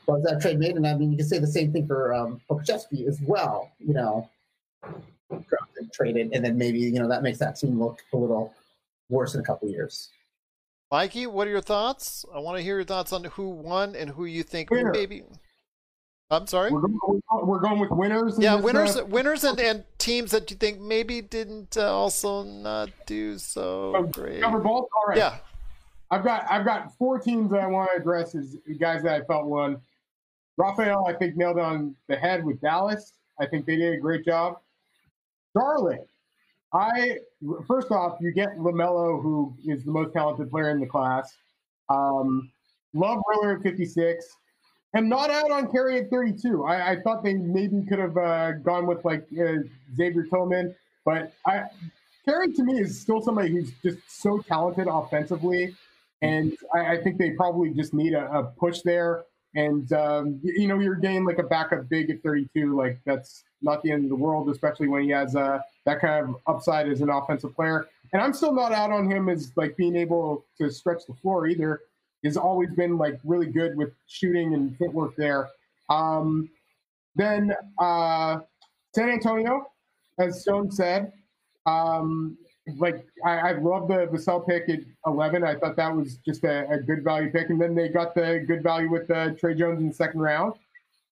Why 0.06 0.16
was 0.16 0.24
that 0.24 0.40
trade 0.40 0.58
made? 0.58 0.74
And 0.74 0.84
I 0.84 0.94
mean, 0.94 1.12
you 1.12 1.16
can 1.16 1.28
say 1.28 1.38
the 1.38 1.46
same 1.46 1.72
thing 1.72 1.86
for 1.86 2.12
um, 2.12 2.40
Okacheski 2.50 3.06
as 3.06 3.20
well. 3.20 3.70
You 3.78 3.94
know, 3.94 4.28
drafted, 5.30 5.92
traded, 5.92 6.32
and 6.32 6.44
then 6.44 6.58
maybe 6.58 6.80
you 6.80 6.98
know 6.98 7.06
that 7.06 7.22
makes 7.22 7.38
that 7.38 7.54
team 7.54 7.78
look 7.80 8.00
a 8.12 8.16
little 8.16 8.52
worse 9.10 9.36
in 9.36 9.40
a 9.42 9.44
couple 9.44 9.68
years. 9.68 10.08
Mikey, 10.90 11.28
what 11.28 11.46
are 11.46 11.50
your 11.50 11.60
thoughts? 11.60 12.24
I 12.34 12.40
want 12.40 12.56
to 12.56 12.64
hear 12.64 12.74
your 12.74 12.84
thoughts 12.84 13.12
on 13.12 13.22
who 13.22 13.48
won 13.48 13.94
and 13.94 14.10
who 14.10 14.24
you 14.24 14.42
think 14.42 14.70
Winner. 14.70 14.90
maybe. 14.90 15.22
I'm 16.30 16.46
sorry. 16.46 16.70
We're 16.70 16.82
going, 16.82 17.20
we're 17.30 17.58
going 17.60 17.78
with 17.78 17.90
winners. 17.90 18.38
Yeah, 18.38 18.56
winners, 18.56 18.96
uh, 18.96 19.06
winners, 19.06 19.44
and, 19.44 19.58
and 19.58 19.84
teams 19.96 20.30
that 20.32 20.50
you 20.50 20.56
think 20.58 20.78
maybe 20.78 21.22
didn't 21.22 21.76
uh, 21.78 21.90
also 21.90 22.42
not 22.42 22.90
do 23.06 23.38
so 23.38 23.94
Oh, 23.96 24.02
great. 24.02 24.42
cover 24.42 24.58
both. 24.58 24.88
All 24.94 25.04
right. 25.08 25.16
Yeah, 25.16 25.36
I've 26.10 26.24
got 26.24 26.44
I've 26.50 26.66
got 26.66 26.94
four 26.98 27.18
teams 27.18 27.50
that 27.52 27.60
I 27.60 27.66
want 27.66 27.90
to 27.92 27.96
address 28.00 28.34
as 28.34 28.56
guys 28.78 29.02
that 29.04 29.22
I 29.22 29.24
felt 29.24 29.46
won. 29.46 29.80
Raphael, 30.58 31.06
I 31.06 31.14
think 31.14 31.36
nailed 31.36 31.58
on 31.58 31.94
the 32.08 32.16
head 32.16 32.44
with 32.44 32.60
Dallas. 32.60 33.12
I 33.40 33.46
think 33.46 33.64
they 33.64 33.76
did 33.76 33.94
a 33.94 33.96
great 33.98 34.24
job. 34.24 34.58
Charlotte, 35.56 36.06
I 36.74 37.18
first 37.66 37.90
off, 37.90 38.18
you 38.20 38.32
get 38.32 38.50
LaMelo, 38.58 39.22
who 39.22 39.54
is 39.66 39.82
the 39.84 39.90
most 39.92 40.12
talented 40.12 40.50
player 40.50 40.70
in 40.70 40.80
the 40.80 40.86
class. 40.86 41.34
Um, 41.88 42.50
love 42.92 43.18
Riller 43.30 43.56
at 43.56 43.62
56. 43.62 44.26
Am 44.94 45.08
not 45.08 45.30
out 45.30 45.50
on 45.50 45.70
Carey 45.70 45.98
at 46.00 46.10
32. 46.10 46.64
I, 46.64 46.92
I 46.92 47.00
thought 47.02 47.22
they 47.22 47.34
maybe 47.34 47.82
could 47.86 47.98
have 47.98 48.16
uh, 48.16 48.52
gone 48.52 48.86
with 48.86 49.04
like 49.04 49.26
uh, 49.38 49.58
Xavier 49.94 50.24
Tillman, 50.24 50.74
but 51.04 51.32
I 51.46 51.64
Carey 52.24 52.52
to 52.52 52.62
me 52.62 52.80
is 52.80 53.00
still 53.00 53.22
somebody 53.22 53.50
who's 53.50 53.72
just 53.82 53.98
so 54.06 54.38
talented 54.40 54.86
offensively, 54.86 55.74
and 56.22 56.56
I, 56.74 56.94
I 56.96 57.02
think 57.02 57.18
they 57.18 57.30
probably 57.30 57.70
just 57.70 57.94
need 57.94 58.12
a, 58.14 58.30
a 58.30 58.44
push 58.44 58.80
there. 58.82 59.24
And 59.54 59.90
um, 59.92 60.40
y- 60.42 60.52
you 60.56 60.68
know, 60.68 60.78
you're 60.78 60.94
getting 60.94 61.24
like 61.24 61.38
a 61.38 61.42
backup 61.42 61.88
big 61.88 62.10
at 62.10 62.22
32, 62.22 62.76
like 62.76 62.98
that's 63.06 63.44
not 63.62 63.82
the 63.82 63.90
end 63.92 64.04
of 64.04 64.10
the 64.10 64.16
world, 64.16 64.48
especially 64.50 64.88
when 64.88 65.02
he 65.04 65.10
has 65.10 65.34
uh, 65.36 65.60
that 65.86 66.00
kind 66.00 66.28
of 66.28 66.36
upside 66.46 66.88
as 66.88 67.00
an 67.00 67.08
offensive 67.10 67.54
player. 67.54 67.86
And 68.12 68.22
I'm 68.22 68.32
still 68.32 68.52
not 68.52 68.72
out 68.72 68.90
on 68.90 69.10
him 69.10 69.28
as 69.28 69.52
like 69.56 69.76
being 69.76 69.96
able 69.96 70.44
to 70.58 70.70
stretch 70.70 71.06
the 71.06 71.14
floor 71.14 71.46
either. 71.46 71.80
Has 72.24 72.36
always 72.36 72.70
been 72.70 72.98
like 72.98 73.20
really 73.24 73.46
good 73.46 73.76
with 73.76 73.92
shooting 74.08 74.54
and 74.54 74.76
footwork 74.76 75.14
there. 75.16 75.48
Um, 75.88 76.50
then 77.14 77.54
uh, 77.78 78.40
San 78.94 79.10
Antonio, 79.10 79.66
as 80.18 80.40
Stone 80.42 80.70
said, 80.72 81.12
um, 81.66 82.36
like 82.76 83.06
I, 83.24 83.38
I 83.38 83.52
love 83.52 83.88
the 83.88 84.08
Vassell 84.12 84.46
pick 84.46 84.68
at 84.68 84.80
eleven. 85.06 85.44
I 85.44 85.54
thought 85.54 85.76
that 85.76 85.94
was 85.94 86.16
just 86.26 86.44
a, 86.44 86.68
a 86.70 86.78
good 86.78 87.04
value 87.04 87.30
pick, 87.30 87.50
and 87.50 87.60
then 87.60 87.74
they 87.74 87.88
got 87.88 88.14
the 88.14 88.44
good 88.46 88.62
value 88.62 88.90
with 88.90 89.06
the 89.08 89.36
Tre 89.38 89.54
Jones 89.54 89.80
in 89.80 89.88
the 89.88 89.94
second 89.94 90.20
round, 90.20 90.54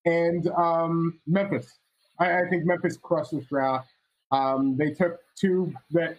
and 0.05 0.47
um, 0.49 1.19
Memphis. 1.25 1.79
I, 2.19 2.41
I 2.41 2.49
think 2.49 2.65
Memphis 2.65 2.97
crushed 2.97 3.31
this 3.31 3.45
draft. 3.45 3.89
Um, 4.31 4.75
they 4.75 4.91
took 4.91 5.19
two 5.35 5.73
that 5.91 6.17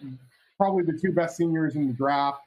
probably 0.57 0.83
the 0.83 0.97
two 0.99 1.11
best 1.11 1.37
seniors 1.37 1.75
in 1.75 1.87
the 1.87 1.93
draft, 1.93 2.41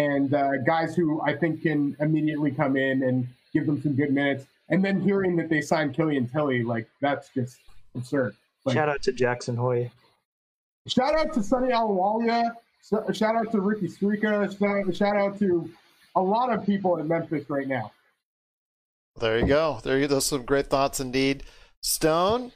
and 0.00 0.34
uh, 0.34 0.56
guys 0.58 0.96
who 0.96 1.20
I 1.22 1.36
think 1.36 1.62
can 1.62 1.96
immediately 2.00 2.50
come 2.50 2.76
in 2.76 3.02
and 3.02 3.26
give 3.52 3.66
them 3.66 3.80
some 3.82 3.94
good 3.94 4.12
minutes. 4.12 4.46
And 4.68 4.84
then 4.84 5.00
hearing 5.00 5.36
that 5.36 5.48
they 5.48 5.60
signed 5.60 5.94
Killian 5.94 6.28
Tillie, 6.28 6.62
like 6.62 6.88
that's 7.00 7.28
just 7.30 7.58
absurd. 7.94 8.34
Like, 8.64 8.74
Shout 8.74 8.88
out 8.88 9.02
to 9.02 9.12
Jackson 9.12 9.56
Hoy. 9.56 9.90
Shout 10.86 11.14
out 11.14 11.32
to 11.34 11.42
Sonny 11.42 11.72
Aluwalia. 11.72 12.52
Shout 13.12 13.36
out 13.36 13.50
to 13.52 13.60
Ricky 13.60 13.88
Strika. 13.88 14.58
Shout, 14.58 14.96
shout 14.96 15.16
out 15.16 15.38
to 15.38 15.70
a 16.16 16.22
lot 16.22 16.52
of 16.52 16.64
people 16.64 16.96
in 16.96 17.08
Memphis 17.08 17.48
right 17.50 17.68
now. 17.68 17.92
There 19.20 19.38
you 19.38 19.46
go. 19.46 19.80
There 19.82 19.98
you 19.98 20.06
go. 20.06 20.14
Those 20.14 20.26
some 20.26 20.44
great 20.44 20.68
thoughts 20.68 21.00
indeed. 21.00 21.42
Stone, 21.82 22.52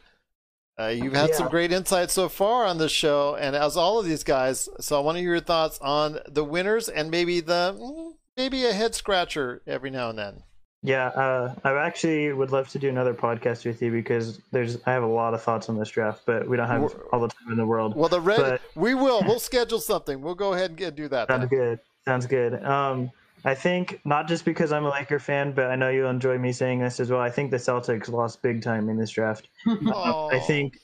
uh, 0.79 0.87
you've 0.89 1.13
had 1.15 1.31
Yeah. 1.31 1.37
some 1.37 1.49
great 1.49 1.73
insights 1.73 2.13
so 2.13 2.29
far 2.29 2.65
on 2.67 2.79
this 2.79 2.93
show, 2.93 3.37
and 3.37 3.55
as 3.57 3.77
all 3.77 3.99
of 3.99 4.07
these 4.07 4.25
guys. 4.25 4.69
So 4.81 4.97
I 4.99 5.03
want 5.05 5.17
to 5.17 5.21
hear 5.21 5.31
your 5.33 5.41
thoughts 5.41 5.79
on 5.81 6.19
the 6.29 6.45
winners 6.45 6.89
and 6.89 7.11
maybe 7.11 7.41
the 7.41 7.77
mm, 7.79 8.13
maybe 8.37 8.65
a 8.67 8.73
head 8.73 8.95
scratcher 8.95 9.63
every 9.67 9.91
now 9.91 10.11
and 10.11 10.19
then. 10.19 10.43
Yeah, 10.87 11.07
uh, 11.09 11.55
I 11.65 11.73
actually 11.87 12.31
would 12.33 12.51
love 12.51 12.69
to 12.71 12.79
do 12.79 12.91
another 12.91 13.15
podcast 13.15 13.65
with 13.65 13.81
you 13.81 13.91
because 13.91 14.39
there's 14.53 14.77
I 14.85 14.93
have 14.93 15.03
a 15.03 15.07
lot 15.07 15.33
of 15.33 15.41
thoughts 15.43 15.71
on 15.71 15.79
this 15.79 15.89
draft, 15.89 16.23
but 16.27 16.47
we 16.47 16.59
don't 16.59 16.67
have 16.69 16.83
We're- 16.83 16.95
all 17.11 17.21
the 17.21 17.29
time 17.29 17.53
in 17.53 17.57
the 17.57 17.65
world. 17.65 17.97
Well, 17.97 18.11
the 18.11 18.21
red, 18.21 18.37
But- 18.39 18.61
we 18.75 18.95
will. 18.95 19.23
We'll 19.25 19.39
schedule 19.41 19.81
something. 19.81 20.21
We'll 20.21 20.35
go 20.35 20.53
ahead 20.53 20.71
and 20.71 20.79
get, 20.79 20.95
do 20.95 21.09
that. 21.09 21.29
Sounds 21.29 21.41
then. 21.41 21.49
good. 21.49 21.79
Sounds 22.05 22.27
good. 22.27 22.63
Um, 22.63 23.11
I 23.45 23.55
think 23.55 24.01
not 24.05 24.27
just 24.27 24.45
because 24.45 24.73
I'm 24.73 24.87
a 24.87 24.91
Laker 24.91 25.19
fan, 25.19 25.53
but 25.53 25.71
I 25.71 25.77
know 25.77 25.91
you'll 25.91 26.09
enjoy 26.09 26.39
me 26.39 26.53
saying 26.53 26.81
this 26.81 26.99
as 26.99 27.11
well. 27.11 27.21
I 27.21 27.31
think 27.31 27.51
the 27.51 27.59
Celtics 27.59 28.09
lost 28.09 28.43
big 28.43 28.63
time 28.63 28.89
in 28.89 28.97
this 28.97 29.11
draft. 29.11 29.49
Oh. 29.67 30.31
I 30.33 30.39
think 30.39 30.79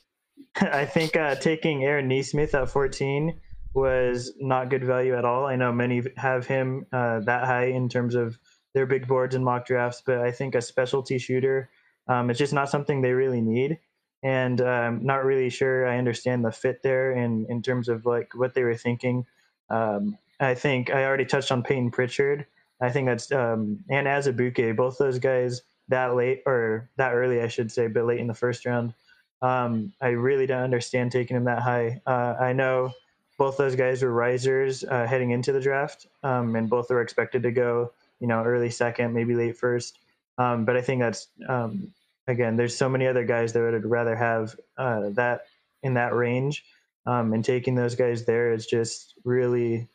I 0.61 0.85
think 0.85 1.17
uh, 1.17 1.37
taking 1.37 1.85
Aaron 1.85 2.09
Nesmith 2.09 2.55
at 2.55 2.69
14 2.69 3.41
was 3.73 4.33
not 4.41 4.69
good 4.69 4.85
value 4.85 5.17
at 5.17 5.25
all. 5.25 5.47
I 5.47 5.57
know 5.57 5.73
many 5.73 6.03
have 6.17 6.47
him 6.47 6.87
uh, 6.93 7.21
that 7.21 7.45
high 7.45 7.67
in 7.67 7.89
terms 7.89 8.15
of 8.15 8.39
their 8.75 8.87
big 8.87 9.07
boards 9.07 9.35
and 9.35 9.45
mock 9.45 9.67
drafts, 9.67 10.03
but 10.05 10.19
I 10.19 10.33
think 10.33 10.55
a 10.55 10.63
specialty 10.63 11.19
shooter, 11.19 11.71
um, 12.09 12.31
it's 12.31 12.39
just 12.39 12.53
not 12.53 12.69
something 12.69 13.01
they 13.01 13.13
really 13.13 13.41
need. 13.41 13.79
And 14.23 14.61
I'm 14.61 15.05
not 15.05 15.25
really 15.25 15.51
sure 15.51 15.87
I 15.87 15.99
understand 15.99 16.45
the 16.45 16.53
fit 16.53 16.83
there 16.83 17.13
in, 17.13 17.47
in 17.49 17.63
terms 17.63 17.89
of 17.89 18.05
like 18.05 18.35
what 18.35 18.55
they 18.55 18.65
were 18.65 18.77
thinking. 18.77 19.25
Um, 19.71 20.19
I 20.41 20.55
think 20.55 20.91
I 20.91 21.05
already 21.05 21.27
touched 21.27 21.53
on 21.53 21.63
Payton 21.63 21.91
Pritchard. 21.91 22.47
I 22.81 22.91
think 22.91 23.07
that's 23.07 23.31
um, 23.31 23.81
and 23.91 24.07
Azubuike, 24.07 24.75
both 24.75 24.99
those 24.99 25.19
guys 25.19 25.63
that 25.89 26.15
late 26.15 26.43
or 26.47 26.89
that 26.97 27.13
early, 27.13 27.43
I 27.43 27.49
should 27.49 27.71
say, 27.71 27.89
but 27.89 28.07
late 28.07 28.21
in 28.21 28.27
the 28.27 28.35
first 28.35 28.65
round. 28.65 28.95
Um, 29.43 29.93
I 30.01 30.09
really 30.09 30.47
don't 30.47 30.63
understand 30.63 31.13
taking 31.13 31.37
him 31.37 31.45
that 31.45 31.61
high. 31.61 32.01
Uh, 32.07 32.37
I 32.41 32.53
know 32.53 32.93
both 33.39 33.57
those 33.57 33.75
guys 33.75 34.03
were 34.03 34.13
risers 34.13 34.85
uh, 34.85 35.07
heading 35.07 35.31
into 35.31 35.53
the 35.53 35.61
draft, 35.61 36.07
um, 36.23 36.57
and 36.57 36.69
both 36.69 36.91
were 36.91 37.01
expected 37.01 37.43
to 37.43 37.51
go, 37.51 37.93
you 38.19 38.27
know, 38.27 38.43
early 38.43 38.71
second, 38.71 39.15
maybe 39.15 39.35
late 39.35 39.57
first. 39.57 39.99
Um, 40.39 40.65
but 40.65 40.77
I 40.77 40.83
think 40.83 41.01
that's 41.01 41.29
um, 41.49 41.93
again, 42.27 42.57
there's 42.57 42.77
so 42.77 42.89
many 42.89 43.07
other 43.07 43.25
guys 43.25 43.53
that 43.53 43.61
would 43.61 43.85
rather 43.85 44.17
have 44.17 44.57
uh, 44.79 45.11
that 45.11 45.47
in 45.83 45.95
that 45.95 46.15
range, 46.15 46.65
um, 47.07 47.33
and 47.33 47.45
taking 47.45 47.75
those 47.75 47.95
guys 47.95 48.25
there 48.25 48.53
is 48.53 48.67
just 48.67 49.15
really 49.25 49.89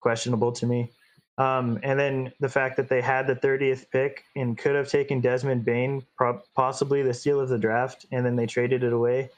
questionable 0.00 0.52
to 0.52 0.66
me. 0.66 0.90
Um, 1.38 1.78
and 1.82 1.98
then 1.98 2.32
the 2.40 2.48
fact 2.48 2.76
that 2.76 2.88
they 2.88 3.00
had 3.00 3.26
the 3.26 3.34
30th 3.34 3.90
pick 3.90 4.24
and 4.36 4.58
could 4.58 4.74
have 4.74 4.88
taken 4.88 5.20
Desmond 5.20 5.64
Bane, 5.64 6.04
pro- 6.16 6.42
possibly 6.54 7.02
the 7.02 7.14
steal 7.14 7.40
of 7.40 7.48
the 7.48 7.58
draft, 7.58 8.04
and 8.12 8.26
then 8.26 8.36
they 8.36 8.46
traded 8.46 8.84
it 8.84 8.92
away, 8.92 9.30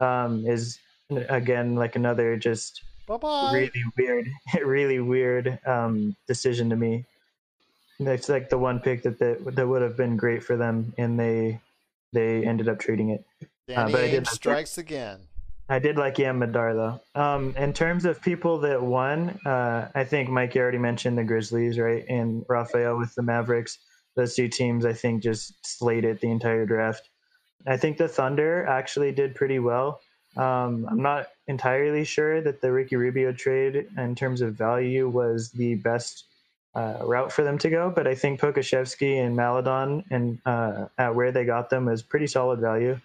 um, 0.00 0.46
is 0.46 0.78
again 1.10 1.74
like 1.74 1.96
another 1.96 2.36
just 2.36 2.82
Bye-bye. 3.06 3.50
really 3.52 3.84
weird, 3.98 4.28
really 4.64 5.00
weird 5.00 5.58
um, 5.66 6.16
decision 6.26 6.70
to 6.70 6.76
me. 6.76 7.04
It's 7.98 8.30
like 8.30 8.48
the 8.48 8.56
one 8.56 8.80
pick 8.80 9.02
that 9.02 9.18
that, 9.18 9.54
that 9.56 9.68
would 9.68 9.82
have 9.82 9.98
been 9.98 10.16
great 10.16 10.42
for 10.42 10.56
them, 10.56 10.94
and 10.96 11.20
they 11.20 11.60
they 12.14 12.42
ended 12.46 12.68
up 12.70 12.78
trading 12.78 13.10
it. 13.10 13.24
Danny 13.68 13.92
but 13.92 14.02
I 14.02 14.08
did 14.08 14.26
strikes 14.26 14.78
again. 14.78 15.20
I 15.70 15.78
did 15.78 15.96
like 15.96 16.18
Yam 16.18 16.40
Madar 16.40 16.74
though. 16.74 17.00
Um, 17.14 17.54
in 17.56 17.72
terms 17.72 18.04
of 18.04 18.20
people 18.20 18.58
that 18.58 18.82
won, 18.82 19.38
uh, 19.46 19.88
I 19.94 20.02
think 20.02 20.28
Mike 20.28 20.56
already 20.56 20.78
mentioned 20.78 21.16
the 21.16 21.22
Grizzlies, 21.22 21.78
right? 21.78 22.04
And 22.08 22.44
Raphael 22.48 22.98
with 22.98 23.14
the 23.14 23.22
Mavericks. 23.22 23.78
Those 24.16 24.34
two 24.34 24.48
teams, 24.48 24.84
I 24.84 24.92
think, 24.92 25.22
just 25.22 25.54
slayed 25.64 26.04
it 26.04 26.20
the 26.20 26.30
entire 26.30 26.66
draft. 26.66 27.08
I 27.68 27.76
think 27.76 27.98
the 27.98 28.08
Thunder 28.08 28.66
actually 28.66 29.12
did 29.12 29.36
pretty 29.36 29.60
well. 29.60 30.00
Um, 30.36 30.86
I'm 30.90 31.02
not 31.02 31.28
entirely 31.46 32.04
sure 32.04 32.40
that 32.40 32.60
the 32.60 32.72
Ricky 32.72 32.96
Rubio 32.96 33.32
trade, 33.32 33.86
in 33.96 34.14
terms 34.16 34.40
of 34.40 34.54
value, 34.54 35.08
was 35.08 35.52
the 35.52 35.76
best 35.76 36.24
uh, 36.74 36.98
route 37.04 37.30
for 37.30 37.44
them 37.44 37.58
to 37.58 37.70
go. 37.70 37.92
But 37.94 38.08
I 38.08 38.16
think 38.16 38.40
Pokusevski 38.40 39.24
and 39.24 39.36
Maledon 39.36 40.04
and 40.10 40.40
uh, 40.44 40.86
at 40.98 41.14
where 41.14 41.30
they 41.30 41.44
got 41.44 41.70
them 41.70 41.88
is 41.88 42.02
pretty 42.02 42.26
solid 42.26 42.58
value. 42.58 42.98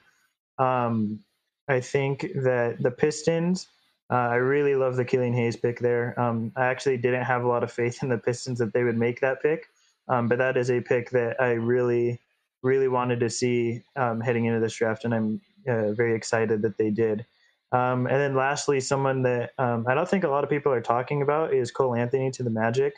Um, 0.57 1.19
I 1.67 1.79
think 1.79 2.21
that 2.35 2.77
the 2.79 2.91
Pistons, 2.91 3.67
uh, 4.11 4.15
I 4.15 4.35
really 4.35 4.75
love 4.75 4.95
the 4.95 5.05
Killian 5.05 5.33
Hayes 5.33 5.55
pick 5.55 5.79
there. 5.79 6.19
Um, 6.19 6.51
I 6.55 6.65
actually 6.65 6.97
didn't 6.97 7.23
have 7.23 7.43
a 7.43 7.47
lot 7.47 7.63
of 7.63 7.71
faith 7.71 7.99
in 8.03 8.09
the 8.09 8.17
Pistons 8.17 8.59
that 8.59 8.73
they 8.73 8.83
would 8.83 8.97
make 8.97 9.21
that 9.21 9.41
pick, 9.41 9.67
um, 10.07 10.27
but 10.27 10.37
that 10.37 10.57
is 10.57 10.69
a 10.69 10.81
pick 10.81 11.09
that 11.11 11.41
I 11.41 11.51
really, 11.51 12.19
really 12.61 12.87
wanted 12.87 13.19
to 13.21 13.29
see 13.29 13.83
um, 13.95 14.21
heading 14.21 14.45
into 14.45 14.59
this 14.59 14.75
draft, 14.75 15.05
and 15.05 15.13
I'm 15.13 15.41
uh, 15.67 15.93
very 15.93 16.15
excited 16.15 16.61
that 16.61 16.77
they 16.77 16.91
did. 16.91 17.25
Um, 17.71 18.05
and 18.05 18.17
then 18.17 18.35
lastly, 18.35 18.79
someone 18.79 19.23
that 19.23 19.51
um, 19.57 19.85
I 19.87 19.95
don't 19.95 20.07
think 20.07 20.23
a 20.23 20.29
lot 20.29 20.43
of 20.43 20.49
people 20.49 20.71
are 20.71 20.81
talking 20.81 21.21
about 21.23 21.53
is 21.53 21.71
Cole 21.71 21.95
Anthony 21.95 22.31
to 22.31 22.43
the 22.43 22.49
Magic. 22.49 22.93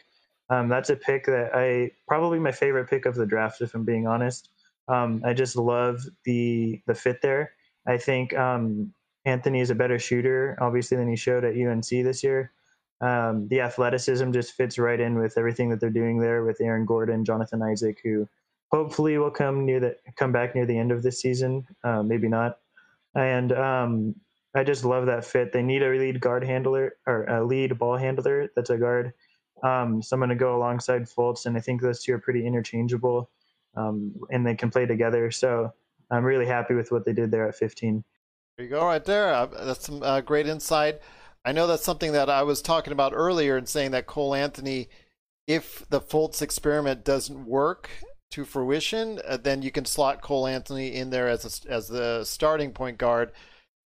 Um, 0.49 0.69
that's 0.69 0.89
a 0.89 0.95
pick 0.95 1.26
that 1.26 1.52
I 1.56 1.91
probably 2.07 2.39
my 2.39 2.52
favorite 2.52 2.89
pick 2.89 3.06
of 3.06 3.15
the 3.15 3.26
draft, 3.26 3.61
if 3.61 3.73
I'm 3.73 3.85
being 3.85 4.07
honest. 4.07 4.49
I 4.89 5.34
just 5.34 5.56
love 5.56 6.02
the 6.26 6.81
the 6.85 6.95
fit 6.95 7.22
there. 7.22 7.52
I 7.88 7.98
think 7.98 8.36
um, 8.36 8.94
Anthony 9.26 9.62
is 9.62 9.70
a 9.70 9.76
better 9.76 9.98
shooter, 9.98 10.58
obviously, 10.60 10.98
than 10.98 11.08
he 11.08 11.16
showed 11.16 11.46
at 11.46 11.56
UNC 11.56 11.88
this 11.90 12.24
year. 12.24 12.52
Um, 13.00 13.48
the 13.48 13.62
athleticism 13.62 14.32
just 14.32 14.54
fits 14.54 14.80
right 14.80 15.00
in 15.00 15.20
with 15.20 15.38
everything 15.38 15.70
that 15.70 15.80
they're 15.80 15.90
doing 15.90 16.20
there 16.20 16.44
with 16.44 16.60
Aaron 16.62 16.86
Gordon, 16.86 17.24
Jonathan 17.24 17.62
Isaac, 17.62 18.00
who 18.04 18.28
hopefully 18.72 19.18
will 19.18 19.32
come 19.32 19.66
near 19.66 19.80
the 19.80 19.96
come 20.16 20.32
back 20.32 20.56
near 20.56 20.66
the 20.66 20.78
end 20.78 20.92
of 20.92 21.04
this 21.04 21.22
season, 21.22 21.66
uh, 21.84 22.02
maybe 22.04 22.28
not. 22.28 22.58
And 23.16 23.52
um, 23.54 24.16
I 24.56 24.64
just 24.64 24.84
love 24.84 25.06
that 25.06 25.26
fit. 25.26 25.54
They 25.54 25.62
need 25.62 25.84
a 25.84 25.90
lead 25.90 26.20
guard 26.20 26.44
handler 26.44 26.98
or 27.06 27.24
a 27.26 27.46
lead 27.46 27.78
ball 27.78 27.98
handler 27.98 28.50
that's 28.56 28.70
a 28.70 28.78
guard, 28.78 29.14
um, 29.64 30.02
someone 30.02 30.30
to 30.30 30.36
go 30.36 30.56
alongside 30.56 31.04
Fultz, 31.04 31.46
and 31.46 31.56
I 31.56 31.60
think 31.60 31.82
those 31.82 32.02
two 32.02 32.14
are 32.14 32.20
pretty 32.20 32.46
interchangeable, 32.46 33.30
um, 33.76 34.14
and 34.32 34.46
they 34.46 34.56
can 34.56 34.72
play 34.72 34.86
together. 34.86 35.30
So 35.32 35.74
I'm 36.10 36.24
really 36.24 36.46
happy 36.46 36.74
with 36.74 36.92
what 36.92 37.06
they 37.06 37.14
did 37.14 37.32
there 37.32 37.48
at 37.48 37.56
15. 37.56 38.04
There 38.58 38.66
you 38.66 38.72
go, 38.72 38.86
right 38.86 39.04
there. 39.04 39.34
Uh, 39.34 39.46
that's 39.46 39.86
some 39.86 40.02
uh, 40.02 40.22
great 40.22 40.48
insight. 40.48 41.00
I 41.46 41.52
know 41.52 41.68
that's 41.68 41.84
something 41.84 42.12
that 42.14 42.30
I 42.30 42.44
was 42.44 42.62
talking 42.62 42.94
about 42.94 43.14
earlier 43.16 43.58
and 43.58 43.68
saying 43.70 43.92
that 43.92 44.08
Cole 44.08 44.36
Anthony, 44.36 44.90
if 45.48 45.88
the 45.90 46.02
Fultz 46.02 46.42
experiment 46.42 47.06
doesn't 47.06 47.46
work 47.46 47.90
to 48.32 48.46
fruition, 48.46 49.20
uh, 49.26 49.38
then 49.38 49.62
you 49.62 49.72
can 49.72 49.86
slot 49.86 50.22
Cole 50.22 50.48
Anthony 50.48 50.94
in 50.94 51.10
there 51.10 51.28
as 51.28 51.66
a, 51.66 51.72
as 51.72 51.88
the 51.88 52.24
starting 52.26 52.72
point 52.72 52.98
guard. 52.98 53.32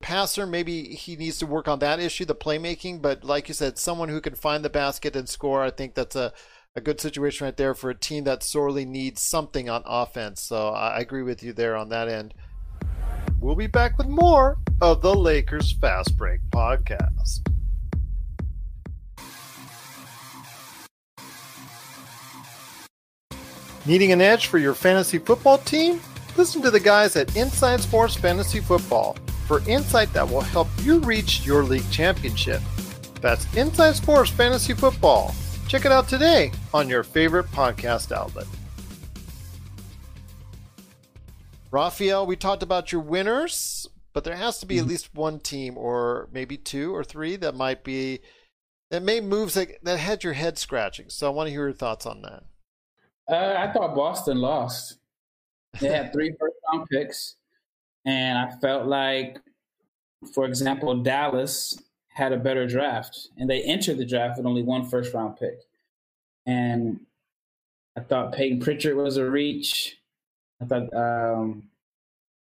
Passer, 0.02 0.47
maybe 0.47 0.94
he 0.94 1.16
needs 1.16 1.38
to 1.38 1.47
work 1.47 1.68
on 1.68 1.78
that 1.78 2.01
issue, 2.01 2.26
the 2.26 2.34
playmaking. 2.34 3.01
But 3.01 3.24
like 3.24 3.48
you 3.48 3.55
said, 3.55 3.78
someone 3.78 4.10
who 4.10 4.20
can 4.20 4.34
find 4.34 4.62
the 4.62 4.68
basket 4.68 5.16
and 5.16 5.28
score. 5.28 5.62
I 5.62 5.70
think 5.70 5.94
that's 5.94 6.16
a 6.16 6.34
a 6.76 6.80
good 6.80 7.00
situation 7.00 7.46
right 7.46 7.56
there 7.56 7.74
for 7.74 7.88
a 7.88 7.94
team 7.94 8.24
that 8.24 8.42
sorely 8.42 8.84
needs 8.84 9.22
something 9.22 9.70
on 9.70 9.82
offense. 9.86 10.42
So 10.42 10.68
I 10.68 10.98
agree 11.00 11.22
with 11.22 11.42
you 11.42 11.54
there 11.54 11.74
on 11.74 11.88
that 11.88 12.08
end. 12.08 12.34
We'll 13.40 13.56
be 13.56 13.66
back 13.66 13.96
with 13.96 14.06
more 14.06 14.58
of 14.82 15.00
the 15.00 15.14
Lakers 15.14 15.72
Fast 15.72 16.16
Break 16.18 16.40
podcast. 16.50 17.48
Needing 23.86 24.12
an 24.12 24.20
edge 24.20 24.48
for 24.48 24.58
your 24.58 24.74
fantasy 24.74 25.18
football 25.18 25.58
team? 25.58 26.00
Listen 26.36 26.60
to 26.60 26.70
the 26.70 26.80
guys 26.80 27.16
at 27.16 27.34
Inside 27.36 27.80
Sports 27.80 28.16
Fantasy 28.16 28.60
Football 28.60 29.16
for 29.46 29.66
insight 29.68 30.12
that 30.12 30.28
will 30.28 30.40
help 30.40 30.68
you 30.82 30.98
reach 30.98 31.46
your 31.46 31.62
league 31.62 31.88
championship. 31.90 32.60
That's 33.22 33.46
Inside 33.56 33.94
Sports 33.94 34.30
Fantasy 34.30 34.74
Football. 34.74 35.34
Check 35.68 35.84
it 35.84 35.90
out 35.90 36.09
today 36.09 36.52
on 36.72 36.88
your 36.88 37.02
favorite 37.02 37.47
podcast 37.47 38.12
outlet. 38.12 38.47
Raphael, 41.72 42.24
we 42.24 42.36
talked 42.36 42.62
about 42.62 42.93
your 42.93 43.01
winners, 43.01 43.88
but 44.12 44.22
there 44.22 44.36
has 44.36 44.60
to 44.60 44.66
be 44.66 44.78
at 44.78 44.86
least 44.86 45.12
one 45.12 45.40
team 45.40 45.76
or 45.76 46.28
maybe 46.32 46.56
two 46.56 46.94
or 46.94 47.02
three 47.02 47.34
that 47.36 47.56
might 47.56 47.82
be 47.82 48.20
that 48.93 49.02
made 49.02 49.24
moves 49.24 49.55
that, 49.55 49.82
that 49.82 49.98
had 49.98 50.22
your 50.22 50.34
head 50.34 50.56
scratching. 50.56 51.06
So 51.09 51.26
I 51.26 51.30
want 51.30 51.48
to 51.48 51.51
hear 51.51 51.64
your 51.64 51.72
thoughts 51.72 52.06
on 52.06 52.22
that. 52.22 52.44
Uh, 53.28 53.59
I 53.59 53.72
thought 53.72 53.97
Boston 53.97 54.38
lost. 54.38 54.98
They 55.80 55.88
had 55.88 56.12
three 56.12 56.30
first 56.40 56.55
round 56.72 56.88
picks, 56.88 57.34
and 58.05 58.38
I 58.38 58.52
felt 58.60 58.86
like, 58.86 59.40
for 60.32 60.47
example, 60.47 61.02
Dallas 61.02 61.76
had 62.16 62.32
a 62.32 62.38
better 62.38 62.66
draft, 62.66 63.28
and 63.36 63.48
they 63.48 63.62
entered 63.62 63.98
the 63.98 64.06
draft 64.06 64.38
with 64.38 64.47
only 64.47 64.62
one 64.62 64.88
first 64.88 65.12
round 65.12 65.36
pick. 65.36 65.60
And 66.47 67.01
I 67.94 68.01
thought 68.01 68.32
Payton 68.32 68.60
Pritchard 68.60 68.97
was 68.97 69.18
a 69.18 69.30
reach. 69.30 69.98
I 70.62 70.64
thought, 70.64 70.94
um, 70.94 71.64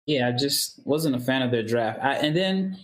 yeah, 0.06 0.28
I 0.28 0.32
just 0.32 0.80
wasn't 0.86 1.14
a 1.14 1.20
fan 1.20 1.42
of 1.42 1.50
their 1.50 1.62
draft. 1.62 1.98
I, 2.02 2.14
and 2.14 2.34
then 2.34 2.78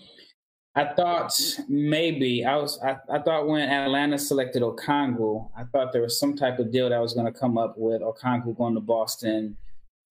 I 0.75 0.85
thought 0.85 1.33
maybe 1.67 2.45
I 2.45 2.57
was. 2.57 2.79
I, 2.83 2.99
I 3.11 3.21
thought 3.21 3.49
when 3.49 3.71
Atlanta 3.71 4.19
selected 4.19 4.61
Okongwu, 4.61 5.49
I 5.57 5.65
thought 5.65 5.95
there 5.95 6.03
was 6.03 6.21
some 6.21 6.37
type 6.37 6.59
of 6.59 6.71
deal 6.71 6.91
that 6.91 7.01
was 7.01 7.15
going 7.15 7.33
to 7.33 7.39
come 7.39 7.57
up 7.57 7.79
with 7.79 8.03
Okongwu 8.03 8.55
going 8.55 8.75
to 8.75 8.81
Boston, 8.81 9.57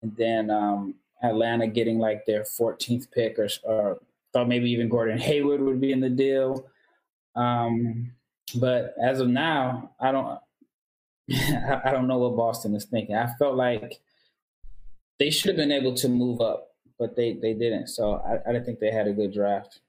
and 0.01 0.15
then 0.17 0.49
um, 0.49 0.95
Atlanta 1.21 1.67
getting 1.67 1.99
like 1.99 2.25
their 2.25 2.41
14th 2.41 3.11
pick, 3.11 3.37
or, 3.37 3.49
or 3.65 3.99
thought 4.33 4.47
maybe 4.47 4.71
even 4.71 4.89
Gordon 4.89 5.19
Hayward 5.19 5.61
would 5.61 5.79
be 5.79 5.91
in 5.91 5.99
the 5.99 6.09
deal. 6.09 6.65
Um, 7.35 8.11
but 8.55 8.95
as 9.01 9.19
of 9.19 9.27
now, 9.27 9.91
I 9.99 10.11
don't. 10.11 10.39
I 11.85 11.91
don't 11.91 12.07
know 12.07 12.17
what 12.17 12.35
Boston 12.35 12.75
is 12.75 12.85
thinking. 12.85 13.15
I 13.15 13.27
felt 13.39 13.55
like 13.55 14.01
they 15.19 15.29
should 15.29 15.49
have 15.49 15.55
been 15.55 15.71
able 15.71 15.93
to 15.95 16.09
move 16.09 16.41
up, 16.41 16.71
but 16.99 17.15
they, 17.15 17.33
they 17.33 17.53
didn't. 17.53 17.87
So 17.87 18.15
I, 18.15 18.49
I 18.49 18.51
didn't 18.51 18.65
think 18.65 18.79
they 18.79 18.91
had 18.91 19.07
a 19.07 19.13
good 19.13 19.33
draft. 19.33 19.79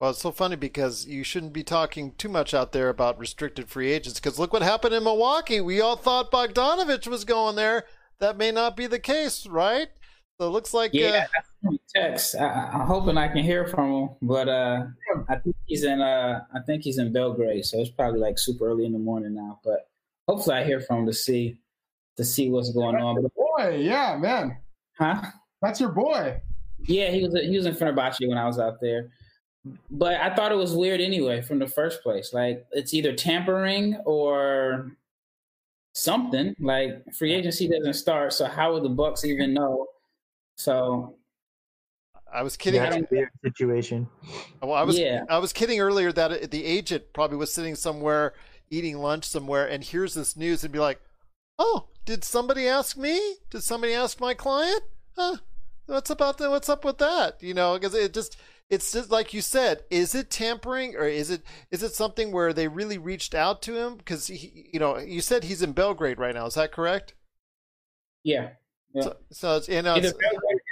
Well, 0.00 0.10
it's 0.10 0.20
so 0.20 0.30
funny 0.30 0.56
because 0.56 1.06
you 1.06 1.24
shouldn't 1.24 1.52
be 1.52 1.64
talking 1.64 2.12
too 2.18 2.28
much 2.28 2.54
out 2.54 2.72
there 2.72 2.88
about 2.88 3.18
restricted 3.18 3.68
free 3.68 3.90
agents 3.90 4.20
because 4.20 4.38
look 4.38 4.52
what 4.52 4.62
happened 4.62 4.94
in 4.94 5.04
Milwaukee. 5.04 5.60
We 5.60 5.80
all 5.80 5.96
thought 5.96 6.30
Bogdanovich 6.30 7.06
was 7.06 7.24
going 7.24 7.56
there. 7.56 7.84
That 8.18 8.36
may 8.36 8.52
not 8.52 8.76
be 8.76 8.86
the 8.86 8.98
case, 8.98 9.46
right? 9.46 9.88
So 10.38 10.46
it 10.46 10.50
looks 10.50 10.74
like 10.74 10.92
yeah. 10.92 11.26
Uh, 11.66 11.72
text. 11.94 12.36
I, 12.36 12.70
am 12.74 12.86
hoping 12.86 13.16
I 13.16 13.28
can 13.28 13.42
hear 13.42 13.66
from 13.66 13.90
him, 13.90 14.08
but 14.20 14.48
uh, 14.48 14.84
I 15.28 15.36
think 15.36 15.56
he's 15.64 15.84
in. 15.84 16.00
Uh, 16.00 16.40
I 16.54 16.60
think 16.60 16.82
he's 16.82 16.98
in 16.98 17.12
Belgrade, 17.12 17.64
so 17.64 17.80
it's 17.80 17.90
probably 17.90 18.20
like 18.20 18.38
super 18.38 18.68
early 18.68 18.84
in 18.84 18.92
the 18.92 18.98
morning 18.98 19.34
now. 19.34 19.60
But 19.64 19.88
hopefully, 20.28 20.56
I 20.56 20.64
hear 20.64 20.80
from 20.80 21.00
him 21.00 21.06
to 21.06 21.12
see 21.14 21.58
to 22.18 22.24
see 22.24 22.50
what's 22.50 22.70
going 22.70 22.96
on. 22.96 23.26
Boy, 23.34 23.78
yeah, 23.80 24.16
man. 24.16 24.58
Huh? 24.98 25.22
That's 25.62 25.80
your 25.80 25.90
boy. 25.90 26.40
Yeah, 26.80 27.10
he 27.10 27.22
was 27.22 27.34
he 27.42 27.56
was 27.56 27.64
in 27.64 27.74
Fenerbahce 27.74 28.28
when 28.28 28.38
I 28.38 28.46
was 28.46 28.58
out 28.58 28.80
there. 28.80 29.10
But 29.90 30.20
I 30.20 30.34
thought 30.34 30.52
it 30.52 30.56
was 30.56 30.74
weird 30.74 31.00
anyway 31.00 31.40
from 31.40 31.58
the 31.58 31.66
first 31.66 32.02
place. 32.02 32.34
Like 32.34 32.66
it's 32.72 32.92
either 32.92 33.14
tampering 33.14 33.96
or 34.04 34.92
something. 35.94 36.54
Like 36.60 37.02
free 37.14 37.32
agency 37.32 37.68
doesn't 37.68 37.94
start, 37.94 38.34
so 38.34 38.44
how 38.44 38.74
would 38.74 38.82
the 38.82 38.90
Bucks 38.90 39.24
even 39.24 39.54
know? 39.54 39.86
So 40.56 41.16
I 42.32 42.42
was 42.42 42.56
kidding. 42.56 42.82
Yeah, 42.82 43.00
weird 43.10 43.30
situation. 43.44 44.08
Well, 44.62 44.74
I 44.74 44.82
was 44.82 44.98
yeah. 44.98 45.24
I 45.28 45.38
was 45.38 45.52
kidding 45.52 45.80
earlier 45.80 46.12
that 46.12 46.50
the 46.50 46.64
agent 46.64 47.04
probably 47.12 47.36
was 47.36 47.52
sitting 47.52 47.74
somewhere 47.74 48.34
eating 48.68 48.98
lunch 48.98 49.24
somewhere 49.24 49.68
and 49.68 49.84
hears 49.84 50.14
this 50.14 50.36
news 50.36 50.64
and 50.64 50.72
be 50.72 50.78
like, 50.78 51.00
"Oh, 51.58 51.88
did 52.04 52.24
somebody 52.24 52.66
ask 52.66 52.96
me? 52.96 53.36
Did 53.50 53.62
somebody 53.62 53.92
ask 53.92 54.20
my 54.20 54.34
client? 54.34 54.82
Huh? 55.16 55.36
What's 55.86 56.10
about 56.10 56.38
the, 56.38 56.50
what's 56.50 56.68
up 56.68 56.84
with 56.84 56.98
that? 56.98 57.40
You 57.42 57.54
know, 57.54 57.74
because 57.74 57.94
it 57.94 58.12
just 58.12 58.36
it's 58.68 58.90
just 58.90 59.10
like 59.10 59.32
you 59.32 59.40
said 59.40 59.84
is 59.90 60.12
it 60.12 60.28
tampering 60.28 60.96
or 60.96 61.06
is 61.06 61.30
it 61.30 61.42
is 61.70 61.84
it 61.84 61.94
something 61.94 62.32
where 62.32 62.52
they 62.52 62.66
really 62.66 62.98
reached 62.98 63.32
out 63.32 63.62
to 63.62 63.76
him 63.76 63.96
because 63.96 64.26
he 64.26 64.68
you 64.72 64.80
know 64.80 64.98
you 64.98 65.20
said 65.20 65.44
he's 65.44 65.62
in 65.62 65.70
belgrade 65.70 66.18
right 66.18 66.34
now 66.34 66.46
is 66.46 66.54
that 66.54 66.72
correct 66.72 67.14
yeah, 68.26 68.48
yeah. 68.94 69.02
so, 69.02 69.16
so 69.30 69.56
it's 69.56 69.68
you 69.68 69.82
know 69.82 69.94
it's, 69.94 70.12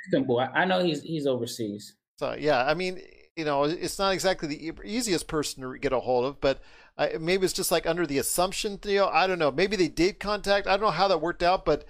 Istanbul. 0.07 0.41
i 0.55 0.65
know 0.65 0.83
he's 0.83 1.03
he's 1.03 1.27
overseas 1.27 1.95
so 2.19 2.35
yeah 2.39 2.65
i 2.65 2.75
mean 2.75 3.01
you 3.37 3.45
know 3.45 3.65
it's 3.65 3.99
not 3.99 4.13
exactly 4.13 4.49
the 4.49 4.73
easiest 4.85 5.27
person 5.29 5.63
to 5.63 5.79
get 5.79 5.93
a 5.93 6.01
hold 6.01 6.25
of 6.25 6.41
but 6.41 6.61
uh, 6.97 7.09
maybe 7.21 7.45
it's 7.45 7.53
just 7.53 7.73
like 7.73 7.87
under 7.87 8.07
the 8.07 8.19
assumption 8.19 8.79
you 8.85 8.99
know 8.99 9.09
i 9.09 9.27
don't 9.27 9.39
know 9.39 9.51
maybe 9.51 9.77
they 9.77 9.89
did 9.89 10.21
contact 10.21 10.67
i 10.67 10.71
don't 10.71 10.83
know 10.83 10.91
how 10.91 11.09
that 11.09 11.21
worked 11.21 11.43
out 11.43 11.65
but 11.65 11.85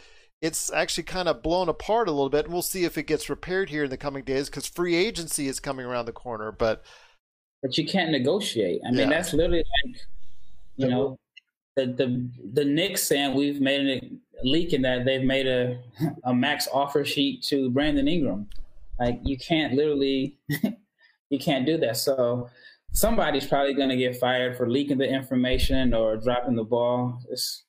it's 0.44 0.70
actually 0.72 1.04
kind 1.04 1.26
of 1.26 1.42
blown 1.42 1.70
apart 1.70 2.06
a 2.06 2.10
little 2.10 2.28
bit. 2.28 2.44
And 2.44 2.52
we'll 2.52 2.60
see 2.60 2.84
if 2.84 2.98
it 2.98 3.04
gets 3.04 3.30
repaired 3.30 3.70
here 3.70 3.84
in 3.84 3.90
the 3.90 3.96
coming 3.96 4.24
days 4.24 4.50
because 4.50 4.66
free 4.66 4.94
agency 4.94 5.48
is 5.48 5.58
coming 5.58 5.86
around 5.86 6.04
the 6.04 6.12
corner. 6.12 6.52
But 6.52 6.84
but 7.62 7.78
you 7.78 7.86
can't 7.86 8.10
negotiate. 8.10 8.82
I 8.86 8.90
mean, 8.90 9.00
yeah. 9.00 9.08
that's 9.08 9.32
literally 9.32 9.64
like 9.86 9.96
you 10.76 10.88
know 10.88 11.18
the 11.76 11.86
the 11.86 12.30
the 12.52 12.64
Knicks 12.66 13.04
saying 13.04 13.34
we've 13.34 13.58
made 13.58 14.02
a 14.02 14.10
leak 14.42 14.72
in 14.72 14.82
that 14.82 15.04
they've 15.04 15.22
made 15.22 15.46
a 15.46 15.78
a 16.24 16.34
max 16.34 16.68
offer 16.72 17.04
sheet 17.04 17.42
to 17.44 17.70
Brandon 17.70 18.08
Ingram. 18.08 18.48
Like 18.98 19.20
you 19.22 19.36
can't 19.38 19.74
literally 19.74 20.38
you 21.30 21.38
can't 21.38 21.66
do 21.66 21.76
that. 21.78 21.96
So 21.96 22.48
somebody's 22.92 23.46
probably 23.46 23.74
going 23.74 23.88
to 23.90 23.96
get 23.96 24.18
fired 24.18 24.56
for 24.56 24.68
leaking 24.68 24.98
the 24.98 25.08
information 25.08 25.92
or 25.92 26.16
dropping 26.16 26.54
the 26.56 26.64
ball. 26.64 27.20
It's 27.30 27.64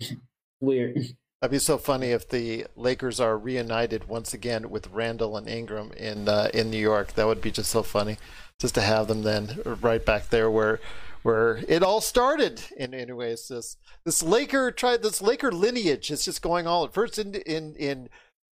weird. 0.60 0.98
That'd 1.40 1.52
be 1.52 1.58
so 1.58 1.78
funny 1.78 2.08
if 2.08 2.28
the 2.28 2.66
Lakers 2.74 3.20
are 3.20 3.38
reunited 3.38 4.08
once 4.08 4.34
again 4.34 4.70
with 4.70 4.88
Randall 4.88 5.36
and 5.36 5.48
Ingram 5.48 5.92
in 5.92 6.28
uh, 6.28 6.50
in 6.52 6.70
New 6.70 6.78
York. 6.78 7.14
That 7.14 7.26
would 7.26 7.40
be 7.40 7.52
just 7.52 7.70
so 7.70 7.82
funny, 7.82 8.18
just 8.58 8.74
to 8.74 8.80
have 8.80 9.06
them 9.06 9.22
then 9.22 9.60
right 9.64 10.04
back 10.04 10.30
there 10.30 10.50
where 10.50 10.80
where 11.22 11.62
it 11.68 11.82
all 11.82 12.00
started. 12.00 12.62
In 12.76 12.94
anyways, 12.94 13.48
this 13.48 13.76
this 14.04 14.22
Laker 14.22 14.70
tried 14.70 15.02
this 15.02 15.20
Laker 15.20 15.52
lineage 15.52 16.10
is 16.10 16.24
just 16.24 16.42
going 16.42 16.66
all 16.66 16.84
at 16.84 16.94
first 16.94 17.18
in 17.18 17.34
in 17.34 17.74
in 17.76 18.08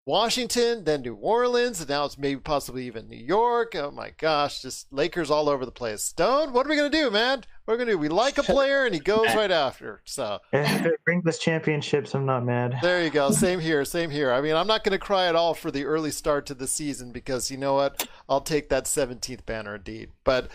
Washington, 0.06 0.84
then 0.84 1.02
New 1.02 1.16
Orleans, 1.16 1.80
and 1.80 1.90
now 1.90 2.04
it's 2.04 2.18
maybe 2.18 2.42
possibly 2.42 2.86
even 2.88 3.08
New 3.08 3.16
York. 3.16 3.74
Oh 3.74 3.90
my 3.90 4.12
gosh, 4.18 4.62
just 4.62 4.92
Lakers 4.92 5.32
all 5.32 5.48
over 5.48 5.66
the 5.66 5.72
place. 5.72 6.02
Stone, 6.04 6.52
what 6.52 6.66
are 6.66 6.70
we 6.70 6.76
gonna 6.76 6.90
do, 6.90 7.10
man? 7.10 7.44
We're 7.66 7.78
gonna 7.78 7.92
do? 7.92 7.98
We 7.98 8.10
like 8.10 8.38
a 8.38 8.44
player 8.44 8.86
and 8.86 8.94
he 8.94 9.00
goes 9.00 9.34
right 9.34 9.52
after. 9.52 10.02
So 10.04 10.40
brings 11.06 11.26
us 11.26 11.40
championships, 11.40 12.14
I'm 12.16 12.26
not 12.26 12.44
mad. 12.44 12.80
There 12.82 13.02
you 13.02 13.12
go. 13.12 13.32
Same 13.32 13.62
here, 13.62 13.86
same 13.86 14.10
here. 14.10 14.34
I 14.34 14.42
mean, 14.42 14.56
I'm 14.56 14.68
not 14.68 14.84
gonna 14.84 15.00
cry 15.00 15.28
at 15.28 15.38
all 15.38 15.54
for 15.54 15.72
the 15.72 15.86
early 15.86 16.12
start 16.12 16.46
to 16.48 16.54
the 16.54 16.68
season 16.68 17.14
because 17.14 17.50
you 17.50 17.56
know 17.56 17.76
what? 17.76 18.06
I'll 18.28 18.42
take 18.42 18.68
that 18.70 18.84
17th 18.84 19.46
banner 19.46 19.76
indeed. 19.76 20.10
But 20.26 20.50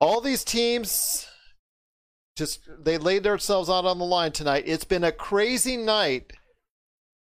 all 0.00 0.20
these 0.20 0.44
teams 0.44 1.26
just 2.36 2.60
they 2.80 2.98
laid 2.98 3.24
themselves 3.24 3.68
out 3.68 3.84
on 3.84 3.98
the 3.98 4.04
line 4.04 4.32
tonight. 4.32 4.64
It's 4.66 4.84
been 4.84 5.04
a 5.04 5.12
crazy 5.12 5.76
night 5.76 6.32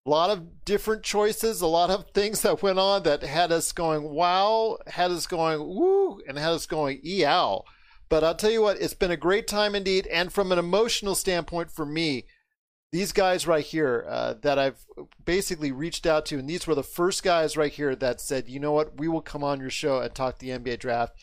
a 0.07 0.09
lot 0.09 0.29
of 0.29 0.63
different 0.63 1.03
choices, 1.03 1.59
a 1.59 1.67
lot 1.67 1.89
of 1.89 2.09
things 2.13 2.41
that 2.41 2.63
went 2.63 2.79
on 2.79 3.03
that 3.03 3.21
had 3.23 3.51
us 3.51 3.73
going 3.73 4.03
wow, 4.03 4.77
had 4.87 5.11
us 5.11 5.27
going 5.27 5.59
woo, 5.59 6.21
and 6.27 6.37
had 6.37 6.53
us 6.53 6.65
going 6.65 7.01
eow. 7.05 7.63
But 8.09 8.23
I'll 8.23 8.35
tell 8.35 8.51
you 8.51 8.61
what, 8.61 8.79
it's 8.79 8.93
been 8.93 9.11
a 9.11 9.17
great 9.17 9.47
time 9.47 9.75
indeed. 9.75 10.07
And 10.07 10.31
from 10.31 10.53
an 10.53 10.59
emotional 10.59 11.13
standpoint 11.13 11.71
for 11.71 11.85
me, 11.85 12.23
these 12.93 13.11
guys 13.11 13.45
right 13.45 13.65
here 13.65 14.05
uh, 14.07 14.35
that 14.43 14.57
I've 14.57 14.85
basically 15.25 15.73
reached 15.73 16.05
out 16.05 16.25
to, 16.27 16.39
and 16.39 16.49
these 16.49 16.65
were 16.65 16.75
the 16.75 16.83
first 16.83 17.21
guys 17.21 17.57
right 17.57 17.71
here 17.71 17.93
that 17.97 18.21
said, 18.21 18.47
you 18.47 18.61
know 18.61 18.71
what, 18.71 18.97
we 18.97 19.09
will 19.09 19.21
come 19.21 19.43
on 19.43 19.59
your 19.59 19.69
show 19.69 19.99
and 19.99 20.15
talk 20.15 20.39
the 20.39 20.51
NBA 20.51 20.79
draft. 20.79 21.19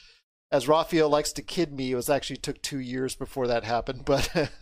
As 0.54 0.68
Rafael 0.68 1.08
likes 1.08 1.32
to 1.32 1.42
kid 1.42 1.72
me, 1.72 1.90
it 1.90 1.96
was 1.96 2.08
actually 2.08 2.36
took 2.36 2.62
two 2.62 2.78
years 2.78 3.16
before 3.16 3.48
that 3.48 3.64
happened, 3.64 4.04
but 4.04 4.30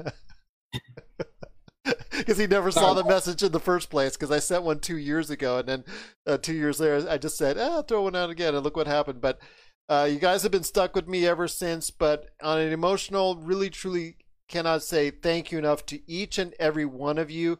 because 2.16 2.38
he 2.38 2.46
never 2.46 2.70
saw 2.70 2.94
the 2.94 3.04
message 3.04 3.42
in 3.42 3.52
the 3.52 3.60
first 3.60 3.90
place. 3.90 4.16
Because 4.16 4.30
I 4.30 4.38
sent 4.38 4.62
one 4.62 4.80
two 4.80 4.96
years 4.96 5.28
ago, 5.28 5.58
and 5.58 5.68
then 5.68 5.84
uh, 6.26 6.38
two 6.38 6.54
years 6.54 6.80
later, 6.80 7.06
I 7.10 7.18
just 7.18 7.36
said, 7.36 7.58
"Ah, 7.58 7.82
throw 7.82 8.04
one 8.04 8.16
out 8.16 8.30
again," 8.30 8.54
and 8.54 8.64
look 8.64 8.74
what 8.74 8.86
happened. 8.86 9.20
But 9.20 9.38
uh, 9.86 10.08
you 10.10 10.18
guys 10.18 10.42
have 10.44 10.50
been 10.50 10.62
stuck 10.62 10.96
with 10.96 11.08
me 11.08 11.26
ever 11.26 11.46
since. 11.46 11.90
But 11.90 12.30
on 12.42 12.58
an 12.58 12.72
emotional, 12.72 13.36
really, 13.36 13.68
truly 13.68 14.16
cannot 14.48 14.82
say 14.82 15.10
thank 15.10 15.52
you 15.52 15.58
enough 15.58 15.84
to 15.86 16.10
each 16.10 16.38
and 16.38 16.54
every 16.58 16.86
one 16.86 17.18
of 17.18 17.30
you 17.30 17.58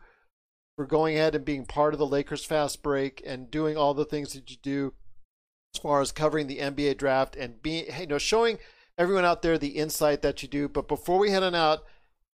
for 0.77 0.87
going 0.87 1.17
ahead 1.17 1.35
and 1.35 1.45
being 1.45 1.67
part 1.67 1.93
of 1.93 1.99
the 1.99 2.07
Lakers 2.07 2.47
fast 2.47 2.83
break 2.83 3.23
and 3.27 3.51
doing 3.51 3.77
all 3.77 3.93
the 3.93 4.07
things 4.07 4.33
that 4.33 4.51
you 4.51 4.57
do 4.63 4.95
as 5.75 5.81
far 5.81 6.01
as 6.01 6.13
covering 6.13 6.47
the 6.47 6.59
NBA 6.59 6.99
draft 6.99 7.37
and 7.37 7.63
being, 7.63 7.87
you 7.99 8.07
know, 8.07 8.19
showing 8.19 8.59
everyone 8.99 9.25
out 9.25 9.43
there 9.43 9.59
the 9.59 9.79
insight 9.79 10.23
that 10.23 10.43
you 10.43 10.49
do. 10.49 10.69
But 10.69 10.89
before 10.89 11.19
we 11.19 11.31
head 11.31 11.43
on 11.43 11.55
out 11.55 11.85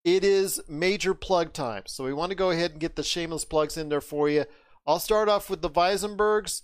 it 0.05 0.25
is 0.25 0.61
major 0.69 1.15
plug 1.15 1.53
time. 1.53 1.83
So 1.87 2.05
we 2.05 2.13
want 2.13 2.31
to 2.31 2.37
go 2.37 2.51
ahead 2.51 2.73
and 2.73 2.81
get 2.81 2.97
the 2.97 3.03
shameless 3.03 3.45
plugs 3.45 3.77
in 3.77 3.89
there 3.89 4.01
for 4.01 4.29
you. 4.29 4.45
I'll 4.87 5.01
start 5.01 5.29
off 5.29 5.51
with 5.51 5.61
the 5.61 5.71
Weisenbergs. 5.71 6.63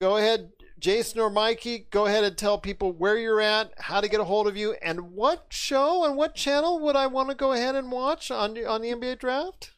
Go 0.00 0.18
ahead, 0.18 0.52
Jason 0.78 1.20
or 1.20 1.30
Mikey, 1.30 1.88
go 1.90 2.06
ahead 2.06 2.22
and 2.22 2.36
tell 2.36 2.58
people 2.58 2.92
where 2.92 3.16
you're 3.16 3.40
at, 3.40 3.72
how 3.78 4.00
to 4.00 4.08
get 4.08 4.20
a 4.20 4.24
hold 4.24 4.46
of 4.46 4.56
you, 4.56 4.74
and 4.82 5.12
what 5.12 5.46
show 5.48 6.04
and 6.04 6.16
what 6.16 6.34
channel 6.34 6.78
would 6.80 6.96
I 6.96 7.06
want 7.06 7.30
to 7.30 7.34
go 7.34 7.52
ahead 7.52 7.74
and 7.74 7.90
watch 7.90 8.30
on, 8.30 8.50
on 8.66 8.82
the 8.82 8.90
NBA 8.90 9.18
draft? 9.18 9.72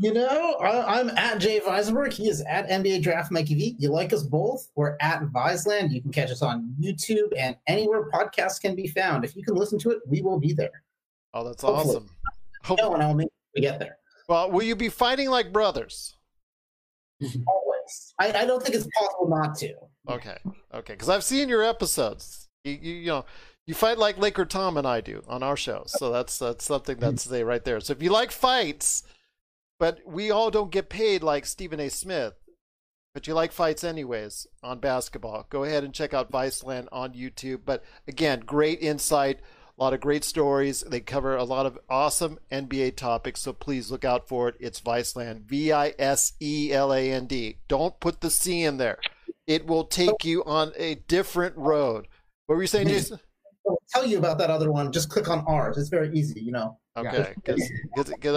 You 0.00 0.14
know, 0.14 0.54
I, 0.60 1.00
am 1.00 1.10
at 1.10 1.40
Jay 1.40 1.58
Weisenberg. 1.58 2.12
He 2.12 2.28
is 2.28 2.40
at 2.42 2.68
NBA 2.68 3.02
Draft 3.02 3.32
Mikey 3.32 3.54
V. 3.54 3.76
You 3.80 3.90
like 3.90 4.12
us 4.12 4.22
both? 4.22 4.68
We're 4.76 4.96
at 5.00 5.22
Viceland. 5.24 5.90
You 5.90 6.00
can 6.00 6.12
catch 6.12 6.30
us 6.30 6.40
on 6.40 6.72
YouTube 6.80 7.32
and 7.36 7.56
anywhere 7.66 8.08
podcasts 8.10 8.60
can 8.60 8.76
be 8.76 8.86
found. 8.86 9.24
If 9.24 9.34
you 9.34 9.42
can 9.42 9.56
listen 9.56 9.76
to 9.80 9.90
it, 9.90 9.98
we 10.06 10.22
will 10.22 10.38
be 10.38 10.52
there. 10.52 10.84
Oh, 11.34 11.42
that's 11.42 11.62
Hopefully. 11.62 11.96
awesome. 11.96 12.10
Hope- 12.62 12.78
no, 12.80 12.94
and 12.94 13.02
I'll 13.02 13.14
make 13.14 13.28
we 13.56 13.62
get 13.62 13.80
there. 13.80 13.98
Well, 14.28 14.52
will 14.52 14.62
you 14.62 14.76
be 14.76 14.88
fighting 14.88 15.30
like 15.30 15.52
brothers? 15.52 16.14
Always. 17.20 18.14
I, 18.20 18.32
I 18.32 18.44
don't 18.44 18.62
think 18.62 18.76
it's 18.76 18.86
possible 18.96 19.28
not 19.28 19.56
to. 19.58 19.74
Okay, 20.08 20.36
okay, 20.74 20.92
because 20.92 21.08
I've 21.08 21.24
seen 21.24 21.48
your 21.48 21.64
episodes. 21.64 22.48
You, 22.62 22.78
you, 22.80 22.94
you 22.94 23.06
know, 23.08 23.24
you 23.66 23.74
fight 23.74 23.98
like 23.98 24.16
Laker 24.16 24.44
Tom 24.44 24.76
and 24.76 24.86
I 24.86 25.00
do 25.00 25.22
on 25.26 25.42
our 25.42 25.56
show. 25.56 25.82
So 25.86 26.12
that's 26.12 26.38
that's 26.38 26.64
something 26.64 26.98
that's 26.98 27.24
there 27.26 27.44
right 27.44 27.64
there. 27.64 27.80
So 27.80 27.92
if 27.92 28.02
you 28.02 28.10
like 28.10 28.30
fights, 28.30 29.02
but 29.78 30.00
we 30.06 30.30
all 30.30 30.50
don't 30.50 30.72
get 30.72 30.88
paid 30.88 31.22
like 31.22 31.46
Stephen 31.46 31.80
A. 31.80 31.88
Smith, 31.88 32.34
but 33.14 33.26
you 33.26 33.34
like 33.34 33.52
fights 33.52 33.84
anyways 33.84 34.46
on 34.62 34.80
basketball, 34.80 35.46
go 35.50 35.64
ahead 35.64 35.84
and 35.84 35.94
check 35.94 36.14
out 36.14 36.32
Viceland 36.32 36.88
on 36.92 37.12
YouTube. 37.12 37.60
But 37.64 37.84
again, 38.06 38.40
great 38.40 38.80
insight 38.80 39.40
a 39.78 39.82
lot 39.82 39.94
of 39.94 40.00
great 40.00 40.24
stories. 40.24 40.80
They 40.80 41.00
cover 41.00 41.36
a 41.36 41.44
lot 41.44 41.64
of 41.64 41.78
awesome 41.88 42.38
NBA 42.50 42.96
topics, 42.96 43.40
so 43.40 43.52
please 43.52 43.90
look 43.90 44.04
out 44.04 44.26
for 44.26 44.48
it. 44.48 44.56
It's 44.58 44.80
Viceland, 44.80 45.42
V 45.42 45.72
I 45.72 45.94
S 45.98 46.32
E 46.40 46.72
L 46.72 46.92
A 46.92 47.12
N 47.12 47.26
D. 47.26 47.58
Don't 47.68 47.98
put 48.00 48.20
the 48.20 48.30
C 48.30 48.64
in 48.64 48.78
there. 48.78 48.98
It 49.46 49.66
will 49.66 49.84
take 49.84 50.24
you 50.24 50.42
on 50.44 50.72
a 50.76 50.96
different 51.06 51.56
road. 51.56 52.08
What 52.46 52.56
were 52.56 52.62
you 52.62 52.66
saying, 52.66 52.88
Jason? 52.88 53.20
I'll 53.68 53.80
tell 53.94 54.06
you 54.06 54.18
about 54.18 54.38
that 54.38 54.50
other 54.50 54.72
one. 54.72 54.90
Just 54.90 55.10
click 55.10 55.28
on 55.28 55.44
ours. 55.46 55.78
It's 55.78 55.90
very 55.90 56.12
easy, 56.12 56.40
you 56.40 56.52
know. 56.52 56.78
Okay. 56.96 57.34
Cause, 57.44 57.70
cause, 57.94 58.12
cause, 58.20 58.36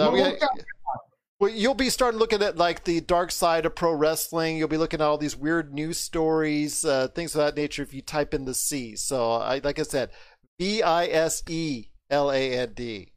well, 1.42 1.50
you'll 1.50 1.74
be 1.74 1.90
starting 1.90 2.20
looking 2.20 2.40
at 2.40 2.56
like 2.56 2.84
the 2.84 3.00
dark 3.00 3.32
side 3.32 3.66
of 3.66 3.74
pro 3.74 3.92
wrestling. 3.92 4.56
You'll 4.56 4.68
be 4.68 4.76
looking 4.76 5.00
at 5.00 5.04
all 5.04 5.18
these 5.18 5.36
weird 5.36 5.74
news 5.74 5.98
stories, 5.98 6.84
uh, 6.84 7.08
things 7.08 7.34
of 7.34 7.40
that 7.40 7.60
nature. 7.60 7.82
If 7.82 7.92
you 7.92 8.00
type 8.00 8.32
in 8.32 8.44
the 8.44 8.54
C, 8.54 8.94
so 8.94 9.32
I, 9.32 9.60
like 9.64 9.80
I 9.80 9.82
said, 9.82 10.10
B 10.56 10.82
I 10.82 11.06
S 11.06 11.42
E 11.48 11.86
L 12.08 12.30
A 12.30 12.52
N 12.52 12.74
D. 12.74 13.10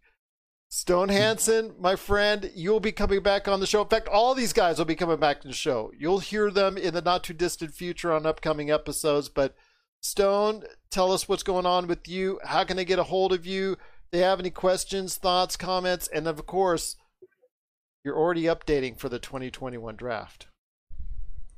Stone 0.69 1.09
Hansen, 1.09 1.75
my 1.79 1.95
friend, 1.95 2.49
you'll 2.55 2.79
be 2.79 2.91
coming 2.91 3.21
back 3.21 3.47
on 3.47 3.59
the 3.59 3.67
show. 3.67 3.83
In 3.83 3.89
fact, 3.89 4.07
all 4.07 4.33
these 4.33 4.53
guys 4.53 4.79
will 4.79 4.85
be 4.85 4.95
coming 4.95 5.19
back 5.19 5.41
to 5.41 5.47
the 5.47 5.53
show. 5.53 5.91
You'll 5.95 6.17
hear 6.17 6.49
them 6.49 6.79
in 6.79 6.95
the 6.95 7.03
not 7.03 7.23
too 7.23 7.35
distant 7.35 7.75
future 7.75 8.11
on 8.11 8.25
upcoming 8.25 8.71
episodes. 8.71 9.29
But 9.29 9.53
Stone, 10.01 10.63
tell 10.89 11.11
us 11.11 11.29
what's 11.29 11.43
going 11.43 11.67
on 11.67 11.85
with 11.85 12.07
you. 12.07 12.39
How 12.43 12.63
can 12.63 12.75
they 12.75 12.85
get 12.85 12.97
a 12.97 13.03
hold 13.03 13.33
of 13.33 13.45
you? 13.45 13.73
If 13.73 14.11
they 14.11 14.19
have 14.21 14.39
any 14.39 14.49
questions, 14.49 15.15
thoughts, 15.15 15.55
comments, 15.55 16.07
and 16.07 16.27
of 16.27 16.43
course, 16.47 16.95
you're 18.05 18.17
already 18.17 18.43
updating 18.43 18.97
for 18.97 19.09
the 19.09 19.19
2021 19.19 19.95
draft. 19.95 20.45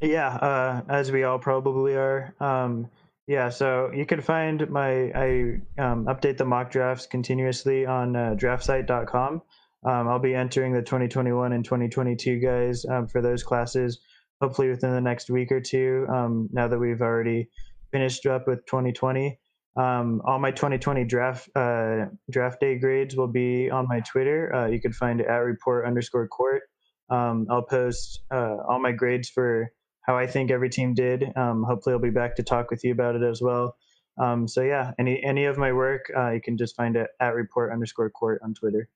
Yeah, 0.01 0.29
uh, 0.29 0.81
as 0.89 1.11
we 1.11 1.23
all 1.23 1.39
probably 1.39 1.95
are. 1.95 2.33
Um, 2.39 2.87
yeah, 3.27 3.49
so 3.49 3.91
you 3.93 4.05
can 4.05 4.21
find 4.21 4.69
my 4.69 5.11
I 5.11 5.59
um, 5.77 6.05
update 6.05 6.37
the 6.37 6.45
mock 6.45 6.71
drafts 6.71 7.05
continuously 7.05 7.85
on 7.85 8.15
uh, 8.15 8.35
draftsite.com. 8.39 9.41
Um, 9.85 10.07
I'll 10.07 10.19
be 10.19 10.33
entering 10.33 10.73
the 10.73 10.81
2021 10.81 11.51
and 11.51 11.65
2022 11.65 12.39
guys 12.39 12.85
um, 12.85 13.07
for 13.07 13.21
those 13.21 13.43
classes, 13.43 13.99
hopefully 14.41 14.69
within 14.69 14.93
the 14.93 15.01
next 15.01 15.29
week 15.29 15.51
or 15.51 15.59
two. 15.59 16.07
Um, 16.09 16.47
now 16.53 16.69
that 16.69 16.79
we've 16.79 17.01
already 17.01 17.49
finished 17.91 18.25
up 18.25 18.47
with 18.47 18.65
2020, 18.65 19.37
um, 19.77 20.21
all 20.25 20.39
my 20.39 20.51
2020 20.51 21.03
draft 21.03 21.49
uh, 21.55 22.05
draft 22.31 22.59
day 22.59 22.77
grades 22.77 23.15
will 23.15 23.27
be 23.27 23.69
on 23.69 23.87
my 23.87 23.99
Twitter. 23.99 24.53
Uh, 24.53 24.67
you 24.67 24.81
can 24.81 24.91
find 24.91 25.21
it 25.21 25.27
at 25.27 25.37
report 25.37 25.85
underscore 25.85 26.27
court. 26.27 26.63
Um, 27.09 27.45
I'll 27.49 27.61
post 27.61 28.21
uh, 28.31 28.57
all 28.67 28.79
my 28.79 28.91
grades 28.91 29.29
for 29.29 29.71
how 30.01 30.17
I 30.17 30.25
think 30.25 30.49
every 30.49 30.69
team 30.69 30.93
did. 30.93 31.25
Um, 31.35 31.63
hopefully, 31.63 31.93
I'll 31.93 32.01
be 32.01 32.09
back 32.09 32.35
to 32.37 32.43
talk 32.43 32.71
with 32.71 32.83
you 32.83 32.91
about 32.91 33.15
it 33.15 33.23
as 33.23 33.41
well. 33.41 33.75
Um, 34.19 34.47
so 34.47 34.63
yeah, 34.63 34.93
any 34.97 35.23
any 35.23 35.45
of 35.45 35.59
my 35.59 35.71
work, 35.71 36.11
uh, 36.17 36.31
you 36.31 36.41
can 36.41 36.57
just 36.57 36.75
find 36.75 36.95
it 36.95 37.07
at 37.19 37.35
report 37.35 37.71
underscore 37.71 38.09
court 38.09 38.41
on 38.43 38.55
Twitter. 38.55 38.89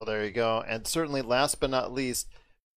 Well, 0.00 0.06
there 0.06 0.24
you 0.24 0.32
go. 0.32 0.64
And 0.66 0.86
certainly, 0.86 1.20
last 1.20 1.60
but 1.60 1.68
not 1.68 1.92
least, 1.92 2.26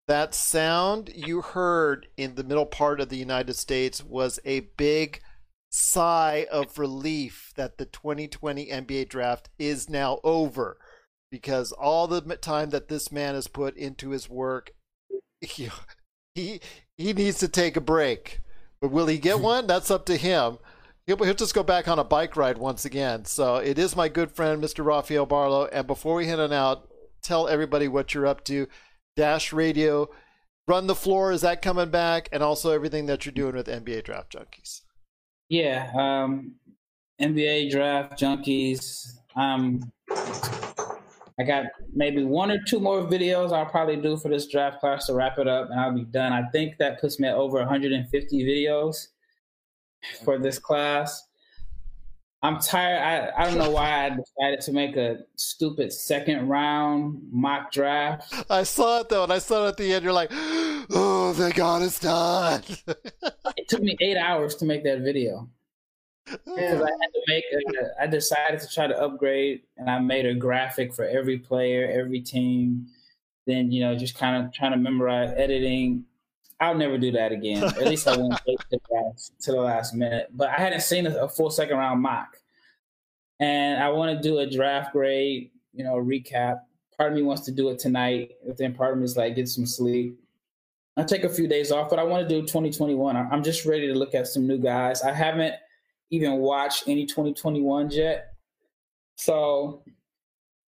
that 0.07 0.35
sound 0.35 1.09
you 1.15 1.41
heard 1.41 2.07
in 2.17 2.35
the 2.35 2.43
middle 2.43 2.65
part 2.65 2.99
of 2.99 3.07
the 3.07 3.17
United 3.17 3.55
States 3.55 4.03
was 4.03 4.39
a 4.43 4.59
big 4.77 5.21
sigh 5.75 6.47
of 6.49 6.79
relief 6.79 7.51
that 7.57 7.77
the 7.77 7.85
2020 7.85 8.67
NBA 8.67 9.09
draft 9.09 9.49
is 9.59 9.89
now 9.89 10.21
over 10.23 10.77
because 11.29 11.73
all 11.73 12.07
the 12.07 12.21
time 12.37 12.69
that 12.69 12.87
this 12.87 13.11
man 13.11 13.35
has 13.35 13.49
put 13.49 13.75
into 13.75 14.11
his 14.11 14.29
work, 14.29 14.71
he, 15.41 15.69
he 16.33 16.61
he 16.97 17.11
needs 17.11 17.39
to 17.39 17.49
take 17.49 17.75
a 17.75 17.81
break. 17.81 18.39
But 18.79 18.91
will 18.91 19.07
he 19.07 19.17
get 19.17 19.39
one? 19.41 19.67
That's 19.67 19.91
up 19.91 20.05
to 20.05 20.15
him. 20.15 20.59
He'll, 21.07 21.17
he'll 21.17 21.33
just 21.33 21.53
go 21.53 21.61
back 21.61 21.89
on 21.89 21.99
a 21.99 22.05
bike 22.05 22.37
ride 22.37 22.57
once 22.57 22.85
again. 22.85 23.25
So 23.25 23.57
it 23.57 23.77
is 23.77 23.97
my 23.97 24.07
good 24.07 24.31
friend, 24.31 24.63
Mr. 24.63 24.83
Rafael 24.83 25.25
Barlow. 25.25 25.65
And 25.65 25.85
before 25.85 26.15
we 26.15 26.27
head 26.27 26.39
on 26.39 26.53
out, 26.53 26.87
tell 27.21 27.49
everybody 27.49 27.87
what 27.89 28.13
you're 28.13 28.25
up 28.25 28.45
to. 28.45 28.67
Dash 29.17 29.51
Radio, 29.51 30.09
Run 30.67 30.87
the 30.87 30.95
Floor, 30.95 31.31
is 31.31 31.41
that 31.41 31.61
coming 31.61 31.89
back? 31.89 32.29
And 32.31 32.41
also 32.41 32.71
everything 32.71 33.05
that 33.07 33.25
you're 33.25 33.33
doing 33.33 33.55
with 33.55 33.67
NBA 33.67 34.05
Draft 34.05 34.33
Junkies. 34.33 34.81
Yeah, 35.49 35.91
um, 35.95 36.55
NBA 37.21 37.71
Draft 37.71 38.19
Junkies. 38.19 39.17
Um, 39.35 39.91
I 41.37 41.43
got 41.43 41.65
maybe 41.93 42.23
one 42.23 42.49
or 42.49 42.59
two 42.65 42.79
more 42.79 43.01
videos 43.01 43.51
I'll 43.51 43.65
probably 43.65 43.97
do 43.97 44.17
for 44.17 44.29
this 44.29 44.47
draft 44.47 44.79
class 44.79 45.07
to 45.07 45.13
wrap 45.13 45.37
it 45.37 45.47
up, 45.47 45.69
and 45.69 45.79
I'll 45.79 45.93
be 45.93 46.05
done. 46.05 46.31
I 46.31 46.43
think 46.51 46.77
that 46.77 47.01
puts 47.01 47.19
me 47.19 47.27
at 47.27 47.35
over 47.35 47.57
150 47.57 48.45
videos 48.45 49.07
for 50.23 50.39
this 50.39 50.59
class. 50.59 51.27
I'm 52.41 52.59
tired. 52.59 53.33
I, 53.35 53.41
I 53.41 53.45
don't 53.45 53.57
know 53.57 53.71
why 53.71 54.05
I 54.05 54.09
decided 54.09 54.61
to 54.61 54.71
make 54.71 54.95
a 54.97 55.17
stupid 55.35 55.91
second 55.91 56.47
round 56.47 57.21
mock 57.31 57.71
draft. 57.71 58.33
I 58.49 58.63
saw 58.63 59.01
it 59.01 59.09
though, 59.09 59.23
and 59.23 59.33
I 59.33 59.39
saw 59.39 59.65
it 59.65 59.69
at 59.69 59.77
the 59.77 59.93
end. 59.93 60.03
You're 60.03 60.13
like, 60.13 60.31
oh, 61.33 61.51
God 61.55 61.81
it's 61.81 61.99
done. 61.99 62.63
it 63.57 63.67
took 63.67 63.81
me 63.81 63.95
eight 64.01 64.17
hours 64.17 64.55
to 64.55 64.65
make 64.65 64.83
that 64.83 65.01
video 65.01 65.49
because 66.25 66.81
I 66.81 66.89
had 66.89 67.13
to 67.13 67.21
make. 67.27 67.43
A, 67.53 68.03
I 68.03 68.07
decided 68.07 68.59
to 68.59 68.67
try 68.67 68.87
to 68.87 68.99
upgrade, 68.99 69.61
and 69.77 69.89
I 69.89 69.99
made 69.99 70.25
a 70.25 70.33
graphic 70.33 70.93
for 70.93 71.05
every 71.05 71.37
player, 71.37 71.89
every 71.91 72.19
team. 72.19 72.87
Then 73.45 73.71
you 73.71 73.81
know, 73.81 73.95
just 73.95 74.17
kind 74.17 74.43
of 74.43 74.53
trying 74.53 74.71
to 74.71 74.77
memorize 74.77 75.33
editing. 75.35 76.05
I'll 76.59 76.75
never 76.75 76.97
do 76.97 77.11
that 77.11 77.31
again. 77.31 77.63
At 77.63 77.85
least 77.85 78.07
I 78.07 78.15
won't 78.15 78.33
to, 78.45 78.57
to 79.41 79.51
the 79.51 79.59
last 79.59 79.93
minute. 79.93 80.29
But 80.33 80.49
I 80.49 80.55
hadn't 80.55 80.81
seen 80.81 81.05
a, 81.05 81.15
a 81.17 81.29
full 81.29 81.49
second 81.49 81.77
round 81.77 82.01
mock, 82.01 82.37
and 83.39 83.81
I 83.81 83.89
want 83.89 84.15
to 84.15 84.27
do 84.27 84.39
a 84.39 84.49
draft 84.49 84.93
grade. 84.93 85.51
You 85.73 85.83
know, 85.83 85.95
recap. 85.95 86.61
Part 86.97 87.11
of 87.11 87.17
me 87.17 87.23
wants 87.23 87.43
to 87.43 87.51
do 87.51 87.69
it 87.69 87.79
tonight, 87.79 88.31
but 88.47 88.57
then 88.57 88.73
part 88.73 88.93
of 88.93 88.99
me 88.99 89.03
is 89.03 89.17
like, 89.17 89.35
get 89.35 89.49
some 89.49 89.65
sleep. 89.65 90.17
I 90.97 91.03
take 91.03 91.23
a 91.23 91.29
few 91.29 91.47
days 91.47 91.71
off, 91.71 91.89
but 91.89 91.99
I 91.99 92.03
want 92.03 92.27
to 92.27 92.35
do 92.35 92.41
2021. 92.41 93.15
I'm 93.15 93.43
just 93.43 93.65
ready 93.65 93.87
to 93.87 93.93
look 93.93 94.15
at 94.15 94.27
some 94.27 94.47
new 94.47 94.57
guys. 94.57 95.01
I 95.01 95.11
haven't 95.11 95.55
even 96.09 96.37
watched 96.37 96.87
any 96.87 97.05
2021 97.05 97.91
yet. 97.91 98.33
So 99.15 99.83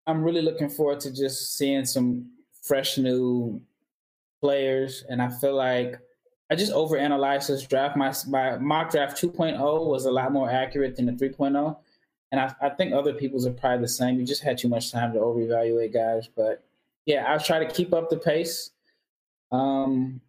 I'm 0.05 0.23
really 0.23 0.41
looking 0.41 0.69
forward 0.69 0.99
to 1.01 1.13
just 1.13 1.57
seeing 1.57 1.85
some 1.85 2.29
fresh 2.61 2.97
new 2.97 3.61
players. 4.41 5.05
And 5.09 5.21
I 5.21 5.29
feel 5.29 5.55
like 5.55 5.99
I 6.49 6.55
just 6.55 6.73
overanalyzed 6.73 7.47
this 7.47 7.65
draft. 7.65 7.95
My, 7.95 8.13
my 8.27 8.57
mock 8.57 8.91
draft 8.91 9.21
2.0 9.21 9.85
was 9.85 10.05
a 10.05 10.11
lot 10.11 10.33
more 10.33 10.49
accurate 10.49 10.97
than 10.97 11.05
the 11.05 11.13
3.0. 11.13 11.77
And 12.31 12.41
I, 12.41 12.53
I 12.61 12.69
think 12.69 12.93
other 12.93 13.13
people's 13.13 13.45
are 13.45 13.51
probably 13.51 13.83
the 13.83 13.87
same. 13.87 14.19
You 14.19 14.25
just 14.25 14.43
had 14.43 14.57
too 14.57 14.67
much 14.67 14.91
time 14.91 15.13
to 15.13 15.19
overevaluate 15.19 15.93
guys. 15.93 16.27
But 16.27 16.63
yeah, 17.05 17.23
I'll 17.25 17.39
try 17.39 17.59
to 17.59 17.71
keep 17.71 17.93
up 17.93 18.09
the 18.09 18.17
pace. 18.17 18.71
Um, 19.51 20.21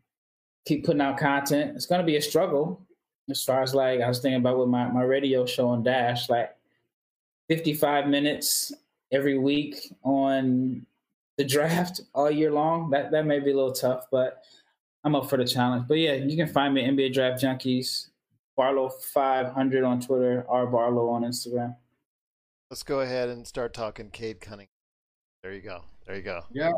keep 0.67 0.85
putting 0.85 1.01
out 1.01 1.19
content. 1.19 1.77
It's 1.77 1.87
going 1.87 2.01
to 2.01 2.07
be 2.07 2.17
a 2.17 2.23
struggle 2.23 2.87
as 3.31 3.43
far 3.43 3.63
as 3.63 3.75
like 3.75 4.01
I 4.01 4.09
was 4.09 4.21
thinking 4.21 4.41
about 4.41 4.59
with 4.59 4.69
my, 4.69 4.89
my 4.89 5.03
radio 5.03 5.47
show 5.47 5.69
on 5.69 5.83
Dash, 5.83 6.29
like 6.29 6.55
55 7.49 8.09
minutes 8.09 8.73
every 9.13 9.39
week 9.39 9.95
on 10.03 10.87
the 11.37 11.45
draft 11.45 12.01
all 12.15 12.31
year 12.31 12.53
long. 12.53 12.91
That 12.91 13.11
that 13.11 13.27
may 13.27 13.41
be 13.41 13.53
a 13.53 13.57
little 13.57 13.73
tough, 13.73 14.05
but 14.11 14.43
I'm 15.05 15.15
up 15.15 15.29
for 15.31 15.37
the 15.37 15.47
challenge. 15.47 15.87
But 15.89 15.99
yeah, 15.99 16.15
you 16.15 16.37
can 16.37 16.49
find 16.49 16.75
me 16.75 16.85
at 16.85 16.93
NBA 16.93 17.15
Draft 17.15 17.43
Junkies, 17.43 18.09
Barlow 18.57 18.89
500 18.89 19.85
on 19.85 20.01
Twitter, 20.01 20.45
R 20.49 20.67
Barlow 20.67 21.09
on 21.09 21.23
Instagram. 21.23 21.77
Let's 22.71 22.83
go 22.83 23.01
ahead 23.01 23.31
and 23.31 23.47
start 23.47 23.73
talking 23.73 24.11
Cade 24.11 24.41
Cunningham. 24.41 24.69
There 25.43 25.55
you 25.55 25.63
go. 25.63 25.85
There 26.07 26.17
you 26.17 26.23
go. 26.23 26.43
Yeah. 26.53 26.73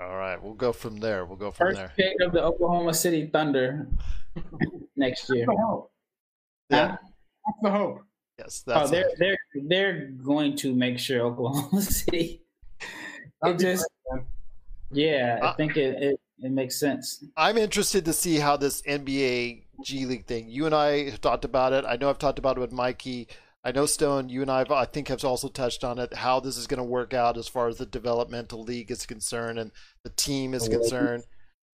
All 0.00 0.16
right, 0.16 0.40
we'll 0.42 0.54
go 0.54 0.72
from 0.72 0.96
there. 0.98 1.24
We'll 1.24 1.36
go 1.36 1.50
from 1.50 1.68
First 1.68 1.78
there. 1.78 1.92
pick 1.96 2.20
of 2.20 2.32
the 2.32 2.42
Oklahoma 2.42 2.92
City 2.94 3.26
Thunder 3.32 3.86
next 4.96 5.30
year. 5.30 5.46
That's 5.46 5.56
the 5.58 5.62
hope. 5.66 5.90
Yeah, 6.70 6.86
that's 7.46 7.58
the 7.62 7.70
hope. 7.70 8.00
Yes, 8.38 8.64
oh, 8.66 8.72
that's 8.72 8.88
oh, 8.88 8.92
they're 8.92 9.10
they're 9.18 9.38
they're 9.68 10.06
going 10.24 10.56
to 10.56 10.74
make 10.74 10.98
sure 10.98 11.20
Oklahoma 11.26 11.80
City. 12.00 12.42
It 13.44 13.58
just 13.58 13.86
Yeah, 14.90 15.38
I 15.42 15.46
Uh, 15.48 15.54
think 15.54 15.76
it, 15.76 16.02
it, 16.02 16.20
it 16.40 16.50
makes 16.50 16.78
sense. 16.80 17.22
I'm 17.36 17.56
interested 17.58 18.04
to 18.06 18.12
see 18.12 18.36
how 18.38 18.56
this 18.56 18.82
NBA 18.82 19.64
G 19.84 20.06
League 20.06 20.26
thing. 20.26 20.48
You 20.48 20.66
and 20.66 20.74
I 20.74 21.10
have 21.10 21.20
talked 21.20 21.44
about 21.44 21.72
it. 21.72 21.84
I 21.86 21.96
know 21.96 22.10
I've 22.10 22.18
talked 22.18 22.38
about 22.38 22.56
it 22.56 22.60
with 22.60 22.72
Mikey. 22.72 23.28
I 23.64 23.72
know 23.72 23.86
Stone. 23.86 24.28
You 24.28 24.42
and 24.42 24.50
I, 24.50 24.58
have, 24.58 24.70
I 24.70 24.84
think, 24.84 25.08
have 25.08 25.24
also 25.24 25.48
touched 25.48 25.84
on 25.84 25.98
it. 25.98 26.12
How 26.12 26.38
this 26.38 26.58
is 26.58 26.66
going 26.66 26.78
to 26.78 26.84
work 26.84 27.14
out 27.14 27.38
as 27.38 27.48
far 27.48 27.68
as 27.68 27.78
the 27.78 27.86
developmental 27.86 28.62
league 28.62 28.90
is 28.90 29.06
concerned 29.06 29.58
and 29.58 29.70
the 30.02 30.10
team 30.10 30.52
is 30.52 30.68
concerned. 30.68 31.24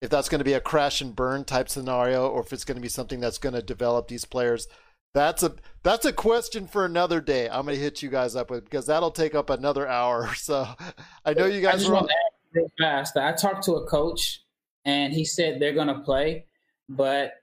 If 0.01 0.09
that's 0.09 0.29
going 0.29 0.39
to 0.39 0.45
be 0.45 0.53
a 0.53 0.61
crash 0.61 1.01
and 1.01 1.15
burn 1.15 1.43
type 1.43 1.69
scenario, 1.69 2.27
or 2.27 2.41
if 2.41 2.53
it's 2.53 2.63
going 2.63 2.77
to 2.77 2.81
be 2.81 2.89
something 2.89 3.19
that's 3.19 3.37
going 3.37 3.53
to 3.53 3.61
develop 3.61 4.07
these 4.07 4.25
players. 4.25 4.67
That's 5.13 5.43
a 5.43 5.53
that's 5.83 6.05
a 6.05 6.13
question 6.13 6.67
for 6.67 6.85
another 6.85 7.19
day. 7.19 7.49
I'm 7.49 7.65
going 7.65 7.75
to 7.75 7.81
hit 7.81 8.01
you 8.01 8.09
guys 8.09 8.37
up 8.37 8.49
with 8.49 8.63
because 8.63 8.85
that'll 8.85 9.11
take 9.11 9.35
up 9.35 9.49
another 9.49 9.85
hour. 9.85 10.33
So 10.35 10.65
I 11.25 11.33
know 11.33 11.45
you 11.45 11.59
I 11.59 11.71
guys 11.73 11.79
just 11.81 11.89
are. 11.89 11.93
want 11.93 12.07
to 12.07 12.13
add 12.13 12.31
real 12.53 12.71
fast. 12.79 13.17
I 13.17 13.33
talked 13.33 13.65
to 13.65 13.73
a 13.73 13.87
coach, 13.87 14.41
and 14.85 15.11
he 15.11 15.25
said 15.25 15.59
they're 15.59 15.73
going 15.73 15.89
to 15.89 15.99
play, 15.99 16.45
but 16.87 17.33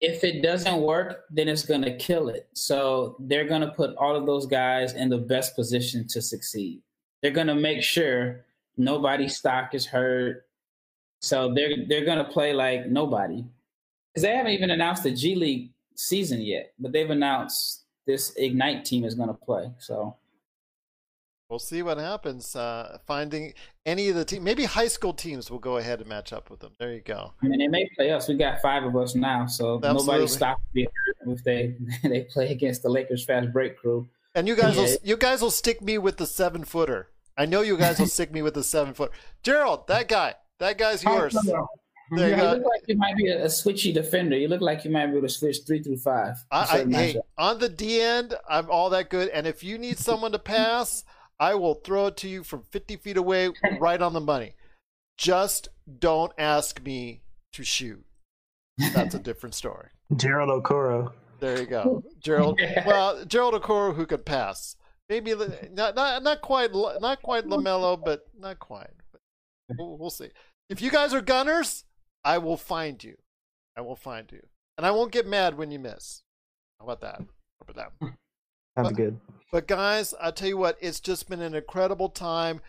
if 0.00 0.24
it 0.24 0.42
doesn't 0.42 0.80
work, 0.80 1.24
then 1.30 1.48
it's 1.48 1.64
going 1.64 1.82
to 1.82 1.96
kill 1.96 2.28
it. 2.28 2.48
So 2.54 3.16
they're 3.18 3.46
going 3.46 3.60
to 3.60 3.70
put 3.70 3.94
all 3.96 4.16
of 4.16 4.26
those 4.26 4.46
guys 4.46 4.94
in 4.94 5.10
the 5.10 5.18
best 5.18 5.54
position 5.54 6.06
to 6.08 6.22
succeed. 6.22 6.80
They're 7.20 7.30
going 7.30 7.48
to 7.48 7.54
make 7.54 7.82
sure 7.82 8.44
nobody's 8.76 9.36
stock 9.36 9.74
is 9.74 9.86
hurt. 9.86 10.46
So 11.20 11.52
they're 11.52 11.86
they're 11.86 12.06
going 12.06 12.24
to 12.24 12.24
play 12.24 12.54
like 12.54 12.86
nobody 12.86 13.44
because 14.08 14.22
they 14.22 14.34
haven't 14.34 14.52
even 14.52 14.70
announced 14.70 15.02
the 15.02 15.10
G 15.10 15.34
League 15.34 15.70
season 15.94 16.40
yet, 16.40 16.72
but 16.78 16.92
they've 16.92 17.10
announced 17.10 17.82
this 18.06 18.34
Ignite 18.36 18.86
team 18.86 19.04
is 19.04 19.14
going 19.14 19.28
to 19.28 19.34
play. 19.34 19.70
So 19.78 20.16
We'll 21.50 21.58
see 21.58 21.82
what 21.82 21.98
happens. 21.98 22.54
Uh, 22.54 22.98
finding 23.08 23.54
any 23.84 24.08
of 24.08 24.14
the 24.14 24.24
team, 24.24 24.44
maybe 24.44 24.64
high 24.66 24.86
school 24.86 25.12
teams 25.12 25.50
will 25.50 25.58
go 25.58 25.78
ahead 25.78 25.98
and 25.98 26.08
match 26.08 26.32
up 26.32 26.48
with 26.48 26.60
them. 26.60 26.72
There 26.78 26.92
you 26.92 27.00
go. 27.00 27.32
I 27.42 27.48
mean, 27.48 27.58
they 27.58 27.66
may 27.66 27.88
play 27.96 28.12
us. 28.12 28.28
We 28.28 28.36
got 28.36 28.62
five 28.62 28.84
of 28.84 28.94
us 28.94 29.16
now, 29.16 29.46
so 29.46 29.76
Absolutely. 29.78 30.06
nobody 30.06 30.26
stops 30.28 30.62
if 30.74 31.44
they 31.44 31.74
they 32.08 32.20
play 32.22 32.52
against 32.52 32.84
the 32.84 32.88
Lakers 32.88 33.24
fast 33.24 33.52
break 33.52 33.76
crew. 33.76 34.08
And 34.36 34.46
you 34.46 34.54
guys 34.54 34.76
will 34.76 34.88
you 35.02 35.16
guys 35.16 35.42
will 35.42 35.50
stick 35.50 35.82
me 35.82 35.98
with 35.98 36.18
the 36.18 36.26
seven 36.26 36.64
footer. 36.64 37.08
I 37.36 37.46
know 37.46 37.62
you 37.62 37.76
guys 37.76 37.98
will 37.98 38.06
stick 38.06 38.32
me 38.32 38.42
with 38.42 38.54
the 38.54 38.62
seven 38.62 38.94
foot. 38.94 39.10
Gerald, 39.42 39.88
that 39.88 40.06
guy, 40.06 40.34
that 40.60 40.78
guy's 40.78 41.02
yours. 41.02 41.36
There 42.12 42.28
you 42.28 42.36
You 42.36 42.42
look 42.42 42.64
like 42.64 42.82
you 42.86 42.96
might 42.96 43.16
be 43.16 43.28
a, 43.28 43.44
a 43.44 43.46
switchy 43.46 43.94
defender. 43.94 44.36
You 44.36 44.48
look 44.48 44.60
like 44.60 44.84
you 44.84 44.90
might 44.90 45.06
be 45.06 45.12
able 45.18 45.26
to 45.26 45.32
switch 45.32 45.58
three 45.66 45.82
through 45.82 45.98
five. 45.98 46.36
I, 46.50 46.80
I 46.80 46.84
hey, 46.84 47.16
on 47.38 47.58
the 47.58 47.68
D 47.68 48.00
end, 48.00 48.34
I'm 48.48 48.70
all 48.70 48.90
that 48.90 49.10
good. 49.10 49.28
And 49.28 49.46
if 49.46 49.62
you 49.64 49.78
need 49.78 49.98
someone 49.98 50.32
to 50.32 50.38
pass, 50.38 51.04
I 51.40 51.54
will 51.54 51.74
throw 51.74 52.06
it 52.08 52.18
to 52.18 52.28
you 52.28 52.44
from 52.44 52.62
50 52.62 52.96
feet 52.96 53.16
away, 53.16 53.48
right 53.80 54.00
on 54.00 54.12
the 54.12 54.20
money. 54.20 54.54
Just 55.16 55.68
don't 55.98 56.32
ask 56.38 56.82
me 56.82 57.22
to 57.54 57.64
shoot. 57.64 58.04
That's 58.94 59.14
a 59.14 59.18
different 59.30 59.54
story. 59.54 59.88
Gerald 60.14 60.62
Okoro. 60.62 61.12
There 61.40 61.58
you 61.58 61.66
go, 61.66 62.04
Gerald. 62.20 62.60
Well, 62.86 63.24
Gerald 63.24 63.54
Okoro 63.54 63.94
who 63.94 64.04
could 64.04 64.26
pass. 64.26 64.76
Maybe 65.08 65.34
not 65.72 65.94
not 65.96 66.22
not 66.22 66.40
quite 66.42 66.70
not 66.72 67.22
quite 67.22 67.46
LaMelo, 67.46 68.02
but 68.04 68.26
not 68.38 68.58
quite. 68.58 68.90
But 69.10 69.20
we'll, 69.78 69.96
we'll 69.96 70.10
see. 70.10 70.28
If 70.68 70.82
you 70.82 70.90
guys 70.90 71.14
are 71.14 71.22
gunners, 71.22 71.84
I 72.24 72.38
will 72.38 72.58
find 72.58 73.02
you. 73.02 73.16
I 73.76 73.80
will 73.80 73.96
find 73.96 74.30
you, 74.30 74.46
and 74.76 74.86
I 74.86 74.90
won't 74.90 75.12
get 75.12 75.26
mad 75.26 75.56
when 75.56 75.70
you 75.70 75.78
miss. 75.78 76.22
How 76.78 76.84
about 76.84 77.00
that? 77.00 77.16
How 77.18 77.66
about 77.66 77.76
that? 78.00 78.12
Sounds 78.86 78.96
good. 78.96 79.20
But 79.52 79.66
guys, 79.66 80.14
I 80.20 80.30
tell 80.30 80.48
you 80.48 80.56
what, 80.56 80.78
it's 80.80 81.00
just 81.00 81.28
been 81.28 81.40
an 81.40 81.54
incredible 81.54 82.08
time. 82.08 82.60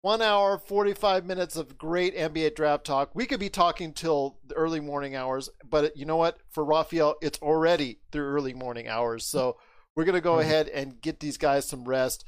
One 0.00 0.22
hour, 0.22 0.58
45 0.58 1.26
minutes 1.26 1.56
of 1.56 1.76
great 1.76 2.16
NBA 2.16 2.54
draft 2.54 2.84
talk. 2.86 3.10
We 3.14 3.26
could 3.26 3.40
be 3.40 3.50
talking 3.50 3.92
till 3.92 4.38
the 4.46 4.54
early 4.54 4.80
morning 4.80 5.16
hours, 5.16 5.50
but 5.68 5.96
you 5.96 6.06
know 6.06 6.16
what? 6.16 6.38
For 6.50 6.64
Raphael, 6.64 7.16
it's 7.20 7.38
already 7.40 7.98
the 8.12 8.20
early 8.20 8.54
morning 8.54 8.88
hours. 8.88 9.26
So 9.26 9.58
we're 9.96 10.04
going 10.04 10.14
to 10.14 10.20
go 10.20 10.38
ahead 10.38 10.68
and 10.68 11.00
get 11.00 11.20
these 11.20 11.36
guys 11.36 11.66
some 11.66 11.84
rest. 11.84 12.24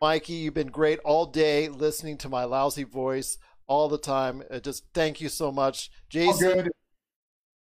Mikey, 0.00 0.34
you've 0.34 0.54
been 0.54 0.68
great 0.68 1.00
all 1.00 1.26
day 1.26 1.68
listening 1.68 2.18
to 2.18 2.28
my 2.28 2.44
lousy 2.44 2.84
voice 2.84 3.36
all 3.66 3.88
the 3.88 3.98
time. 3.98 4.42
Uh, 4.50 4.60
just 4.60 4.84
thank 4.94 5.20
you 5.20 5.28
so 5.28 5.50
much. 5.52 5.90
All 5.92 6.08
Jason, 6.08 6.52
good. 6.52 6.70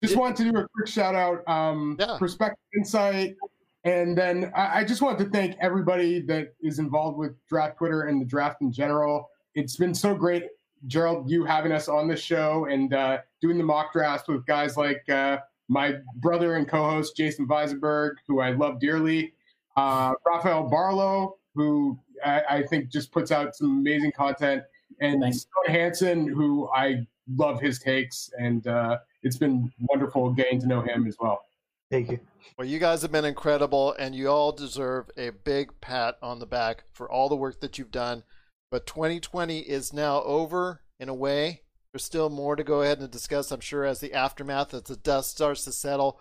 Just 0.02 0.16
wanted 0.16 0.36
to 0.36 0.44
do 0.44 0.58
a 0.58 0.66
quick 0.74 0.86
shout 0.86 1.14
out, 1.14 1.46
um, 1.46 1.98
Perspective 2.18 2.56
Insight. 2.74 3.36
And 3.84 4.16
then 4.16 4.52
I, 4.54 4.80
I 4.80 4.84
just 4.84 5.02
want 5.02 5.18
to 5.18 5.24
thank 5.26 5.56
everybody 5.60 6.20
that 6.22 6.54
is 6.62 6.78
involved 6.78 7.18
with 7.18 7.34
Draft 7.46 7.78
Twitter 7.78 8.02
and 8.02 8.20
the 8.20 8.26
draft 8.26 8.60
in 8.60 8.72
general. 8.72 9.30
It's 9.54 9.76
been 9.76 9.94
so 9.94 10.14
great, 10.14 10.44
Gerald, 10.86 11.30
you 11.30 11.44
having 11.44 11.72
us 11.72 11.88
on 11.88 12.06
the 12.06 12.16
show 12.16 12.66
and 12.66 12.92
uh, 12.92 13.18
doing 13.40 13.58
the 13.58 13.64
mock 13.64 13.92
drafts 13.92 14.28
with 14.28 14.44
guys 14.46 14.76
like 14.76 15.08
uh, 15.08 15.38
my 15.68 15.94
brother 16.16 16.56
and 16.56 16.68
co 16.68 16.90
host, 16.90 17.16
Jason 17.16 17.46
Weisenberg, 17.46 18.14
who 18.28 18.40
I 18.40 18.50
love 18.50 18.80
dearly, 18.80 19.32
uh, 19.76 20.12
Raphael 20.26 20.68
Barlow, 20.68 21.36
who 21.54 21.98
I, 22.24 22.42
I 22.50 22.62
think 22.62 22.90
just 22.90 23.12
puts 23.12 23.30
out 23.32 23.54
some 23.54 23.78
amazing 23.78 24.12
content, 24.12 24.62
and 25.00 25.22
Stone 25.34 25.66
Hansen, 25.68 26.28
who 26.28 26.68
I 26.74 27.06
love 27.36 27.60
his 27.60 27.78
takes. 27.78 28.30
And 28.38 28.66
uh, 28.66 28.98
it's 29.22 29.36
been 29.36 29.72
wonderful 29.88 30.32
getting 30.32 30.60
to 30.60 30.66
know 30.66 30.82
him 30.82 31.06
as 31.06 31.16
well. 31.20 31.44
Thank 31.90 32.10
you. 32.10 32.20
Well, 32.56 32.66
you 32.66 32.78
guys 32.78 33.02
have 33.02 33.12
been 33.12 33.24
incredible, 33.24 33.94
and 33.98 34.14
you 34.14 34.28
all 34.28 34.52
deserve 34.52 35.10
a 35.16 35.30
big 35.30 35.80
pat 35.80 36.16
on 36.22 36.38
the 36.38 36.46
back 36.46 36.84
for 36.92 37.10
all 37.10 37.28
the 37.28 37.36
work 37.36 37.60
that 37.60 37.78
you've 37.78 37.90
done. 37.90 38.22
But 38.70 38.86
2020 38.86 39.60
is 39.60 39.92
now 39.92 40.22
over 40.22 40.82
in 40.98 41.08
a 41.08 41.14
way. 41.14 41.62
There's 41.92 42.04
still 42.04 42.30
more 42.30 42.54
to 42.54 42.62
go 42.62 42.82
ahead 42.82 43.00
and 43.00 43.10
discuss, 43.10 43.50
I'm 43.50 43.60
sure, 43.60 43.84
as 43.84 44.00
the 44.00 44.14
aftermath, 44.14 44.72
as 44.74 44.84
the 44.84 44.96
dust 44.96 45.30
starts 45.30 45.64
to 45.64 45.72
settle. 45.72 46.20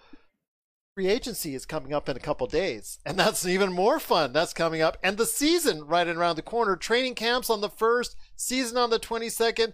Free 0.96 1.08
agency 1.08 1.54
is 1.54 1.66
coming 1.66 1.94
up 1.94 2.10
in 2.10 2.18
a 2.18 2.22
couple 2.22 2.48
days, 2.48 3.00
and 3.06 3.18
that's 3.18 3.46
even 3.46 3.72
more 3.72 4.00
fun. 4.00 4.34
That's 4.34 4.54
coming 4.54 4.82
up, 4.82 4.98
and 5.04 5.18
the 5.18 5.28
season 5.28 5.86
right 5.86 6.08
around 6.08 6.36
the 6.36 6.42
corner. 6.42 6.76
Training 6.76 7.16
camps 7.16 7.50
on 7.50 7.62
the 7.62 7.70
first, 7.70 8.16
season 8.36 8.78
on 8.78 8.90
the 8.90 9.00
22nd. 9.00 9.74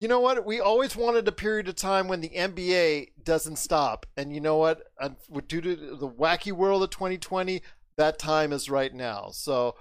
You 0.00 0.06
know 0.06 0.20
what? 0.20 0.46
We 0.46 0.60
always 0.60 0.94
wanted 0.94 1.26
a 1.26 1.32
period 1.32 1.68
of 1.68 1.74
time 1.74 2.06
when 2.06 2.20
the 2.20 2.28
NBA 2.28 3.08
doesn't 3.24 3.56
stop. 3.56 4.06
And 4.16 4.32
you 4.32 4.40
know 4.40 4.56
what? 4.56 4.84
Due 5.48 5.60
to 5.60 5.74
the 5.96 6.08
wacky 6.08 6.52
world 6.52 6.84
of 6.84 6.90
2020, 6.90 7.62
that 7.96 8.18
time 8.18 8.52
is 8.52 8.70
right 8.70 8.94
now. 8.94 9.30
So 9.32 9.74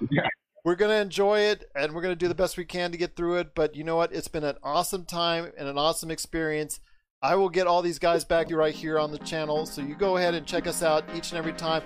we're 0.66 0.76
going 0.76 0.90
to 0.90 1.00
enjoy 1.00 1.42
it 1.42 1.70
and 1.76 1.94
we're 1.94 2.02
going 2.02 2.16
to 2.16 2.20
do 2.20 2.28
the 2.28 2.34
best 2.34 2.58
we 2.58 2.66
can 2.66 2.92
to 2.92 2.98
get 2.98 3.16
through 3.16 3.36
it. 3.36 3.54
But 3.54 3.76
you 3.76 3.84
know 3.84 3.96
what? 3.96 4.12
It's 4.12 4.28
been 4.28 4.44
an 4.44 4.58
awesome 4.64 5.06
time 5.06 5.52
and 5.56 5.68
an 5.68 5.78
awesome 5.78 6.10
experience. 6.10 6.80
I 7.22 7.36
will 7.36 7.50
get 7.50 7.68
all 7.68 7.84
these 7.84 8.00
guys 8.00 8.26
back 8.26 8.52
right 8.52 8.74
here 8.74 8.98
on 8.98 9.12
the 9.12 9.20
channel. 9.20 9.68
So 9.68 9.82
you 9.82 9.94
go 9.94 10.18
ahead 10.18 10.34
and 10.34 10.48
check 10.48 10.66
us 10.66 10.82
out 10.82 11.04
each 11.16 11.30
and 11.30 11.38
every 11.38 11.54
time. 11.54 11.84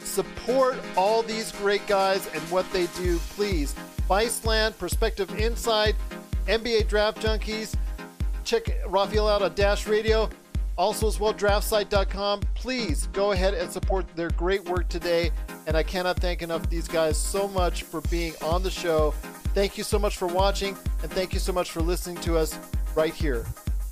Support 0.00 0.76
all 0.96 1.22
these 1.22 1.52
great 1.52 1.86
guys 1.86 2.28
and 2.34 2.42
what 2.50 2.70
they 2.72 2.86
do, 2.96 3.18
please. 3.30 3.76
Viceland, 4.08 4.76
Perspective 4.76 5.32
Insight, 5.38 5.94
NBA 6.50 6.88
Draft 6.88 7.22
Junkies. 7.22 7.76
Check 8.44 8.64
Raphael 8.86 9.28
out 9.28 9.42
on 9.42 9.54
Dash 9.54 9.86
Radio. 9.86 10.28
Also, 10.76 11.06
as 11.06 11.20
well, 11.20 11.32
draftsite.com. 11.32 12.40
Please 12.54 13.06
go 13.08 13.32
ahead 13.32 13.54
and 13.54 13.70
support 13.70 14.06
their 14.16 14.30
great 14.30 14.64
work 14.68 14.88
today. 14.88 15.30
And 15.66 15.76
I 15.76 15.82
cannot 15.82 16.18
thank 16.18 16.42
enough 16.42 16.68
these 16.68 16.88
guys 16.88 17.16
so 17.16 17.46
much 17.48 17.84
for 17.84 18.00
being 18.02 18.34
on 18.42 18.62
the 18.62 18.70
show. 18.70 19.12
Thank 19.54 19.78
you 19.78 19.84
so 19.84 19.98
much 19.98 20.16
for 20.16 20.26
watching, 20.26 20.76
and 21.02 21.10
thank 21.10 21.32
you 21.32 21.40
so 21.40 21.52
much 21.52 21.70
for 21.70 21.80
listening 21.82 22.16
to 22.22 22.38
us 22.38 22.58
right 22.94 23.12
here 23.12 23.46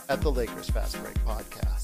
at 0.09 0.21
the 0.21 0.31
Lakers 0.31 0.71
Fast 0.71 1.03
Break 1.03 1.19
Podcast. 1.25 1.78